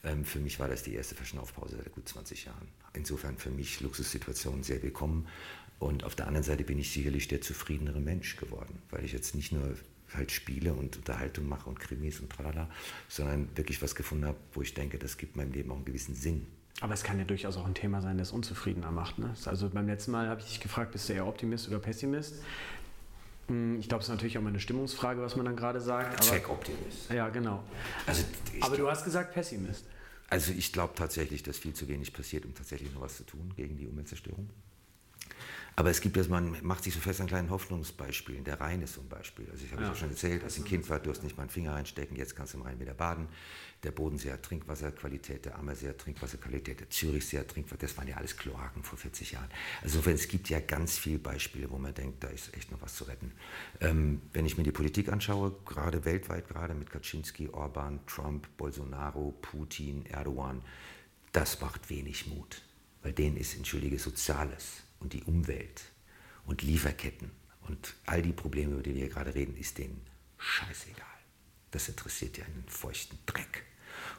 Ähm, 0.03 0.25
für 0.25 0.39
mich 0.39 0.59
war 0.59 0.67
das 0.67 0.81
die 0.81 0.95
erste 0.95 1.13
Verschnaufpause 1.13 1.77
seit 1.77 1.91
gut 1.93 2.09
20 2.09 2.45
Jahren. 2.45 2.67
Insofern 2.93 3.37
für 3.37 3.51
mich 3.51 3.79
Luxussituation 3.81 4.63
sehr 4.63 4.81
willkommen. 4.81 5.27
Und 5.77 6.03
auf 6.03 6.15
der 6.15 6.27
anderen 6.27 6.43
Seite 6.43 6.63
bin 6.63 6.79
ich 6.79 6.91
sicherlich 6.91 7.27
der 7.27 7.41
zufriedenere 7.41 7.99
Mensch 7.99 8.37
geworden, 8.37 8.81
weil 8.89 9.05
ich 9.05 9.11
jetzt 9.11 9.35
nicht 9.35 9.51
nur 9.51 9.75
halt 10.13 10.31
spiele 10.31 10.73
und 10.73 10.97
Unterhaltung 10.97 11.47
mache 11.47 11.69
und 11.69 11.79
Krimis 11.79 12.19
und 12.19 12.31
tralala, 12.31 12.69
sondern 13.09 13.49
wirklich 13.55 13.81
was 13.81 13.93
gefunden 13.95 14.25
habe, 14.25 14.37
wo 14.53 14.61
ich 14.61 14.73
denke, 14.73 14.97
das 14.97 15.17
gibt 15.17 15.35
meinem 15.35 15.51
Leben 15.51 15.71
auch 15.71 15.75
einen 15.75 15.85
gewissen 15.85 16.15
Sinn. 16.15 16.47
Aber 16.81 16.93
es 16.93 17.03
kann 17.03 17.17
ja 17.17 17.23
durchaus 17.23 17.55
auch 17.57 17.65
ein 17.65 17.73
Thema 17.73 18.01
sein, 18.01 18.17
das 18.17 18.31
unzufriedener 18.31 18.91
macht. 18.91 19.17
Ne? 19.17 19.33
Also 19.45 19.69
beim 19.69 19.87
letzten 19.87 20.11
Mal 20.11 20.27
habe 20.27 20.41
ich 20.41 20.47
dich 20.47 20.59
gefragt, 20.59 20.91
bist 20.91 21.07
du 21.07 21.13
eher 21.13 21.25
Optimist 21.25 21.67
oder 21.69 21.79
Pessimist? 21.79 22.43
Hm, 23.47 23.79
ich 23.79 23.87
glaube, 23.87 24.01
es 24.01 24.07
ist 24.07 24.13
natürlich 24.13 24.37
auch 24.37 24.41
mal 24.41 24.49
eine 24.49 24.59
Stimmungsfrage, 24.59 25.21
was 25.21 25.35
man 25.35 25.45
dann 25.45 25.55
gerade 25.55 25.79
sagt. 25.79 26.21
Check 26.21 26.49
Optimist. 26.49 27.09
Ja, 27.11 27.29
genau. 27.29 27.63
Also, 28.05 28.23
aber 28.61 28.75
du 28.75 28.89
hast 28.89 29.05
gesagt 29.05 29.33
Pessimist. 29.33 29.85
Also 30.27 30.51
ich 30.51 30.73
glaube 30.73 30.93
tatsächlich, 30.95 31.43
dass 31.43 31.59
viel 31.59 31.73
zu 31.73 31.87
wenig 31.87 32.11
passiert, 32.11 32.45
um 32.45 32.53
tatsächlich 32.53 32.93
noch 32.93 33.01
was 33.01 33.17
zu 33.17 33.23
tun 33.23 33.53
gegen 33.55 33.77
die 33.77 33.87
Umweltzerstörung. 33.87 34.49
Aber 35.77 35.89
es 35.89 35.99
gibt 35.99 36.15
das, 36.15 36.29
man 36.29 36.55
macht 36.61 36.85
sich 36.85 36.93
so 36.93 37.01
fest 37.01 37.19
an 37.19 37.27
kleinen 37.27 37.49
Hoffnungsbeispielen. 37.49 38.45
Der 38.45 38.61
Rhein 38.61 38.81
ist 38.81 38.93
so 38.93 39.01
ein 39.01 39.09
Beispiel. 39.09 39.45
Also 39.51 39.65
ich 39.65 39.71
habe 39.73 39.83
es 39.83 39.89
ja 39.89 39.95
schon 39.95 40.09
erzählt, 40.09 40.43
als 40.43 40.55
ich 40.55 40.63
ein 40.63 40.65
Kind 40.65 40.89
war, 40.89 40.99
du 40.99 41.09
hast 41.09 41.21
nicht 41.21 41.35
mal 41.35 41.43
einen 41.43 41.49
Finger 41.49 41.73
reinstecken, 41.73 42.15
jetzt 42.15 42.35
kannst 42.35 42.53
du 42.53 42.59
im 42.59 42.63
Rhein 42.63 42.79
wieder 42.79 42.93
baden. 42.93 43.27
Der 43.83 43.91
Bodensee 43.91 44.31
hat 44.31 44.41
Trinkwasserqualität, 44.43 45.45
der 45.45 45.59
Ammersee 45.59 45.89
hat 45.89 45.97
Trinkwasserqualität, 45.97 46.79
der 46.79 46.89
Zürichsee 46.89 47.39
hat 47.39 47.49
Trinkwasser, 47.49 47.81
das 47.81 47.97
waren 47.97 48.07
ja 48.07 48.15
alles 48.15 48.37
Kloaken 48.37 48.83
vor 48.83 48.97
40 48.97 49.33
Jahren. 49.33 49.49
Also 49.83 49.99
es 50.09 50.27
gibt 50.29 50.49
ja 50.49 50.61
ganz 50.61 50.97
viele 50.97 51.19
Beispiele, 51.19 51.69
wo 51.69 51.77
man 51.77 51.93
denkt, 51.93 52.23
da 52.23 52.29
ist 52.29 52.55
echt 52.55 52.71
noch 52.71 52.81
was 52.81 52.95
zu 52.95 53.03
retten. 53.03 53.33
Ähm, 53.81 54.21
wenn 54.31 54.45
ich 54.45 54.57
mir 54.57 54.63
die 54.63 54.71
Politik 54.71 55.11
anschaue, 55.11 55.53
gerade 55.65 56.05
weltweit 56.05 56.47
gerade 56.47 56.73
mit 56.73 56.89
Kaczynski, 56.89 57.49
Orban, 57.49 57.99
Trump, 58.07 58.47
Bolsonaro, 58.55 59.33
Putin, 59.41 60.05
Erdogan, 60.05 60.61
das 61.33 61.59
macht 61.59 61.89
wenig 61.89 62.27
Mut. 62.27 62.61
Weil 63.03 63.11
denen 63.11 63.35
ist, 63.35 63.55
entschuldige, 63.55 63.99
Soziales 63.99 64.84
und 65.05 65.13
die 65.13 65.23
Umwelt 65.23 65.83
und 66.45 66.63
Lieferketten 66.63 67.29
und 67.67 67.93
all 68.07 68.23
die 68.23 68.31
Probleme, 68.31 68.73
über 68.73 68.81
die 68.81 68.95
wir 68.95 69.01
hier 69.01 69.09
gerade 69.09 69.35
reden, 69.35 69.55
ist 69.55 69.77
denen 69.77 70.01
scheißegal. 70.39 71.05
Das 71.69 71.87
interessiert 71.87 72.39
ja 72.39 72.45
einen 72.45 72.63
feuchten 72.67 73.19
Dreck. 73.27 73.65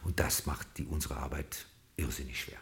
Und 0.05 0.21
das 0.21 0.47
macht 0.47 0.79
die, 0.79 0.85
unsere 0.85 1.17
Arbeit 1.17 1.67
irrsinnig 1.97 2.41
schwer. 2.41 2.59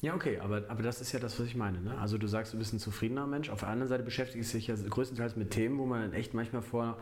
Ja, 0.00 0.14
okay, 0.14 0.38
aber, 0.40 0.64
aber 0.68 0.82
das 0.82 1.00
ist 1.00 1.12
ja 1.12 1.20
das, 1.20 1.38
was 1.38 1.46
ich 1.46 1.54
meine. 1.54 1.80
Ne? 1.80 1.96
Also 1.96 2.18
du 2.18 2.26
sagst, 2.26 2.52
du 2.52 2.58
bist 2.58 2.72
ein 2.72 2.80
zufriedener 2.80 3.28
Mensch. 3.28 3.50
Auf 3.50 3.60
der 3.60 3.68
anderen 3.68 3.88
Seite 3.88 4.02
beschäftigst 4.02 4.52
du 4.52 4.58
dich 4.58 4.66
ja 4.66 4.74
größtenteils 4.74 5.36
mit 5.36 5.52
Themen, 5.52 5.78
wo 5.78 5.86
man 5.86 6.02
dann 6.02 6.12
echt 6.12 6.34
manchmal 6.34 6.62
vor 6.62 6.98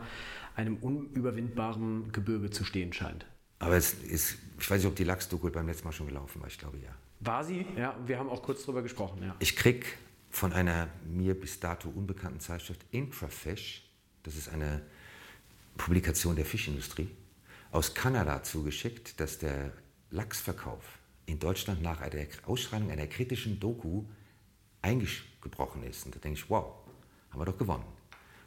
einem 0.55 0.77
unüberwindbaren 0.77 2.11
Gebirge 2.11 2.51
zu 2.51 2.63
stehen 2.63 2.93
scheint. 2.93 3.25
Aber 3.57 3.75
es 3.75 3.95
ist, 3.95 4.37
ich 4.59 4.69
weiß 4.69 4.77
nicht, 4.77 4.87
ob 4.87 4.95
die 4.95 5.03
Lachsdoku 5.03 5.49
beim 5.49 5.65
letzten 5.65 5.85
Mal 5.85 5.93
schon 5.93 6.07
gelaufen 6.07 6.39
war. 6.41 6.47
Ich 6.47 6.59
glaube 6.59 6.77
ja. 6.77 6.91
War 7.21 7.43
sie? 7.43 7.65
Ja, 7.75 7.97
wir 8.05 8.19
haben 8.19 8.29
auch 8.29 8.43
kurz 8.43 8.63
drüber 8.63 8.83
gesprochen. 8.83 9.23
Ja. 9.23 9.35
Ich 9.39 9.55
krieg 9.55 9.97
von 10.33 10.51
einer 10.51 10.89
mir 11.05 11.39
bis 11.39 11.59
dato 11.59 11.89
unbekannten 11.89 12.39
Zeitschrift 12.39 12.83
Intrafish, 12.89 13.83
das 14.23 14.35
ist 14.35 14.49
eine 14.49 14.81
Publikation 15.77 16.35
der 16.35 16.43
Fischindustrie, 16.43 17.07
aus 17.71 17.93
Kanada 17.93 18.41
zugeschickt, 18.41 19.19
dass 19.19 19.37
der 19.37 19.71
Lachsverkauf 20.09 20.83
in 21.27 21.37
Deutschland 21.39 21.83
nach 21.83 22.01
der 22.09 22.27
Ausstrahlung 22.47 22.89
einer 22.89 23.05
kritischen 23.05 23.59
Doku 23.59 24.05
eingebrochen 24.81 25.83
ist. 25.83 26.05
Und 26.05 26.15
da 26.15 26.19
denke 26.19 26.39
ich, 26.39 26.49
wow, 26.49 26.73
haben 27.29 27.39
wir 27.39 27.45
doch 27.45 27.57
gewonnen. 27.57 27.85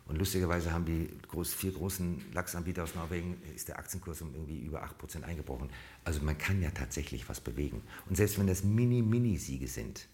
Und 0.06 0.18
lustigerweise 0.18 0.72
haben 0.72 0.84
die 0.84 1.08
groß, 1.28 1.54
vier 1.54 1.72
großen 1.72 2.32
Lachsanbieter 2.32 2.82
aus 2.82 2.96
Norwegen, 2.96 3.40
ist 3.54 3.68
der 3.68 3.78
Aktienkurs 3.78 4.22
um 4.22 4.34
irgendwie 4.34 4.58
über 4.60 4.84
8% 4.84 5.22
eingebrochen. 5.22 5.70
Also 6.04 6.20
man 6.20 6.36
kann 6.36 6.60
ja 6.60 6.70
tatsächlich 6.70 7.28
was 7.28 7.40
bewegen. 7.40 7.82
Und 8.08 8.16
selbst 8.16 8.38
wenn 8.38 8.48
das 8.48 8.64
Mini-Mini-Siege 8.64 9.68
sind, 9.68 10.08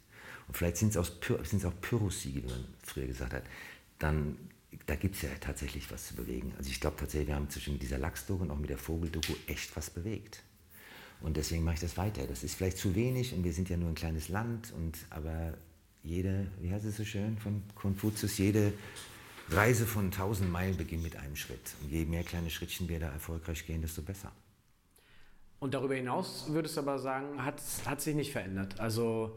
und 0.48 0.56
vielleicht 0.56 0.76
sind 0.76 0.94
es 0.94 0.96
auch, 0.96 1.80
Pyrrhussiege, 1.80 2.42
wie 2.42 2.46
man 2.46 2.64
früher 2.82 3.06
gesagt 3.06 3.34
hat, 3.34 3.44
dann 3.98 4.36
da 4.86 4.94
gibt 4.96 5.16
es 5.16 5.22
ja 5.22 5.28
tatsächlich 5.40 5.90
was 5.90 6.08
zu 6.08 6.14
bewegen. 6.14 6.52
Also 6.56 6.70
ich 6.70 6.80
glaube 6.80 6.96
tatsächlich, 6.96 7.28
wir 7.28 7.34
haben 7.34 7.50
zwischen 7.50 7.78
dieser 7.78 7.98
Lachsdoku 7.98 8.42
und 8.42 8.50
auch 8.50 8.58
mit 8.58 8.70
der 8.70 8.78
Vogeldoku 8.78 9.34
echt 9.46 9.76
was 9.76 9.90
bewegt. 9.90 10.42
Und 11.20 11.36
deswegen 11.36 11.62
mache 11.62 11.74
ich 11.74 11.80
das 11.80 11.96
weiter. 11.96 12.26
Das 12.26 12.42
ist 12.42 12.56
vielleicht 12.56 12.78
zu 12.78 12.94
wenig 12.94 13.32
und 13.32 13.44
wir 13.44 13.52
sind 13.52 13.68
ja 13.68 13.76
nur 13.76 13.88
ein 13.88 13.94
kleines 13.94 14.28
Land, 14.28 14.72
und, 14.76 14.98
aber 15.10 15.54
jede, 16.02 16.48
wie 16.60 16.72
heißt 16.72 16.84
es 16.84 16.96
so 16.96 17.04
schön 17.04 17.38
von 17.38 17.62
Konfuzius, 17.74 18.38
jede 18.38 18.72
Reise 19.50 19.86
von 19.86 20.10
tausend 20.10 20.50
Meilen 20.50 20.76
beginnt 20.76 21.04
mit 21.04 21.16
einem 21.16 21.36
Schritt. 21.36 21.74
Und 21.82 21.90
je 21.90 22.04
mehr 22.04 22.24
kleine 22.24 22.50
Schrittchen 22.50 22.88
wir 22.88 22.98
da 22.98 23.10
erfolgreich 23.10 23.66
gehen, 23.66 23.82
desto 23.82 24.02
besser. 24.02 24.32
Und 25.60 25.74
darüber 25.74 25.94
hinaus 25.94 26.46
würdest 26.48 26.76
du 26.76 26.80
aber 26.80 26.98
sagen, 26.98 27.44
hat, 27.44 27.62
hat 27.86 28.00
sich 28.00 28.16
nicht 28.16 28.32
verändert. 28.32 28.80
Also 28.80 29.36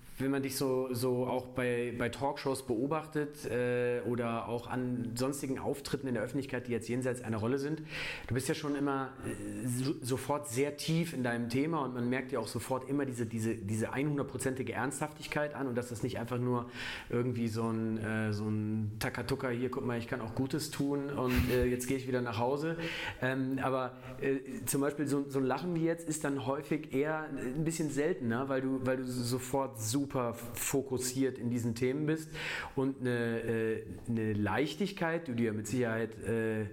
wenn 0.21 0.31
man 0.31 0.43
dich 0.43 0.55
so, 0.55 0.93
so 0.93 1.25
auch 1.27 1.47
bei, 1.47 1.93
bei 1.97 2.09
Talkshows 2.09 2.63
beobachtet 2.63 3.45
äh, 3.45 4.01
oder 4.07 4.47
auch 4.47 4.67
an 4.67 5.11
sonstigen 5.15 5.59
Auftritten 5.59 6.07
in 6.07 6.13
der 6.13 6.23
Öffentlichkeit, 6.23 6.67
die 6.67 6.71
jetzt 6.71 6.87
jenseits 6.87 7.21
einer 7.21 7.37
Rolle 7.37 7.57
sind, 7.57 7.81
du 8.27 8.33
bist 8.33 8.47
ja 8.47 8.55
schon 8.55 8.75
immer 8.75 9.09
äh, 9.25 9.67
so, 9.67 9.93
sofort 10.01 10.49
sehr 10.49 10.77
tief 10.77 11.13
in 11.13 11.23
deinem 11.23 11.49
Thema 11.49 11.83
und 11.83 11.93
man 11.93 12.09
merkt 12.09 12.31
ja 12.31 12.39
auch 12.39 12.47
sofort 12.47 12.89
immer 12.89 13.05
diese, 13.05 13.25
diese, 13.25 13.55
diese 13.55 13.93
100%ige 13.93 14.73
Ernsthaftigkeit 14.73 15.55
an 15.55 15.67
und 15.67 15.75
dass 15.75 15.89
das 15.89 16.03
nicht 16.03 16.19
einfach 16.19 16.39
nur 16.39 16.69
irgendwie 17.09 17.47
so 17.47 17.69
ein, 17.69 17.97
äh, 17.97 18.33
so 18.33 18.45
ein 18.45 18.91
Takatuka, 18.99 19.49
hier 19.49 19.69
guck 19.69 19.85
mal, 19.85 19.97
ich 19.97 20.07
kann 20.07 20.21
auch 20.21 20.35
Gutes 20.35 20.71
tun 20.71 21.09
und 21.09 21.49
äh, 21.51 21.65
jetzt 21.65 21.87
gehe 21.87 21.97
ich 21.97 22.07
wieder 22.07 22.21
nach 22.21 22.37
Hause. 22.37 22.77
Ähm, 23.21 23.59
aber 23.61 23.93
äh, 24.21 24.65
zum 24.65 24.81
Beispiel 24.81 25.07
so, 25.07 25.25
so 25.27 25.39
ein 25.39 25.45
Lachen 25.45 25.75
wie 25.75 25.85
jetzt 25.85 26.07
ist 26.07 26.23
dann 26.23 26.45
häufig 26.45 26.93
eher 26.93 27.25
ein 27.29 27.63
bisschen 27.63 27.89
seltener, 27.89 28.49
weil 28.49 28.61
du, 28.61 28.79
weil 28.83 28.97
du 28.97 29.05
sofort 29.05 29.79
super 29.81 30.10
super 30.11 30.33
fokussiert 30.33 31.37
in 31.37 31.49
diesen 31.49 31.75
Themen 31.75 32.05
bist 32.05 32.29
und 32.75 33.01
eine, 33.01 33.41
äh, 33.41 33.83
eine 34.09 34.33
Leichtigkeit, 34.33 35.27
du 35.27 35.33
ja 35.33 35.53
mit 35.53 35.67
Sicherheit 35.67 36.11
äh, 36.23 36.65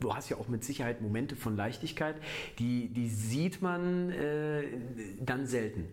du 0.00 0.14
hast 0.14 0.28
ja 0.28 0.36
auch 0.36 0.48
mit 0.48 0.62
Sicherheit 0.62 1.00
Momente 1.00 1.34
von 1.34 1.56
Leichtigkeit, 1.56 2.16
die, 2.58 2.88
die 2.88 3.08
sieht 3.08 3.62
man 3.62 4.10
äh, 4.10 4.62
dann 5.20 5.46
selten. 5.46 5.88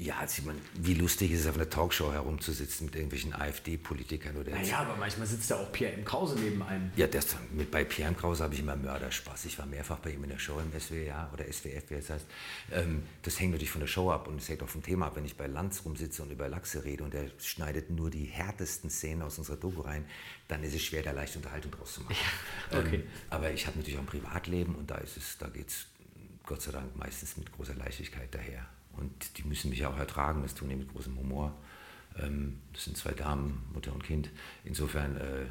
Ja, 0.00 0.16
also 0.16 0.42
man, 0.44 0.58
wie 0.76 0.94
lustig 0.94 1.30
ist 1.30 1.40
es, 1.40 1.46
auf 1.46 1.56
einer 1.56 1.68
Talkshow 1.68 2.10
herumzusitzen 2.10 2.86
mit 2.86 2.94
irgendwelchen 2.94 3.34
AfD-Politikern 3.34 4.34
oder. 4.34 4.52
Naja, 4.52 4.78
aber 4.78 4.96
manchmal 4.96 5.26
sitzt 5.26 5.50
ja 5.50 5.56
auch 5.56 5.70
Pierre 5.72 5.92
M. 5.92 6.06
Krause 6.06 6.36
neben 6.40 6.62
einem. 6.62 6.90
Ja, 6.96 7.06
das, 7.06 7.36
mit, 7.52 7.70
bei 7.70 7.84
Pierre 7.84 8.08
M. 8.08 8.16
Krause 8.16 8.42
habe 8.42 8.54
ich 8.54 8.60
immer 8.60 8.76
Mörderspaß. 8.76 9.44
Ich 9.44 9.58
war 9.58 9.66
mehrfach 9.66 9.98
bei 9.98 10.12
ihm 10.12 10.24
in 10.24 10.30
der 10.30 10.38
Show 10.38 10.58
im 10.58 10.72
SWR 10.80 11.28
oder 11.34 11.44
SWF, 11.44 11.90
wie 11.90 11.94
es 11.96 12.08
heißt. 12.08 12.24
Ähm, 12.72 13.02
das 13.20 13.38
hängt 13.38 13.52
natürlich 13.52 13.72
von 13.72 13.82
der 13.82 13.88
Show 13.88 14.10
ab 14.10 14.26
und 14.26 14.40
es 14.40 14.48
hängt 14.48 14.62
auch 14.62 14.70
vom 14.70 14.82
Thema 14.82 15.08
ab. 15.08 15.16
Wenn 15.16 15.26
ich 15.26 15.36
bei 15.36 15.46
Lanz 15.46 15.82
rumsitze 15.84 16.22
und 16.22 16.30
über 16.30 16.48
Lachse 16.48 16.82
rede 16.82 17.04
und 17.04 17.14
er 17.14 17.26
schneidet 17.38 17.90
nur 17.90 18.08
die 18.08 18.24
härtesten 18.24 18.88
Szenen 18.88 19.20
aus 19.20 19.36
unserer 19.36 19.58
Doku 19.58 19.82
rein, 19.82 20.06
dann 20.48 20.62
ist 20.62 20.74
es 20.74 20.82
schwer, 20.82 21.02
da 21.02 21.10
leichte 21.10 21.36
Unterhaltung 21.36 21.72
draus 21.72 21.92
zu 21.92 22.00
machen. 22.00 22.16
Ja, 22.72 22.78
okay. 22.78 22.96
ähm, 22.96 23.02
aber 23.28 23.52
ich 23.52 23.66
habe 23.66 23.76
natürlich 23.76 23.98
auch 23.98 24.04
ein 24.04 24.06
Privatleben 24.06 24.76
und 24.76 24.90
da, 24.90 24.98
da 25.40 25.48
geht 25.48 25.68
es 25.68 25.86
Gott 26.46 26.62
sei 26.62 26.72
Dank 26.72 26.96
meistens 26.96 27.36
mit 27.36 27.52
großer 27.52 27.74
Leichtigkeit 27.74 28.34
daher. 28.34 28.66
Und 28.96 29.38
die 29.38 29.44
müssen 29.44 29.70
mich 29.70 29.86
auch 29.86 29.96
ertragen, 29.96 30.42
das 30.42 30.54
tun 30.54 30.68
die 30.68 30.76
mit 30.76 30.92
großem 30.92 31.16
Humor. 31.18 31.56
Ähm, 32.18 32.60
das 32.72 32.84
sind 32.84 32.96
zwei 32.96 33.12
Damen, 33.12 33.62
Mutter 33.72 33.92
und 33.92 34.04
Kind. 34.04 34.30
Insofern, 34.64 35.16
äh, 35.16 35.46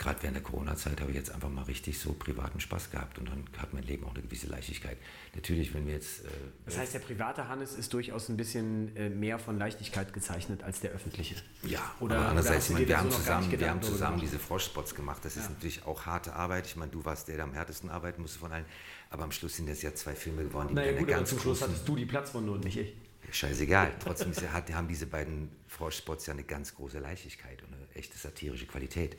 gerade 0.00 0.22
während 0.22 0.36
der 0.36 0.42
Corona-Zeit 0.42 1.00
habe 1.00 1.10
ich 1.10 1.16
jetzt 1.16 1.30
einfach 1.30 1.50
mal 1.50 1.64
richtig 1.64 1.98
so 1.98 2.14
privaten 2.14 2.58
Spaß 2.58 2.90
gehabt 2.90 3.18
und 3.18 3.28
dann 3.28 3.44
hat 3.58 3.74
mein 3.74 3.82
Leben 3.82 4.04
auch 4.06 4.14
eine 4.14 4.22
gewisse 4.22 4.46
Leichtigkeit. 4.46 4.96
Natürlich, 5.34 5.74
wenn 5.74 5.86
wir 5.86 5.92
jetzt. 5.94 6.24
Äh, 6.24 6.28
das 6.64 6.78
heißt, 6.78 6.94
der 6.94 7.00
private 7.00 7.48
Hannes 7.48 7.74
ist 7.74 7.92
durchaus 7.92 8.28
ein 8.30 8.36
bisschen 8.36 8.96
äh, 8.96 9.10
mehr 9.10 9.38
von 9.38 9.58
Leichtigkeit 9.58 10.12
gezeichnet 10.12 10.62
als 10.64 10.80
der 10.80 10.92
öffentliche. 10.92 11.36
Ja, 11.62 11.94
oder 12.00 12.16
aber 12.16 12.28
andererseits, 12.28 12.68
ich 12.68 12.74
meine, 12.74 12.88
wir 12.88 12.98
haben 12.98 13.10
zusammen, 13.10 13.50
wir 13.50 13.70
haben 13.70 13.82
zusammen 13.82 14.18
diese 14.18 14.38
Froschspots 14.38 14.94
gemacht. 14.94 15.22
Das 15.24 15.36
ist 15.36 15.44
ja. 15.44 15.50
natürlich 15.50 15.84
auch 15.84 16.06
harte 16.06 16.32
Arbeit. 16.32 16.66
Ich 16.66 16.76
meine, 16.76 16.90
du 16.90 17.04
warst 17.04 17.28
der, 17.28 17.36
der 17.36 17.44
am 17.44 17.52
härtesten 17.52 17.90
arbeiten 17.90 18.22
musste 18.22 18.38
von 18.38 18.50
allen. 18.50 18.64
Aber 19.10 19.24
am 19.24 19.32
Schluss 19.32 19.56
sind 19.56 19.68
das 19.68 19.82
ja 19.82 19.94
zwei 19.94 20.14
Filme 20.14 20.44
geworden, 20.44 20.68
die 20.68 20.74
naja, 20.76 20.92
mit 20.92 21.00
gut, 21.00 21.08
ganz 21.08 21.28
zum 21.28 21.40
Schluss 21.40 21.60
hattest 21.60 21.86
du 21.86 21.96
die 21.96 22.06
Platzwunde 22.06 22.52
und 22.52 22.64
nicht 22.64 22.78
ich. 22.78 22.94
Scheißegal. 23.32 23.92
Trotzdem 24.00 24.32
hat, 24.52 24.72
haben 24.72 24.88
diese 24.88 25.06
beiden 25.06 25.50
Froschspots 25.68 26.26
ja 26.26 26.32
eine 26.32 26.42
ganz 26.42 26.74
große 26.74 26.98
Leichtigkeit 26.98 27.62
und 27.62 27.74
eine 27.74 27.86
echte 27.94 28.18
satirische 28.18 28.66
Qualität. 28.66 29.16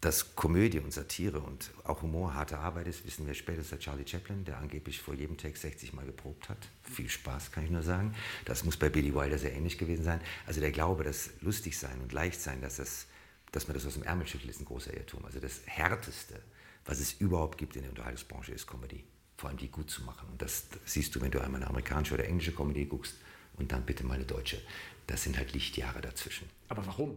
Dass 0.00 0.36
Komödie 0.36 0.78
und 0.78 0.92
Satire 0.92 1.40
und 1.40 1.72
auch 1.82 2.02
Humor 2.02 2.34
harte 2.34 2.58
Arbeit 2.58 2.86
ist, 2.86 3.04
wissen 3.04 3.26
wir 3.26 3.34
spätestens 3.34 3.70
seit 3.70 3.80
Charlie 3.80 4.06
Chaplin, 4.06 4.44
der 4.44 4.58
angeblich 4.58 5.00
vor 5.00 5.14
jedem 5.14 5.36
Text 5.36 5.62
60 5.62 5.92
Mal 5.92 6.06
geprobt 6.06 6.48
hat. 6.48 6.68
Viel 6.82 7.08
Spaß, 7.08 7.50
kann 7.50 7.64
ich 7.64 7.70
nur 7.70 7.82
sagen. 7.82 8.14
Das 8.44 8.64
muss 8.64 8.76
bei 8.76 8.88
Billy 8.88 9.12
Wilder 9.12 9.38
sehr 9.38 9.52
ähnlich 9.52 9.76
gewesen 9.76 10.04
sein. 10.04 10.20
Also 10.46 10.60
der 10.60 10.70
Glaube, 10.70 11.02
dass 11.02 11.30
lustig 11.40 11.76
sein 11.76 12.00
und 12.00 12.12
leicht 12.12 12.40
sein, 12.40 12.60
dass, 12.60 12.76
das, 12.76 13.06
dass 13.50 13.66
man 13.66 13.74
das 13.74 13.86
aus 13.86 13.94
dem 13.94 14.04
Ärmel 14.04 14.28
schüttelt, 14.28 14.50
ist 14.50 14.60
ein 14.60 14.66
großer 14.66 14.94
Irrtum. 14.94 15.24
Also 15.24 15.40
das 15.40 15.62
Härteste, 15.66 16.40
was 16.84 17.00
es 17.00 17.14
überhaupt 17.14 17.58
gibt 17.58 17.74
in 17.74 17.82
der 17.82 17.90
Unterhaltungsbranche, 17.90 18.52
ist 18.52 18.68
Comedy. 18.68 19.02
Vor 19.36 19.50
allem 19.50 19.58
die 19.58 19.68
gut 19.68 19.90
zu 19.90 20.04
machen. 20.04 20.28
Und 20.30 20.40
das 20.40 20.66
siehst 20.84 21.14
du, 21.16 21.20
wenn 21.20 21.32
du 21.32 21.40
einmal 21.40 21.60
eine 21.60 21.70
amerikanische 21.70 22.14
oder 22.14 22.24
englische 22.24 22.54
Comedy 22.54 22.86
guckst 22.86 23.16
und 23.56 23.72
dann 23.72 23.84
bitte 23.84 24.04
mal 24.04 24.14
eine 24.14 24.24
deutsche. 24.24 24.60
Das 25.08 25.24
sind 25.24 25.36
halt 25.36 25.52
Lichtjahre 25.52 26.00
dazwischen. 26.00 26.48
Aber 26.68 26.86
warum? 26.86 27.16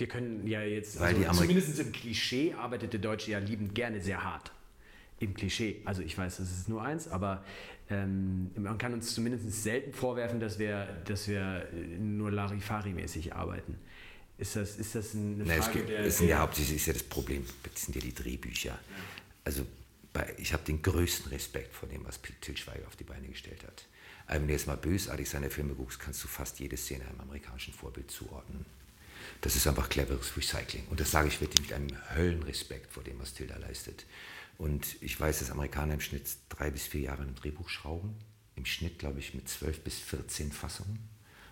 Wir 0.00 0.08
können 0.08 0.46
ja 0.46 0.62
jetzt, 0.62 0.98
Weil 0.98 1.14
die 1.14 1.26
also 1.26 1.42
zumindest 1.42 1.78
im 1.78 1.92
Klischee 1.92 2.54
arbeitet 2.54 2.94
der 2.94 3.00
Deutsche 3.00 3.32
ja 3.32 3.38
liebend 3.38 3.74
gerne 3.74 4.00
sehr 4.00 4.24
hart. 4.24 4.50
Im 5.18 5.34
Klischee. 5.34 5.82
Also 5.84 6.00
ich 6.00 6.16
weiß, 6.16 6.38
das 6.38 6.50
ist 6.50 6.68
nur 6.70 6.82
eins, 6.82 7.06
aber 7.06 7.44
ähm, 7.90 8.50
man 8.56 8.78
kann 8.78 8.94
uns 8.94 9.14
zumindest 9.14 9.62
selten 9.62 9.92
vorwerfen, 9.92 10.40
dass 10.40 10.58
wir, 10.58 10.88
dass 11.04 11.28
wir 11.28 11.68
nur 11.98 12.30
Larifari-mäßig 12.30 13.34
arbeiten. 13.34 13.78
Ist 14.38 14.56
das, 14.56 14.78
ist 14.78 14.94
das 14.94 15.14
eine 15.14 15.44
Frage 15.44 15.60
es 15.60 15.70
gibt, 15.70 15.88
der... 15.90 16.04
Das 16.04 16.16
sind 16.16 16.28
ja 16.28 16.38
hauptsächlich 16.38 16.76
ist 16.76 16.86
ja 16.86 16.94
das 16.94 17.02
Problem, 17.02 17.44
das 17.70 17.82
sind 17.82 17.94
ja 17.94 18.00
die 18.00 18.14
Drehbücher. 18.14 18.78
Also 19.44 19.66
bei, 20.14 20.34
ich 20.38 20.54
habe 20.54 20.62
den 20.64 20.80
größten 20.80 21.30
Respekt 21.30 21.74
vor 21.74 21.90
dem, 21.90 22.06
was 22.06 22.18
Til 22.40 22.56
Schweiger 22.56 22.86
auf 22.86 22.96
die 22.96 23.04
Beine 23.04 23.28
gestellt 23.28 23.62
hat. 23.64 23.84
Wenn 24.28 24.46
du 24.46 24.52
jetzt 24.54 24.66
mal 24.66 24.78
bösartig 24.78 25.28
seine 25.28 25.50
Filme 25.50 25.74
guckst, 25.74 26.00
kannst 26.00 26.24
du 26.24 26.28
fast 26.28 26.58
jede 26.58 26.78
Szene 26.78 27.04
einem 27.06 27.20
amerikanischen 27.20 27.74
Vorbild 27.74 28.10
zuordnen. 28.10 28.64
Das 29.40 29.56
ist 29.56 29.66
einfach 29.66 29.88
cleveres 29.88 30.36
Recycling. 30.36 30.86
Und 30.88 31.00
das 31.00 31.10
sage 31.10 31.28
ich 31.28 31.40
wirklich 31.40 31.62
mit 31.62 31.72
einem 31.72 31.96
Höllenrespekt 32.14 32.92
vor 32.92 33.02
dem, 33.02 33.18
was 33.18 33.34
Tilda 33.34 33.56
leistet. 33.56 34.04
Und 34.58 34.96
ich 35.00 35.18
weiß, 35.18 35.38
dass 35.38 35.50
Amerikaner 35.50 35.94
im 35.94 36.00
Schnitt 36.00 36.28
drei 36.50 36.70
bis 36.70 36.86
vier 36.86 37.00
Jahre 37.00 37.22
ein 37.22 37.34
Drehbuch 37.34 37.68
schrauben. 37.68 38.14
Im 38.56 38.66
Schnitt, 38.66 38.98
glaube 38.98 39.18
ich, 39.18 39.34
mit 39.34 39.48
zwölf 39.48 39.80
bis 39.80 39.98
14 39.98 40.52
Fassungen. 40.52 40.98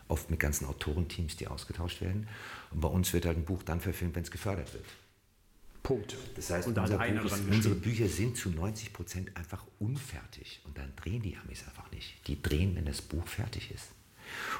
Oft 0.09 0.31
mit 0.31 0.41
ganzen 0.41 0.66
Autorenteams, 0.66 1.37
die 1.37 1.47
ausgetauscht 1.47 2.01
werden. 2.01 2.29
Und 2.70 2.81
bei 2.81 2.89
uns 2.89 3.12
wird 3.12 3.24
halt 3.24 3.39
ein 3.39 3.45
Buch 3.45 3.62
dann 3.62 3.81
verfilmt, 3.81 4.14
wenn 4.14 4.24
es 4.24 4.31
gefördert 4.31 4.72
wird. 4.74 4.85
Punkt. 5.83 6.16
Das 6.37 6.51
heißt, 6.51 6.68
unser 6.68 6.99
Buch 6.99 7.24
ist, 7.24 7.41
unsere 7.51 7.74
Bücher 7.74 8.09
sind 8.09 8.37
zu 8.37 8.51
90 8.51 8.93
Prozent 8.93 9.37
einfach 9.37 9.64
unfertig. 9.79 10.61
Und 10.64 10.76
dann 10.76 10.95
drehen 10.97 11.22
die 11.22 11.37
Amis 11.37 11.64
einfach 11.66 11.91
nicht. 11.91 12.14
Die 12.26 12.43
drehen, 12.43 12.76
wenn 12.76 12.85
das 12.85 13.01
Buch 13.01 13.26
fertig 13.26 13.70
ist. 13.70 13.87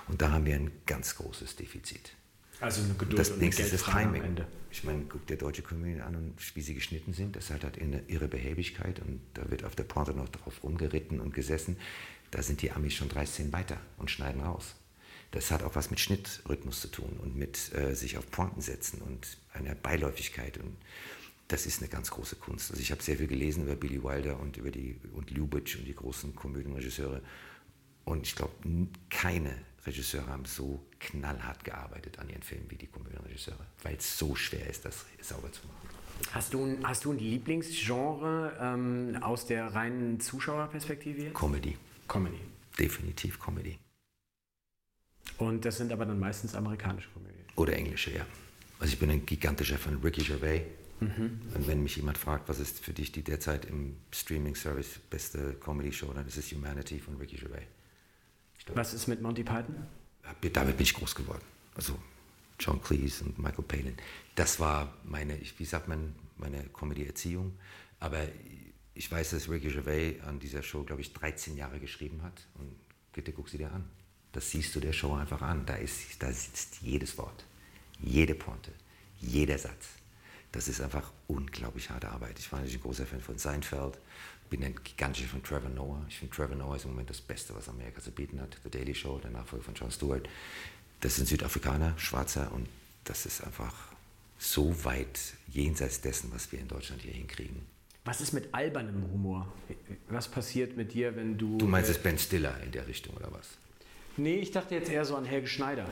Und 0.07 0.23
da 0.23 0.31
haben 0.31 0.47
wir 0.47 0.55
ein 0.55 0.71
ganz 0.87 1.17
großes 1.17 1.57
Defizit. 1.57 2.13
Also 2.61 2.83
eine 2.83 2.95
Geduld 2.95 3.19
das 3.19 3.31
und 3.31 3.41
nächste 3.41 3.63
ist 3.63 3.73
das 3.73 3.85
Timing. 3.85 4.23
Ich 4.71 4.85
meine, 4.85 5.05
guck 5.09 5.27
dir 5.27 5.37
deutsche 5.37 5.63
Komödien 5.63 6.01
an 6.01 6.17
und 6.17 6.57
wie 6.57 6.61
sie 6.61 6.75
geschnitten 6.75 7.13
sind. 7.13 7.37
Das 7.37 7.51
hat 7.51 7.65
halt 7.65 7.79
ihre 8.09 8.29
Behäbigkeit 8.29 9.01
und 9.01 9.21
da 9.35 9.51
wird 9.51 9.65
auf 9.65 9.77
der 9.77 9.85
Pointe 9.85 10.13
noch 10.13 10.29
drauf 10.29 10.63
rumgeritten 10.63 11.21
und 11.21 11.35
gesessen. 11.35 11.79
Da 12.31 12.43
sind 12.43 12.61
die 12.63 12.73
Amis 12.73 12.95
schon 12.95 13.09
drei 13.09 13.25
Szenen 13.25 13.53
weiter 13.53 13.79
und 13.97 14.11
schneiden 14.11 14.43
raus. 14.43 14.75
Das 15.31 15.51
hat 15.51 15.63
auch 15.63 15.75
was 15.75 15.91
mit 15.91 16.01
Schnittrhythmus 16.01 16.81
zu 16.81 16.89
tun 16.89 17.19
und 17.23 17.37
mit 17.37 17.73
äh, 17.75 17.95
sich 17.95 18.17
auf 18.17 18.31
Pointen 18.31 18.61
setzen 18.61 19.03
und 19.03 19.39
einer 19.53 19.75
Beiläufigkeit. 19.75 20.59
Und 20.59 20.77
das 21.49 21.67
ist 21.67 21.81
eine 21.81 21.89
ganz 21.89 22.11
große 22.11 22.37
Kunst. 22.37 22.71
Also 22.71 22.83
ich 22.83 22.91
habe 22.91 23.03
sehr 23.03 23.17
viel 23.19 23.27
gelesen 23.27 23.65
über 23.65 23.77
Billy 23.77 24.03
Wilder 24.03 24.41
und 24.41 24.57
über 24.57 24.71
die 24.71 24.99
und 25.13 25.31
Lubitsch 25.31 25.77
und 25.77 25.87
die 25.87 25.95
großen 25.95 26.35
Komödienregisseure. 26.35 27.23
Und 28.05 28.27
ich 28.27 28.37
glaube, 28.37 28.53
keine 29.11 29.55
Regisseure 29.89 30.27
haben 30.27 30.45
so 30.45 30.85
knallhart 31.01 31.65
gearbeitet 31.65 32.19
an 32.19 32.29
ihren 32.29 32.43
Filmen 32.43 32.71
wie 32.71 32.77
die 32.77 32.87
Komödienregisseure, 32.87 33.67
weil 33.83 33.97
es 33.97 34.19
so 34.19 34.35
schwer 34.35 34.69
ist, 34.69 34.85
das 34.85 35.05
sauber 35.21 35.51
zu 35.51 35.67
machen. 35.67 35.89
Hast 36.33 36.53
du, 36.53 36.65
ein, 36.65 36.87
hast 36.87 37.05
du 37.05 37.13
ein 37.13 37.19
Lieblingsgenre 37.19 38.57
ähm, 38.61 39.19
aus 39.23 39.47
der 39.47 39.75
reinen 39.75 40.21
Zuschauerperspektive? 40.21 41.31
Comedy. 41.31 41.77
Comedy. 42.07 42.41
Definitiv 42.79 43.41
Comedy. 43.41 43.79
Und 45.39 45.65
das 45.65 45.77
sind 45.79 45.93
aber 45.93 46.05
dann 46.05 46.19
meistens 46.19 46.55
amerikanische 46.55 47.09
Komödien. 47.11 47.45
Oder 47.57 47.75
englische, 47.75 48.13
ja. 48.13 48.27
Also 48.81 48.93
ich 48.93 48.99
bin 48.99 49.11
ein 49.11 49.25
gigantischer 49.25 49.79
von 49.79 49.97
Ricky 50.03 50.23
Gervais. 50.23 50.63
Mhm. 51.01 51.41
Und 51.55 51.67
wenn 51.69 51.83
mich 51.83 51.97
jemand 51.97 52.19
fragt, 52.19 52.49
was 52.49 52.59
ist 52.59 52.81
für 52.81 52.93
dich 52.93 53.13
die 53.13 53.23
derzeit 53.23 53.65
im 53.65 53.97
Streaming-Service 54.11 54.99
beste 55.11 55.55
Comedy-Show, 55.55 56.13
dann 56.13 56.27
ist 56.27 56.37
es 56.37 56.51
Humanity 56.53 56.99
von 56.99 57.17
Ricky 57.17 57.37
Gervais. 57.37 57.67
Was 58.75 58.95
ist 58.95 59.07
mit 59.09 59.23
Monty 59.23 59.45
Python? 59.45 59.87
Damit 60.53 60.77
bin 60.77 60.85
ich 60.85 60.95
groß 60.95 61.15
geworden. 61.15 61.45
Also 61.75 61.99
John 62.59 62.83
Cleese 62.83 63.25
und 63.25 63.39
Michael 63.39 63.65
Palin. 63.65 63.97
Das 64.35 64.61
war 64.61 64.95
meine, 65.05 65.39
wie 65.57 65.65
sagt 65.65 65.89
man, 65.89 66.15
meine 66.37 66.65
Comedy-Erziehung. 66.65 67.57
Aber 68.01 68.27
ich 68.95 69.11
weiß, 69.11 69.31
dass 69.31 69.49
Ricky 69.49 69.69
Gervais 69.69 70.21
an 70.27 70.39
dieser 70.39 70.63
Show, 70.63 70.83
glaube 70.83 71.03
ich, 71.03 71.13
13 71.13 71.57
Jahre 71.57 71.79
geschrieben 71.79 72.23
hat. 72.23 72.47
Und 72.55 72.75
bitte 73.13 73.33
guck 73.33 73.49
sie 73.49 73.59
dir 73.59 73.73
an. 73.73 73.89
Das 74.33 74.51
siehst 74.51 74.75
du 74.75 74.81
der 74.81 74.93
Show 74.93 75.15
einfach 75.15 75.41
an. 75.43 75.65
Da, 75.67 75.75
ist, 75.77 76.23
da 76.23 76.31
sitzt 76.33 76.83
jedes 76.83 77.17
Wort, 77.17 77.45
jede 78.01 78.35
Pointe, 78.35 78.73
jeder 79.21 79.59
Satz. 79.59 79.89
Das 80.53 80.67
ist 80.67 80.81
einfach 80.81 81.13
unglaublich 81.27 81.91
harte 81.91 82.09
Arbeit. 82.09 82.39
Ich 82.39 82.51
war 82.51 82.59
natürlich 82.59 82.79
ein 82.79 82.83
großer 82.83 83.07
Fan 83.07 83.21
von 83.21 83.39
Seinfeld 83.39 83.99
bin 84.49 84.65
ein 84.65 84.75
gigantischer 84.83 85.29
von 85.29 85.43
Trevor 85.43 85.71
Noah. 85.71 86.05
Ich 86.09 86.19
finde, 86.19 86.35
Trevor 86.35 86.57
Noah 86.57 86.77
ist 86.77 86.85
im 86.85 86.91
Moment 86.91 87.11
das 87.11 87.21
Beste, 87.21 87.55
was 87.55 87.69
Amerika 87.69 88.01
zu 88.01 88.11
bieten 88.11 88.41
hat. 88.41 88.57
The 88.63 88.71
Daily 88.71 88.95
Show, 88.95 89.19
der 89.19 89.31
Nachfolger 89.31 89.65
von 89.65 89.75
Jon 89.75 89.91
Stewart. 89.91 90.29
Das 91.01 91.17
sind 91.17 91.29
Südafrikaner, 91.29 91.95
Schwarzer 91.99 92.51
und 92.53 92.69
das 93.05 93.27
ist 93.27 93.45
einfach 93.45 93.75
so 94.39 94.85
weit 94.85 95.19
jenseits 95.49 96.01
dessen, 96.01 96.33
was 96.33 96.51
wir 96.53 96.61
in 96.61 96.69
Deutschland 96.69 97.03
hier 97.03 97.13
hinkriegen. 97.13 97.63
Was 98.05 98.21
ist 98.21 98.33
mit 98.33 98.55
albernem 98.55 99.11
Humor? 99.13 99.53
Was 100.09 100.29
passiert 100.29 100.77
mit 100.77 100.95
dir, 100.95 101.15
wenn 101.15 101.37
du. 101.37 101.59
Du 101.59 101.67
meinst 101.67 101.91
es 101.91 101.99
Ben 101.99 102.19
Stiller 102.19 102.59
in 102.63 102.73
der 102.73 102.87
Richtung 102.87 103.15
oder 103.17 103.31
was? 103.33 103.49
Nee, 104.17 104.37
ich 104.37 104.51
dachte 104.51 104.75
jetzt 104.75 104.91
eher 104.91 105.05
so 105.05 105.17
an 105.17 105.25
Helge 105.25 105.47
Schneider. 105.47 105.87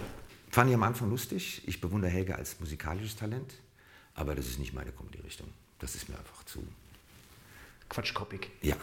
Fand 0.50 0.70
ich 0.70 0.74
am 0.74 0.82
Anfang 0.82 1.10
lustig. 1.10 1.62
Ich 1.66 1.80
bewundere 1.80 2.10
Helge 2.10 2.36
als 2.36 2.58
musikalisches 2.58 3.16
Talent, 3.16 3.54
aber 4.14 4.34
das 4.34 4.46
ist 4.46 4.58
nicht 4.58 4.72
meine 4.72 4.92
Comedy-Richtung. 4.92 5.48
Das 5.78 5.94
ist 5.94 6.08
mir 6.08 6.18
einfach 6.18 6.44
zu 6.44 6.66
quatschkoppig. 7.88 8.50
Ja. 8.62 8.76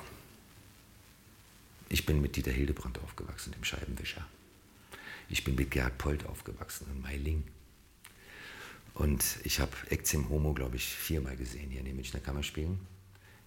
Ich 1.89 2.05
bin 2.05 2.21
mit 2.21 2.35
Dieter 2.35 2.51
Hildebrand 2.51 2.99
aufgewachsen, 3.03 3.51
dem 3.51 3.63
Scheibenwischer. 3.63 4.25
Ich 5.29 5.43
bin 5.43 5.55
mit 5.55 5.71
Gerhard 5.71 5.97
Polt 5.97 6.25
aufgewachsen 6.25 6.87
in 6.91 7.01
Meiling. 7.01 7.43
Und 8.93 9.37
ich 9.43 9.59
habe 9.59 9.71
Exim 9.89 10.29
Homo, 10.29 10.53
glaube 10.53 10.75
ich, 10.75 10.85
viermal 10.85 11.35
gesehen 11.35 11.69
hier 11.69 11.79
in 11.79 11.85
den 11.85 11.95
Münchner 11.95 12.19
Kammerspielen. 12.19 12.79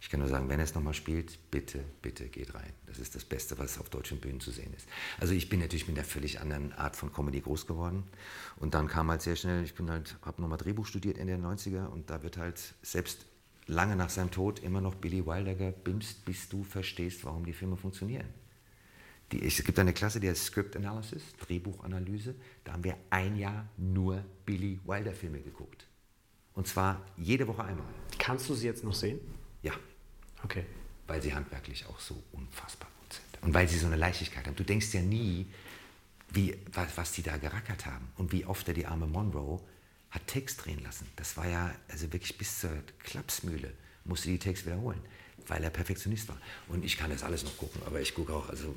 Ich 0.00 0.10
kann 0.10 0.20
nur 0.20 0.28
sagen, 0.28 0.48
wenn 0.48 0.60
er 0.60 0.64
es 0.64 0.74
nochmal 0.74 0.94
spielt, 0.94 1.38
bitte, 1.50 1.82
bitte 2.02 2.28
geht 2.28 2.54
rein. 2.54 2.72
Das 2.86 2.98
ist 2.98 3.14
das 3.14 3.24
Beste, 3.24 3.58
was 3.58 3.78
auf 3.78 3.88
deutschen 3.88 4.20
Bühnen 4.20 4.40
zu 4.40 4.50
sehen 4.50 4.72
ist. 4.76 4.86
Also 5.18 5.34
ich 5.34 5.48
bin 5.48 5.58
natürlich 5.58 5.88
mit 5.88 5.96
einer 5.96 6.06
völlig 6.06 6.40
anderen 6.40 6.72
Art 6.74 6.96
von 6.96 7.12
Comedy 7.12 7.40
groß 7.40 7.66
geworden. 7.66 8.04
Und 8.56 8.74
dann 8.74 8.88
kam 8.88 9.10
halt 9.10 9.22
sehr 9.22 9.36
schnell, 9.36 9.64
ich 9.64 9.74
bin 9.74 9.90
halt, 9.90 10.16
habe 10.22 10.40
nochmal 10.42 10.58
Drehbuch 10.58 10.86
studiert 10.86 11.18
Ende 11.18 11.36
der 11.36 11.44
90er 11.44 11.86
und 11.86 12.10
da 12.10 12.22
wird 12.22 12.36
halt 12.36 12.74
selbst 12.82 13.26
lange 13.66 13.96
nach 13.96 14.10
seinem 14.10 14.30
Tod 14.30 14.60
immer 14.60 14.80
noch 14.80 14.94
Billy 14.94 15.26
Wilder 15.26 15.54
gebimst, 15.54 16.24
bis 16.24 16.48
du 16.48 16.64
verstehst, 16.64 17.24
warum 17.24 17.44
die 17.44 17.52
Filme 17.52 17.76
funktionieren. 17.76 18.26
Die, 19.32 19.44
es 19.44 19.62
gibt 19.64 19.78
eine 19.78 19.92
Klasse, 19.92 20.20
die 20.20 20.28
heißt 20.28 20.44
Script 20.44 20.76
Analysis, 20.76 21.22
Drehbuchanalyse. 21.40 22.34
Da 22.62 22.72
haben 22.72 22.84
wir 22.84 22.96
ein 23.10 23.36
Jahr 23.36 23.68
nur 23.76 24.24
Billy 24.44 24.78
Wilder 24.84 25.12
Filme 25.12 25.40
geguckt. 25.40 25.86
Und 26.54 26.68
zwar 26.68 27.04
jede 27.16 27.46
Woche 27.48 27.64
einmal. 27.64 27.86
Kannst 28.18 28.48
du 28.48 28.54
sie 28.54 28.66
jetzt 28.66 28.84
noch 28.84 28.94
sehen? 28.94 29.18
Ja. 29.62 29.72
Okay. 30.44 30.64
Weil 31.06 31.20
sie 31.20 31.34
handwerklich 31.34 31.86
auch 31.86 31.98
so 31.98 32.22
unfassbar 32.32 32.88
gut 33.00 33.12
sind. 33.14 33.42
Und 33.42 33.52
weil 33.52 33.68
sie 33.68 33.78
so 33.78 33.86
eine 33.86 33.96
Leichtigkeit 33.96 34.46
haben. 34.46 34.56
Du 34.56 34.64
denkst 34.64 34.94
ja 34.94 35.02
nie, 35.02 35.46
wie, 36.30 36.56
was, 36.72 36.96
was 36.96 37.12
die 37.12 37.22
da 37.22 37.36
gerackert 37.36 37.84
haben 37.86 38.08
und 38.16 38.32
wie 38.32 38.44
oft 38.46 38.66
er 38.68 38.74
die 38.74 38.86
arme 38.86 39.06
Monroe 39.06 39.60
hat 40.10 40.26
Text 40.26 40.64
drehen 40.64 40.82
lassen. 40.82 41.06
Das 41.16 41.36
war 41.36 41.48
ja 41.48 41.74
also 41.88 42.12
wirklich 42.12 42.38
bis 42.38 42.60
zur 42.60 42.70
Klapsmühle, 43.00 43.72
musste 44.04 44.28
die 44.28 44.38
Text 44.38 44.66
wiederholen, 44.66 45.00
weil 45.46 45.62
er 45.62 45.70
Perfektionist 45.70 46.28
war. 46.28 46.38
Und 46.68 46.84
ich 46.84 46.96
kann 46.96 47.10
das 47.10 47.22
alles 47.22 47.44
noch 47.44 47.56
gucken, 47.56 47.82
aber 47.86 48.00
ich 48.00 48.14
gucke 48.14 48.32
auch, 48.32 48.48
also, 48.48 48.74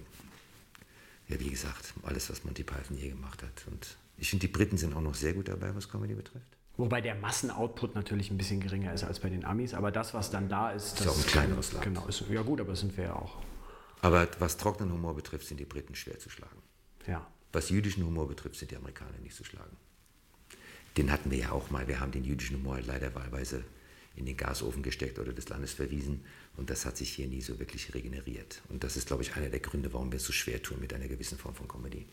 ja, 1.27 1.39
wie 1.39 1.49
gesagt, 1.49 1.93
alles, 2.03 2.29
was 2.29 2.43
Monty 2.43 2.63
Python 2.63 2.97
je 2.97 3.09
gemacht 3.09 3.43
hat. 3.43 3.65
Und 3.67 3.97
ich 4.17 4.29
finde, 4.29 4.47
die 4.47 4.51
Briten 4.51 4.77
sind 4.77 4.93
auch 4.95 5.01
noch 5.01 5.15
sehr 5.15 5.33
gut 5.33 5.47
dabei, 5.47 5.73
was 5.75 5.89
Comedy 5.89 6.15
betrifft. 6.15 6.57
Wobei 6.77 7.01
der 7.01 7.15
Massenoutput 7.15 7.95
natürlich 7.95 8.31
ein 8.31 8.37
bisschen 8.37 8.61
geringer 8.61 8.93
ist 8.93 9.03
als 9.03 9.19
bei 9.19 9.29
den 9.29 9.43
Amis, 9.43 9.73
aber 9.73 9.91
das, 9.91 10.13
was 10.13 10.31
dann 10.31 10.47
da 10.47 10.71
ist, 10.71 10.93
das 10.93 11.01
ist 11.01 11.07
auch 11.07 11.17
ein 11.17 11.25
kleineres 11.25 11.73
Land. 11.73 11.83
Genau, 11.83 12.07
ist, 12.07 12.23
ja 12.29 12.41
gut, 12.41 12.61
aber 12.61 12.71
das 12.71 12.79
sind 12.79 12.95
wir 12.95 13.03
ja 13.05 13.15
auch. 13.15 13.37
Aber 14.01 14.27
was 14.39 14.55
trockenen 14.55 14.93
Humor 14.93 15.13
betrifft, 15.13 15.45
sind 15.45 15.59
die 15.59 15.65
Briten 15.65 15.93
schwer 15.93 16.17
zu 16.19 16.29
schlagen. 16.29 16.61
Ja. 17.05 17.27
Was 17.51 17.69
jüdischen 17.69 18.05
Humor 18.05 18.29
betrifft, 18.29 18.55
sind 18.55 18.71
die 18.71 18.77
Amerikaner 18.77 19.17
nicht 19.17 19.35
zu 19.35 19.43
schlagen 19.43 19.75
den 20.97 21.11
hatten 21.11 21.31
wir 21.31 21.37
ja 21.37 21.51
auch 21.51 21.69
mal. 21.69 21.87
Wir 21.87 21.99
haben 21.99 22.11
den 22.11 22.23
jüdischen 22.23 22.57
Humor 22.57 22.79
leider 22.85 23.13
wahlweise 23.15 23.63
in 24.15 24.25
den 24.25 24.35
Gasofen 24.35 24.83
gesteckt 24.83 25.19
oder 25.19 25.33
des 25.33 25.47
Landes 25.49 25.73
verwiesen. 25.73 26.23
Und 26.57 26.69
das 26.69 26.85
hat 26.85 26.97
sich 26.97 27.11
hier 27.11 27.27
nie 27.27 27.41
so 27.41 27.57
wirklich 27.59 27.93
regeneriert. 27.93 28.61
Und 28.69 28.83
das 28.83 28.97
ist, 28.97 29.07
glaube 29.07 29.23
ich, 29.23 29.35
einer 29.35 29.49
der 29.49 29.61
Gründe, 29.61 29.93
warum 29.93 30.11
wir 30.11 30.17
es 30.17 30.25
so 30.25 30.33
schwer 30.33 30.61
tun 30.61 30.77
mit 30.81 30.93
einer 30.93 31.07
gewissen 31.07 31.37
Form 31.37 31.55
von 31.55 31.67
Comedy. 31.67 32.05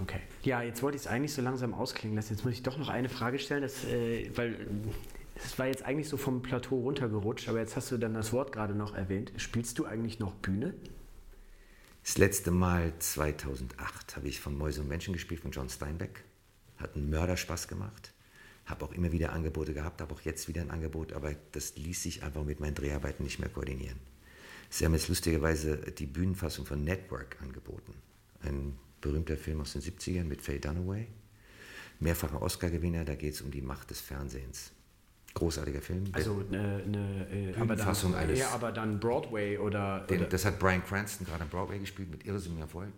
Okay. 0.00 0.20
Ja, 0.42 0.62
jetzt 0.62 0.82
wollte 0.82 0.96
ich 0.96 1.02
es 1.02 1.06
eigentlich 1.06 1.34
so 1.34 1.42
langsam 1.42 1.74
ausklingen 1.74 2.16
lassen. 2.16 2.32
Jetzt 2.32 2.44
muss 2.44 2.54
ich 2.54 2.62
doch 2.62 2.78
noch 2.78 2.88
eine 2.88 3.10
Frage 3.10 3.38
stellen, 3.38 3.62
dass, 3.62 3.84
äh, 3.84 4.30
weil 4.34 4.66
Das 5.34 5.58
war 5.58 5.66
jetzt 5.66 5.82
eigentlich 5.82 6.08
so 6.08 6.16
vom 6.16 6.42
Plateau 6.42 6.78
runtergerutscht, 6.80 7.48
aber 7.48 7.58
jetzt 7.58 7.74
hast 7.76 7.90
du 7.90 7.98
dann 7.98 8.14
das 8.14 8.32
Wort 8.32 8.52
gerade 8.52 8.74
noch 8.74 8.94
erwähnt. 8.94 9.32
Spielst 9.36 9.78
du 9.78 9.86
eigentlich 9.86 10.18
noch 10.18 10.34
Bühne? 10.34 10.74
Das 12.04 12.18
letzte 12.18 12.50
Mal 12.50 12.92
2008 12.98 14.16
habe 14.16 14.28
ich 14.28 14.40
von 14.40 14.56
Mäuse 14.56 14.80
und 14.80 14.88
Menschen 14.88 15.12
gespielt, 15.12 15.40
von 15.40 15.50
John 15.50 15.68
Steinbeck. 15.68 16.24
Hat 16.78 16.96
einen 16.96 17.10
Mörderspaß 17.10 17.68
gemacht. 17.68 18.11
Habe 18.66 18.84
auch 18.84 18.92
immer 18.92 19.12
wieder 19.12 19.32
Angebote 19.32 19.74
gehabt, 19.74 20.00
habe 20.00 20.14
auch 20.14 20.20
jetzt 20.20 20.48
wieder 20.48 20.60
ein 20.60 20.70
Angebot, 20.70 21.12
aber 21.12 21.34
das 21.52 21.76
ließ 21.76 22.02
sich 22.02 22.22
einfach 22.22 22.44
mit 22.44 22.60
meinen 22.60 22.74
Dreharbeiten 22.74 23.24
nicht 23.24 23.38
mehr 23.38 23.48
koordinieren. 23.48 23.98
Sie 24.70 24.84
haben 24.84 24.94
jetzt 24.94 25.08
lustigerweise 25.08 25.76
die 25.76 26.06
Bühnenfassung 26.06 26.64
von 26.64 26.82
Network 26.82 27.36
angeboten. 27.42 27.92
Ein 28.42 28.78
berühmter 29.00 29.36
Film 29.36 29.60
aus 29.60 29.74
den 29.74 29.82
70ern 29.82 30.24
mit 30.24 30.40
Faye 30.40 30.58
Dunaway. 30.58 31.06
Mehrfacher 32.00 32.40
Oscar-Gewinner, 32.40 33.04
da 33.04 33.14
geht 33.14 33.34
es 33.34 33.42
um 33.42 33.50
die 33.50 33.60
Macht 33.60 33.90
des 33.90 34.00
Fernsehens. 34.00 34.72
Großartiger 35.34 35.80
Film. 35.80 36.04
Also 36.12 36.44
eine, 36.48 36.82
eine 36.84 37.28
äh, 37.30 37.54
aber 37.58 37.76
dann, 37.76 38.14
eines, 38.14 38.38
ja, 38.38 38.50
aber 38.50 38.70
dann 38.70 39.00
Broadway 39.00 39.56
oder, 39.56 40.00
den, 40.00 40.20
oder, 40.20 40.28
Das 40.28 40.44
hat 40.44 40.58
Brian 40.58 40.84
Cranston 40.84 41.26
gerade 41.26 41.42
am 41.42 41.48
Broadway 41.48 41.78
gespielt 41.78 42.10
mit 42.10 42.26
irrsinnigem 42.26 42.62
Erfolg. 42.62 42.92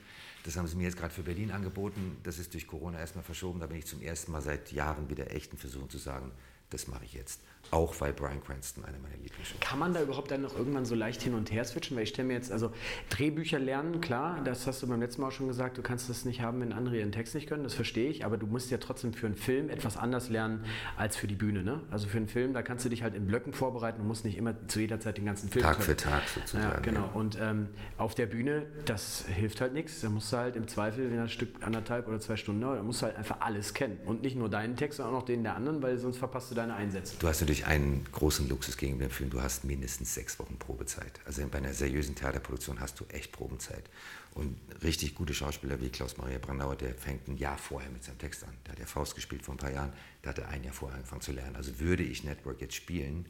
Das 0.44 0.56
haben 0.56 0.66
sie 0.66 0.76
mir 0.76 0.84
jetzt 0.84 0.98
gerade 0.98 1.12
für 1.12 1.22
Berlin 1.22 1.50
angeboten. 1.50 2.18
Das 2.22 2.38
ist 2.38 2.52
durch 2.52 2.66
Corona 2.66 2.98
erstmal 2.98 3.24
verschoben. 3.24 3.60
Da 3.60 3.66
bin 3.66 3.78
ich 3.78 3.86
zum 3.86 4.02
ersten 4.02 4.30
Mal 4.30 4.42
seit 4.42 4.72
Jahren 4.72 5.08
wieder 5.08 5.30
echten 5.32 5.56
Versuchen 5.56 5.88
zu 5.88 5.98
sagen, 5.98 6.30
das 6.70 6.86
mache 6.86 7.04
ich 7.04 7.14
jetzt. 7.14 7.40
Auch 7.70 8.00
weil 8.00 8.12
Brian 8.12 8.42
Cranston 8.42 8.84
einer 8.84 8.98
meiner 8.98 9.16
Lieblingsschauspieler 9.16 9.68
Kann 9.68 9.78
man 9.78 9.94
da 9.94 10.02
überhaupt 10.02 10.30
dann 10.30 10.42
noch 10.42 10.56
irgendwann 10.56 10.84
so 10.84 10.94
leicht 10.94 11.22
hin 11.22 11.34
und 11.34 11.50
her 11.52 11.64
switchen? 11.64 11.96
Weil 11.96 12.04
ich 12.04 12.10
stelle 12.10 12.28
mir 12.28 12.34
jetzt, 12.34 12.52
also 12.52 12.72
Drehbücher 13.10 13.58
lernen, 13.58 14.00
klar, 14.00 14.40
das 14.44 14.66
hast 14.66 14.82
du 14.82 14.86
beim 14.86 15.00
letzten 15.00 15.22
Mal 15.22 15.28
auch 15.28 15.32
schon 15.32 15.48
gesagt, 15.48 15.78
du 15.78 15.82
kannst 15.82 16.08
das 16.08 16.24
nicht 16.24 16.40
haben, 16.40 16.60
wenn 16.60 16.72
andere 16.72 16.98
ihren 16.98 17.12
Text 17.12 17.34
nicht 17.34 17.48
können, 17.48 17.64
das 17.64 17.74
verstehe 17.74 18.10
ich, 18.10 18.24
aber 18.24 18.36
du 18.36 18.46
musst 18.46 18.70
ja 18.70 18.78
trotzdem 18.78 19.12
für 19.12 19.26
einen 19.26 19.36
Film 19.36 19.70
etwas 19.70 19.96
anders 19.96 20.30
lernen 20.30 20.64
als 20.96 21.16
für 21.16 21.26
die 21.26 21.34
Bühne. 21.34 21.62
Ne? 21.62 21.80
Also 21.90 22.08
für 22.08 22.18
einen 22.18 22.28
Film, 22.28 22.52
da 22.52 22.62
kannst 22.62 22.84
du 22.84 22.88
dich 22.88 23.02
halt 23.02 23.14
in 23.14 23.26
Blöcken 23.26 23.52
vorbereiten 23.52 24.00
und 24.00 24.06
musst 24.06 24.24
nicht 24.24 24.36
immer 24.36 24.54
zu 24.68 24.80
jeder 24.80 25.00
Zeit 25.00 25.18
den 25.18 25.26
ganzen 25.26 25.48
Film 25.48 25.64
Tag 25.64 25.76
können. 25.76 25.86
für 25.86 25.96
Tag 25.96 26.22
sozusagen. 26.28 26.64
Ja, 26.64 26.80
genau. 26.80 27.10
Und 27.14 27.38
ähm, 27.40 27.68
auf 27.98 28.14
der 28.14 28.26
Bühne, 28.26 28.66
das 28.84 29.24
hilft 29.26 29.60
halt 29.60 29.72
nichts. 29.72 30.00
Da 30.00 30.08
musst 30.08 30.32
du 30.32 30.36
halt 30.36 30.56
im 30.56 30.68
Zweifel, 30.68 31.10
wenn 31.10 31.18
ein 31.18 31.28
Stück 31.28 31.50
anderthalb 31.60 32.08
oder 32.08 32.20
zwei 32.20 32.36
Stunden 32.36 32.60
dauert, 32.60 32.78
da 32.78 32.82
musst 32.82 33.02
du 33.02 33.06
halt 33.06 33.16
einfach 33.16 33.40
alles 33.40 33.74
kennen. 33.74 33.98
Und 34.04 34.22
nicht 34.22 34.36
nur 34.36 34.48
deinen 34.48 34.76
Text, 34.76 34.96
sondern 34.96 35.14
auch 35.14 35.20
noch 35.20 35.26
den 35.26 35.42
der 35.42 35.54
anderen, 35.54 35.82
weil 35.82 35.98
sonst 35.98 36.18
verpasst 36.18 36.50
du 36.50 36.54
deine 36.54 36.74
Einsätze. 36.74 37.16
Du 37.18 37.28
hast 37.28 37.40
natürlich 37.40 37.53
einen 37.62 38.04
großen 38.10 38.48
Luxus 38.48 38.76
gegenüber 38.76 39.04
dem 39.04 39.12
Film, 39.12 39.30
du 39.30 39.40
hast 39.40 39.64
mindestens 39.64 40.14
sechs 40.14 40.38
Wochen 40.40 40.58
Probezeit. 40.58 41.20
Also 41.24 41.46
bei 41.46 41.58
einer 41.58 41.72
seriösen 41.72 42.16
Theaterproduktion 42.16 42.80
hast 42.80 42.98
du 42.98 43.04
echt 43.10 43.30
Probezeit. 43.30 43.88
Und 44.34 44.58
richtig 44.82 45.14
gute 45.14 45.32
Schauspieler 45.32 45.80
wie 45.80 45.90
Klaus-Maria 45.90 46.38
Brandauer, 46.38 46.74
der 46.74 46.94
fängt 46.94 47.28
ein 47.28 47.36
Jahr 47.36 47.56
vorher 47.56 47.90
mit 47.90 48.02
seinem 48.02 48.18
Text 48.18 48.42
an. 48.42 48.56
Der 48.66 48.72
hat 48.72 48.80
ja 48.80 48.86
Faust 48.86 49.14
gespielt 49.14 49.42
vor 49.42 49.54
ein 49.54 49.58
paar 49.58 49.70
Jahren, 49.70 49.92
der 50.24 50.30
hatte 50.30 50.48
ein 50.48 50.64
Jahr 50.64 50.74
vorher 50.74 50.96
angefangen 50.96 51.20
zu 51.20 51.30
lernen. 51.30 51.54
Also 51.54 51.78
würde 51.78 52.02
ich 52.02 52.24
Network 52.24 52.60
jetzt 52.60 52.74
spielen, 52.74 53.26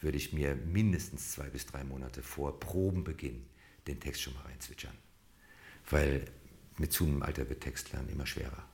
würde 0.00 0.16
ich 0.16 0.32
mir 0.32 0.54
mindestens 0.54 1.32
zwei 1.32 1.50
bis 1.50 1.66
drei 1.66 1.84
Monate 1.84 2.22
vor 2.22 2.58
Probenbeginn 2.58 3.44
den 3.86 4.00
Text 4.00 4.22
schon 4.22 4.32
mal 4.34 4.42
reinzwitschern. 4.42 4.96
Weil 5.90 6.24
mit 6.78 6.92
zunehmendem 6.92 7.26
Alter 7.26 7.48
wird 7.48 7.60
Textlernen 7.60 8.08
immer 8.10 8.26
schwerer. 8.26 8.64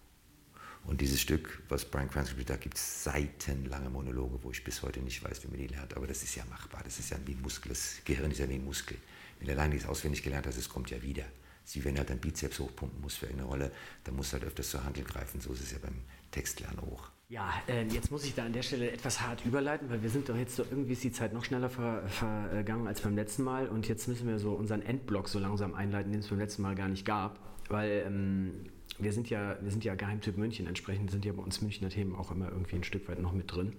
Und 0.84 1.00
dieses 1.00 1.20
Stück, 1.20 1.62
was 1.68 1.84
Brian 1.84 2.10
Cranston 2.10 2.34
spielt, 2.34 2.50
da 2.50 2.56
gibt 2.56 2.76
es 2.76 3.04
seitenlange 3.04 3.88
Monologe, 3.88 4.42
wo 4.42 4.50
ich 4.50 4.64
bis 4.64 4.82
heute 4.82 5.00
nicht 5.00 5.22
weiß, 5.22 5.44
wie 5.44 5.48
man 5.48 5.58
die 5.58 5.68
lernt. 5.68 5.96
Aber 5.96 6.06
das 6.06 6.22
ist 6.22 6.34
ja 6.34 6.44
machbar. 6.46 6.82
Das 6.84 6.98
ist 6.98 7.10
ja 7.10 7.18
wie 7.24 7.32
ein 7.32 7.40
Muskel. 7.40 7.68
Das 7.70 7.98
Gehirn 8.04 8.30
ist 8.30 8.38
ja 8.38 8.48
wie 8.48 8.54
ein 8.54 8.64
Muskel. 8.64 8.96
Wenn 9.38 9.48
du 9.48 9.54
lange 9.54 9.74
nichts 9.74 9.88
auswendig 9.88 10.22
gelernt 10.22 10.46
hast, 10.46 10.56
es 10.56 10.68
kommt 10.68 10.90
ja 10.90 11.00
wieder. 11.02 11.24
Sie, 11.64 11.84
wenn 11.84 11.96
halt 11.96 12.10
dein 12.10 12.18
Bizeps 12.18 12.58
hochpumpen 12.58 13.00
musst 13.00 13.18
für 13.18 13.28
eine 13.28 13.44
Rolle, 13.44 13.70
dann 14.04 14.16
musst 14.16 14.32
du 14.32 14.34
halt 14.34 14.44
öfters 14.44 14.70
zur 14.70 14.84
Handel 14.84 15.04
greifen. 15.04 15.40
So 15.40 15.52
ist 15.52 15.62
es 15.62 15.70
ja 15.70 15.78
beim 15.80 15.94
Textlernen 16.32 16.80
hoch. 16.80 17.10
Ja, 17.28 17.50
äh, 17.66 17.84
jetzt 17.84 18.10
muss 18.10 18.24
ich 18.24 18.34
da 18.34 18.44
an 18.44 18.52
der 18.52 18.62
Stelle 18.62 18.90
etwas 18.90 19.22
hart 19.22 19.46
überleiten, 19.46 19.88
weil 19.88 20.02
wir 20.02 20.10
sind 20.10 20.28
doch 20.28 20.36
jetzt 20.36 20.56
so, 20.56 20.64
irgendwie 20.68 20.92
ist 20.92 21.02
die 21.02 21.12
Zeit 21.12 21.32
noch 21.32 21.44
schneller 21.44 21.70
ver, 21.70 22.06
vergangen 22.08 22.86
als 22.86 23.00
beim 23.00 23.14
letzten 23.14 23.42
Mal 23.42 23.68
und 23.68 23.88
jetzt 23.88 24.06
müssen 24.06 24.28
wir 24.28 24.38
so 24.38 24.52
unseren 24.52 24.82
Endblock 24.82 25.28
so 25.28 25.38
langsam 25.38 25.74
einleiten, 25.74 26.12
den 26.12 26.20
es 26.20 26.28
beim 26.28 26.38
letzten 26.38 26.60
Mal 26.60 26.74
gar 26.74 26.88
nicht 26.88 27.06
gab, 27.06 27.38
weil 27.70 28.02
ähm, 28.06 28.66
wir 29.02 29.12
sind 29.12 29.30
ja, 29.30 29.56
wir 29.60 29.70
sind 29.70 29.84
ja 29.84 29.94
Geheimtipp 29.94 30.36
München, 30.36 30.66
entsprechend 30.66 31.10
sind 31.10 31.24
ja 31.24 31.32
bei 31.32 31.42
uns 31.42 31.60
Münchner 31.60 31.88
Themen 31.88 32.14
auch 32.14 32.30
immer 32.30 32.48
irgendwie 32.50 32.76
ein 32.76 32.84
Stück 32.84 33.08
weit 33.08 33.20
noch 33.20 33.32
mit 33.32 33.52
drin. 33.52 33.72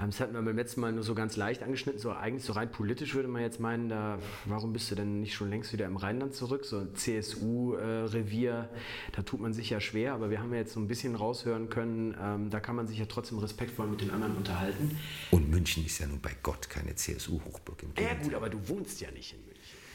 Ähm, 0.00 0.10
das 0.10 0.20
hatten 0.20 0.34
wir 0.34 0.42
beim 0.42 0.56
letzten 0.56 0.80
Mal 0.80 0.92
nur 0.92 1.02
so 1.02 1.14
ganz 1.14 1.36
leicht 1.36 1.62
angeschnitten, 1.62 2.00
so 2.00 2.12
eigentlich 2.12 2.44
so 2.44 2.52
rein 2.52 2.70
politisch 2.70 3.14
würde 3.14 3.28
man 3.28 3.42
jetzt 3.42 3.60
meinen, 3.60 3.88
da, 3.88 4.18
warum 4.44 4.72
bist 4.72 4.90
du 4.90 4.94
denn 4.94 5.20
nicht 5.20 5.34
schon 5.34 5.50
längst 5.50 5.72
wieder 5.72 5.86
im 5.86 5.96
Rheinland 5.96 6.34
zurück? 6.34 6.64
So 6.64 6.78
ein 6.78 6.94
CSU-Revier, 6.94 8.68
äh, 8.72 9.12
da 9.16 9.22
tut 9.22 9.40
man 9.40 9.52
sich 9.52 9.70
ja 9.70 9.80
schwer, 9.80 10.14
aber 10.14 10.30
wir 10.30 10.40
haben 10.40 10.52
ja 10.52 10.60
jetzt 10.60 10.72
so 10.72 10.80
ein 10.80 10.88
bisschen 10.88 11.14
raushören 11.14 11.68
können, 11.68 12.16
ähm, 12.20 12.50
da 12.50 12.60
kann 12.60 12.76
man 12.76 12.86
sich 12.86 12.98
ja 12.98 13.06
trotzdem 13.06 13.38
respektvoll 13.38 13.86
mit 13.86 14.00
den 14.00 14.10
anderen 14.10 14.36
unterhalten. 14.36 14.98
Und 15.30 15.50
München 15.50 15.84
ist 15.84 15.98
ja 15.98 16.06
nun 16.06 16.20
bei 16.20 16.32
Gott 16.42 16.68
keine 16.68 16.94
CSU-Hochburg 16.94 17.82
im 17.82 17.90
Ja 17.98 18.14
gut, 18.14 18.34
aber 18.34 18.48
du 18.48 18.68
wohnst 18.68 19.00
ja 19.00 19.10
nicht 19.10 19.32
in 19.32 19.38
München. 19.40 19.52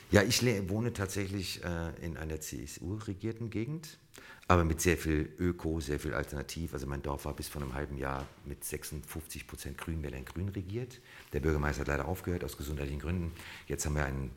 Ja, 0.10 0.24
ich 0.24 0.42
wohne 0.70 0.94
tatsächlich 0.94 1.62
äh, 1.66 2.06
in 2.06 2.16
einer 2.16 2.40
CSU-regierten 2.40 3.50
Gegend 3.50 4.00
aber 4.48 4.64
mit 4.64 4.80
sehr 4.80 4.98
viel 4.98 5.34
Öko, 5.40 5.80
sehr 5.82 6.00
viel 6.00 6.14
Alternativ. 6.14 6.74
Also 6.74 6.88
mein 6.88 7.02
Dorf 7.02 7.26
war 7.26 7.36
bis 7.36 7.50
vor 7.50 7.62
einem 7.62 7.74
halben 7.74 7.98
Jahr 7.98 8.26
mit 8.46 8.64
56 8.64 9.46
Prozent 9.46 9.78
Grünwählern 9.78 10.24
grün 10.24 10.50
regiert. 10.50 11.02
Der 11.34 11.42
Bürgermeister 11.42 11.82
hat 11.82 11.88
leider 11.88 12.08
aufgehört 12.08 12.44
aus 12.44 12.56
gesundheitlichen 12.56 13.02
Gründen. 13.02 13.34
Jetzt 13.68 13.86
haben 13.86 13.96
wir 13.96 14.06
einen 14.06 14.32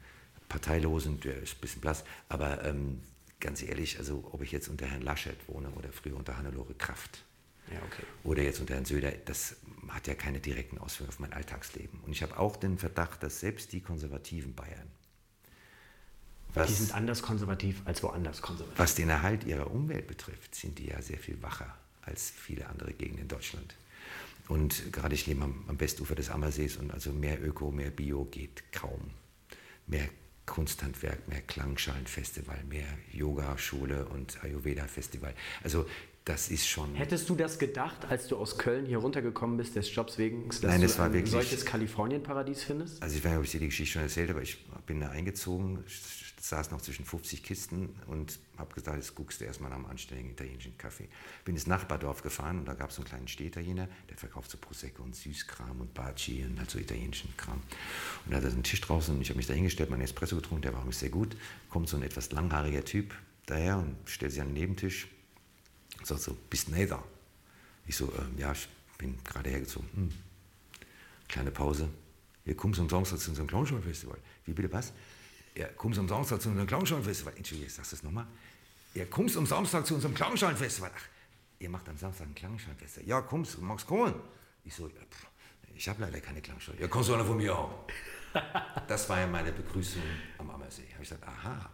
Parteilosen, 0.49 1.21
der 1.21 1.41
ist 1.41 1.57
ein 1.57 1.61
bisschen 1.61 1.81
blass. 1.81 2.05
Aber 2.29 2.65
ähm, 2.65 3.01
ganz 3.39 3.63
ehrlich, 3.63 3.99
also 3.99 4.29
ob 4.33 4.43
ich 4.43 4.51
jetzt 4.51 4.69
unter 4.69 4.87
Herrn 4.87 5.03
Laschet 5.03 5.37
wohne 5.47 5.71
oder 5.71 5.93
früher 5.93 6.17
unter 6.17 6.37
Hannelore 6.37 6.75
Kraft 6.75 7.25
ja, 7.71 7.79
okay. 7.79 8.03
oder 8.25 8.43
jetzt 8.43 8.59
unter 8.59 8.75
Herrn 8.75 8.85
Söder, 8.85 9.13
das 9.13 9.57
hat 9.89 10.09
ja 10.09 10.15
keine 10.15 10.41
direkten 10.41 10.79
Auswirkungen 10.79 11.11
auf 11.11 11.21
mein 11.21 11.33
Alltagsleben. 11.33 12.01
Und 12.01 12.11
ich 12.11 12.23
habe 12.25 12.37
auch 12.37 12.57
den 12.57 12.79
Verdacht, 12.79 13.23
dass 13.23 13.39
selbst 13.39 13.73
die 13.73 13.81
konservativen 13.81 14.55
Bayern 14.55 14.89
was, 16.55 16.69
die 16.69 16.75
sind 16.75 16.95
anders 16.95 17.23
konservativ 17.23 17.83
als 17.85 18.03
woanders 18.03 18.43
konservativ. 18.43 18.79
Was 18.79 18.95
den 18.95 19.09
Erhalt 19.09 19.45
ihrer 19.45 19.71
Umwelt 19.71 20.07
betrifft, 20.07 20.55
sind 20.55 20.79
die 20.79 20.89
ja 20.89 21.01
sehr 21.03 21.19
viel 21.19 21.43
wacher 21.43 21.75
als 22.03 22.31
viele 22.31 22.67
andere 22.69 22.93
Gegenden 22.93 23.23
in 23.23 23.29
Deutschland. 23.29 23.75
Und 24.49 24.93
gerade 24.93 25.15
ich 25.15 25.27
lebe 25.27 25.45
am, 25.45 25.65
am 25.69 25.79
Westufer 25.79 26.17
des 26.17 26.31
Ammersees 26.31 26.77
und 26.77 26.91
also 26.91 27.13
mehr 27.13 27.43
Öko, 27.43 27.71
mehr 27.71 27.91
Bio 27.91 28.25
geht 28.25 28.73
kaum. 28.73 29.11
Mehr 29.87 30.09
Kunsthandwerk, 30.47 31.29
mehr 31.29 31.41
Klangschalenfestival, 31.43 32.65
mehr 32.69 32.87
Yoga-Schule 33.13 34.07
und 34.07 34.43
Ayurveda-Festival. 34.43 35.33
Also 35.63 35.87
das 36.25 36.51
ist 36.51 36.67
schon. 36.67 36.95
Hättest 36.97 37.29
du 37.29 37.35
das 37.35 37.59
gedacht, 37.59 38.07
als 38.09 38.27
du 38.27 38.37
aus 38.37 38.59
Köln 38.59 38.85
hier 38.85 38.99
runtergekommen 38.99 39.57
bist, 39.57 39.77
des 39.77 39.95
Jobs 39.95 40.19
wegen, 40.19 40.49
dass 40.49 40.63
Nein, 40.63 40.83
das 40.83 40.97
du 40.97 41.03
ein 41.03 41.13
wirklich, 41.13 41.31
solches 41.31 41.65
Kalifornien-Paradies 41.65 42.65
findest? 42.65 43.03
Also 43.03 43.17
ich 43.17 43.25
weiß 43.25 43.31
nicht, 43.31 43.39
ob 43.39 43.45
ich 43.45 43.51
dir 43.53 43.61
die 43.61 43.67
Geschichte 43.67 43.93
schon 43.95 44.03
erzählt 44.03 44.29
habe, 44.29 44.41
aber 44.41 44.43
ich 44.43 44.65
bin 44.87 45.01
da 45.01 45.11
eingezogen, 45.11 45.85
saß 46.41 46.71
noch 46.71 46.81
zwischen 46.81 47.05
50 47.05 47.43
Kisten 47.43 47.91
und 48.07 48.39
habe 48.57 48.75
gesagt, 48.75 48.97
jetzt 48.97 49.15
guckst 49.15 49.41
du 49.41 49.45
erstmal 49.45 49.71
nach 49.71 49.77
einem 49.77 49.87
anständigen 49.87 50.31
italienischen 50.33 50.77
Kaffee. 50.79 51.09
Bin 51.45 51.55
ins 51.55 51.67
Nachbardorf 51.67 52.23
gefahren 52.23 52.61
und 52.61 52.65
da 52.65 52.75
gab 52.75 52.91
es 52.91 52.97
einen 52.97 53.07
kleinen 53.07 53.29
Städterjener, 53.29 53.89
der 54.09 54.17
verkauft 54.17 54.51
so 54.51 54.57
Prosecco 54.57 55.03
und 55.03 55.15
Süßkram 55.15 55.81
und 55.81 55.93
Baci 55.93 56.45
und 56.45 56.59
halt 56.59 56.71
so 56.71 56.79
italienischen 56.79 57.37
Kram. 57.37 57.63
Und 58.25 58.33
da 58.33 58.39
hat 58.39 58.45
er 58.45 58.51
so 58.51 58.57
einen 58.57 58.65
Tisch 58.65 58.81
draußen 58.81 59.15
und 59.15 59.21
ich 59.21 59.29
habe 59.29 59.37
mich 59.37 59.47
da 59.47 59.55
hingestellt, 59.55 59.91
meinen 59.91 60.01
Espresso 60.01 60.37
getrunken, 60.37 60.63
der 60.63 60.73
war 60.73 60.87
auch 60.87 60.93
sehr 60.93 61.11
gut. 61.11 61.37
Kommt 61.69 61.89
so 61.89 61.99
ein 61.99 62.03
etwas 62.03 62.33
langhaariger 62.33 62.85
Typ 62.85 63.15
daher 63.45 63.79
und 63.79 63.97
stellt 64.07 64.33
sich 64.33 64.41
an 64.41 64.49
den 64.49 64.55
Nebentisch 64.55 65.09
und 65.99 66.07
sagt 66.07 66.23
so, 66.23 66.37
bist 66.49 66.69
du 66.69 66.87
da? 66.87 67.05
Ich 67.87 67.97
so, 67.97 68.07
äh, 68.07 68.41
ja, 68.41 68.53
ich 68.53 68.69
bin 68.97 69.19
gerade 69.25 69.51
hergezogen. 69.51 69.89
Hm. 69.95 70.11
Kleine 71.29 71.51
Pause. 71.51 71.89
Hier 72.45 72.57
kommst 72.57 72.79
du 72.79 72.83
am 72.83 72.89
Samstag 72.89 73.19
zu 73.19 73.31
unserem 73.31 73.47
Clownschau-Festival. 73.47 74.19
Wie 74.47 74.53
bitte 74.53 74.73
was? 74.73 74.93
Ja, 75.61 75.69
kommst 75.77 75.99
am 75.99 76.09
Samstag 76.09 76.41
zu 76.41 76.49
unserem 76.49 76.67
Clownschau-Festival. 76.67 77.35
Entschuldigung, 77.37 77.67
ich 77.67 77.75
sag's 77.75 77.91
das 77.91 78.03
nochmal. 78.03 78.27
Ja, 78.95 79.05
kommst 79.05 79.37
am 79.37 79.45
Samstag 79.45 79.87
zu 79.87 79.95
unserem 79.95 80.15
Clownschau-Festival. 80.15 80.91
Ach, 80.97 81.05
ihr 81.59 81.69
macht 81.69 81.87
am 81.87 81.99
Samstag 81.99 82.29
ein 82.29 82.35
Clownschau-Festival. 82.35 83.07
Ja, 83.07 83.21
kommst 83.21 83.57
du, 83.57 83.61
magst 83.61 83.87
kommen? 83.87 84.15
Ich 84.65 84.75
so, 84.75 84.89
ja, 84.89 85.03
pff, 85.03 85.27
ich 85.75 85.87
habe 85.87 86.01
leider 86.01 86.19
keine 86.23 86.41
Klangschau. 86.41 86.73
Ja, 86.79 86.89
kommst 86.89 87.11
du 87.11 87.15
einer 87.15 87.27
von 87.27 87.37
mir 87.37 87.57
auch? 87.57 87.85
Das 88.89 89.07
war 89.09 89.21
ja 89.21 89.27
meine 89.27 89.53
Begrüßung 89.53 90.03
am 90.39 90.49
Ammersee. 90.51 90.87
Habe 90.95 91.03
ich 91.03 91.11
gesagt, 91.11 91.25
aha. 91.25 91.69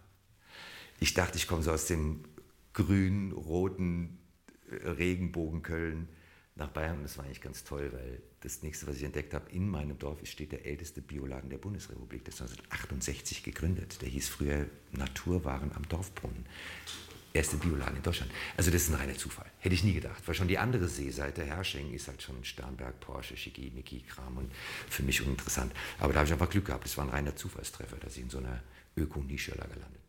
Ich 0.98 1.14
dachte, 1.14 1.36
ich 1.36 1.46
komme 1.46 1.62
so 1.62 1.70
aus 1.70 1.86
dem 1.86 2.24
grün-roten 2.72 4.18
äh, 4.70 4.88
Regenbogen 4.88 5.62
Köln 5.62 6.08
nach 6.56 6.68
Bayern. 6.68 6.96
Und 6.96 7.04
das 7.04 7.18
war 7.18 7.24
eigentlich 7.24 7.42
ganz 7.42 7.62
toll, 7.62 7.92
weil 7.92 8.20
das 8.46 8.62
nächste, 8.62 8.86
was 8.86 8.96
ich 8.96 9.02
entdeckt 9.02 9.34
habe, 9.34 9.50
in 9.50 9.68
meinem 9.68 9.98
Dorf 9.98 10.18
steht 10.24 10.52
der 10.52 10.64
älteste 10.64 11.02
Bioladen 11.02 11.50
der 11.50 11.58
Bundesrepublik. 11.58 12.24
Der 12.24 12.32
ist 12.32 12.40
1968 12.40 13.42
gegründet. 13.42 14.00
Der 14.00 14.08
hieß 14.08 14.28
früher 14.28 14.66
Naturwaren 14.92 15.72
am 15.74 15.86
Dorfbrunnen. 15.88 16.46
Erste 17.32 17.56
Bioladen 17.56 17.96
in 17.96 18.02
Deutschland. 18.04 18.30
Also 18.56 18.70
das 18.70 18.82
ist 18.82 18.90
ein 18.90 18.94
reiner 18.94 19.16
Zufall. 19.16 19.50
Hätte 19.58 19.74
ich 19.74 19.82
nie 19.82 19.94
gedacht. 19.94 20.22
Weil 20.26 20.36
schon 20.36 20.46
die 20.46 20.58
andere 20.58 20.86
Seeseite, 20.86 21.44
Hersching, 21.44 21.92
ist 21.92 22.06
halt 22.06 22.22
schon 22.22 22.44
Sternberg, 22.44 23.00
Porsche, 23.00 23.36
Schickimicki-Kram 23.36 24.38
und 24.38 24.52
für 24.88 25.02
mich 25.02 25.20
uninteressant. 25.20 25.72
Aber 25.98 26.12
da 26.12 26.20
habe 26.20 26.28
ich 26.28 26.32
einfach 26.32 26.48
Glück 26.48 26.66
gehabt. 26.66 26.86
Es 26.86 26.96
war 26.96 27.04
ein 27.04 27.10
reiner 27.10 27.34
Zufallstreffer, 27.34 27.96
dass 27.96 28.16
ich 28.16 28.22
in 28.22 28.30
so 28.30 28.38
einer 28.38 28.62
Ökonische 28.96 29.50
gelandet. 29.50 30.05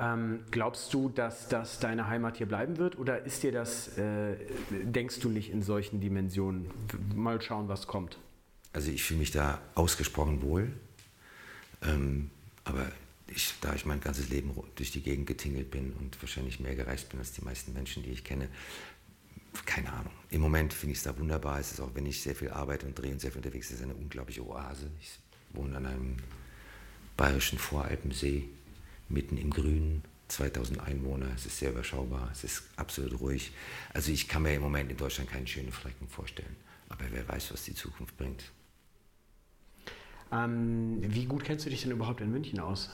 Ähm, 0.00 0.40
glaubst 0.50 0.94
du, 0.94 1.10
dass 1.10 1.48
das 1.48 1.78
deine 1.78 2.08
Heimat 2.08 2.38
hier 2.38 2.46
bleiben 2.46 2.78
wird 2.78 2.98
oder 2.98 3.22
ist 3.22 3.42
dir 3.42 3.52
das, 3.52 3.98
äh, 3.98 4.34
denkst 4.70 5.20
du 5.20 5.28
nicht 5.28 5.50
in 5.50 5.62
solchen 5.62 6.00
Dimensionen? 6.00 6.70
Mal 7.14 7.42
schauen, 7.42 7.68
was 7.68 7.86
kommt. 7.86 8.18
Also 8.72 8.90
ich 8.90 9.04
fühle 9.04 9.20
mich 9.20 9.30
da 9.30 9.60
ausgesprochen 9.74 10.40
wohl. 10.40 10.72
Ähm, 11.82 12.30
aber 12.64 12.90
ich, 13.26 13.54
da 13.60 13.74
ich 13.74 13.84
mein 13.84 14.00
ganzes 14.00 14.30
Leben 14.30 14.54
durch 14.74 14.90
die 14.90 15.02
Gegend 15.02 15.26
getingelt 15.26 15.70
bin 15.70 15.92
und 15.92 16.20
wahrscheinlich 16.22 16.60
mehr 16.60 16.74
gereist 16.74 17.10
bin 17.10 17.18
als 17.18 17.32
die 17.32 17.44
meisten 17.44 17.74
Menschen, 17.74 18.02
die 18.02 18.10
ich 18.10 18.24
kenne, 18.24 18.48
keine 19.66 19.92
Ahnung. 19.92 20.12
Im 20.30 20.40
Moment 20.40 20.72
finde 20.72 20.92
ich 20.92 20.98
es 20.98 21.04
da 21.04 21.18
wunderbar. 21.18 21.60
Es 21.60 21.72
ist 21.72 21.80
auch, 21.80 21.90
wenn 21.94 22.06
ich 22.06 22.22
sehr 22.22 22.34
viel 22.34 22.50
arbeite 22.50 22.86
und 22.86 22.98
drehe 22.98 23.12
und 23.12 23.20
sehr 23.20 23.32
viel 23.32 23.38
unterwegs 23.38 23.68
bin, 23.68 23.82
eine 23.82 23.94
unglaubliche 23.94 24.46
Oase. 24.46 24.90
Ich 25.00 25.18
wohne 25.52 25.76
an 25.76 25.86
einem 25.86 26.16
bayerischen 27.16 27.58
Voralpensee, 27.58 28.48
mitten 29.10 29.36
im 29.36 29.50
Grünen, 29.50 30.02
2000 30.28 30.80
Einwohner. 30.80 31.26
Es 31.34 31.46
ist 31.46 31.58
sehr 31.58 31.70
überschaubar, 31.70 32.28
es 32.32 32.44
ist 32.44 32.62
absolut 32.76 33.20
ruhig. 33.20 33.52
Also 33.92 34.12
ich 34.12 34.28
kann 34.28 34.42
mir 34.42 34.54
im 34.54 34.62
Moment 34.62 34.90
in 34.90 34.96
Deutschland 34.96 35.30
keinen 35.30 35.46
schönen 35.46 35.72
Flecken 35.72 36.08
vorstellen. 36.08 36.56
Aber 36.88 37.04
wer 37.10 37.28
weiß, 37.28 37.52
was 37.52 37.64
die 37.64 37.74
Zukunft 37.74 38.16
bringt. 38.16 38.52
Ähm, 40.32 40.98
wie 41.00 41.24
gut 41.26 41.44
kennst 41.44 41.66
du 41.66 41.70
dich 41.70 41.82
denn 41.82 41.90
überhaupt 41.90 42.20
in 42.20 42.30
München 42.30 42.60
aus? 42.60 42.90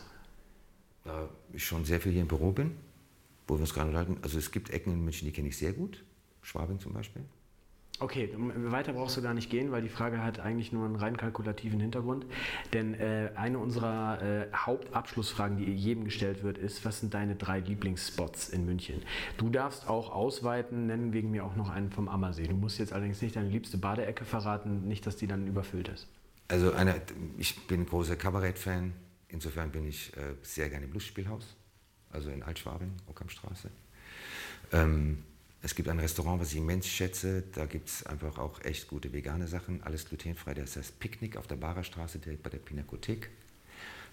Da 1.04 1.28
ich 1.52 1.64
schon 1.64 1.84
sehr 1.84 2.00
viel 2.00 2.12
hier 2.12 2.22
im 2.22 2.28
Büro 2.28 2.52
bin, 2.52 2.76
wo 3.46 3.54
wir 3.54 3.60
uns 3.60 3.74
gerade 3.74 3.88
unterhalten. 3.88 4.18
Also 4.22 4.38
es 4.38 4.50
gibt 4.50 4.70
Ecken 4.70 4.92
in 4.92 5.04
München, 5.04 5.26
die 5.26 5.32
kenne 5.32 5.48
ich 5.48 5.56
sehr 5.56 5.72
gut. 5.72 6.02
Schwabing 6.42 6.80
zum 6.80 6.92
Beispiel. 6.92 7.22
Okay, 7.98 8.30
weiter 8.36 8.92
brauchst 8.92 9.16
du 9.16 9.22
gar 9.22 9.32
nicht 9.32 9.48
gehen, 9.48 9.72
weil 9.72 9.80
die 9.80 9.88
Frage 9.88 10.22
hat 10.22 10.38
eigentlich 10.38 10.70
nur 10.70 10.84
einen 10.84 10.96
rein 10.96 11.16
kalkulativen 11.16 11.80
Hintergrund. 11.80 12.26
Denn 12.74 12.92
äh, 12.94 13.30
eine 13.36 13.58
unserer 13.58 14.22
äh, 14.22 14.52
Hauptabschlussfragen, 14.54 15.56
die 15.56 15.72
jedem 15.72 16.04
gestellt 16.04 16.42
wird, 16.42 16.58
ist, 16.58 16.84
was 16.84 17.00
sind 17.00 17.14
deine 17.14 17.36
drei 17.36 17.60
Lieblingsspots 17.60 18.50
in 18.50 18.66
München? 18.66 19.02
Du 19.38 19.48
darfst 19.48 19.88
auch 19.88 20.12
ausweiten, 20.12 20.86
nennen 20.86 21.14
wegen 21.14 21.30
mir 21.30 21.44
auch 21.44 21.56
noch 21.56 21.70
einen 21.70 21.90
vom 21.90 22.08
Ammersee. 22.08 22.46
Du 22.46 22.54
musst 22.54 22.78
jetzt 22.78 22.92
allerdings 22.92 23.22
nicht 23.22 23.34
deine 23.34 23.48
liebste 23.48 23.78
Badeecke 23.78 24.26
verraten, 24.26 24.86
nicht, 24.86 25.06
dass 25.06 25.16
die 25.16 25.26
dann 25.26 25.46
überfüllt 25.46 25.88
ist. 25.88 26.06
Also 26.48 26.72
eine, 26.72 27.00
ich 27.38 27.66
bin 27.66 27.86
großer 27.86 28.16
Kabarett-Fan. 28.16 28.92
Insofern 29.28 29.70
bin 29.70 29.86
ich 29.86 30.14
äh, 30.16 30.34
sehr 30.42 30.68
gerne 30.68 30.84
im 30.84 30.92
Lustspielhaus, 30.92 31.56
also 32.10 32.30
in 32.30 32.42
Altschwabing, 32.42 32.92
Ockhamstraße. 33.08 33.70
Ähm, 34.72 35.24
es 35.66 35.74
gibt 35.74 35.88
ein 35.88 35.98
Restaurant, 35.98 36.40
was 36.40 36.52
ich 36.52 36.58
immens 36.58 36.86
schätze. 36.86 37.42
Da 37.52 37.66
gibt 37.66 37.88
es 37.88 38.06
einfach 38.06 38.38
auch 38.38 38.62
echt 38.62 38.86
gute 38.86 39.12
vegane 39.12 39.48
Sachen, 39.48 39.82
alles 39.82 40.08
glutenfrei. 40.08 40.54
Das 40.54 40.76
heißt 40.76 41.00
Picknick 41.00 41.36
auf 41.36 41.48
der 41.48 41.56
Barerstraße, 41.56 42.20
direkt 42.20 42.44
bei 42.44 42.50
der 42.50 42.58
Pinakothek. 42.58 43.30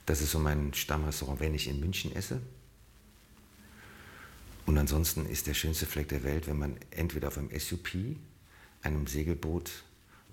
Das 0.07 0.23
ist 0.23 0.31
so 0.31 0.39
mein 0.39 0.73
Stammrestaurant, 0.73 1.39
wenn 1.41 1.53
ich 1.53 1.67
in 1.67 1.79
München 1.79 2.11
esse. 2.15 2.41
Und 4.65 4.79
ansonsten 4.79 5.27
ist 5.27 5.45
der 5.45 5.53
schönste 5.53 5.85
Fleck 5.85 6.07
der 6.07 6.23
Welt, 6.23 6.47
wenn 6.47 6.57
man 6.57 6.75
entweder 6.89 7.27
auf 7.27 7.37
einem 7.37 7.51
SUP, 7.59 8.17
einem 8.81 9.05
Segelboot 9.05 9.83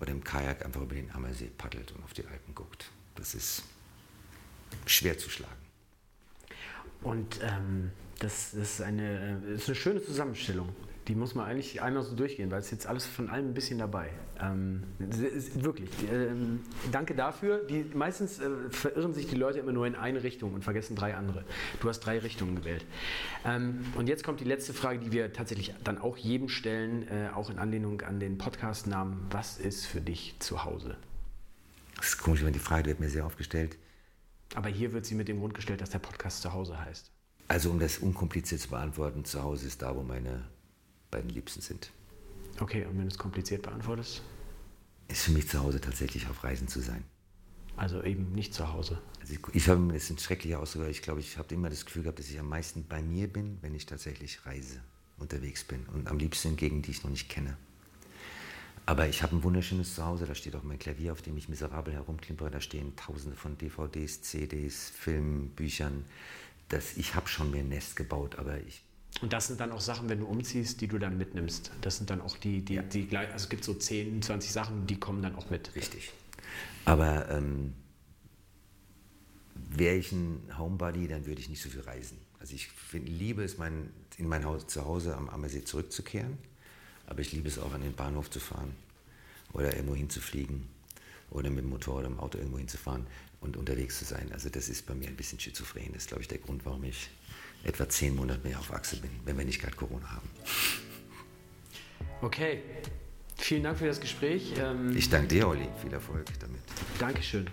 oder 0.01 0.13
im 0.13 0.25
Kajak 0.25 0.65
einfach 0.65 0.81
über 0.81 0.95
den 0.95 1.11
Ammersee 1.11 1.51
paddelt 1.59 1.93
und 1.93 2.03
auf 2.03 2.15
die 2.15 2.25
Alpen 2.25 2.55
guckt. 2.55 2.91
Das 3.17 3.35
ist 3.35 3.65
schwer 4.87 5.19
zu 5.19 5.29
schlagen. 5.29 5.53
Und 7.03 7.41
ähm, 7.43 7.91
das, 8.21 8.55
ist 8.55 8.81
eine, 8.81 9.43
das 9.43 9.61
ist 9.61 9.69
eine 9.69 9.75
schöne 9.75 10.03
Zusammenstellung. 10.03 10.75
Die 11.11 11.17
muss 11.17 11.35
man 11.35 11.45
eigentlich 11.45 11.83
einmal 11.83 12.05
so 12.05 12.15
durchgehen, 12.15 12.53
weil 12.53 12.61
es 12.61 12.71
jetzt 12.71 12.87
alles 12.87 13.05
von 13.05 13.31
allem 13.31 13.49
ein 13.49 13.53
bisschen 13.53 13.81
dabei. 13.81 14.11
Ähm, 14.41 14.85
wirklich. 15.57 15.91
Ähm, 16.09 16.61
danke 16.93 17.17
dafür. 17.17 17.65
Die, 17.69 17.85
meistens 17.95 18.39
äh, 18.39 18.49
verirren 18.71 19.13
sich 19.13 19.27
die 19.27 19.35
Leute 19.35 19.59
immer 19.59 19.73
nur 19.73 19.89
in 19.89 19.97
eine 19.97 20.23
Richtung 20.23 20.55
und 20.55 20.63
vergessen 20.63 20.95
drei 20.95 21.17
andere. 21.17 21.45
Du 21.81 21.89
hast 21.89 21.99
drei 21.99 22.21
Richtungen 22.21 22.55
gewählt. 22.55 22.87
Ähm, 23.45 23.85
und 23.97 24.09
jetzt 24.09 24.23
kommt 24.23 24.39
die 24.39 24.45
letzte 24.45 24.73
Frage, 24.73 25.01
die 25.01 25.11
wir 25.11 25.33
tatsächlich 25.33 25.75
dann 25.83 25.99
auch 25.99 26.17
jedem 26.17 26.49
stellen, 26.49 27.09
äh, 27.09 27.31
auch 27.35 27.51
in 27.51 27.59
Anlehnung 27.59 28.03
an 28.03 28.21
den 28.21 28.39
Podcast-Namen. 28.39 29.27
Was 29.31 29.59
ist 29.59 29.87
für 29.87 30.01
dich 30.01 30.37
zu 30.39 30.63
Hause? 30.63 30.97
Das 31.97 32.11
ist 32.11 32.19
komisch, 32.19 32.45
wenn 32.45 32.53
die 32.53 32.61
Frage 32.61 32.87
wird 32.87 33.01
mir 33.01 33.09
sehr 33.09 33.27
aufgestellt. 33.27 33.79
Aber 34.55 34.69
hier 34.69 34.93
wird 34.93 35.07
sie 35.07 35.17
mit 35.17 35.27
dem 35.27 35.41
Grund 35.41 35.55
gestellt, 35.55 35.81
dass 35.81 35.91
der 35.91 35.99
Podcast 35.99 36.43
zu 36.43 36.53
Hause 36.53 36.79
heißt. 36.79 37.11
Also 37.49 37.69
um 37.73 37.81
das 37.81 37.99
unkompliziert 37.99 38.61
zu 38.61 38.69
beantworten, 38.69 39.25
zu 39.25 39.43
Hause 39.43 39.67
ist 39.67 39.83
da, 39.83 39.97
wo 39.97 40.05
meine 40.05 40.45
beiden 41.11 41.31
Liebsten 41.31 41.61
sind. 41.61 41.91
Okay, 42.59 42.85
und 42.85 42.97
wenn 42.97 43.03
du 43.03 43.09
es 43.09 43.19
kompliziert 43.19 43.63
beantwortest? 43.63 44.23
Ist 45.09 45.23
für 45.23 45.33
mich 45.33 45.49
zu 45.49 45.61
Hause 45.61 45.81
tatsächlich 45.81 46.29
auf 46.29 46.45
Reisen 46.45 46.69
zu 46.69 46.81
sein. 46.81 47.05
Also 47.77 48.03
eben 48.03 48.33
nicht 48.33 48.53
zu 48.53 48.73
Hause. 48.73 49.01
Also 49.21 49.35
ich, 49.35 49.41
ich 49.55 49.69
habe, 49.69 49.93
das 49.93 50.05
ist 50.05 50.11
ein 50.11 50.19
schrecklicher 50.19 50.61
Ausdruck, 50.61 50.89
ich 50.89 51.03
glaube, 51.03 51.21
ich 51.21 51.39
habe 51.39 51.55
immer 51.55 51.71
das 51.71 51.87
Gefühl 51.87 52.03
gehabt, 52.03 52.19
dass 52.19 52.29
ich 52.29 52.39
am 52.39 52.49
meisten 52.49 52.87
bei 52.87 53.01
mir 53.01 53.27
bin, 53.27 53.59
wenn 53.63 53.75
ich 53.75 53.87
tatsächlich 53.87 54.45
reise, 54.45 54.81
unterwegs 55.19 55.65
bin. 55.65 55.87
Und 55.95 56.09
am 56.09 56.19
liebsten 56.19 56.49
in 56.49 56.57
Gegenden, 56.57 56.83
die 56.83 56.91
ich 56.91 57.03
noch 57.03 57.11
nicht 57.11 57.29
kenne. 57.29 57.57
Aber 58.87 59.09
ich 59.09 59.23
habe 59.23 59.37
ein 59.37 59.43
wunderschönes 59.43 59.95
Zuhause, 59.95 60.27
da 60.27 60.35
steht 60.35 60.57
auch 60.57 60.63
mein 60.63 60.79
Klavier, 60.79 61.13
auf 61.13 61.23
dem 61.23 61.37
ich 61.37 61.49
miserabel 61.49 61.95
herumklimpere. 61.95 62.51
Da 62.51 62.61
stehen 62.61 62.97
tausende 62.97 63.37
von 63.37 63.57
DVDs, 63.57 64.23
CDs, 64.23 64.91
Filmen, 64.91 65.51
Büchern. 65.51 66.05
Das, 66.69 66.97
ich 66.97 67.15
habe 67.15 67.29
schon 67.29 67.51
mir 67.51 67.61
ein 67.61 67.69
Nest 67.69 67.97
gebaut, 67.97 68.37
aber 68.37 68.59
ich 68.59 68.83
und 69.23 69.33
das 69.33 69.49
sind 69.49 69.61
dann 69.61 69.73
auch 69.73 69.81
Sachen, 69.81 70.09
wenn 70.09 70.21
du 70.21 70.27
umziehst, 70.27 70.81
die 70.81 70.89
du 70.89 70.99
dann 70.99 71.19
mitnimmst. 71.19 71.71
Das 71.83 71.99
sind 71.99 72.09
dann 72.11 72.21
auch 72.21 72.37
die, 72.39 72.65
die, 72.65 72.75
ja. 72.75 72.83
die 72.83 73.15
also 73.17 73.37
es 73.37 73.49
gibt 73.49 73.65
so 73.65 73.75
10, 73.75 74.23
20 74.23 74.51
Sachen, 74.51 74.87
die 74.87 74.99
kommen 74.99 75.23
dann 75.23 75.37
auch 75.37 75.51
mit. 75.51 75.75
Richtig. 75.75 76.13
Aber 76.87 77.29
ähm, 77.31 77.75
wäre 79.55 79.97
ich 79.97 80.13
ein 80.13 80.41
Homebody, 80.57 81.07
dann 81.07 81.27
würde 81.27 81.41
ich 81.41 81.49
nicht 81.49 81.63
so 81.63 81.69
viel 81.69 81.83
reisen. 81.83 82.19
Also 82.39 82.55
ich 82.55 82.69
find, 82.69 83.09
liebe 83.09 83.45
es, 83.45 83.59
mein, 83.59 83.91
in 84.17 84.27
mein 84.27 84.45
Haus 84.45 84.67
zu 84.67 84.85
Hause 84.85 85.15
am 85.15 85.29
Ammersee 85.29 85.65
zurückzukehren, 85.65 86.39
aber 87.07 87.21
ich 87.21 87.33
liebe 87.33 87.49
es 87.49 87.59
auch, 87.59 87.75
an 87.75 87.83
den 87.83 87.95
Bahnhof 87.95 88.31
zu 88.31 88.41
fahren 88.41 88.75
oder 89.53 89.75
irgendwo 89.75 89.95
hinzufliegen 89.95 90.67
oder 91.31 91.51
mit 91.51 91.65
dem 91.65 91.71
Motorrad 91.71 92.01
oder 92.01 92.09
dem 92.09 92.21
Auto 92.21 92.39
irgendwo 92.39 92.59
hinzufahren 92.59 93.07
und 93.43 93.59
unterwegs 93.59 93.99
zu 93.99 94.07
sein. 94.07 94.33
Also 94.33 94.49
das 94.49 94.71
ist 94.71 94.87
bei 94.87 94.95
mir 94.95 95.09
ein 95.09 95.17
bisschen 95.17 95.39
schizophren. 95.39 95.93
Das 95.93 96.05
ist, 96.05 96.09
glaube 96.09 96.23
ich, 96.23 96.29
der 96.29 96.39
Grund, 96.39 96.65
warum 96.65 96.85
ich 96.85 97.11
etwa 97.65 97.89
zehn 97.89 98.15
Monate 98.15 98.47
mehr 98.47 98.59
auf 98.59 98.73
Achse 98.73 98.97
bin, 98.97 99.11
wenn 99.25 99.37
wir 99.39 99.45
nicht 99.45 99.61
gerade 99.61 99.77
Corona 99.77 100.11
haben. 100.11 100.29
Okay. 102.23 102.63
Vielen 103.37 103.63
Dank 103.63 103.79
für 103.79 103.87
das 103.87 104.01
Gespräch. 104.01 104.53
Ähm 104.59 104.95
ich 104.95 105.09
danke 105.09 105.29
dir, 105.29 105.49
Olli. 105.49 105.67
Viel 105.81 105.93
Erfolg 105.93 106.27
damit. 106.41 106.61
Dankeschön. 106.99 107.47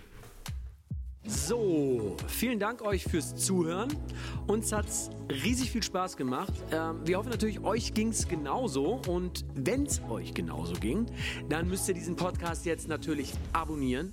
So, 1.26 2.16
vielen 2.26 2.58
Dank 2.58 2.80
euch 2.80 3.04
fürs 3.04 3.36
Zuhören. 3.36 3.88
Uns 4.46 4.72
hat 4.72 4.88
es 4.88 5.10
riesig 5.30 5.70
viel 5.70 5.82
Spaß 5.82 6.16
gemacht. 6.16 6.52
Ähm, 6.72 7.00
wir 7.04 7.18
hoffen 7.18 7.28
natürlich, 7.28 7.60
euch 7.60 7.92
ging 7.92 8.08
es 8.08 8.28
genauso. 8.28 9.02
Und 9.06 9.44
wenn 9.54 9.84
es 9.84 10.00
euch 10.08 10.32
genauso 10.32 10.74
ging, 10.74 11.06
dann 11.48 11.68
müsst 11.68 11.86
ihr 11.88 11.94
diesen 11.94 12.16
Podcast 12.16 12.64
jetzt 12.64 12.88
natürlich 12.88 13.32
abonnieren. 13.52 14.12